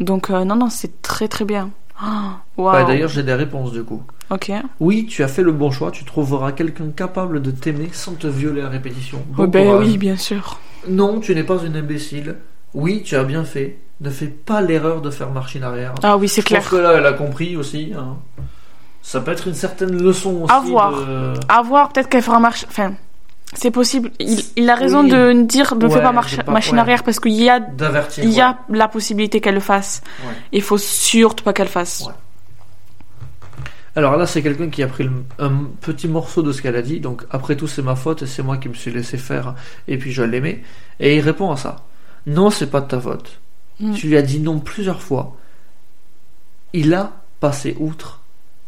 Donc, 0.00 0.30
euh, 0.30 0.44
non, 0.44 0.56
non, 0.56 0.70
c'est 0.70 1.02
très 1.02 1.28
très 1.28 1.44
bien. 1.44 1.70
Ah, 2.02 2.38
Waouh. 2.56 2.74
Ouais, 2.76 2.84
D'ailleurs, 2.86 3.08
j'ai 3.10 3.22
des 3.22 3.34
réponses 3.34 3.72
du 3.72 3.82
coup. 3.84 4.02
ok. 4.30 4.52
Oui, 4.80 5.06
tu 5.06 5.22
as 5.22 5.28
fait 5.28 5.42
le 5.42 5.52
bon 5.52 5.70
choix, 5.70 5.90
tu 5.90 6.04
trouveras 6.04 6.52
quelqu'un 6.52 6.90
capable 6.96 7.42
de 7.42 7.50
t'aimer 7.50 7.90
sans 7.92 8.12
te 8.14 8.26
violer 8.26 8.62
à 8.62 8.68
répétition. 8.68 9.22
Bon 9.28 9.46
ben 9.46 9.76
oui, 9.78 9.98
bien 9.98 10.16
sûr. 10.16 10.58
Non, 10.88 11.20
tu 11.20 11.34
n'es 11.34 11.42
pas 11.44 11.58
une 11.64 11.76
imbécile. 11.76 12.36
Oui, 12.72 13.02
tu 13.04 13.16
as 13.16 13.24
bien 13.24 13.44
fait. 13.44 13.78
Ne 14.00 14.08
fais 14.08 14.28
pas 14.28 14.62
l'erreur 14.62 15.02
de 15.02 15.10
faire 15.10 15.30
marche 15.30 15.56
en 15.56 15.62
arrière. 15.62 15.92
Ah 16.02 16.16
oui, 16.16 16.26
c'est 16.28 16.40
Je 16.40 16.46
clair. 16.46 16.60
pense 16.62 16.70
que 16.70 16.76
là, 16.76 16.92
elle 16.94 17.04
a 17.04 17.12
compris 17.12 17.54
aussi. 17.56 17.92
hein. 17.94 18.16
Ça 19.02 19.20
peut 19.20 19.32
être 19.32 19.46
une 19.48 19.54
certaine 19.54 20.00
leçon 20.02 20.42
aussi. 20.42 20.52
À 20.54 20.60
voir. 20.60 20.92
de- 20.92 21.34
À 21.48 21.60
voir, 21.62 21.90
peut-être 21.92 22.08
qu'elle 22.08 22.22
fera 22.22 22.38
marche. 22.40 22.64
Enfin, 22.68 22.92
c'est 23.54 23.70
possible. 23.70 24.10
Il, 24.20 24.40
il 24.56 24.70
a 24.70 24.74
raison 24.74 25.02
Oui. 25.02 25.10
de 25.10 25.42
dire 25.42 25.74
ne 25.76 25.86
Ouais, 25.86 25.92
fais 25.92 26.02
pas 26.02 26.12
marche, 26.12 26.36
j'ai 26.36 26.42
pas- 26.42 26.52
machine 26.52 26.74
ouais. 26.74 26.80
arrière 26.80 27.02
parce 27.02 27.18
qu'il 27.20 27.32
y 27.32 27.48
a, 27.50 27.60
D'avertir. 27.60 28.24
il 28.24 28.30
y 28.30 28.36
ouais. 28.36 28.42
a 28.42 28.58
la 28.70 28.88
possibilité 28.88 29.40
qu'elle 29.40 29.54
le 29.54 29.60
fasse. 29.60 30.02
Il 30.52 30.62
faut 30.62 30.78
surtout 30.78 31.44
pas 31.44 31.52
qu'elle 31.52 31.68
fasse. 31.68 32.04
Ouais. 32.06 32.12
Alors 33.96 34.16
là, 34.16 34.24
c'est 34.26 34.40
quelqu'un 34.42 34.70
qui 34.70 34.82
a 34.84 34.86
pris 34.86 35.04
le- 35.04 35.24
un 35.40 35.64
petit 35.80 36.06
morceau 36.06 36.42
de 36.42 36.52
ce 36.52 36.62
qu'elle 36.62 36.76
a 36.76 36.82
dit. 36.82 37.00
Donc, 37.00 37.24
après 37.30 37.56
tout, 37.56 37.66
c'est 37.66 37.82
ma 37.82 37.96
faute 37.96 38.22
et 38.22 38.26
c'est 38.26 38.42
moi 38.42 38.56
qui 38.56 38.68
me 38.68 38.74
suis 38.74 38.92
laissé 38.92 39.18
faire. 39.18 39.54
Et 39.88 39.98
puis, 39.98 40.12
je 40.12 40.22
l'aimais. 40.22 40.62
Et 41.00 41.16
il 41.16 41.20
répond 41.20 41.50
à 41.50 41.56
ça. 41.56 41.84
Non, 42.26 42.50
c'est 42.50 42.68
pas 42.70 42.80
de 42.80 42.86
ta 42.86 43.00
faute. 43.00 43.40
Mm. 43.80 43.94
Tu 43.94 44.06
lui 44.06 44.16
as 44.16 44.22
dit 44.22 44.38
non 44.38 44.60
plusieurs 44.60 45.02
fois. 45.02 45.36
Il 46.72 46.94
a 46.94 47.12
passé 47.40 47.76
outre. 47.80 48.20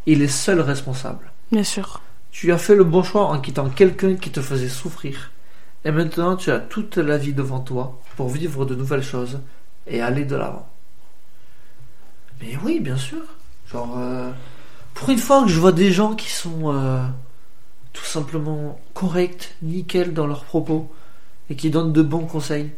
Il 0.05 0.21
est 0.21 0.27
seul 0.27 0.59
responsable. 0.59 1.31
Bien 1.53 1.63
sûr. 1.63 2.01
Tu 2.33 2.51
as 2.51 2.57
fait 2.57 2.73
le 2.75 2.83
bon 2.83 3.03
choix 3.03 3.27
en 3.27 3.39
quittant 3.39 3.69
quelqu'un 3.69 4.15
qui 4.15 4.31
te 4.31 4.41
faisait 4.41 4.67
souffrir. 4.67 5.31
Et 5.85 5.91
maintenant, 5.91 6.35
tu 6.35 6.49
as 6.49 6.59
toute 6.59 6.97
la 6.97 7.17
vie 7.17 7.31
devant 7.31 7.59
toi 7.59 8.01
pour 8.17 8.27
vivre 8.27 8.65
de 8.65 8.73
nouvelles 8.73 9.03
choses 9.03 9.39
et 9.85 10.01
aller 10.01 10.25
de 10.25 10.35
l'avant. 10.35 10.67
Mais 12.41 12.57
oui, 12.63 12.79
bien 12.79 12.97
sûr. 12.97 13.21
Genre, 13.71 13.95
euh, 13.99 14.31
pour 14.95 15.11
une 15.11 15.19
fois 15.19 15.43
que 15.43 15.49
je 15.49 15.59
vois 15.59 15.71
des 15.71 15.91
gens 15.91 16.15
qui 16.15 16.31
sont 16.31 16.73
euh, 16.73 17.05
tout 17.93 18.03
simplement 18.03 18.79
corrects, 18.95 19.55
nickel 19.61 20.15
dans 20.15 20.25
leurs 20.25 20.43
propos 20.43 20.91
et 21.51 21.55
qui 21.55 21.69
donnent 21.69 21.93
de 21.93 22.01
bons 22.01 22.25
conseils. 22.25 22.71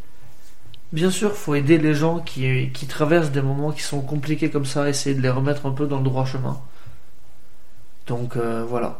Bien 0.91 1.09
sûr, 1.09 1.33
faut 1.33 1.55
aider 1.55 1.77
les 1.77 1.93
gens 1.93 2.19
qui, 2.19 2.71
qui 2.73 2.87
traversent 2.87 3.31
des 3.31 3.41
moments 3.41 3.71
qui 3.71 3.83
sont 3.83 4.01
compliqués 4.01 4.49
comme 4.49 4.65
ça, 4.65 4.89
essayer 4.89 5.15
de 5.15 5.21
les 5.21 5.29
remettre 5.29 5.65
un 5.65 5.71
peu 5.71 5.87
dans 5.87 5.99
le 5.99 6.03
droit 6.03 6.25
chemin. 6.25 6.59
Donc 8.07 8.35
euh, 8.35 8.65
voilà. 8.67 8.99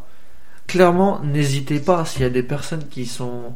Clairement, 0.68 1.20
n'hésitez 1.24 1.80
pas 1.80 2.06
s'il 2.06 2.22
y 2.24 2.26
a 2.26 2.30
des 2.30 2.44
personnes 2.44 2.88
qui 2.90 3.06
sont 3.06 3.54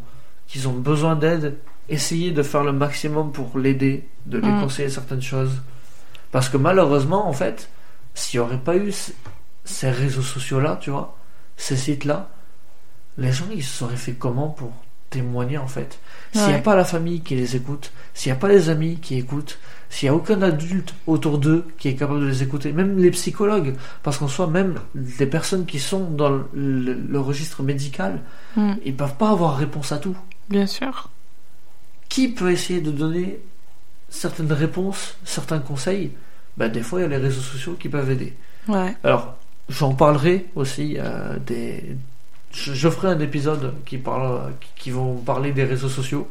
qui 0.47 0.65
ont 0.65 0.73
besoin 0.73 1.15
d'aide, 1.15 1.57
essayez 1.89 2.31
de 2.31 2.41
faire 2.41 2.63
le 2.63 2.71
maximum 2.71 3.31
pour 3.31 3.57
l'aider, 3.59 4.07
de 4.25 4.39
lui 4.39 4.51
Mm. 4.51 4.61
conseiller 4.61 4.89
certaines 4.89 5.21
choses. 5.21 5.61
Parce 6.31 6.49
que 6.49 6.57
malheureusement, 6.57 7.27
en 7.27 7.33
fait, 7.33 7.69
s'il 8.15 8.39
n'y 8.39 8.45
aurait 8.45 8.57
pas 8.57 8.75
eu 8.75 8.91
ces 9.63 9.89
réseaux 9.91 10.23
sociaux-là, 10.23 10.79
tu 10.81 10.89
vois, 10.89 11.15
ces 11.55 11.75
sites-là, 11.77 12.29
les 13.19 13.31
gens, 13.31 13.45
ils 13.53 13.63
se 13.63 13.79
seraient 13.79 13.95
fait 13.95 14.13
comment 14.13 14.49
pour 14.49 14.71
témoigner, 15.09 15.57
en 15.57 15.67
fait 15.67 15.99
S'il 16.33 16.47
n'y 16.47 16.53
a 16.53 16.59
pas 16.59 16.75
la 16.75 16.85
famille 16.85 17.21
qui 17.21 17.35
les 17.35 17.55
écoute, 17.55 17.91
s'il 18.13 18.31
n'y 18.31 18.37
a 18.37 18.39
pas 18.39 18.47
les 18.47 18.69
amis 18.69 18.97
qui 19.01 19.15
écoutent, 19.17 19.57
s'il 19.89 20.07
n'y 20.07 20.13
a 20.13 20.15
aucun 20.15 20.41
adulte 20.43 20.93
autour 21.07 21.39
d'eux 21.39 21.65
qui 21.79 21.87
est 21.87 21.95
capable 21.95 22.21
de 22.21 22.25
les 22.27 22.43
écouter, 22.43 22.71
même 22.73 22.97
les 22.99 23.09
psychologues, 23.11 23.73
parce 24.03 24.17
qu'en 24.19 24.27
soi, 24.27 24.45
même 24.47 24.75
les 25.19 25.25
personnes 25.25 25.65
qui 25.65 25.79
sont 25.79 26.05
dans 26.11 26.29
le, 26.29 26.45
le- 26.53 26.93
le 26.93 27.19
registre 27.19 27.63
médical, 27.63 28.21
Mm. 28.55 28.73
ils 28.85 28.95
peuvent 28.95 29.15
pas 29.15 29.29
avoir 29.31 29.57
réponse 29.57 29.91
à 29.91 29.97
tout. 29.97 30.17
Bien 30.49 30.65
sûr. 30.67 31.09
Qui 32.07 32.27
peut 32.29 32.51
essayer 32.51 32.81
de 32.81 32.91
donner 32.91 33.39
certaines 34.09 34.51
réponses, 34.51 35.15
certains 35.23 35.59
conseils? 35.59 36.11
Ben, 36.57 36.67
Des 36.71 36.81
fois, 36.81 36.99
il 36.99 37.03
y 37.03 37.05
a 37.05 37.09
les 37.09 37.17
réseaux 37.17 37.41
sociaux 37.41 37.75
qui 37.79 37.89
peuvent 37.89 38.09
aider. 38.09 38.35
Ouais. 38.67 38.95
Alors, 39.03 39.35
j'en 39.69 39.93
parlerai 39.93 40.47
aussi 40.55 40.95
euh, 40.97 41.37
des. 41.45 41.95
Je, 42.51 42.73
je 42.73 42.89
ferai 42.89 43.09
un 43.09 43.19
épisode 43.19 43.73
qui 43.85 43.97
parle, 43.97 44.53
qui, 44.59 44.83
qui 44.83 44.91
vont 44.91 45.15
parler 45.17 45.51
des 45.51 45.63
réseaux 45.63 45.89
sociaux 45.89 46.27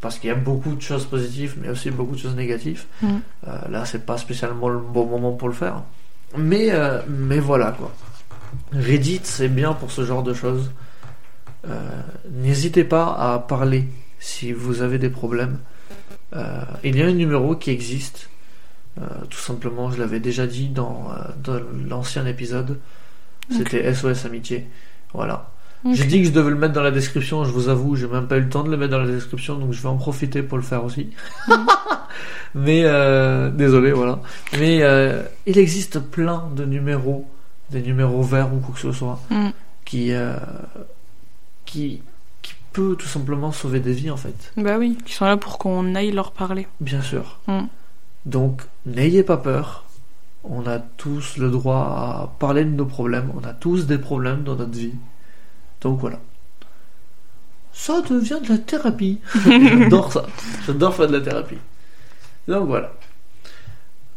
parce 0.00 0.18
qu'il 0.18 0.28
y 0.28 0.32
a 0.32 0.36
beaucoup 0.36 0.74
de 0.74 0.82
choses 0.82 1.06
positives, 1.06 1.56
mais 1.60 1.68
aussi 1.68 1.90
beaucoup 1.90 2.14
de 2.14 2.20
choses 2.20 2.36
négatives. 2.36 2.84
Mm. 3.02 3.16
Euh, 3.48 3.68
là, 3.70 3.84
c'est 3.84 4.04
pas 4.04 4.18
spécialement 4.18 4.68
le 4.68 4.78
bon 4.78 5.06
moment 5.06 5.32
pour 5.32 5.48
le 5.48 5.54
faire, 5.54 5.82
mais 6.36 6.70
euh, 6.70 7.00
mais 7.08 7.38
voilà 7.38 7.72
quoi. 7.72 7.92
Reddit, 8.72 9.20
c'est 9.24 9.48
bien 9.48 9.72
pour 9.72 9.90
ce 9.90 10.04
genre 10.04 10.22
de 10.22 10.34
choses. 10.34 10.70
Euh, 11.68 11.90
N'hésitez 12.30 12.84
pas 12.84 13.14
à 13.14 13.38
parler 13.38 13.88
si 14.18 14.52
vous 14.52 14.82
avez 14.82 14.98
des 14.98 15.10
problèmes. 15.10 15.58
Il 16.84 16.96
y 16.96 17.02
a 17.02 17.06
un 17.06 17.12
numéro 17.12 17.56
qui 17.56 17.70
existe. 17.70 18.28
Tout 19.30 19.38
simplement, 19.38 19.90
je 19.90 19.98
l'avais 19.98 20.20
déjà 20.20 20.46
dit 20.46 20.68
dans, 20.68 21.08
dans 21.42 21.60
l'ancien 21.88 22.26
épisode. 22.26 22.78
C'était 23.50 23.94
SOS 23.94 24.26
Amitié. 24.26 24.66
Voilà. 25.16 25.50
J'ai 25.92 26.04
dit 26.04 26.20
que 26.20 26.26
je 26.28 26.32
devais 26.32 26.50
le 26.50 26.56
mettre 26.56 26.72
dans 26.72 26.82
la 26.82 26.90
description. 26.90 27.44
Je 27.44 27.50
vous 27.52 27.68
avoue, 27.68 27.94
j'ai 27.96 28.06
même 28.08 28.26
pas 28.26 28.38
eu 28.38 28.40
le 28.40 28.48
temps 28.48 28.64
de 28.64 28.70
le 28.70 28.76
mettre 28.76 28.90
dans 28.92 28.98
la 28.98 29.06
description, 29.06 29.56
donc 29.56 29.72
je 29.72 29.80
vais 29.80 29.88
en 29.88 29.96
profiter 29.96 30.42
pour 30.42 30.58
le 30.58 30.64
faire 30.64 30.84
aussi. 30.84 31.10
Mais 32.54 32.82
euh, 32.84 33.50
désolé, 33.50 33.92
voilà. 33.92 34.18
Mais 34.58 34.82
euh, 34.82 35.22
il 35.46 35.58
existe 35.58 36.00
plein 36.00 36.44
de 36.56 36.64
numéros, 36.64 37.28
des 37.70 37.82
numéros 37.82 38.22
verts 38.22 38.52
ou 38.52 38.58
quoi 38.58 38.74
que 38.74 38.80
ce 38.80 38.92
soit, 38.92 39.20
Mm. 39.30 39.48
qui 39.84 40.12
euh, 40.12 40.34
qui 41.66 42.02
qui 42.42 42.54
peut 42.72 42.96
tout 42.98 43.06
simplement 43.06 43.52
sauver 43.52 43.80
des 43.80 43.92
vies 43.92 44.10
en 44.10 44.16
fait. 44.16 44.52
Bah 44.56 44.76
oui, 44.78 44.98
qui 45.04 45.12
sont 45.12 45.26
là 45.26 45.36
pour 45.36 45.58
qu'on 45.58 45.94
aille 45.94 46.10
leur 46.12 46.32
parler. 46.32 46.66
Bien 46.80 47.02
sûr. 47.02 47.38
Mm. 47.46 47.60
Donc, 48.24 48.62
n'ayez 48.86 49.22
pas 49.22 49.36
peur. 49.36 49.84
On 50.50 50.66
a 50.66 50.78
tous 50.78 51.36
le 51.38 51.50
droit 51.50 51.76
à 51.76 52.30
parler 52.38 52.64
de 52.64 52.70
nos 52.70 52.86
problèmes. 52.86 53.30
On 53.40 53.46
a 53.46 53.52
tous 53.52 53.86
des 53.86 53.98
problèmes 53.98 54.42
dans 54.44 54.54
notre 54.56 54.76
vie. 54.76 54.94
Donc 55.80 55.98
voilà. 56.00 56.18
Ça 57.72 58.00
devient 58.08 58.38
de 58.42 58.48
la 58.50 58.58
thérapie. 58.58 59.18
J'adore 59.44 60.12
ça. 60.12 60.24
J'adore 60.66 60.94
faire 60.94 61.08
de 61.08 61.18
la 61.18 61.20
thérapie. 61.20 61.58
Donc 62.48 62.68
voilà. 62.68 62.92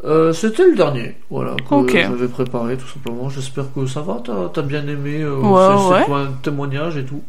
Euh, 0.05 0.31
C'était 0.31 0.65
le 0.65 0.75
dernier, 0.75 1.17
voilà, 1.29 1.55
que 1.67 1.75
Ok. 1.75 1.91
j'avais 1.91 2.29
préparé 2.29 2.77
tout 2.77 2.87
simplement. 2.87 3.29
J'espère 3.29 3.65
que 3.73 3.85
ça 3.85 4.01
va. 4.01 4.21
T'as 4.23 4.61
as 4.61 4.63
bien 4.63 4.87
aimé 4.87 5.21
euh, 5.21 5.35
Ouais, 5.39 5.77
ces, 5.77 5.83
ces 5.83 5.89
ouais. 5.93 6.05
points 6.05 6.25
de 6.25 6.35
témoignage 6.41 6.95
et 6.95 7.03
tout? 7.03 7.21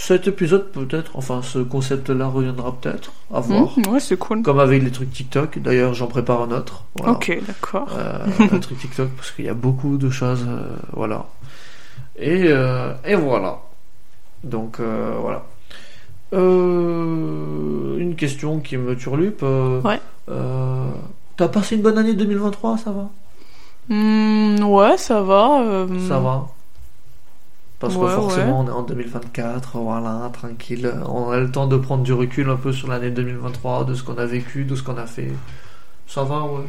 Cet 0.00 0.28
épisode 0.28 0.70
peut-être, 0.70 1.10
enfin 1.16 1.42
ce 1.42 1.58
concept-là 1.58 2.28
reviendra 2.28 2.72
peut-être. 2.80 3.10
À 3.34 3.40
voir. 3.40 3.76
Mm, 3.76 3.90
ouais, 3.90 3.98
c'est 3.98 4.16
cool. 4.16 4.42
Comme 4.42 4.60
avec 4.60 4.80
les 4.84 4.92
trucs 4.92 5.10
TikTok. 5.12 5.58
D'ailleurs, 5.58 5.92
j'en 5.92 6.06
prépare 6.06 6.40
un 6.42 6.52
autre. 6.52 6.84
Voilà. 6.96 7.14
Ok, 7.14 7.36
d'accord. 7.44 7.88
Euh, 7.98 8.24
un 8.52 8.58
truc 8.60 8.78
TikTok 8.78 9.08
parce 9.16 9.32
qu'il 9.32 9.46
y 9.46 9.48
a 9.48 9.54
beaucoup 9.54 9.98
de 9.98 10.08
choses. 10.08 10.46
euh, 10.48 10.76
voilà. 10.92 11.26
Et, 12.16 12.44
euh, 12.46 12.92
et 13.04 13.16
voilà. 13.16 13.58
Donc, 14.44 14.78
euh, 14.78 15.16
voilà. 15.20 15.42
Une 16.32 18.14
question 18.16 18.60
qui 18.60 18.76
me 18.76 18.94
turlupe. 18.96 19.42
Ouais. 19.42 20.00
T'as 21.36 21.48
passé 21.48 21.74
une 21.74 21.82
bonne 21.82 21.98
année 21.98 22.14
2023, 22.14 22.78
ça 22.78 22.92
va? 22.92 23.08
Mm, 23.88 24.62
ouais, 24.62 24.96
ça 24.96 25.22
va. 25.22 25.86
Ça 26.08 26.20
va 26.20 26.46
Parce 27.78 27.94
que 27.94 28.00
Ouais, 28.00 28.10
forcément, 28.12 28.60
on 28.60 28.66
est 28.66 28.70
en 28.72 28.82
2024, 28.82 29.78
voilà, 29.78 30.30
tranquille. 30.32 30.92
On 31.08 31.30
a 31.30 31.38
le 31.38 31.50
temps 31.50 31.66
de 31.68 31.76
prendre 31.76 32.02
du 32.02 32.12
recul 32.12 32.50
un 32.50 32.56
peu 32.56 32.72
sur 32.72 32.88
l'année 32.88 33.10
2023, 33.10 33.84
de 33.84 33.94
ce 33.94 34.02
qu'on 34.02 34.18
a 34.18 34.26
vécu, 34.26 34.64
de 34.64 34.74
ce 34.74 34.82
qu'on 34.82 34.96
a 34.96 35.06
fait. 35.06 35.32
Ça 36.06 36.24
va, 36.24 36.42
ouais. 36.42 36.64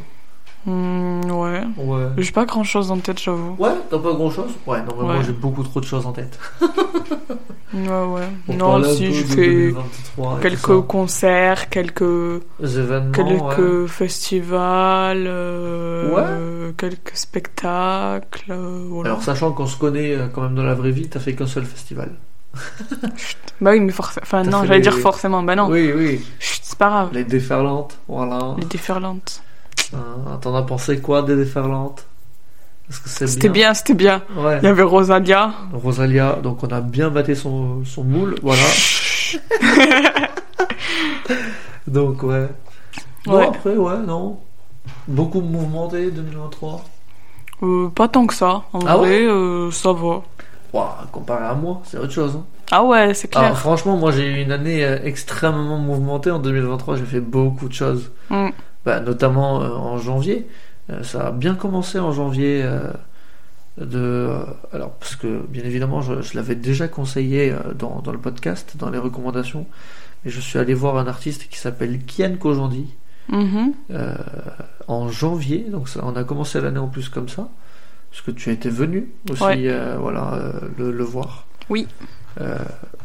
mm, 0.66 1.30
ouais. 1.32 1.64
Ouais. 1.78 2.06
J'ai 2.18 2.30
pas 2.32 2.44
grand 2.44 2.62
chose 2.62 2.90
en 2.92 2.98
tête, 2.98 3.20
j'avoue. 3.20 3.56
Ouais, 3.58 3.74
t'as 3.90 3.98
pas 3.98 4.12
grand 4.12 4.30
chose 4.30 4.52
Ouais, 4.66 4.80
non, 4.82 4.94
mais 4.98 5.04
moi 5.04 5.22
j'ai 5.22 5.32
beaucoup 5.32 5.62
trop 5.64 5.80
de 5.80 5.86
choses 5.86 6.06
en 6.06 6.12
tête. 6.12 6.38
Ouais, 7.72 7.88
ouais. 7.88 8.28
On 8.48 8.54
non, 8.54 8.82
si 8.84 9.12
je 9.14 9.24
fais 9.24 9.36
2023 9.36 10.38
et 10.38 10.42
quelques 10.42 10.80
concerts, 10.88 11.68
quelques, 11.68 12.40
événements. 12.60 13.12
quelques 13.12 13.58
ouais. 13.82 13.86
festivals, 13.88 15.24
euh, 15.26 16.72
quelques 16.76 17.16
spectacles. 17.16 18.50
euh, 18.50 18.86
voilà. 18.88 19.10
Alors, 19.10 19.22
sachant 19.22 19.52
qu'on 19.52 19.66
se 19.66 19.76
connaît 19.76 20.14
euh, 20.16 20.26
quand 20.32 20.42
même 20.42 20.54
dans 20.56 20.64
la 20.64 20.74
vraie 20.74 20.90
vie, 20.90 21.08
t'as 21.08 21.20
fait 21.20 21.34
qu'un 21.34 21.46
seul 21.46 21.64
festival. 21.64 22.10
Bah 23.60 23.70
oui, 23.72 23.80
mais 23.80 23.92
forcément. 23.92 24.22
Enfin, 24.24 24.42
non, 24.42 24.62
j'allais 24.64 24.76
les- 24.76 24.80
dire 24.82 24.98
forcément. 24.98 25.42
Bah 25.44 25.54
non. 25.54 25.68
Oui, 25.68 25.92
oui. 25.94 26.20
Chut, 26.40 26.60
c'est 26.64 26.78
pas 26.78 26.88
grave. 26.88 27.10
Les 27.12 27.24
déferlantes, 27.24 27.96
voilà. 28.08 28.56
Les 28.58 28.64
déferlantes. 28.64 29.42
Hein, 29.94 30.38
T'en 30.40 30.54
as 30.56 30.62
pensé 30.62 31.00
quoi 31.00 31.22
des 31.22 31.36
déferlantes? 31.36 32.06
C'était 32.90 33.48
bien, 33.48 33.72
c'était 33.74 33.94
bien. 33.94 34.22
Ouais. 34.36 34.58
Il 34.62 34.64
y 34.64 34.68
avait 34.68 34.82
Rosalia. 34.82 35.52
Rosalia, 35.72 36.38
donc 36.42 36.62
on 36.64 36.68
a 36.68 36.80
bien 36.80 37.08
batté 37.10 37.34
son, 37.34 37.84
son 37.84 38.02
moule, 38.04 38.34
voilà. 38.42 38.62
donc, 41.86 42.22
ouais. 42.22 42.48
Non, 43.26 43.34
Ouais. 43.38 43.46
après, 43.48 43.76
ouais, 43.76 43.98
non. 44.06 44.38
Beaucoup 45.06 45.40
mouvementé 45.40 46.10
2023. 46.10 46.84
Euh, 47.62 47.88
pas 47.90 48.08
tant 48.08 48.26
que 48.26 48.34
ça. 48.34 48.62
En 48.72 48.80
Ah 48.86 48.96
vrai, 48.96 49.24
euh, 49.26 49.70
ça 49.70 49.92
va. 49.92 50.22
Ouah, 50.72 50.98
comparé 51.12 51.44
à 51.44 51.54
moi, 51.54 51.82
c'est 51.84 51.98
autre 51.98 52.12
chose. 52.12 52.36
hein. 52.36 52.44
Ah 52.70 52.84
ouais, 52.84 53.12
c'est 53.14 53.28
Ah, 53.34 53.40
clair. 53.40 53.58
franchement, 53.58 53.96
moi 53.96 54.12
j'ai 54.12 54.24
eu 54.26 54.42
une 54.42 54.52
année 54.52 54.84
euh, 54.84 54.98
extrêmement 55.04 55.76
mouvementée 55.78 56.30
en 56.30 56.38
2023. 56.38 56.96
J'ai 56.96 57.04
fait 57.04 57.20
beaucoup 57.20 57.68
de 57.68 57.74
choses. 57.74 58.10
Mm. 58.30 58.48
bah, 58.86 59.00
notamment 59.00 59.60
euh, 59.62 59.68
en 59.70 59.98
janvier. 59.98 60.46
Euh, 60.90 61.02
ça 61.02 61.28
a 61.28 61.30
bien 61.32 61.54
commencé 61.54 61.98
en 61.98 62.12
janvier. 62.12 62.62
euh, 62.64 62.90
de, 63.78 63.98
euh, 63.98 64.42
alors, 64.72 64.90
parce 64.94 65.16
que 65.16 65.40
bien 65.48 65.62
évidemment, 65.64 66.02
je, 66.02 66.20
je 66.20 66.34
l'avais 66.34 66.54
déjà 66.56 66.88
conseillé 66.88 67.54
dans, 67.78 68.00
dans 68.02 68.12
le 68.12 68.18
podcast, 68.18 68.74
dans 68.78 68.90
les 68.90 68.98
recommandations. 68.98 69.66
Mais 70.24 70.30
je 70.30 70.40
suis 70.40 70.58
allé 70.58 70.74
voir 70.74 70.98
un 70.98 71.06
artiste 71.06 71.48
qui 71.48 71.58
s'appelle 71.58 72.00
Kian 72.04 72.36
Kojandi 72.38 72.86
Mhm. 73.28 73.72
euh, 73.92 74.14
en 74.88 75.08
janvier. 75.08 75.66
Donc, 75.70 75.88
ça, 75.88 76.00
on 76.02 76.16
a 76.16 76.24
commencé 76.24 76.60
l'année 76.60 76.80
en 76.80 76.88
plus 76.88 77.08
comme 77.08 77.28
ça. 77.28 77.48
Parce 78.10 78.22
que 78.22 78.32
tu 78.32 78.50
étais 78.50 78.70
venu 78.70 79.08
aussi 79.30 79.42
Ouais. 79.44 79.96
voilà, 79.98 80.52
le, 80.76 80.90
le 80.90 81.04
voir. 81.04 81.46
Oui. 81.70 81.86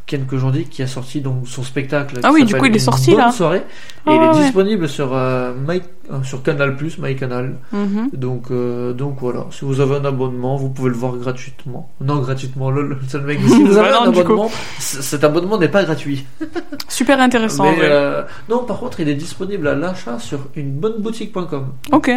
Ken 0.06 0.26
Kojandi 0.26 0.66
qui 0.66 0.84
a 0.84 0.88
sorti 0.88 1.20
donc 1.22 1.48
son 1.48 1.64
spectacle. 1.64 2.20
Ah 2.24 2.32
oui, 2.32 2.46
du 2.46 2.54
coup, 2.56 2.66
il 2.66 2.76
est 2.76 2.80
sorti, 2.80 3.12
bonne 3.12 3.20
là. 3.20 3.32
soirée. 3.32 3.64
Ah 4.06 4.12
et 4.12 4.16
il 4.16 4.22
est 4.22 4.28
ouais. 4.28 4.44
disponible 4.44 4.88
sur, 4.88 5.10
euh, 5.16 5.54
My- 5.68 5.82
euh, 6.12 6.22
sur 6.22 6.44
Canal 6.44 6.76
Plus, 6.76 7.00
MyCanal. 7.00 7.56
Mhm. 7.72 8.10
Donc, 8.14 8.52
euh, 8.52 8.94
donc 8.94 9.18
voilà, 9.20 9.48
si 9.50 9.66
vous 9.66 9.80
avez 9.80 9.96
un 9.96 10.06
abonnement, 10.06 10.58
vous 10.58 10.70
pouvez 10.70 10.90
le 10.90 10.96
voir 10.96 11.16
gratuitement. 11.18 11.90
Non, 12.02 12.18
gratuitement, 12.20 12.70
lol, 12.70 13.00
le 13.14 13.20
mec. 13.22 13.40
Si 13.48 13.64
vous 13.64 13.78
avez 13.78 13.90
Bah 13.90 14.00
un 14.02 14.06
non, 14.06 14.12
du 14.12 14.18
coup. 14.24 14.34
abonnement, 14.34 14.52
cet 14.78 15.24
abonnement 15.24 15.58
n'est 15.58 15.70
pas 15.70 15.84
gratuit. 15.84 16.24
Super 16.88 17.20
intéressant. 17.20 17.64
Mais, 17.64 17.72
ouais. 17.72 17.78
euh, 17.82 18.22
non, 18.48 18.60
par 18.64 18.78
contre, 18.80 19.00
il 19.00 19.10
est 19.10 19.16
disponible 19.16 19.68
à 19.68 19.74
l'achat 19.74 20.20
sur 20.20 20.38
unebonneboutique.com, 20.56 21.66
Ok. 21.92 22.12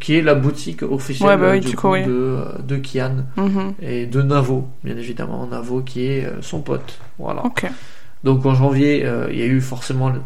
qui 0.00 0.14
est 0.14 0.22
la 0.22 0.34
boutique 0.34 0.82
officielle 0.82 1.26
Ouais, 1.30 1.36
bah 1.38 1.48
oui, 1.52 1.60
du 1.60 1.74
coup, 1.74 1.88
coup, 1.88 1.92
oui. 1.94 2.04
de, 2.04 2.38
de 2.66 2.76
Kian 2.76 3.24
Mhm. 3.38 3.72
et 3.80 4.04
de 4.04 4.20
Navo, 4.20 4.68
bien 4.84 4.96
évidemment. 4.98 5.46
Navo 5.46 5.80
qui 5.80 6.04
est 6.06 6.30
son 6.42 6.60
pote. 6.60 6.97
Voilà. 7.18 7.42
Donc 8.24 8.44
en 8.46 8.54
janvier, 8.54 9.04
euh, 9.04 9.28
il 9.30 9.38
y 9.38 9.42
a 9.42 9.46
eu 9.46 9.60
forcément 9.60 10.08
le... 10.10 10.20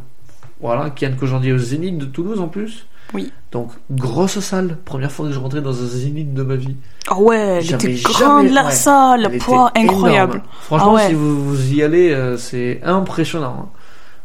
voilà, 0.61 0.91
Kian 0.91 1.13
Kojandi 1.19 1.53
au 1.53 1.59
Zénith 1.59 1.99
de 1.99 2.05
Toulouse 2.07 2.41
en 2.41 2.49
plus. 2.49 2.87
Oui. 3.15 3.31
Donc 3.51 3.71
grosse 3.91 4.39
salle, 4.41 4.79
première 4.85 5.13
fois 5.13 5.27
que 5.27 5.33
je 5.33 5.39
rentrais 5.39 5.61
dans 5.61 5.71
un 5.83 5.87
Zénith 5.87 6.33
de 6.33 6.43
ma 6.43 6.57
vie. 6.57 6.77
Ah 7.09 7.19
ouais, 7.19 7.59
elle 7.61 7.75
était 7.75 7.93
grande 7.95 8.47
jamais- 8.47 8.51
la 8.51 8.65
ouais. 8.67 8.71
salle, 8.71 9.39
poids 9.39 9.71
incroyable. 9.77 10.35
énorme. 10.37 10.49
Franchement, 10.63 10.91
Ah 10.93 10.95
ouais. 10.95 11.09
si 11.09 11.15
vous, 11.15 11.45
vous 11.45 11.73
y 11.75 11.83
allez, 11.83 12.11
euh, 12.13 12.39
c'est 12.39 12.81
impressionnant. 12.85 13.69
hein. 13.75 13.79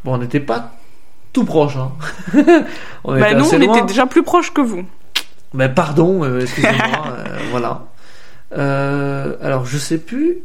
Bon, 0.05 0.13
on 0.13 0.17
n'était 0.19 0.39
pas 0.39 0.71
tout 1.33 1.43
proche. 1.43 1.75
Hein. 1.75 1.91
on 3.03 3.11
Bah 3.19 3.31
était 3.31 3.35
nous, 3.39 3.45
on 3.53 3.57
loin. 3.59 3.75
était 3.77 3.85
déjà 3.87 4.05
plus 4.05 4.23
proches 4.23 4.53
que 4.53 4.61
vous. 4.61 4.83
Ben, 5.53 5.67
pardon, 5.73 6.23
euh, 6.23 6.39
excusez-moi. 6.43 7.17
voilà. 7.51 7.83
Alors, 9.41 9.65
je 9.65 9.77
sais 9.77 9.97
plus. 9.97 10.37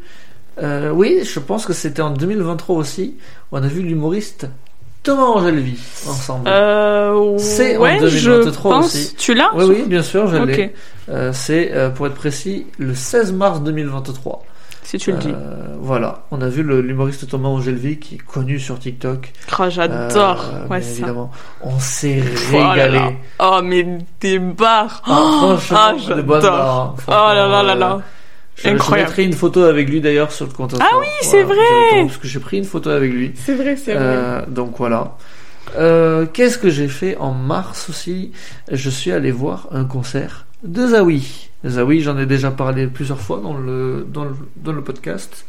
Euh, 0.61 0.91
oui, 0.91 1.21
je 1.25 1.39
pense 1.41 1.65
que 1.67 1.73
c'était 1.73 2.03
en 2.03 2.11
2023 2.11 2.77
aussi. 2.77 3.17
où 3.51 3.57
On 3.57 3.63
a 3.63 3.67
vu 3.69 3.83
l'humoriste 3.83 4.49
Thomas 5.03 5.23
Angelvi 5.23 5.79
ensemble. 6.09 6.49
Euh, 6.49 7.37
C'est 7.39 7.77
en 7.77 7.81
ouais, 7.83 7.99
2023 7.99 8.51
je 8.73 8.77
pense. 8.79 8.85
aussi. 8.87 9.15
Tu 9.17 9.35
l'as 9.35 9.51
oui, 9.55 9.65
oui, 9.69 9.83
bien 9.87 10.03
sûr, 10.03 10.27
je 10.29 10.37
l'ai. 10.37 10.65
Ok, 10.67 10.71
Euh, 11.09 11.33
c'est, 11.33 11.73
pour 11.97 12.07
être 12.07 12.15
précis, 12.15 12.67
le 12.79 12.95
16 12.95 13.33
mars 13.33 13.61
2023. 13.63 14.45
si 14.85 14.99
tu 14.99 15.11
le 15.13 15.19
dis. 15.19 15.35
Voilà, 15.81 16.23
on 16.31 16.41
a 16.43 16.49
vu 16.49 16.63
l'humoriste 16.63 17.29
Thomas 17.29 17.49
Angelvi 17.49 17.99
qui 17.99 18.17
est 18.17 18.19
connu 18.19 18.61
sur 18.61 18.79
TikTok. 18.79 19.33
Oh, 19.59 19.65
j'adore. 19.69 20.45
Ouais, 20.71 20.79
évidemment. 20.81 21.31
On 21.63 21.79
s'est 21.81 22.23
Oh 22.53 22.59
là 22.59 22.71
régalé. 22.73 22.99
là. 22.99 23.11
Oh, 23.41 23.61
mais 23.65 23.87
des 24.21 24.39
barres. 24.39 25.03
Ah, 25.07 25.57
franchement, 25.59 25.79
ah, 26.11 26.15
des 26.15 26.23
bonnes 26.23 26.43
j'adore. 26.43 26.57
barres, 26.59 26.95
hein. 26.99 27.03
Oh 27.09 27.35
là 27.35 27.49
là 27.49 27.63
là 27.65 27.75
là. 27.75 28.01
Je, 28.57 28.63
je 28.65 28.69
Incroyable. 28.69 29.09
mettrai 29.09 29.25
une 29.25 29.33
photo 29.33 29.63
avec 29.63 29.89
lui 29.89 30.01
d'ailleurs 30.01 30.31
sur 30.31 30.47
le 30.47 30.53
compte 30.53 30.75
Insta. 30.75 30.87
Ah 30.93 30.99
oui, 31.01 31.07
c'est 31.23 31.43
vrai. 31.43 32.03
Parce 32.07 32.19
que 32.19 32.29
j'ai 32.29 32.39
pris 32.41 32.59
une 32.59 32.65
photo 32.65 32.91
avec 32.91 33.11
lui. 33.13 33.33
C'est 33.35 33.55
vrai, 33.55 33.77
c'est 33.77 33.95
vrai. 33.95 34.03
Euh, 34.05 34.47
donc 34.47 34.77
voilà. 34.77 35.17
Euh, 35.79 36.27
Qu'est-ce 36.33 36.59
que 36.59 36.69
j'ai 36.69 36.89
fait 36.89 37.17
en 37.17 37.33
mars 37.33 37.89
aussi? 37.89 38.33
Je 38.71 38.91
suis 38.91 39.11
allé 39.11 39.31
voir 39.31 39.69
un 39.73 39.85
concert 39.85 40.45
de 40.65 40.87
Zawi. 40.89 41.49
Zawi, 41.67 42.01
j'en 42.03 42.19
ai 42.19 42.27
déjà 42.27 42.51
parlé 42.51 42.89
plusieurs 42.89 43.21
fois 43.21 43.41
dans 43.43 43.57
le, 43.57 44.07
dans 44.09 44.25
le, 44.25 44.35
dans 44.57 44.73
le 44.73 44.83
podcast. 44.83 45.47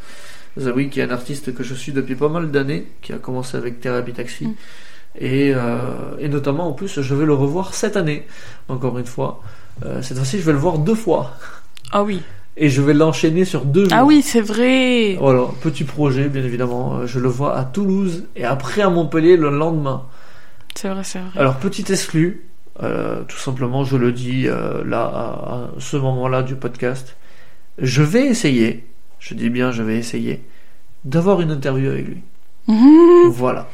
Zawi, 0.58 0.89
qui 0.89 0.99
est 0.99 1.04
un 1.04 1.10
artiste 1.12 1.54
que 1.54 1.64
je 1.64 1.74
suis 1.74 1.91
depuis 1.91 2.16
pas 2.16 2.30
mal 2.30 2.51
d'années, 2.51 2.88
qui 3.01 3.12
a 3.12 3.18
commencé 3.18 3.58
avec 3.58 3.82
Thérapie 3.82 4.14
Taxi. 4.14 4.45
Mm. 4.45 4.54
Et, 5.20 5.54
euh, 5.54 5.80
et 6.20 6.30
notamment, 6.30 6.70
en 6.70 6.74
plus, 6.74 7.01
je 7.01 7.16
vais 7.16 7.26
le 7.26 7.34
revoir 7.34 7.74
cette 7.74 7.97
année, 7.97 8.26
encore 8.70 8.97
une 8.97 9.06
fois. 9.06 9.41
Cette 10.01 10.18
fois-ci, 10.18 10.39
je 10.39 10.43
vais 10.45 10.51
le 10.54 10.60
voir 10.60 10.78
deux 10.78 10.95
fois. 10.95 11.32
Ah 11.91 12.04
oui. 12.04 12.22
Et 12.56 12.70
je 12.70 12.82
vais 12.82 12.93
l'enchaîner 12.93 13.45
sur 13.45 13.66
deux 13.66 13.86
jours. 13.86 13.93
Ah 13.95 14.06
oui, 14.06 14.22
c'est 14.22 14.41
vrai. 14.41 15.16
Voilà, 15.20 15.45
petit 15.62 15.84
projet, 15.84 16.30
bien 16.30 16.43
évidemment. 16.43 16.97
Euh, 16.99 17.08
Je 17.08 17.20
le 17.20 17.28
vois 17.28 17.58
à 17.58 17.66
Toulouse 17.66 18.26
et 18.36 18.45
après 18.45 18.82
à 18.82 18.89
Montpellier 18.89 19.38
le 19.38 19.49
lendemain. 19.49 20.04
C'est 20.76 20.89
vrai, 20.89 21.04
c'est 21.04 21.20
vrai. 21.20 21.39
Alors, 21.39 21.56
petit 21.58 21.86
exclu, 21.91 22.45
euh, 22.84 23.24
tout 23.28 23.38
simplement, 23.38 23.84
je 23.84 23.97
le 23.97 24.12
dis 24.12 24.47
euh, 24.47 24.84
là, 24.86 25.01
à, 25.04 25.68
ce 25.80 25.97
moment-là 25.97 26.43
du 26.43 26.56
podcast, 26.56 27.16
je 27.80 28.04
vais 28.04 28.26
essayer, 28.28 28.88
je 29.20 29.34
dis 29.34 29.49
bien 29.49 29.72
je 29.72 29.82
vais 29.82 29.97
essayer, 29.97 30.43
d'avoir 31.06 31.41
une 31.41 31.51
interview 31.51 31.89
avec 31.89 32.08
lui. 32.08 32.22
Mhm. 32.68 33.30
Voilà. 33.30 33.68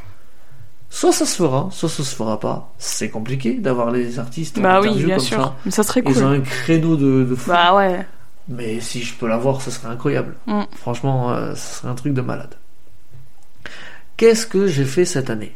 Soit 0.90 1.12
ça 1.12 1.26
se 1.26 1.36
fera, 1.36 1.68
soit 1.72 1.90
ça 1.90 2.04
se 2.04 2.16
fera 2.16 2.40
pas. 2.40 2.74
C'est 2.80 3.10
compliqué 3.10 3.56
d'avoir 3.56 3.92
les 3.92 4.18
artistes 4.20 4.58
en 4.58 4.62
Bah 4.62 4.80
oui, 4.82 5.04
bien 5.04 5.18
comme 5.18 5.26
sûr. 5.26 5.38
ça. 5.38 5.56
Mais 5.66 5.72
ça 5.72 5.84
serait 5.84 6.02
Ils 6.06 6.24
ont 6.24 6.28
cool. 6.28 6.36
un 6.38 6.40
créneau 6.42 6.96
de, 6.96 7.26
de 7.26 7.36
fou. 7.36 7.52
Bah 7.52 7.76
ouais. 7.76 8.06
Mais 8.50 8.80
si 8.80 9.04
je 9.04 9.14
peux 9.14 9.28
l'avoir, 9.28 9.62
ce 9.62 9.70
serait 9.72 9.88
incroyable. 9.90 10.36
Mm. 10.48 10.62
Franchement, 10.76 11.32
euh, 11.32 11.54
ce 11.56 11.76
serait 11.80 11.88
un 11.90 11.96
truc 11.96 12.14
de 12.14 12.22
malade. 12.22 12.56
Qu'est-ce 14.18 14.46
que 14.48 14.68
j'ai 14.68 14.86
fait 14.86 15.06
cette 15.06 15.30
année 15.30 15.56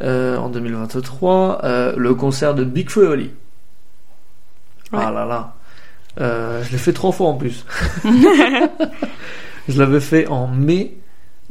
Euh, 0.00 0.36
En 0.36 0.48
2023, 0.50 1.60
euh, 1.64 1.94
le 1.96 2.14
concert 2.14 2.54
de 2.54 2.62
Big 2.64 2.88
Flo 2.90 3.04
et 3.04 3.08
Oli. 3.08 3.30
Ouais. 4.92 5.00
Ah 5.02 5.10
là 5.10 5.24
là. 5.24 5.54
Euh, 6.20 6.62
je 6.64 6.72
l'ai 6.72 6.78
fait 6.78 6.92
trois 6.92 7.12
fois 7.12 7.28
en 7.28 7.34
plus. 7.34 7.64
je 9.68 9.78
l'avais 9.78 10.00
fait 10.00 10.26
en 10.28 10.46
mai. 10.46 10.96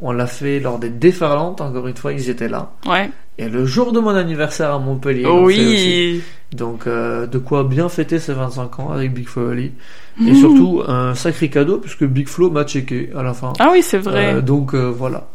On 0.00 0.12
l'a 0.12 0.26
fait 0.26 0.60
lors 0.60 0.78
des 0.78 0.88
déferlantes. 0.90 1.60
Encore 1.60 1.86
une 1.86 1.96
fois, 1.96 2.12
ils 2.12 2.30
étaient 2.30 2.48
là. 2.48 2.70
Ouais. 2.86 3.10
Et 3.38 3.48
le 3.48 3.64
jour 3.66 3.92
de 3.92 4.00
mon 4.00 4.14
anniversaire 4.14 4.72
à 4.72 4.78
Montpellier. 4.78 5.26
aussi. 5.26 5.58
oui. 5.60 6.22
Donc, 6.52 6.86
euh, 6.86 7.26
de 7.28 7.38
quoi 7.38 7.62
bien 7.64 7.88
fêter 7.88 8.18
ses 8.18 8.32
25 8.32 8.80
ans 8.80 8.90
avec 8.90 9.14
Big 9.14 9.28
Flo 9.28 9.44
et 9.48 9.52
Oli. 9.52 9.72
Et 10.20 10.32
Mhm. 10.32 10.34
surtout, 10.34 10.82
un 10.86 11.14
sacré 11.14 11.48
cadeau, 11.48 11.78
puisque 11.78 12.04
Big 12.04 12.28
Flo 12.28 12.50
m'a 12.50 12.64
checké 12.64 13.10
à 13.16 13.22
la 13.22 13.34
fin. 13.34 13.52
Ah 13.60 13.68
oui, 13.72 13.82
c'est 13.82 13.98
vrai. 13.98 14.34
Euh, 14.34 14.40
donc, 14.40 14.74
euh, 14.74 14.90
voilà. 14.90 15.28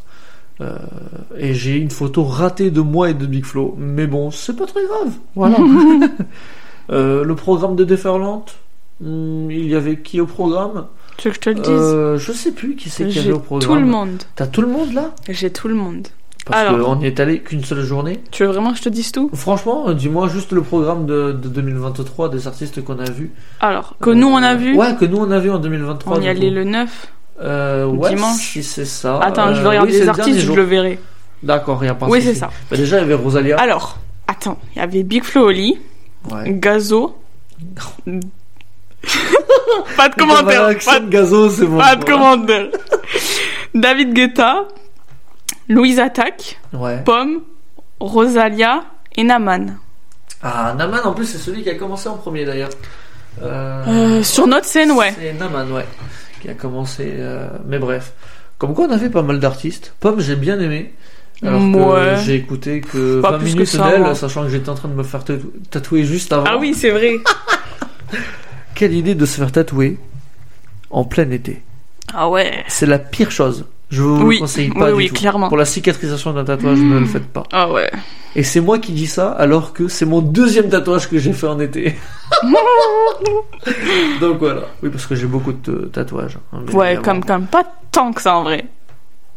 Et 1.38 1.54
j'ai 1.54 1.76
une 1.78 1.90
photo 1.92 2.24
ratée 2.24 2.72
de 2.72 2.80
moi 2.82 3.10
et 3.10 3.14
de 3.14 3.26
Big 3.26 3.46
Flo. 3.46 3.76
Mais 3.78 4.08
bon, 4.08 4.32
c'est 4.32 4.56
pas 4.56 4.66
très 4.66 4.82
grave. 4.86 5.14
Voilà. 5.36 5.58
Le 6.90 7.34
programme 7.34 7.76
de 7.76 7.84
Déferlante, 7.84 8.56
hmm, 9.02 9.50
il 9.52 9.68
y 9.68 9.76
avait 9.76 9.98
qui 10.00 10.22
au 10.22 10.26
programme? 10.28 10.86
Tu 11.18 11.30
veux 11.30 11.34
que 11.34 11.36
je 11.38 11.42
te 11.42 11.50
le 11.50 11.56
dise? 12.18 12.26
Je 12.26 12.32
sais 12.34 12.52
plus 12.52 12.76
qui 12.76 12.90
c'est 12.90 13.08
qui 13.08 13.20
avait 13.20 13.32
au 13.32 13.40
programme. 13.40 13.70
tout 13.72 13.76
le 13.80 13.86
monde. 13.86 14.24
T'as 14.36 14.48
tout 14.48 14.62
le 14.62 14.68
monde 14.68 14.94
là? 14.94 15.14
J'ai 15.30 15.50
tout 15.50 15.68
le 15.70 15.76
monde. 15.76 16.08
Parce 16.46 16.70
qu'on 16.70 16.96
n'y 16.98 17.08
est 17.08 17.20
allé 17.20 17.40
qu'une 17.40 17.64
seule 17.64 17.82
journée. 17.84 18.20
Tu 18.32 18.44
veux 18.46 18.50
vraiment 18.52 18.72
que 18.72 18.78
je 18.78 18.84
te 18.84 18.90
dise 18.90 19.12
tout? 19.12 19.32
Franchement, 19.34 19.86
euh, 19.90 19.94
dis-moi 19.96 20.28
juste 20.30 20.52
le 20.52 20.62
programme 20.62 21.08
de, 21.08 21.32
de 21.32 21.48
2023 21.50 22.30
des 22.30 22.46
artistes 22.48 22.84
qu'on 22.84 23.00
a 23.00 23.10
vus. 23.10 23.32
Alors, 23.62 23.96
que 24.00 24.12
nous 24.12 24.28
on 24.28 24.38
a 24.44 24.54
vu, 24.54 24.76
Ouais, 24.78 24.96
que 25.00 25.06
nous 25.06 25.18
on 25.18 25.32
a 25.32 25.40
vu 25.40 25.50
en 25.50 25.58
2023. 25.58 26.18
on 26.18 26.22
y 26.22 26.28
allait 26.28 26.52
le 26.52 26.64
9. 26.64 27.08
Euh, 27.42 27.86
ouais, 27.88 28.10
dimanche. 28.16 28.40
si 28.40 28.64
c'est 28.64 28.86
ça. 28.86 29.20
Attends, 29.20 29.54
je 29.56 29.60
Euh, 29.60 29.64
vais 29.64 29.70
regarder 29.70 29.88
oui, 29.92 29.94
c'est 29.94 30.00
les 30.02 30.06
le 30.06 30.10
artistes, 30.12 30.40
je 30.40 30.54
le 30.54 30.62
verrai. 30.64 31.00
D'accord, 31.44 31.80
rien 31.80 31.96
pas 31.96 32.06
Oui, 32.08 32.22
c'est 32.22 32.36
ça. 32.36 32.50
Bah, 32.70 32.78
déjà, 32.78 32.98
il 32.98 33.02
y 33.02 33.04
avait 33.04 33.14
Rosalia. 33.16 33.58
Alors, 33.60 33.98
attends, 34.28 34.58
il 34.76 34.80
y 34.80 34.82
avait 34.82 35.04
Big 35.04 35.24
Flo 35.24 35.48
Oli, 35.48 35.78
Ouais. 36.32 36.52
Gazo. 36.54 37.18
pas 39.98 40.10
de 40.10 40.16
commentaire. 40.16 40.70
Pas, 40.86 41.00
de 41.00 41.10
gazo, 41.10 41.50
c'est 41.50 41.66
bon. 41.66 41.78
pas 41.78 41.96
de 41.96 42.06
commentaire. 42.06 42.68
David 43.74 44.14
Guetta, 44.14 44.68
Louise 45.70 46.00
Attaque, 46.00 46.60
Ouais. 46.74 47.02
Pomme, 47.04 47.42
Rosalia 48.00 48.84
et 49.16 49.24
Naman. 49.24 49.78
Ah, 50.44 50.76
Naman, 50.78 51.00
en 51.06 51.14
plus, 51.14 51.26
c'est 51.26 51.38
celui 51.38 51.64
qui 51.64 51.70
a 51.70 51.76
commencé 51.76 52.08
en 52.10 52.18
premier 52.18 52.46
d'ailleurs. 52.46 52.70
Euh, 53.42 53.84
Euh, 53.88 54.24
sur 54.24 54.48
notre 54.48 54.66
scène, 54.66 54.92
ouais. 54.92 55.14
C'est 55.20 55.34
Naman, 55.34 55.72
ouais. 55.72 55.86
Qui 56.42 56.50
a 56.50 56.54
commencé. 56.54 57.14
euh, 57.18 57.48
Mais 57.68 57.80
bref. 57.80 58.14
Comme 58.58 58.74
quoi, 58.74 58.86
on 58.88 58.92
avait 58.92 59.10
pas 59.10 59.22
mal 59.24 59.40
d'artistes. 59.40 59.94
Pomme, 60.00 60.20
j'ai 60.20 60.36
bien 60.36 60.60
aimé. 60.60 60.94
Alors 61.44 61.60
que 61.60 62.22
j'ai 62.24 62.36
écouté 62.36 62.80
que 62.80 63.20
Pas 63.22 63.32
20 63.32 63.38
plus 63.40 63.48
que 63.56 63.60
minutes 63.60 63.76
d'elle, 63.78 64.16
sachant 64.16 64.44
que 64.44 64.50
j'étais 64.50 64.70
en 64.70 64.76
train 64.76 64.88
de 64.88 64.94
me 64.94 65.04
faire 65.04 65.22
tatou- 65.26 65.52
tatouer 65.70 66.06
juste 66.06 66.32
avant. 66.32 66.46
Ah 66.48 66.58
oui, 66.58 66.74
c'est 66.74 66.92
vrai. 66.92 67.16
Quelle 68.76 68.94
idée 68.94 69.16
de 69.16 69.26
se 69.26 69.38
faire 69.38 69.52
tatouer 69.52 69.98
en 70.90 71.04
plein 71.04 71.30
été. 71.32 71.62
Ah 72.14 72.30
ouais. 72.30 72.64
C'est 72.68 72.86
la 72.86 73.00
pire 73.00 73.32
chose. 73.32 73.66
Je 73.96 74.02
vous 74.02 74.26
Oui, 74.26 74.36
le 74.36 74.42
conseille 74.42 74.70
oui, 74.74 74.80
pas 74.80 74.88
du 74.92 74.94
oui, 74.98 75.08
tout. 75.08 75.16
clairement. 75.16 75.48
Pour 75.48 75.58
la 75.58 75.66
cicatrisation 75.66 76.34
d'un 76.34 76.44
tatouage, 76.44 76.80
ne 76.80 77.00
le 77.00 77.06
faites 77.06 77.28
pas. 77.28 77.44
Ah 77.52 77.72
ouais. 77.72 77.90
Et 78.36 78.44
c'est 78.44 78.60
moi 78.60 78.80
qui 78.80 78.92
dis 78.92 79.08
ça 79.08 79.30
alors 79.32 79.72
que 79.72 79.88
c'est 79.88 80.06
mon 80.06 80.22
deuxième 80.22 80.68
tatouage 80.70 81.10
que 81.10 81.18
j'ai 81.18 81.32
fait 81.34 81.48
en 81.48 81.60
été. 81.60 81.96
Donc 84.22 84.40
voilà. 84.40 84.62
Oui, 84.84 84.90
parce 84.90 85.06
que 85.06 85.16
j'ai 85.16 85.28
beaucoup 85.28 85.54
de 85.54 85.90
tatouages. 85.92 86.38
hein, 86.54 86.60
Ouais, 86.74 86.98
comme, 87.04 87.24
comme 87.24 87.46
pas 87.46 87.64
tant 87.92 88.12
que 88.14 88.22
ça 88.22 88.36
en 88.36 88.44
vrai. 88.44 88.66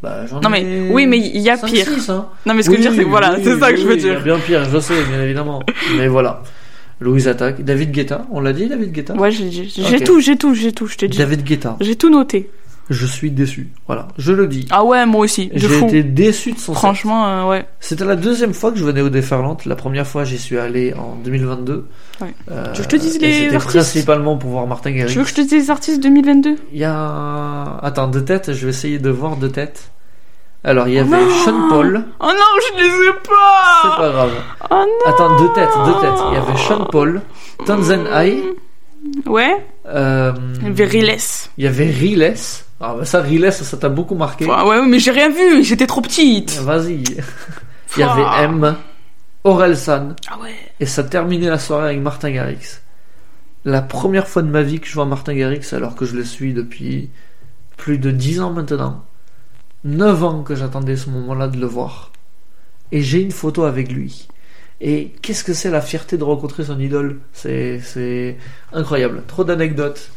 Bah, 0.03 0.27
j'en 0.27 0.41
Non 0.41 0.49
mais 0.49 0.63
ai 0.63 0.91
oui, 0.93 1.07
mais 1.07 1.19
il 1.19 1.41
y 1.41 1.51
a 1.51 1.57
cinq, 1.57 1.71
pire. 1.73 1.87
six, 1.87 2.09
hein. 2.09 2.27
Non 2.47 2.55
mais 2.55 2.63
ce 2.63 2.71
que 2.71 2.77
je 2.77 2.83
veux 2.83 2.89
dire, 2.89 2.93
c'est 2.97 3.05
que 3.05 3.09
voilà, 3.11 3.37
c'est 3.43 3.59
ça 3.59 3.73
que 3.73 3.79
je 3.79 3.87
veux 3.87 3.97
dire. 3.97 4.21
bien 4.23 4.39
pire, 4.39 4.65
je 4.71 4.79
sais, 4.79 4.95
bien 5.11 5.21
évidemment. 5.23 5.61
Mais 5.97 6.07
voilà. 6.09 6.43
Louise 7.01 7.29
attaque. 7.29 7.63
David 7.65 7.93
Guetta, 7.93 8.27
on 8.33 8.41
l'a 8.41 8.53
dit, 8.53 8.67
David 8.69 8.91
Guetta? 8.93 9.15
Ouais, 9.15 9.31
j'ai 9.31 9.49
tout, 10.01 10.21
j'ai 10.21 10.37
tout, 10.37 10.55
j'ai 10.55 10.73
tout, 10.73 10.87
je 10.87 10.97
t'ai 10.97 11.07
dit. 11.09 11.19
David 11.19 11.45
Guetta, 11.45 11.77
J'ai 11.81 11.95
tout 11.97 12.11
noté. 12.11 12.51
Je 12.91 13.07
suis 13.07 13.31
déçu. 13.31 13.71
Voilà, 13.87 14.09
je 14.19 14.33
le 14.33 14.47
dis. 14.47 14.67
Ah 14.71 14.85
ouais, 14.85 15.05
moi 15.07 15.23
aussi, 15.23 15.49
de 15.49 15.59
J'ai 15.59 15.69
fou. 15.69 15.87
été 15.87 16.03
déçu 16.03 16.53
de 16.53 16.59
son. 16.59 16.75
Franchement, 16.75 17.27
euh, 17.29 17.51
ouais. 17.51 17.67
C'était 17.81 18.05
la 18.05 18.17
deuxième 18.17 18.55
fois 18.55 18.71
que 18.73 18.79
je 18.79 18.85
venais 18.85 19.01
au 19.03 19.09
Déferlante. 19.11 19.65
La 19.67 19.77
première 19.77 20.07
fois, 20.07 20.25
j'y 20.25 20.39
suis 20.39 20.59
allé 20.59 20.95
en 20.95 21.17
2022. 21.23 21.87
Ouais. 22.21 22.35
Euh, 22.51 22.73
Tu 22.73 22.81
veux 22.83 22.87
que 22.87 22.93
je 22.93 22.97
te 22.97 23.03
dise 23.03 23.21
les 23.21 23.33
C'était 23.33 23.55
artistes 23.57 23.73
principalement 23.79 24.37
pour 24.37 24.51
voir 24.51 24.67
Martin 24.67 24.91
Garrix. 24.93 25.13
Tu 25.13 25.19
veux 25.19 25.25
que 25.25 25.31
je 25.31 25.35
te 25.35 25.41
dise 25.43 25.53
les 25.53 25.71
artistes 25.71 26.03
2022 26.03 26.57
Il 26.73 26.79
y 26.79 26.85
a... 26.85 27.79
Attends, 27.83 28.09
de 28.09 28.21
tête, 28.21 28.53
je 28.53 28.65
vais 28.67 28.71
essayer 28.71 28.99
de 28.99 29.11
voir 29.11 29.37
de 29.37 29.49
tête. 29.49 29.91
Alors, 30.65 30.89
il 30.89 30.95
y 30.95 30.99
avait 30.99 31.09
non 31.11 31.31
Sean 31.45 31.69
Paul. 31.69 32.05
Oh 32.21 32.25
non, 32.27 32.33
je 32.33 32.83
les 32.83 32.89
ai 32.89 33.13
C'est 33.23 33.89
pas 33.91 33.97
pas 33.97 34.11
grave. 34.11 34.33
Oh 34.71 34.75
non 34.75 35.13
Attends, 35.13 35.41
de 35.41 35.55
tête, 35.55 35.69
de 35.87 36.01
tête. 36.01 36.21
Il 36.31 36.35
y 36.35 36.37
avait 36.37 36.59
Sean 36.59 36.85
Paul, 36.91 37.21
Tanzen 37.65 38.07
Ai, 38.13 38.43
Ouais, 39.27 39.65
euh, 39.87 40.33
Veriles. 40.61 41.17
il 41.57 41.65
y 41.65 41.67
avait 41.69 41.87
Riles. 41.89 42.35
Ah 42.81 42.95
bah 42.95 43.05
ça, 43.05 43.21
Riles, 43.21 43.53
ça 43.53 43.77
t'a 43.77 43.89
beaucoup 43.89 44.15
marqué. 44.15 44.47
Ah 44.51 44.67
ouais, 44.67 44.87
mais 44.87 44.99
j'ai 45.01 45.11
rien 45.11 45.31
vu, 45.31 45.65
j'étais 45.65 45.87
trop 45.87 46.01
petite. 46.01 46.53
Vas-y. 46.59 47.03
Il 47.97 48.01
y 48.01 48.03
avait 48.03 48.45
M, 48.45 48.77
Orelsan, 49.45 50.15
Ah 50.31 50.39
ouais. 50.41 50.55
et 50.79 50.87
ça 50.87 51.03
terminait 51.05 51.49
la 51.49 51.59
soirée 51.59 51.87
avec 51.91 52.01
Martin 52.01 52.31
Garrix. 52.31 52.81
La 53.65 53.83
première 53.83 54.29
fois 54.29 54.43
de 54.43 54.49
ma 54.49 54.63
vie 54.63 54.79
que 54.79 54.87
je 54.87 54.95
vois 54.95 55.07
Martin 55.07 55.35
Garrix, 55.35 55.73
alors 55.73 55.95
que 55.97 56.05
je 56.05 56.15
le 56.15 56.25
suis 56.25 56.53
depuis 56.55 57.11
plus 57.77 57.99
de 57.99 58.11
10 58.11 58.41
ans 58.41 58.53
maintenant. 58.53 59.05
9 59.85 60.25
ans 60.25 60.43
que 60.43 60.55
j'attendais 60.55 60.97
ce 60.97 61.11
moment-là 61.11 61.49
de 61.49 61.57
le 61.59 61.67
voir. 61.67 62.13
Et 62.93 63.03
j'ai 63.03 63.21
une 63.21 63.31
photo 63.33 63.65
avec 63.65 63.91
lui. 63.93 64.29
Et 64.81 65.13
qu'est-ce 65.23 65.43
que 65.45 65.55
c'est 65.55 65.71
la 65.71 65.81
fierté 65.81 66.17
de 66.19 66.25
rencontrer 66.25 66.65
son 66.65 66.79
idole? 66.79 67.21
C'est 67.33 67.81
c'est 67.81 68.37
incroyable. 68.73 69.23
Trop 69.27 69.45
d'anecdotes. 69.45 70.11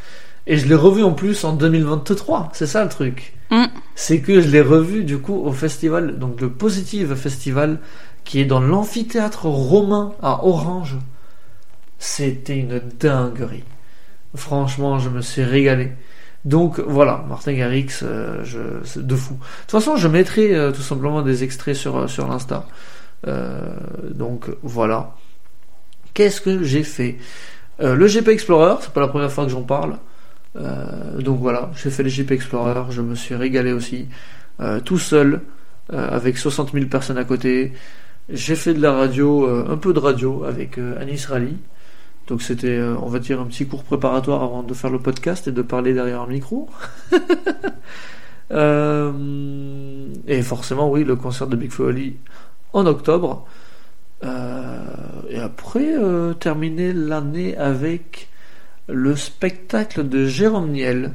Et 0.48 0.58
je 0.58 0.68
l'ai 0.68 0.76
revu 0.76 1.04
en 1.04 1.14
plus 1.14 1.44
en 1.44 1.54
2023. 1.54 2.50
C'est 2.54 2.66
ça 2.66 2.84
le 2.84 2.90
truc. 2.90 3.34
Mm. 3.52 3.66
C'est 3.96 4.22
que 4.22 4.42
je 4.42 4.48
l'ai 4.48 4.62
revu 4.62 5.04
du 5.04 5.20
coup 5.20 5.36
au 5.36 5.52
festival, 5.52 6.18
donc 6.18 6.42
le 6.42 6.50
Positive 6.50 7.16
Festival, 7.16 7.80
qui 8.24 8.40
est 8.40 8.46
dans 8.46 8.60
l'amphithéâtre 8.60 9.46
romain 9.46 10.14
à 10.22 10.46
Orange. 10.46 10.98
C'était 12.00 12.58
une 12.58 12.82
dinguerie. 13.00 13.64
Franchement, 14.36 14.98
je 15.00 15.10
me 15.10 15.22
suis 15.22 15.44
régalé. 15.44 15.92
Donc 16.46 16.80
voilà, 16.80 17.24
Martin 17.30 17.54
Garrix, 17.54 18.00
euh, 18.02 18.44
c'est 18.84 19.06
de 19.06 19.16
fou. 19.16 19.36
De 19.36 19.40
toute 19.62 19.72
façon, 19.72 19.96
je 19.96 20.08
mettrai 20.08 20.56
euh, 20.56 20.72
tout 20.72 20.82
simplement 20.82 21.22
des 21.22 21.44
extraits 21.44 21.76
sur, 21.76 21.98
euh, 21.98 22.08
sur 22.08 22.28
l'Insta. 22.28 22.66
Euh, 23.28 23.76
donc 24.10 24.48
voilà. 24.64 25.16
Qu'est-ce 26.14 26.42
que 26.42 26.64
j'ai 26.64 26.84
fait? 26.84 27.18
Le 27.80 28.06
GP 28.06 28.28
Explorer, 28.28 28.76
c'est 28.82 28.92
pas 28.92 29.02
la 29.02 29.08
première 29.08 29.32
fois 29.32 29.46
que 29.46 29.50
j'en 29.50 29.64
parle. 29.64 29.98
Euh, 30.56 31.22
donc 31.22 31.40
voilà, 31.40 31.72
j'ai 31.76 31.90
fait 31.90 32.04
le 32.04 32.10
GP 32.10 32.32
Explorer, 32.32 32.84
je 32.92 33.02
me 33.02 33.16
suis 33.16 33.36
régalé 33.36 33.72
aussi. 33.74 34.08
Euh, 34.60 34.80
tout 34.80 35.00
seul, 35.00 35.42
euh, 35.94 36.10
avec 36.10 36.38
60 36.38 36.74
000 36.74 36.86
personnes 36.88 37.18
à 37.18 37.24
côté. 37.24 37.74
J'ai 38.30 38.56
fait 38.56 38.74
de 38.74 38.82
la 38.82 38.94
radio, 38.94 39.48
un 39.48 39.78
peu 39.78 39.94
de 39.94 40.00
radio 40.00 40.44
avec 40.46 40.78
Anis 40.78 41.26
Rally. 41.26 41.58
Donc 42.28 42.42
c'était, 42.42 42.80
on 42.82 43.08
va 43.08 43.20
dire, 43.20 43.42
un 43.42 43.46
petit 43.46 43.68
cours 43.68 43.84
préparatoire 43.84 44.44
avant 44.44 44.64
de 44.64 44.74
faire 44.74 44.90
le 44.90 45.00
podcast 45.00 45.48
et 45.48 45.52
de 45.52 45.62
parler 45.62 45.94
derrière 45.94 46.22
un 46.22 46.28
micro. 46.28 46.70
Et 50.28 50.42
forcément, 50.44 50.90
oui, 50.90 51.04
le 51.04 51.16
concert 51.16 51.48
de 51.48 51.56
Big 51.56 51.72
Ali 51.80 52.18
en 52.74 52.86
octobre. 52.86 53.46
Et 54.24 55.40
après, 55.40 55.94
terminer 56.40 56.94
l'année 56.94 57.58
avec 57.58 58.31
le 58.92 59.16
spectacle 59.16 60.08
de 60.08 60.26
Jérôme 60.26 60.72
Niel 60.72 61.14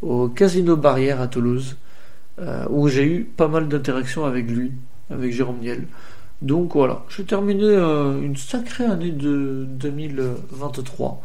au 0.00 0.28
Casino 0.28 0.76
Barrière 0.76 1.20
à 1.20 1.28
Toulouse, 1.28 1.76
euh, 2.40 2.64
où 2.70 2.88
j'ai 2.88 3.04
eu 3.04 3.24
pas 3.24 3.48
mal 3.48 3.68
d'interactions 3.68 4.24
avec 4.24 4.50
lui, 4.50 4.72
avec 5.10 5.32
Jérôme 5.32 5.58
Niel. 5.60 5.86
Donc 6.40 6.74
voilà, 6.74 7.04
j'ai 7.08 7.24
terminé 7.24 7.64
euh, 7.64 8.20
une 8.20 8.36
sacrée 8.36 8.84
année 8.84 9.12
de 9.12 9.64
2023. 9.68 11.22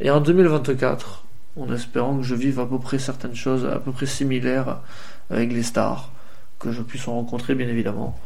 Et 0.00 0.10
en 0.10 0.20
2024, 0.20 1.24
en 1.60 1.72
espérant 1.72 2.16
que 2.16 2.22
je 2.22 2.34
vive 2.34 2.60
à 2.60 2.66
peu 2.66 2.78
près 2.78 2.98
certaines 2.98 3.34
choses 3.34 3.66
à 3.66 3.78
peu 3.78 3.92
près 3.92 4.06
similaires 4.06 4.78
avec 5.30 5.52
les 5.52 5.62
stars, 5.62 6.10
que 6.58 6.72
je 6.72 6.82
puisse 6.82 7.06
en 7.08 7.14
rencontrer 7.14 7.54
bien 7.54 7.68
évidemment. 7.68 8.18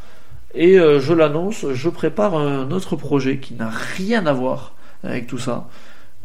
Et 0.53 0.79
euh, 0.79 0.99
je 0.99 1.13
l'annonce, 1.13 1.65
je 1.73 1.89
prépare 1.89 2.35
un 2.35 2.71
autre 2.71 2.95
projet 2.95 3.37
qui 3.37 3.53
n'a 3.53 3.69
rien 3.69 4.25
à 4.25 4.33
voir 4.33 4.73
avec 5.03 5.27
tout 5.27 5.37
ça. 5.37 5.67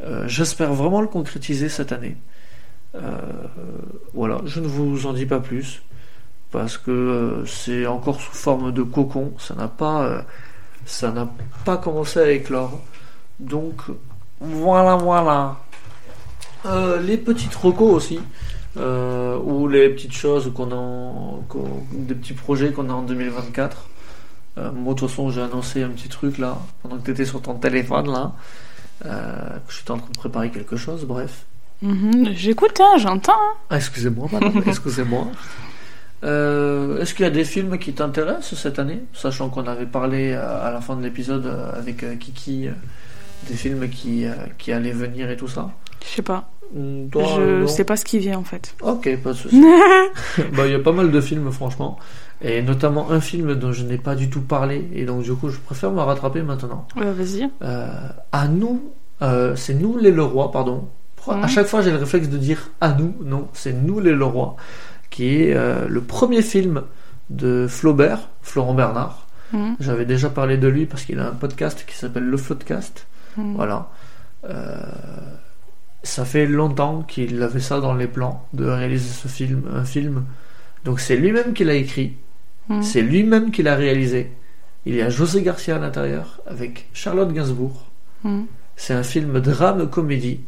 Euh, 0.01 0.27
J'espère 0.27 0.73
vraiment 0.73 1.01
le 1.01 1.07
concrétiser 1.07 1.69
cette 1.69 1.93
année. 1.93 2.17
Euh, 2.95 3.19
voilà, 4.13 4.41
je 4.45 4.61
ne 4.61 4.67
vous 4.67 5.07
en 5.07 5.13
dis 5.13 5.27
pas 5.27 5.41
plus 5.41 5.83
parce 6.51 6.79
que 6.79 6.91
euh, 6.91 7.47
c'est 7.47 7.87
encore 7.87 8.21
sous 8.21 8.33
forme 8.33 8.73
de 8.73 8.83
cocon. 8.83 9.33
Ça 9.39 9.55
n'a 9.55 9.69
pas, 9.69 10.25
pas 11.65 11.77
commencé 11.77 12.21
à 12.21 12.31
éclore. 12.31 12.81
Donc 13.41 13.83
voilà, 14.41 14.97
voilà. 14.97 15.57
Les 17.03 17.19
petites 17.19 17.55
recos 17.55 17.93
aussi, 17.93 18.21
ou 18.77 19.69
les 19.69 19.91
petites 19.91 20.15
choses 20.15 20.51
qu'on 20.55 20.73
a, 20.73 21.59
des 21.93 22.15
petits 22.15 22.33
projets 22.33 22.73
qu'on 22.73 22.89
a 22.89 22.93
en 22.95 23.03
2024. 23.03 23.89
Euh, 24.57 24.71
moi, 24.73 24.95
de 24.95 25.01
toute 25.01 25.09
façon, 25.09 25.31
j'ai 25.31 25.43
annoncé 25.43 25.83
un 25.83 25.91
petit 25.91 26.09
truc 26.09 26.39
là, 26.39 26.59
pendant 26.83 26.99
que 26.99 27.05
tu 27.05 27.11
étais 27.11 27.25
sur 27.25 27.43
ton 27.43 27.55
téléphone 27.55 28.11
là, 28.11 28.33
euh, 29.05 29.11
que 29.67 29.73
j'étais 29.73 29.91
en 29.91 29.99
train 29.99 30.11
de 30.13 30.19
préparer 30.19 30.51
quelque 30.51 30.77
chose, 30.77 31.05
bref. 31.05 31.45
Mhm, 31.83 32.33
J'écoute, 32.35 32.81
hein, 32.81 32.97
j'entends. 32.99 33.33
hein. 33.33 33.57
Ah, 33.71 33.77
excusez-moi, 33.77 34.29
madame, 34.33 34.63
excusez-moi. 34.67 35.27
Euh, 36.25 37.01
Est-ce 37.01 37.13
qu'il 37.15 37.25
y 37.25 37.29
a 37.29 37.31
des 37.31 37.45
films 37.45 37.79
qui 37.79 37.93
t'intéressent 37.93 38.55
cette 38.59 38.79
année? 38.79 39.03
Sachant 39.13 39.51
qu'on 39.51 39.67
avait 39.67 39.85
parlé 39.87 40.33
euh, 40.33 40.67
à 40.67 40.71
la 40.71 40.81
fin 40.81 40.97
de 40.97 41.03
l'épisode 41.03 41.47
avec 41.77 42.19
Kiki 42.19 42.69
des 43.49 43.55
films 43.55 43.89
qui, 43.91 44.25
qui 44.57 44.73
allaient 44.73 44.93
venir 44.93 45.31
et 45.31 45.37
tout 45.37 45.49
ça. 45.49 45.71
Je 46.03 46.09
sais 46.17 46.23
pas. 46.23 46.49
Hmm, 46.75 47.09
toi, 47.11 47.25
je 47.37 47.61
non 47.61 47.67
sais 47.69 47.85
pas 47.85 47.97
ce 47.97 48.07
qui 48.07 48.19
vient 48.19 48.39
en 48.39 48.45
fait. 48.45 48.75
Ok, 48.81 49.15
pas 49.19 49.31
de 49.33 49.37
souci. 49.37 49.63
Bah, 50.55 50.67
il 50.67 50.73
y 50.73 50.75
a 50.75 50.79
pas 50.79 50.93
mal 50.93 51.11
de 51.11 51.21
films, 51.21 51.53
franchement. 51.53 51.99
Et 52.47 52.61
notamment 52.63 53.11
un 53.11 53.21
film 53.21 53.55
dont 53.55 53.73
je 53.73 53.83
n'ai 53.85 53.97
pas 53.97 54.15
du 54.15 54.29
tout 54.29 54.43
parlé. 54.43 54.87
Et 54.95 55.07
donc, 55.07 55.23
du 55.23 55.33
coup, 55.33 55.49
je 55.49 55.59
préfère 55.59 55.91
me 55.93 56.01
rattraper 56.01 56.43
maintenant. 56.43 56.87
Ouais, 56.95 57.11
Vas-y. 57.11 57.49
Euh, 57.63 57.89
à 58.33 58.49
nous, 58.49 58.83
euh, 59.23 59.57
c'est 59.57 59.73
nous 59.75 59.97
les 59.97 60.11
Leroy, 60.11 60.51
pardon. 60.53 60.89
À 61.27 61.37
Mhm. 61.37 61.49
chaque 61.49 61.67
fois, 61.67 61.81
j'ai 61.81 61.91
le 61.91 61.97
réflexe 61.97 62.29
de 62.29 62.37
dire 62.37 62.69
à 62.83 62.93
nous. 62.93 63.15
Non, 63.25 63.49
c'est 63.55 63.73
nous 63.73 63.99
les 63.99 64.13
Leroy, 64.13 64.57
qui 65.09 65.37
est 65.37 65.55
euh, 65.55 65.87
le 65.89 66.03
premier 66.03 66.43
film 66.43 66.83
de 67.31 67.67
Flaubert, 67.67 68.29
Florent 68.43 68.75
Bernard. 68.75 69.27
Mhm, 69.55 69.77
J'avais 69.81 70.05
déjà 70.05 70.29
parlé 70.29 70.59
de 70.59 70.69
lui 70.69 70.85
parce 70.85 71.05
qu'il 71.05 71.19
a 71.21 71.29
un 71.29 71.33
podcast 71.33 71.85
qui 71.89 71.97
s'appelle 71.97 72.25
Le 72.25 72.37
Floodcast. 72.37 73.07
mhm. 73.39 73.55
Voilà. 73.57 73.89
Euh, 74.45 74.77
ça 76.03 76.27
fait 76.27 76.45
longtemps 76.47 77.03
qu'il 77.03 77.43
avait 77.43 77.61
ça 77.61 77.81
dans 77.81 77.95
les 77.95 78.07
plans 78.07 78.45
de 78.53 78.67
réaliser 78.67 79.09
ce 79.09 79.29
film, 79.29 79.63
un 79.75 79.85
film. 79.85 80.25
Donc 80.85 81.01
c'est 81.01 81.17
lui-même 81.17 81.55
qui 81.55 81.65
l'a 81.65 81.73
écrit, 81.75 82.17
Mhm. 82.69 82.83
c'est 82.83 83.03
lui-même 83.03 83.51
qui 83.51 83.63
l'a 83.63 83.75
réalisé. 83.77 84.31
Il 84.87 84.95
y 84.95 85.03
a 85.03 85.09
José 85.11 85.43
Garcia 85.43 85.77
à 85.77 85.79
l'intérieur 85.79 86.41
avec 86.47 86.89
Charlotte 86.93 87.33
Gainsbourg. 87.33 87.87
Mhm. 88.25 88.47
C'est 88.77 88.95
un 88.95 89.03
film 89.03 89.41
drame 89.41 89.89
comédie. 89.89 90.41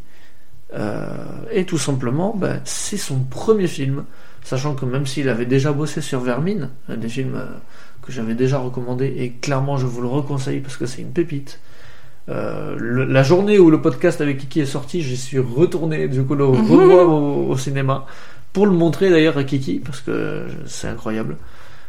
Euh, 0.74 1.06
et 1.52 1.64
tout 1.64 1.78
simplement, 1.78 2.34
ben, 2.36 2.60
c'est 2.64 2.96
son 2.96 3.20
premier 3.20 3.66
film. 3.66 4.04
Sachant 4.42 4.74
que 4.74 4.84
même 4.84 5.06
s'il 5.06 5.28
avait 5.28 5.46
déjà 5.46 5.72
bossé 5.72 6.00
sur 6.00 6.20
Vermine, 6.20 6.70
un 6.88 6.96
des 6.96 7.08
films 7.08 7.34
euh, 7.36 7.46
que 8.02 8.12
j'avais 8.12 8.34
déjà 8.34 8.58
recommandé, 8.58 9.06
et 9.18 9.30
clairement 9.32 9.76
je 9.76 9.86
vous 9.86 10.00
le 10.00 10.06
reconseille 10.08 10.60
parce 10.60 10.76
que 10.76 10.86
c'est 10.86 11.02
une 11.02 11.10
pépite. 11.12 11.60
Euh, 12.28 12.76
le- 12.78 13.04
la 13.04 13.22
journée 13.22 13.58
où 13.58 13.70
le 13.70 13.80
podcast 13.80 14.20
avec 14.20 14.38
Kiki 14.38 14.60
est 14.60 14.66
sorti, 14.66 15.02
j'y 15.02 15.16
suis 15.16 15.38
retourné 15.38 16.08
du 16.08 16.22
coup 16.22 16.34
le 16.34 16.44
revoir 16.44 17.08
au, 17.12 17.48
au 17.50 17.56
cinéma 17.56 18.06
pour 18.52 18.66
le 18.66 18.72
montrer 18.72 19.10
d'ailleurs 19.10 19.36
à 19.38 19.44
Kiki 19.44 19.80
parce 19.84 20.00
que 20.00 20.46
c'est 20.66 20.88
incroyable. 20.88 21.36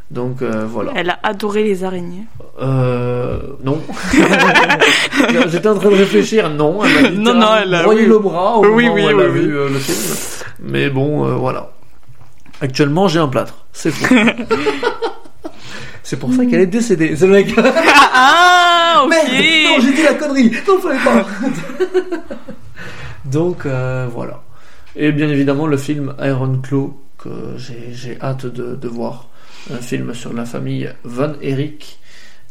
Donc 0.09 0.41
euh, 0.41 0.65
voilà. 0.65 0.93
Elle 0.95 1.09
a 1.09 1.19
adoré 1.23 1.63
les 1.63 1.83
araignées. 1.83 2.23
Euh, 2.61 3.39
non. 3.63 3.81
J'étais 5.49 5.67
en 5.67 5.75
train 5.75 5.89
de 5.89 5.95
réfléchir. 5.95 6.49
Non, 6.49 6.79
elle 6.83 7.05
a 7.05 7.09
Non, 7.11 7.33
non, 7.33 7.47
elle 7.61 7.73
a- 7.73 7.83
broyé 7.83 8.01
oui. 8.03 8.07
le 8.07 8.19
bras 8.19 8.55
au 8.57 8.65
Oui, 8.65 8.83
moment 8.85 8.95
oui, 8.95 9.03
où 9.03 9.09
elle 9.09 9.15
oui, 9.17 9.23
a 9.23 9.27
oui. 9.29 9.39
vu 9.41 9.57
euh, 9.57 9.69
le 9.69 9.79
film. 9.79 10.15
Mais 10.61 10.89
bon, 10.89 11.25
euh, 11.27 11.33
voilà. 11.35 11.71
Actuellement, 12.61 13.07
j'ai 13.07 13.19
un 13.19 13.27
plâtre. 13.27 13.65
C'est 13.73 13.91
fou. 13.91 14.15
C'est 16.03 16.17
pour 16.17 16.33
ça 16.33 16.45
qu'elle 16.45 16.61
est 16.61 16.65
décédée. 16.67 17.17
C'est 17.17 17.27
le 17.27 17.33
mec. 17.33 17.53
Ah, 18.13 19.01
ok. 19.03 19.09
Merde, 19.09 19.27
non, 19.27 19.81
j'ai 19.81 19.91
dit 19.93 20.03
la 20.03 20.13
connerie. 20.13 20.51
Non, 20.65 20.79
fallait 20.79 20.99
pas. 21.03 21.25
Donc 23.25 23.65
euh, 23.65 24.07
voilà. 24.11 24.41
Et 24.95 25.11
bien 25.11 25.27
évidemment 25.29 25.67
le 25.67 25.75
film 25.77 26.13
Iron 26.23 26.59
Claw 26.63 26.97
que 27.17 27.29
j'ai 27.57 27.89
j'ai 27.91 28.17
hâte 28.21 28.45
de, 28.45 28.75
de 28.75 28.87
voir 28.87 29.27
un 29.71 29.81
film 29.81 30.13
sur 30.13 30.33
la 30.33 30.45
famille 30.45 30.89
Von 31.03 31.35
Erich, 31.41 31.99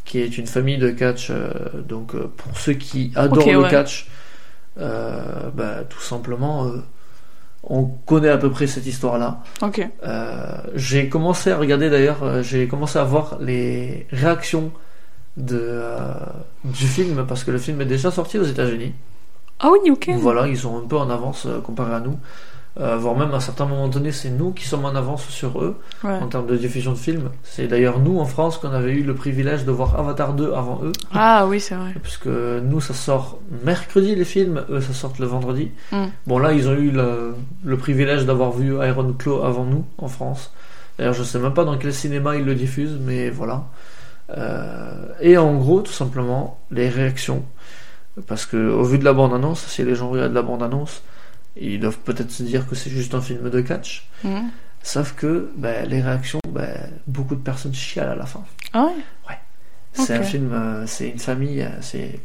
qui 0.04 0.20
est 0.20 0.38
une 0.38 0.46
famille 0.46 0.78
de 0.78 0.90
catch. 0.90 1.30
euh, 1.30 1.50
donc 1.86 2.14
euh, 2.14 2.30
pour 2.36 2.56
ceux 2.58 2.74
qui 2.74 3.12
adorent 3.14 3.50
le 3.50 3.62
ouais. 3.62 3.70
catch, 3.70 4.08
euh, 4.78 5.50
bah, 5.54 5.84
tout 5.88 6.00
simplement, 6.00 6.70
on 7.62 7.84
connaît 7.84 8.28
à 8.28 8.38
peu 8.38 8.50
près 8.50 8.66
cette 8.66 8.86
histoire-là. 8.86 9.42
Ok. 9.62 9.86
Euh, 10.04 10.58
j'ai 10.74 11.08
commencé 11.08 11.50
à 11.50 11.56
regarder 11.56 11.90
d'ailleurs, 11.90 12.42
j'ai 12.42 12.68
commencé 12.68 12.98
à 12.98 13.04
voir 13.04 13.38
les 13.40 14.06
réactions 14.10 14.70
de, 15.36 15.82
du 16.64 16.86
film 16.86 17.26
parce 17.26 17.44
que 17.44 17.50
le 17.50 17.58
film 17.58 17.80
est 17.80 17.86
déjà 17.86 18.10
sorti 18.10 18.38
aux 18.38 18.44
États-Unis. 18.44 18.92
Ah 19.58 19.70
oui, 19.72 19.90
ok. 19.90 20.10
Voilà, 20.18 20.46
ils 20.46 20.56
sont 20.58 20.78
un 20.78 20.86
peu 20.86 20.96
en 20.96 21.08
avance 21.10 21.48
comparé 21.64 21.94
à 21.94 22.00
nous. 22.00 22.18
Euh, 22.78 22.98
voire 22.98 23.16
même 23.16 23.32
à 23.32 23.40
certains 23.40 23.64
moments 23.64 23.88
donnés, 23.88 24.12
c'est 24.12 24.28
nous 24.28 24.52
qui 24.52 24.66
sommes 24.66 24.84
en 24.84 24.94
avance 24.94 25.26
sur 25.28 25.62
eux 25.62 25.76
Ouais. 26.04 26.12
en 26.18 26.26
termes 26.26 26.46
de 26.46 26.56
diffusion 26.58 26.92
de 26.92 26.98
films. 26.98 27.30
C'est 27.42 27.68
d'ailleurs 27.68 27.98
nous 28.00 28.18
en 28.20 28.26
France 28.26 28.58
qu'on 28.58 28.70
avait 28.70 28.92
eu 28.92 29.02
le 29.02 29.14
privilège 29.14 29.64
de 29.64 29.70
voir 29.70 29.98
Avatar 29.98 30.34
2 30.34 30.52
avant 30.52 30.80
eux, 30.84 30.92
Ah 31.14 31.46
oui, 31.48 31.58
c'est 31.58 31.74
vrai. 31.74 31.94
puisque 32.02 32.26
nous 32.26 32.82
ça 32.82 32.92
sort 32.92 33.38
mercredi 33.64 34.14
les 34.14 34.26
films, 34.26 34.62
eux 34.68 34.82
ça 34.82 34.92
sort 34.92 35.14
le 35.18 35.24
vendredi. 35.24 35.70
Mm. 35.90 36.04
Bon 36.26 36.38
là 36.38 36.52
ils 36.52 36.68
ont 36.68 36.74
eu 36.74 36.90
le, 36.90 37.34
le 37.64 37.76
privilège 37.78 38.26
d'avoir 38.26 38.52
vu 38.52 38.74
Iron 38.86 39.10
Claw 39.18 39.42
avant 39.42 39.64
nous 39.64 39.86
en 39.96 40.08
France. 40.08 40.52
D'ailleurs 40.98 41.14
je 41.14 41.22
sais 41.22 41.38
même 41.38 41.54
pas 41.54 41.64
dans 41.64 41.78
quel 41.78 41.94
cinéma 41.94 42.36
ils 42.36 42.44
le 42.44 42.54
diffusent, 42.54 42.98
mais 43.00 43.30
voilà. 43.30 43.64
Euh, 44.36 45.06
et 45.20 45.38
en 45.38 45.54
gros 45.54 45.80
tout 45.80 45.92
simplement 45.92 46.58
les 46.70 46.88
réactions, 46.90 47.42
parce 48.26 48.44
que 48.44 48.56
au 48.70 48.82
vu 48.82 48.98
de 48.98 49.04
la 49.04 49.12
bande 49.14 49.32
annonce, 49.32 49.64
si 49.66 49.82
les 49.82 49.94
gens 49.94 50.10
regardent 50.10 50.34
la 50.34 50.42
bande 50.42 50.62
annonce, 50.62 51.02
ils 51.58 51.80
doivent 51.80 51.98
peut-être 51.98 52.30
se 52.30 52.42
dire 52.42 52.66
que 52.68 52.74
c'est 52.74 52.90
juste 52.90 53.14
un 53.14 53.20
film 53.20 53.48
de 53.50 53.60
catch. 53.60 54.08
Mhm. 54.24 54.50
Sauf 54.82 55.14
que 55.14 55.50
ben, 55.56 55.88
les 55.88 56.00
réactions, 56.00 56.40
ben, 56.48 56.90
beaucoup 57.06 57.34
de 57.34 57.40
personnes 57.40 57.74
chialent 57.74 58.10
à 58.10 58.14
la 58.14 58.26
fin. 58.26 58.44
Ah 58.72 58.88
ouais? 59.28 59.38
C'est 59.92 60.14
un 60.14 60.22
film, 60.22 60.52
euh, 60.52 60.86
c'est 60.86 61.08
une 61.08 61.18
famille, 61.18 61.62
euh, 61.62 61.80
c'est 61.80 62.20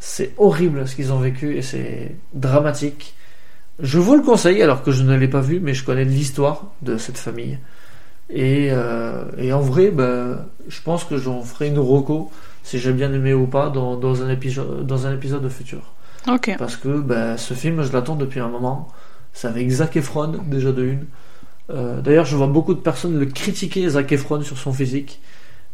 c'est 0.00 0.32
horrible 0.36 0.88
ce 0.88 0.96
qu'ils 0.96 1.12
ont 1.12 1.18
vécu 1.18 1.56
et 1.56 1.62
c'est 1.62 2.16
dramatique. 2.32 3.14
Je 3.78 3.98
vous 3.98 4.16
le 4.16 4.22
conseille 4.22 4.60
alors 4.62 4.82
que 4.82 4.90
je 4.90 5.02
ne 5.04 5.16
l'ai 5.16 5.28
pas 5.28 5.40
vu, 5.40 5.60
mais 5.60 5.74
je 5.74 5.84
connais 5.84 6.04
l'histoire 6.04 6.72
de 6.82 6.96
cette 6.96 7.18
famille. 7.18 7.58
Et, 8.28 8.68
euh, 8.72 9.24
et 9.38 9.52
en 9.52 9.60
vrai, 9.60 9.90
ben, 9.90 10.44
je 10.68 10.80
pense 10.80 11.04
que 11.04 11.18
j'en 11.18 11.42
ferai 11.42 11.68
une 11.68 11.78
reco 11.78 12.32
si 12.64 12.78
j'ai 12.78 12.92
bien 12.92 13.12
aimé 13.12 13.34
ou 13.34 13.46
pas 13.46 13.68
dans, 13.68 13.96
dans, 13.96 14.22
un 14.22 14.30
épisode, 14.30 14.86
dans 14.86 15.06
un 15.06 15.14
épisode 15.14 15.48
futur. 15.48 15.92
Parce 16.58 16.76
que 16.76 17.00
ben, 17.00 17.36
ce 17.36 17.54
film, 17.54 17.82
je 17.82 17.92
l'attends 17.92 18.16
depuis 18.16 18.40
un 18.40 18.48
moment. 18.48 18.88
C'est 19.32 19.48
avec 19.48 19.68
Zac 19.70 19.96
Efron, 19.96 20.32
déjà 20.46 20.72
de 20.72 20.84
une. 20.84 21.06
Euh, 21.70 22.00
D'ailleurs, 22.00 22.24
je 22.26 22.36
vois 22.36 22.46
beaucoup 22.48 22.74
de 22.74 22.80
personnes 22.80 23.18
le 23.18 23.26
critiquer, 23.26 23.88
Zac 23.88 24.12
Efron, 24.12 24.42
sur 24.42 24.58
son 24.58 24.72
physique. 24.72 25.20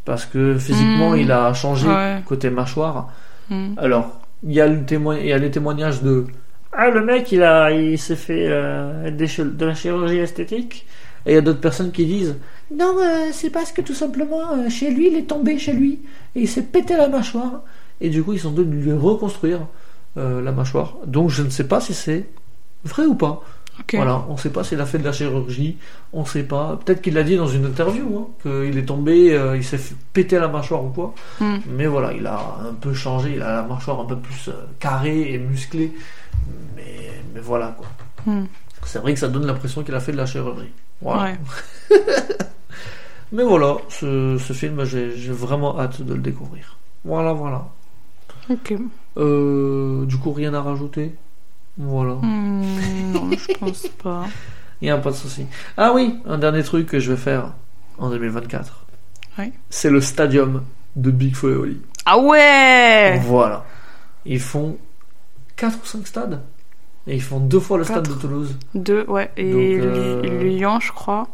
Parce 0.05 0.25
que 0.25 0.57
physiquement, 0.59 1.11
Mm. 1.13 1.19
il 1.19 1.33
a 1.33 1.53
changé 1.55 1.89
Ouais. 1.89 2.23
côté 2.25 2.51
mâchoire. 2.51 3.11
Mhm. 3.51 3.75
Alors, 3.77 4.21
il 4.45 4.53
y, 4.53 4.61
a 4.61 4.67
le 4.69 4.79
y 5.25 5.33
a 5.33 5.39
les 5.39 5.51
témoignages 5.51 6.03
de 6.03 6.27
Ah, 6.73 6.91
le 6.91 7.05
mec, 7.05 7.33
il, 7.33 7.43
a... 7.43 7.71
il 7.73 7.99
s'est 7.99 8.15
fait 8.17 8.47
euh, 8.49 9.11
de 9.11 9.65
la 9.67 9.75
chirurgie 9.75 10.19
esthétique. 10.19 10.87
Et 11.27 11.33
il 11.33 11.35
y 11.35 11.39
a 11.39 11.41
d'autres 11.41 11.61
personnes 11.61 11.91
qui 11.91 12.07
disent 12.07 12.37
Non, 12.75 12.95
euh, 12.99 13.29
c'est 13.33 13.51
parce 13.51 13.73
que 13.73 13.81
tout 13.83 13.95
simplement, 13.95 14.53
euh, 14.53 14.69
chez 14.71 14.91
lui, 14.91 15.09
il 15.11 15.17
est 15.17 15.23
tombé 15.29 15.59
chez 15.59 15.73
lui. 15.73 15.99
Et 16.37 16.43
il 16.43 16.49
s'est 16.49 16.63
pété 16.63 16.97
la 16.97 17.09
mâchoire. 17.09 17.63
Et 18.01 18.09
du 18.11 18.23
coup, 18.23 18.33
ils 18.35 18.39
sont 18.41 18.53
dû 18.53 18.63
lui 18.65 18.93
reconstruire 18.93 19.61
euh, 20.17 20.43
la 20.43 20.53
mâchoire. 20.53 20.95
Donc, 21.07 21.31
je 21.31 21.43
ne 21.43 21.51
sais 21.51 21.67
pas 21.67 21.81
si 21.81 21.95
c'est 21.95 22.27
vrai 22.85 23.05
ou 23.05 23.15
pas. 23.15 23.43
Voilà, 23.93 24.25
on 24.29 24.33
ne 24.33 24.39
sait 24.39 24.51
pas 24.51 24.65
s'il 24.65 24.81
a 24.81 24.87
fait 24.87 24.99
de 24.99 25.05
la 25.05 25.13
chirurgie, 25.13 25.79
on 26.13 26.23
ne 26.23 26.27
sait 26.27 26.43
pas. 26.43 26.79
Peut-être 26.85 27.01
qu'il 27.01 27.15
l'a 27.15 27.23
dit 27.23 27.37
dans 27.37 27.47
une 27.47 27.65
interview, 27.65 28.19
hein, 28.19 28.27
qu'il 28.43 28.77
est 28.77 28.85
tombé, 28.85 29.33
euh, 29.33 29.57
il 29.57 29.65
s'est 29.65 29.79
fait 29.79 29.95
péter 30.13 30.39
la 30.39 30.49
mâchoire 30.49 30.85
ou 30.85 30.89
quoi. 30.89 31.15
Mhm. 31.41 31.61
Mais 31.71 31.87
voilà, 31.87 32.13
il 32.13 32.27
a 32.27 32.59
un 32.69 32.75
peu 32.75 32.93
changé, 32.93 33.35
il 33.37 33.43
a 33.43 33.57
la 33.57 33.63
mâchoire 33.63 34.01
un 34.01 34.05
peu 34.05 34.17
plus 34.17 34.49
euh, 34.49 34.53
carrée 34.81 35.33
et 35.33 35.39
musclée. 35.39 35.93
Mais, 36.77 37.13
mais 37.35 37.41
voilà 37.41 37.77
quoi. 37.79 37.87
Mhm. 38.27 38.47
C'est 38.85 38.99
vrai 38.99 39.15
que 39.15 39.21
ça 39.21 39.29
donne 39.29 39.47
l'impression 39.47 39.83
qu'il 39.85 39.95
a 39.95 40.01
fait 40.01 40.13
de 40.13 40.17
la 40.17 40.27
chirurgie. 40.27 40.73
Voilà. 41.01 41.23
Ouais. 41.23 41.39
Mais 43.31 43.45
voilà, 43.45 43.77
ce, 43.91 44.39
ce 44.39 44.53
film, 44.55 44.85
j'ai 44.85 45.15
j'ai 45.17 45.33
vraiment 45.33 45.79
hâte 45.79 46.01
de 46.01 46.15
le 46.15 46.21
découvrir. 46.21 46.79
Voilà, 47.05 47.35
voilà. 47.35 47.69
Ok. 48.49 48.75
Euh, 49.19 50.05
du 50.07 50.17
coup, 50.17 50.33
rien 50.33 50.55
à 50.55 50.63
rajouter 50.63 51.15
Voilà. 51.77 52.15
Hmm, 52.15 53.13
non, 53.13 53.31
je 53.33 53.53
pense 53.59 53.87
pas. 54.03 54.27
Il 54.81 54.85
n'y 54.85 54.91
a 54.91 54.99
pas 54.99 55.11
de 55.11 55.17
souci. 55.17 55.47
Ah 55.77 55.93
oui, 55.93 56.19
un 56.27 56.39
dernier 56.39 56.63
truc 56.63 56.87
que 56.87 57.01
je 57.01 57.11
vais 57.13 57.17
faire 57.19 57.53
en 57.99 58.11
2024. 58.11 58.85
Oui. 59.39 59.53
C'est 59.71 59.91
le 59.91 60.01
stadium 60.01 60.63
de 60.97 61.11
Big 61.11 61.35
Flo 61.35 61.51
et 61.51 61.57
Oli. 61.57 61.81
Ah 62.07 62.19
ouais 62.19 63.19
Voilà. 63.25 63.65
Ils 64.25 64.41
font 64.41 64.77
4 65.57 65.79
ou 65.83 65.87
5 65.87 66.07
stades. 66.07 66.41
Et 67.07 67.15
ils 67.15 67.23
font 67.23 67.41
deux 67.41 67.61
fois 67.61 67.79
le 67.79 67.85
stade 67.85 68.07
de 68.07 68.15
Toulouse. 68.15 68.55
Deux, 68.75 69.05
ouais. 69.09 69.31
Et 69.37 69.51
Donc, 69.79 69.97
euh, 69.97 70.43
Lyon, 70.45 70.79
je 70.81 70.93
crois. 70.93 71.27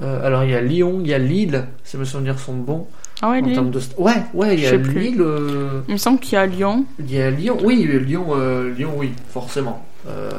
Euh, 0.00 0.26
alors 0.26 0.42
il 0.44 0.50
y 0.50 0.54
a 0.54 0.60
Lyon, 0.62 1.00
il 1.02 1.06
y 1.08 1.14
a 1.14 1.18
Lille, 1.18 1.66
si 1.84 1.96
mes 1.98 2.04
souvenirs 2.06 2.38
sont 2.38 2.54
bons. 2.54 2.88
Ah 3.22 3.30
ouais, 3.30 3.38
en 3.40 3.46
Lille. 3.46 3.70
de 3.70 3.80
Ouais, 3.98 4.24
ouais, 4.34 4.54
il 4.56 4.60
y 4.60 4.66
a. 4.66 4.76
Lille. 4.76 5.20
euh, 5.20 5.80
Il 5.88 5.92
me 5.92 5.98
semble 5.98 6.18
qu'il 6.18 6.34
y 6.34 6.36
a 6.36 6.44
Lyon. 6.44 6.84
Il 6.98 7.10
y 7.12 7.20
a 7.20 7.30
Lyon. 7.30 7.56
Oui, 7.62 7.76
Lyon, 7.84 8.26
euh, 8.32 8.70
Lyon, 8.74 8.94
oui, 8.96 9.12
forcément. 9.30 9.86
Euh, 10.08 10.30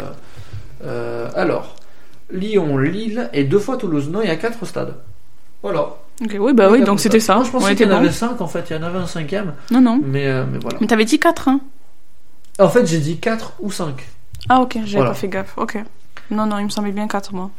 euh, 0.84 1.30
alors, 1.34 1.76
Lyon, 2.30 2.78
Lille 2.78 3.30
et 3.32 3.46
deux 3.46 3.60
fois 3.60 3.78
Toulouse. 3.78 4.10
Non, 4.10 4.22
il 4.22 4.28
y 4.28 4.32
a 4.32 4.36
4 4.36 4.66
stades. 4.66 4.96
Voilà. 5.62 5.82
Ok, 6.22 6.36
oui, 6.40 6.54
bah 6.54 6.68
oui, 6.70 6.80
Quatre 6.80 6.88
donc 6.88 7.00
c'était 7.00 7.22
ça. 7.22 7.36
Moi, 7.36 7.46
je 7.46 7.52
pensais 7.52 7.76
qu'il 7.76 7.88
y 7.88 7.90
en 7.92 7.96
avait 7.96 8.12
5 8.12 8.42
en 8.42 8.48
fait. 8.48 8.66
Il 8.70 8.76
y 8.76 8.80
en 8.80 8.84
avait 8.84 9.00
un 9.00 9.08
cinquième. 9.08 9.54
Non, 9.72 9.80
non. 9.82 10.02
Mais, 10.04 10.28
mais 10.46 10.60
voilà. 10.60 10.78
Mais 10.82 10.88
t'avais 10.88 11.06
dit 11.06 11.20
4, 11.20 11.48
hein 11.48 11.62
En 12.60 12.68
fait, 12.70 12.86
j'ai 12.86 13.00
dit 13.00 13.18
4 13.18 13.54
ou 13.62 13.72
5. 13.72 13.96
Ah 14.50 14.60
ok, 14.60 14.74
j'avais 14.84 14.92
Voilà. 14.96 15.10
pas 15.12 15.16
fait 15.16 15.30
gaffe. 15.30 15.54
Ok. 15.58 15.78
Non, 16.32 16.46
non, 16.46 16.58
il 16.60 16.66
me 16.66 16.70
semblait 16.70 16.92
bien 16.92 17.08
4, 17.08 17.34
moi. 17.34 17.50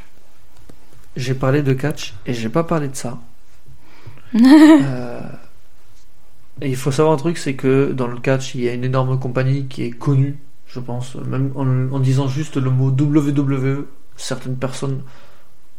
J'ai 1.16 1.34
parlé 1.34 1.62
de 1.62 1.72
catch 1.72 2.12
et 2.26 2.34
j'ai 2.34 2.48
pas 2.50 2.64
parlé 2.64 2.88
de 2.88 2.96
ça. 2.96 3.16
Euh, 4.34 5.20
et 6.60 6.68
il 6.68 6.76
faut 6.76 6.90
savoir 6.90 7.14
un 7.14 7.16
truc, 7.18 7.38
c'est 7.38 7.54
que 7.54 7.92
dans 7.92 8.06
le 8.06 8.18
catch, 8.18 8.54
il 8.54 8.62
y 8.62 8.68
a 8.68 8.74
une 8.74 8.84
énorme 8.84 9.18
compagnie 9.18 9.66
qui 9.66 9.84
est 9.84 9.90
connue, 9.90 10.38
je 10.66 10.80
pense, 10.80 11.14
même 11.16 11.52
en, 11.54 11.94
en 11.94 11.98
disant 12.00 12.28
juste 12.28 12.56
le 12.56 12.70
mot 12.70 12.90
WWE, 12.90 13.86
certaines 14.16 14.56
personnes 14.56 15.02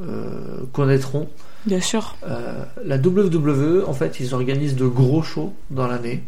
euh, 0.02 0.64
connaîtront. 0.74 1.30
Bien 1.66 1.82
sûr. 1.82 2.16
Euh, 2.28 2.66
la 2.84 2.98
WWE, 2.98 3.84
en 3.88 3.94
fait, 3.94 4.20
ils 4.20 4.34
organisent 4.34 4.76
de 4.76 4.88
gros 4.88 5.22
shows 5.22 5.54
dans 5.70 5.88
l'année. 5.88 6.24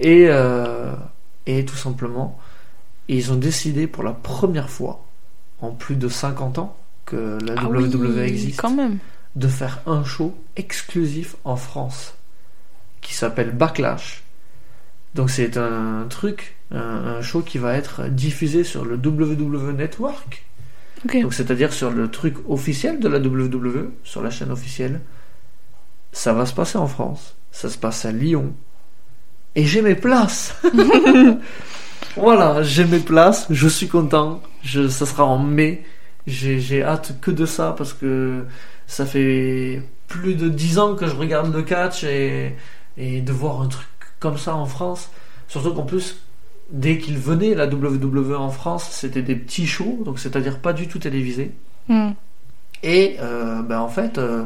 Et, 0.00 0.28
et 1.46 1.64
tout 1.64 1.76
simplement, 1.76 2.38
ils 3.08 3.32
ont 3.32 3.36
décidé 3.36 3.86
pour 3.86 4.02
la 4.02 4.12
première 4.12 4.68
fois 4.68 5.04
en 5.60 5.70
plus 5.70 5.96
de 5.96 6.08
50 6.08 6.58
ans 6.58 6.76
que 7.06 7.38
la 7.44 7.54
Ah 7.56 7.68
WWE 7.68 8.14
oui, 8.14 8.18
existe 8.20 8.60
quand 8.60 8.74
même. 8.74 8.98
De 9.36 9.48
faire 9.48 9.80
un 9.86 10.02
show 10.04 10.36
exclusif 10.56 11.36
en 11.44 11.56
France 11.56 12.14
qui 13.00 13.14
s'appelle 13.14 13.52
Backlash. 13.52 14.22
Donc 15.14 15.30
c'est 15.30 15.56
un 15.56 16.06
truc, 16.10 16.56
un, 16.72 16.78
un 16.78 17.22
show 17.22 17.42
qui 17.42 17.58
va 17.58 17.74
être 17.74 18.08
diffusé 18.08 18.64
sur 18.64 18.84
le 18.84 18.96
WWE 18.96 19.72
Network. 19.72 20.44
Donc 21.04 21.34
c'est-à-dire 21.34 21.72
sur 21.72 21.90
le 21.90 22.10
truc 22.10 22.36
officiel 22.48 22.98
de 22.98 23.08
la 23.08 23.18
WWE, 23.18 23.92
sur 24.02 24.22
la 24.22 24.30
chaîne 24.30 24.50
officielle. 24.50 25.00
Ça 26.12 26.32
va 26.32 26.46
se 26.46 26.54
passer 26.54 26.78
en 26.78 26.86
France. 26.86 27.36
Ça 27.52 27.68
se 27.68 27.78
passe 27.78 28.04
à 28.04 28.12
Lyon. 28.12 28.54
Et 29.54 29.64
j'ai 29.64 29.82
mes 29.82 29.94
places. 29.94 30.54
voilà, 32.16 32.62
j'ai 32.62 32.84
mes 32.84 32.98
places. 32.98 33.46
Je 33.50 33.68
suis 33.68 33.88
content. 33.88 34.42
Je, 34.62 34.88
ça 34.88 35.06
sera 35.06 35.24
en 35.24 35.38
mai. 35.38 35.84
J'ai 36.26 36.58
j'ai 36.58 36.82
hâte 36.82 37.20
que 37.20 37.30
de 37.30 37.46
ça 37.46 37.74
parce 37.76 37.92
que 37.92 38.44
ça 38.86 39.06
fait 39.06 39.82
plus 40.08 40.34
de 40.34 40.48
10 40.48 40.78
ans 40.78 40.94
que 40.94 41.06
je 41.06 41.14
regarde 41.14 41.54
le 41.54 41.62
catch 41.62 42.04
et, 42.04 42.54
et 42.96 43.20
de 43.20 43.32
voir 43.32 43.60
un 43.60 43.68
truc 43.68 43.86
comme 44.20 44.38
ça 44.38 44.54
en 44.54 44.66
France. 44.66 45.10
Surtout 45.48 45.74
qu'en 45.74 45.82
plus, 45.82 46.20
dès 46.70 46.98
qu'il 46.98 47.18
venait, 47.18 47.54
la 47.54 47.66
WWE 47.66 48.36
en 48.36 48.50
France, 48.50 48.88
c'était 48.90 49.22
des 49.22 49.36
petits 49.36 49.66
shows, 49.66 50.02
donc 50.04 50.18
c'est-à-dire 50.18 50.58
pas 50.58 50.72
du 50.72 50.88
tout 50.88 50.98
télévisés. 50.98 51.52
Hmm. 51.88 52.10
Et 52.82 53.16
euh, 53.20 53.62
ben 53.62 53.80
en 53.80 53.88
fait, 53.88 54.18
euh, 54.18 54.44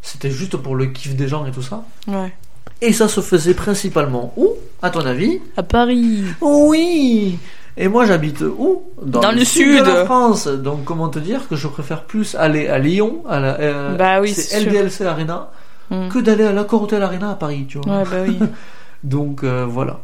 c'était 0.00 0.30
juste 0.30 0.56
pour 0.56 0.74
le 0.76 0.86
kiff 0.86 1.16
des 1.16 1.28
gens 1.28 1.46
et 1.46 1.50
tout 1.50 1.62
ça. 1.62 1.84
Ouais. 2.06 2.32
Et 2.80 2.92
ça 2.92 3.08
se 3.08 3.20
faisait 3.20 3.54
principalement 3.54 4.32
où, 4.36 4.50
à 4.80 4.90
ton 4.90 5.00
avis? 5.00 5.40
À 5.56 5.62
Paris. 5.62 6.24
Oui 6.40 7.38
Et 7.76 7.88
moi 7.88 8.04
j'habite 8.04 8.40
où? 8.42 8.82
Dans 9.02 9.30
le 9.32 9.38
de 9.40 9.44
sud. 9.44 9.84
la 9.84 10.04
France. 10.04 10.46
Donc 10.46 10.84
comment 10.84 11.08
te 11.08 11.18
dire 11.18 11.48
que 11.48 11.56
je 11.56 11.68
préfère 11.68 12.04
plus 12.04 12.34
aller 12.34 12.68
à 12.68 12.78
Lyon, 12.78 13.22
à 13.28 13.40
la, 13.40 13.60
euh, 13.60 13.96
Bah 13.96 14.20
oui, 14.20 14.32
c'est. 14.34 14.60
LDLC 14.60 15.02
Arena, 15.06 15.50
Hmm. 15.90 16.08
que 16.08 16.20
d'aller 16.20 16.44
à 16.44 16.52
l'Accor 16.52 16.82
Hotel 16.84 17.02
Arena 17.02 17.32
à 17.32 17.34
Paris, 17.34 17.66
tu 17.68 17.78
vois. 17.78 17.98
Ouais, 17.98 18.04
bah 18.04 18.16
oui. 18.26 18.38
Donc 19.04 19.42
euh, 19.44 19.66
voilà. 19.68 20.00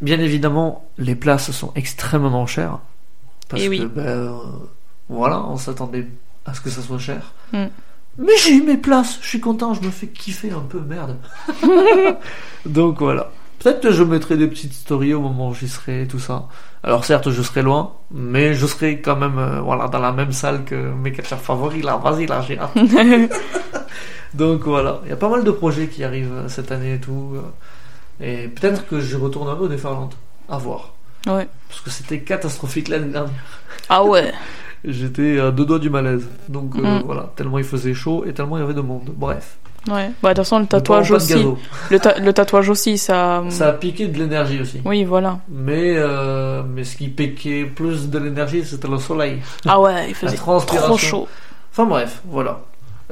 Bien 0.00 0.20
évidemment, 0.20 0.84
les 0.96 1.14
places 1.16 1.50
sont 1.50 1.72
extrêmement 1.74 2.46
chères. 2.46 2.78
Parce 3.48 3.62
Eh 3.64 3.68
oui. 3.68 3.80
que 3.80 3.86
ben, 3.86 4.06
euh, 4.06 4.30
Voilà, 5.08 5.42
on 5.48 5.56
s'attendait 5.56 6.06
à 6.46 6.54
ce 6.54 6.60
que 6.60 6.70
ça 6.70 6.82
soit 6.82 6.98
cher. 6.98 7.32
Mm. 7.52 7.64
Mais 8.18 8.32
j'ai 8.44 8.54
eu 8.54 8.62
mes 8.62 8.76
places, 8.76 9.18
je 9.22 9.26
suis 9.28 9.40
content, 9.40 9.74
je 9.74 9.80
me 9.82 9.90
fais 9.90 10.06
kiffer 10.08 10.50
un 10.52 10.60
peu, 10.60 10.80
merde. 10.80 11.16
Donc 12.66 12.98
voilà. 13.00 13.30
Peut-être 13.60 13.80
que 13.82 13.92
je 13.92 14.02
mettrai 14.02 14.36
des 14.36 14.46
petites 14.48 14.72
stories 14.72 15.12
au 15.14 15.20
moment 15.20 15.50
où 15.50 15.54
j'y 15.54 15.68
serai, 15.68 16.06
tout 16.08 16.18
ça. 16.18 16.48
Alors 16.82 17.04
certes, 17.04 17.30
je 17.30 17.42
serai 17.42 17.60
loin, 17.62 17.92
mais 18.10 18.54
je 18.54 18.66
serai 18.66 19.00
quand 19.00 19.16
même 19.16 19.38
euh, 19.38 19.60
voilà, 19.60 19.86
dans 19.88 19.98
la 19.98 20.12
même 20.12 20.32
salle 20.32 20.64
que 20.64 20.74
mes 20.74 21.12
catcheurs 21.12 21.40
favoris. 21.40 21.84
Là, 21.84 21.96
vas-y, 21.98 22.26
là, 22.26 22.40
j'ai 22.46 22.58
hâte. 22.58 22.72
Donc 24.34 24.62
voilà, 24.62 25.00
il 25.04 25.10
y 25.10 25.12
a 25.12 25.16
pas 25.16 25.28
mal 25.28 25.44
de 25.44 25.50
projets 25.50 25.88
qui 25.88 26.04
arrivent 26.04 26.32
euh, 26.32 26.48
cette 26.48 26.72
année 26.72 26.94
et 26.94 26.98
tout. 27.00 27.34
euh, 27.34 28.24
Et 28.24 28.48
peut-être 28.48 28.86
que 28.86 29.00
je 29.00 29.16
retournerai 29.16 29.60
au 29.60 29.68
Déferlante. 29.68 30.16
À 30.48 30.56
voir. 30.58 30.92
ouais. 31.26 31.46
Parce 31.68 31.80
que 31.80 31.90
c'était 31.90 32.20
catastrophique 32.20 32.88
l'année 32.88 33.12
dernière. 33.12 33.34
Ah 33.88 34.02
ouais. 34.04 34.32
J'étais 34.84 35.38
à 35.38 35.50
deux 35.50 35.66
doigts 35.66 35.78
du 35.78 35.90
malaise. 35.90 36.26
Donc 36.48 36.74
euh, 36.76 36.80
Mm. 37.00 37.02
voilà, 37.04 37.30
tellement 37.36 37.58
il 37.58 37.64
faisait 37.64 37.92
chaud 37.94 38.24
et 38.26 38.32
tellement 38.32 38.56
il 38.56 38.60
y 38.60 38.62
avait 38.64 38.74
de 38.74 38.80
monde. 38.80 39.10
Bref. 39.14 39.58
Ouais. 39.88 40.10
Bah, 40.22 40.30
de 40.30 40.34
toute 40.34 40.36
façon, 40.44 40.58
le 40.58 40.66
tatouage 40.66 41.10
aussi. 41.10 41.34
Le, 41.90 41.98
ta- 41.98 42.18
le 42.18 42.32
tatouage 42.32 42.68
aussi, 42.68 42.98
ça. 42.98 43.42
Ça 43.48 43.68
a 43.68 43.72
piqué 43.72 44.06
de 44.08 44.18
l'énergie 44.18 44.60
aussi. 44.60 44.80
Oui, 44.84 45.04
voilà. 45.04 45.38
Mais, 45.48 45.94
euh, 45.96 46.62
mais 46.68 46.84
ce 46.84 46.96
qui 46.96 47.08
piquait 47.08 47.64
plus 47.64 48.10
de 48.10 48.18
l'énergie, 48.18 48.64
c'était 48.64 48.88
le 48.88 48.98
soleil. 48.98 49.38
Ah 49.66 49.80
ouais, 49.80 50.08
il 50.10 50.14
faisait 50.14 50.36
trop 50.36 50.60
chaud. 50.98 51.28
Enfin 51.72 51.86
bref, 51.86 52.20
voilà. 52.26 52.60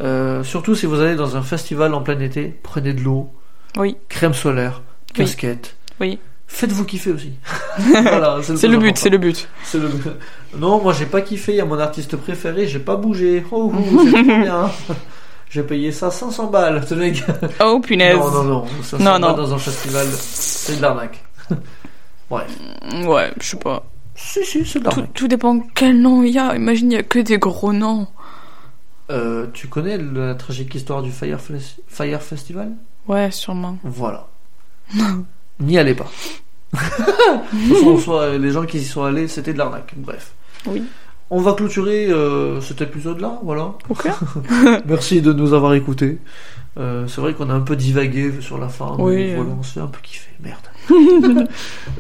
Euh, 0.00 0.44
surtout 0.44 0.74
si 0.74 0.86
vous 0.86 1.00
allez 1.00 1.16
dans 1.16 1.36
un 1.36 1.42
festival 1.42 1.94
en 1.94 2.02
plein 2.02 2.20
été, 2.20 2.54
prenez 2.62 2.92
de 2.92 3.00
l'eau, 3.00 3.30
Oui, 3.76 3.96
crème 4.08 4.34
solaire, 4.34 4.82
casquette. 5.14 5.74
oui. 6.00 6.18
Faites-vous 6.50 6.84
kiffer 6.86 7.10
aussi. 7.12 7.32
voilà, 7.78 8.38
C'est 8.42 8.68
le 8.68 8.78
but, 8.78 8.96
c'est 8.96 9.10
le 9.10 9.18
but. 9.18 9.46
Le- 9.74 9.90
Non, 10.56 10.80
moi 10.82 10.94
j'ai 10.94 11.04
pas 11.04 11.20
kiffé. 11.20 11.52
Il 11.52 11.56
y 11.56 11.60
a 11.60 11.66
mon 11.66 11.78
artiste 11.78 12.16
préféré, 12.16 12.66
j'ai 12.66 12.78
pas 12.78 12.96
bougé. 12.96 13.44
Oh, 13.50 13.70
oh, 13.76 14.00
c'est 14.10 14.22
bien. 14.44 14.70
J'ai 15.50 15.62
payé 15.62 15.92
ça 15.92 16.10
500 16.10 16.48
balles, 16.48 16.86
ce 16.86 16.94
mec. 16.94 17.24
Oh 17.60 17.80
punaise. 17.80 18.16
Non, 18.18 18.30
non, 18.30 18.44
non. 18.44 18.66
Ça 18.82 18.98
Non, 18.98 19.18
non, 19.18 19.32
dans 19.32 19.54
un 19.54 19.58
festival, 19.58 20.06
c'est 20.12 20.76
de 20.76 20.82
l'arnaque. 20.82 21.24
Bref. 22.30 22.50
Ouais, 23.06 23.32
je 23.40 23.46
sais 23.46 23.56
pas. 23.56 23.82
Si, 24.14 24.44
si, 24.44 24.66
c'est 24.66 24.80
de 24.80 24.84
Tout, 24.84 24.90
l'arnaque. 24.90 25.12
tout 25.14 25.28
dépend 25.28 25.60
quel 25.74 26.00
nom 26.00 26.22
il 26.22 26.32
y 26.34 26.38
a. 26.38 26.54
Imagine, 26.54 26.92
il 26.92 26.94
y 26.94 26.98
a 26.98 27.02
que 27.02 27.18
des 27.20 27.38
gros 27.38 27.72
noms. 27.72 28.06
Euh, 29.10 29.46
tu 29.54 29.68
connais 29.68 29.96
la 29.96 30.34
tragique 30.34 30.74
histoire 30.74 31.02
du 31.02 31.10
Fire, 31.10 31.40
Fles- 31.40 31.78
Fire 31.88 32.20
Festival? 32.20 32.72
Ouais, 33.06 33.30
sûrement. 33.30 33.78
Voilà. 33.84 34.26
N'y 35.60 35.78
allez 35.78 35.94
pas. 35.94 36.08
Soit, 38.04 38.36
les 38.36 38.50
gens 38.50 38.66
qui 38.66 38.78
y 38.78 38.84
sont 38.84 39.02
allés, 39.04 39.28
c'était 39.28 39.52
de 39.54 39.58
l'arnaque. 39.58 39.92
Bref. 39.96 40.32
Oui. 40.66 40.82
On 41.30 41.40
va 41.40 41.52
clôturer 41.52 42.06
euh, 42.10 42.60
cet 42.60 42.80
épisode-là, 42.80 43.38
voilà. 43.42 43.74
Merci 44.86 45.20
de 45.20 45.32
nous 45.32 45.52
avoir 45.52 45.74
écoutés. 45.74 46.18
Euh, 46.78 47.06
c'est 47.06 47.20
vrai 47.20 47.34
qu'on 47.34 47.50
a 47.50 47.54
un 47.54 47.60
peu 47.60 47.76
divagué 47.76 48.32
sur 48.40 48.56
la 48.58 48.68
fin, 48.68 48.94
mais 48.96 49.02
Oui, 49.04 49.34
voilà, 49.34 49.50
on 49.58 49.62
se 49.62 49.74
fait 49.74 49.80
un 49.80 49.88
peu 49.88 49.98
kiffer, 50.02 50.30
merde. 50.40 50.58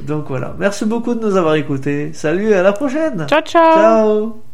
Donc 0.06 0.26
voilà, 0.28 0.54
merci 0.58 0.84
beaucoup 0.86 1.14
de 1.14 1.20
nous 1.20 1.36
avoir 1.36 1.56
écoutés. 1.56 2.12
Salut, 2.14 2.52
à 2.54 2.62
la 2.62 2.72
prochaine. 2.72 3.26
Ciao, 3.28 3.42
ciao. 3.42 3.74
Ciao. 3.74 4.47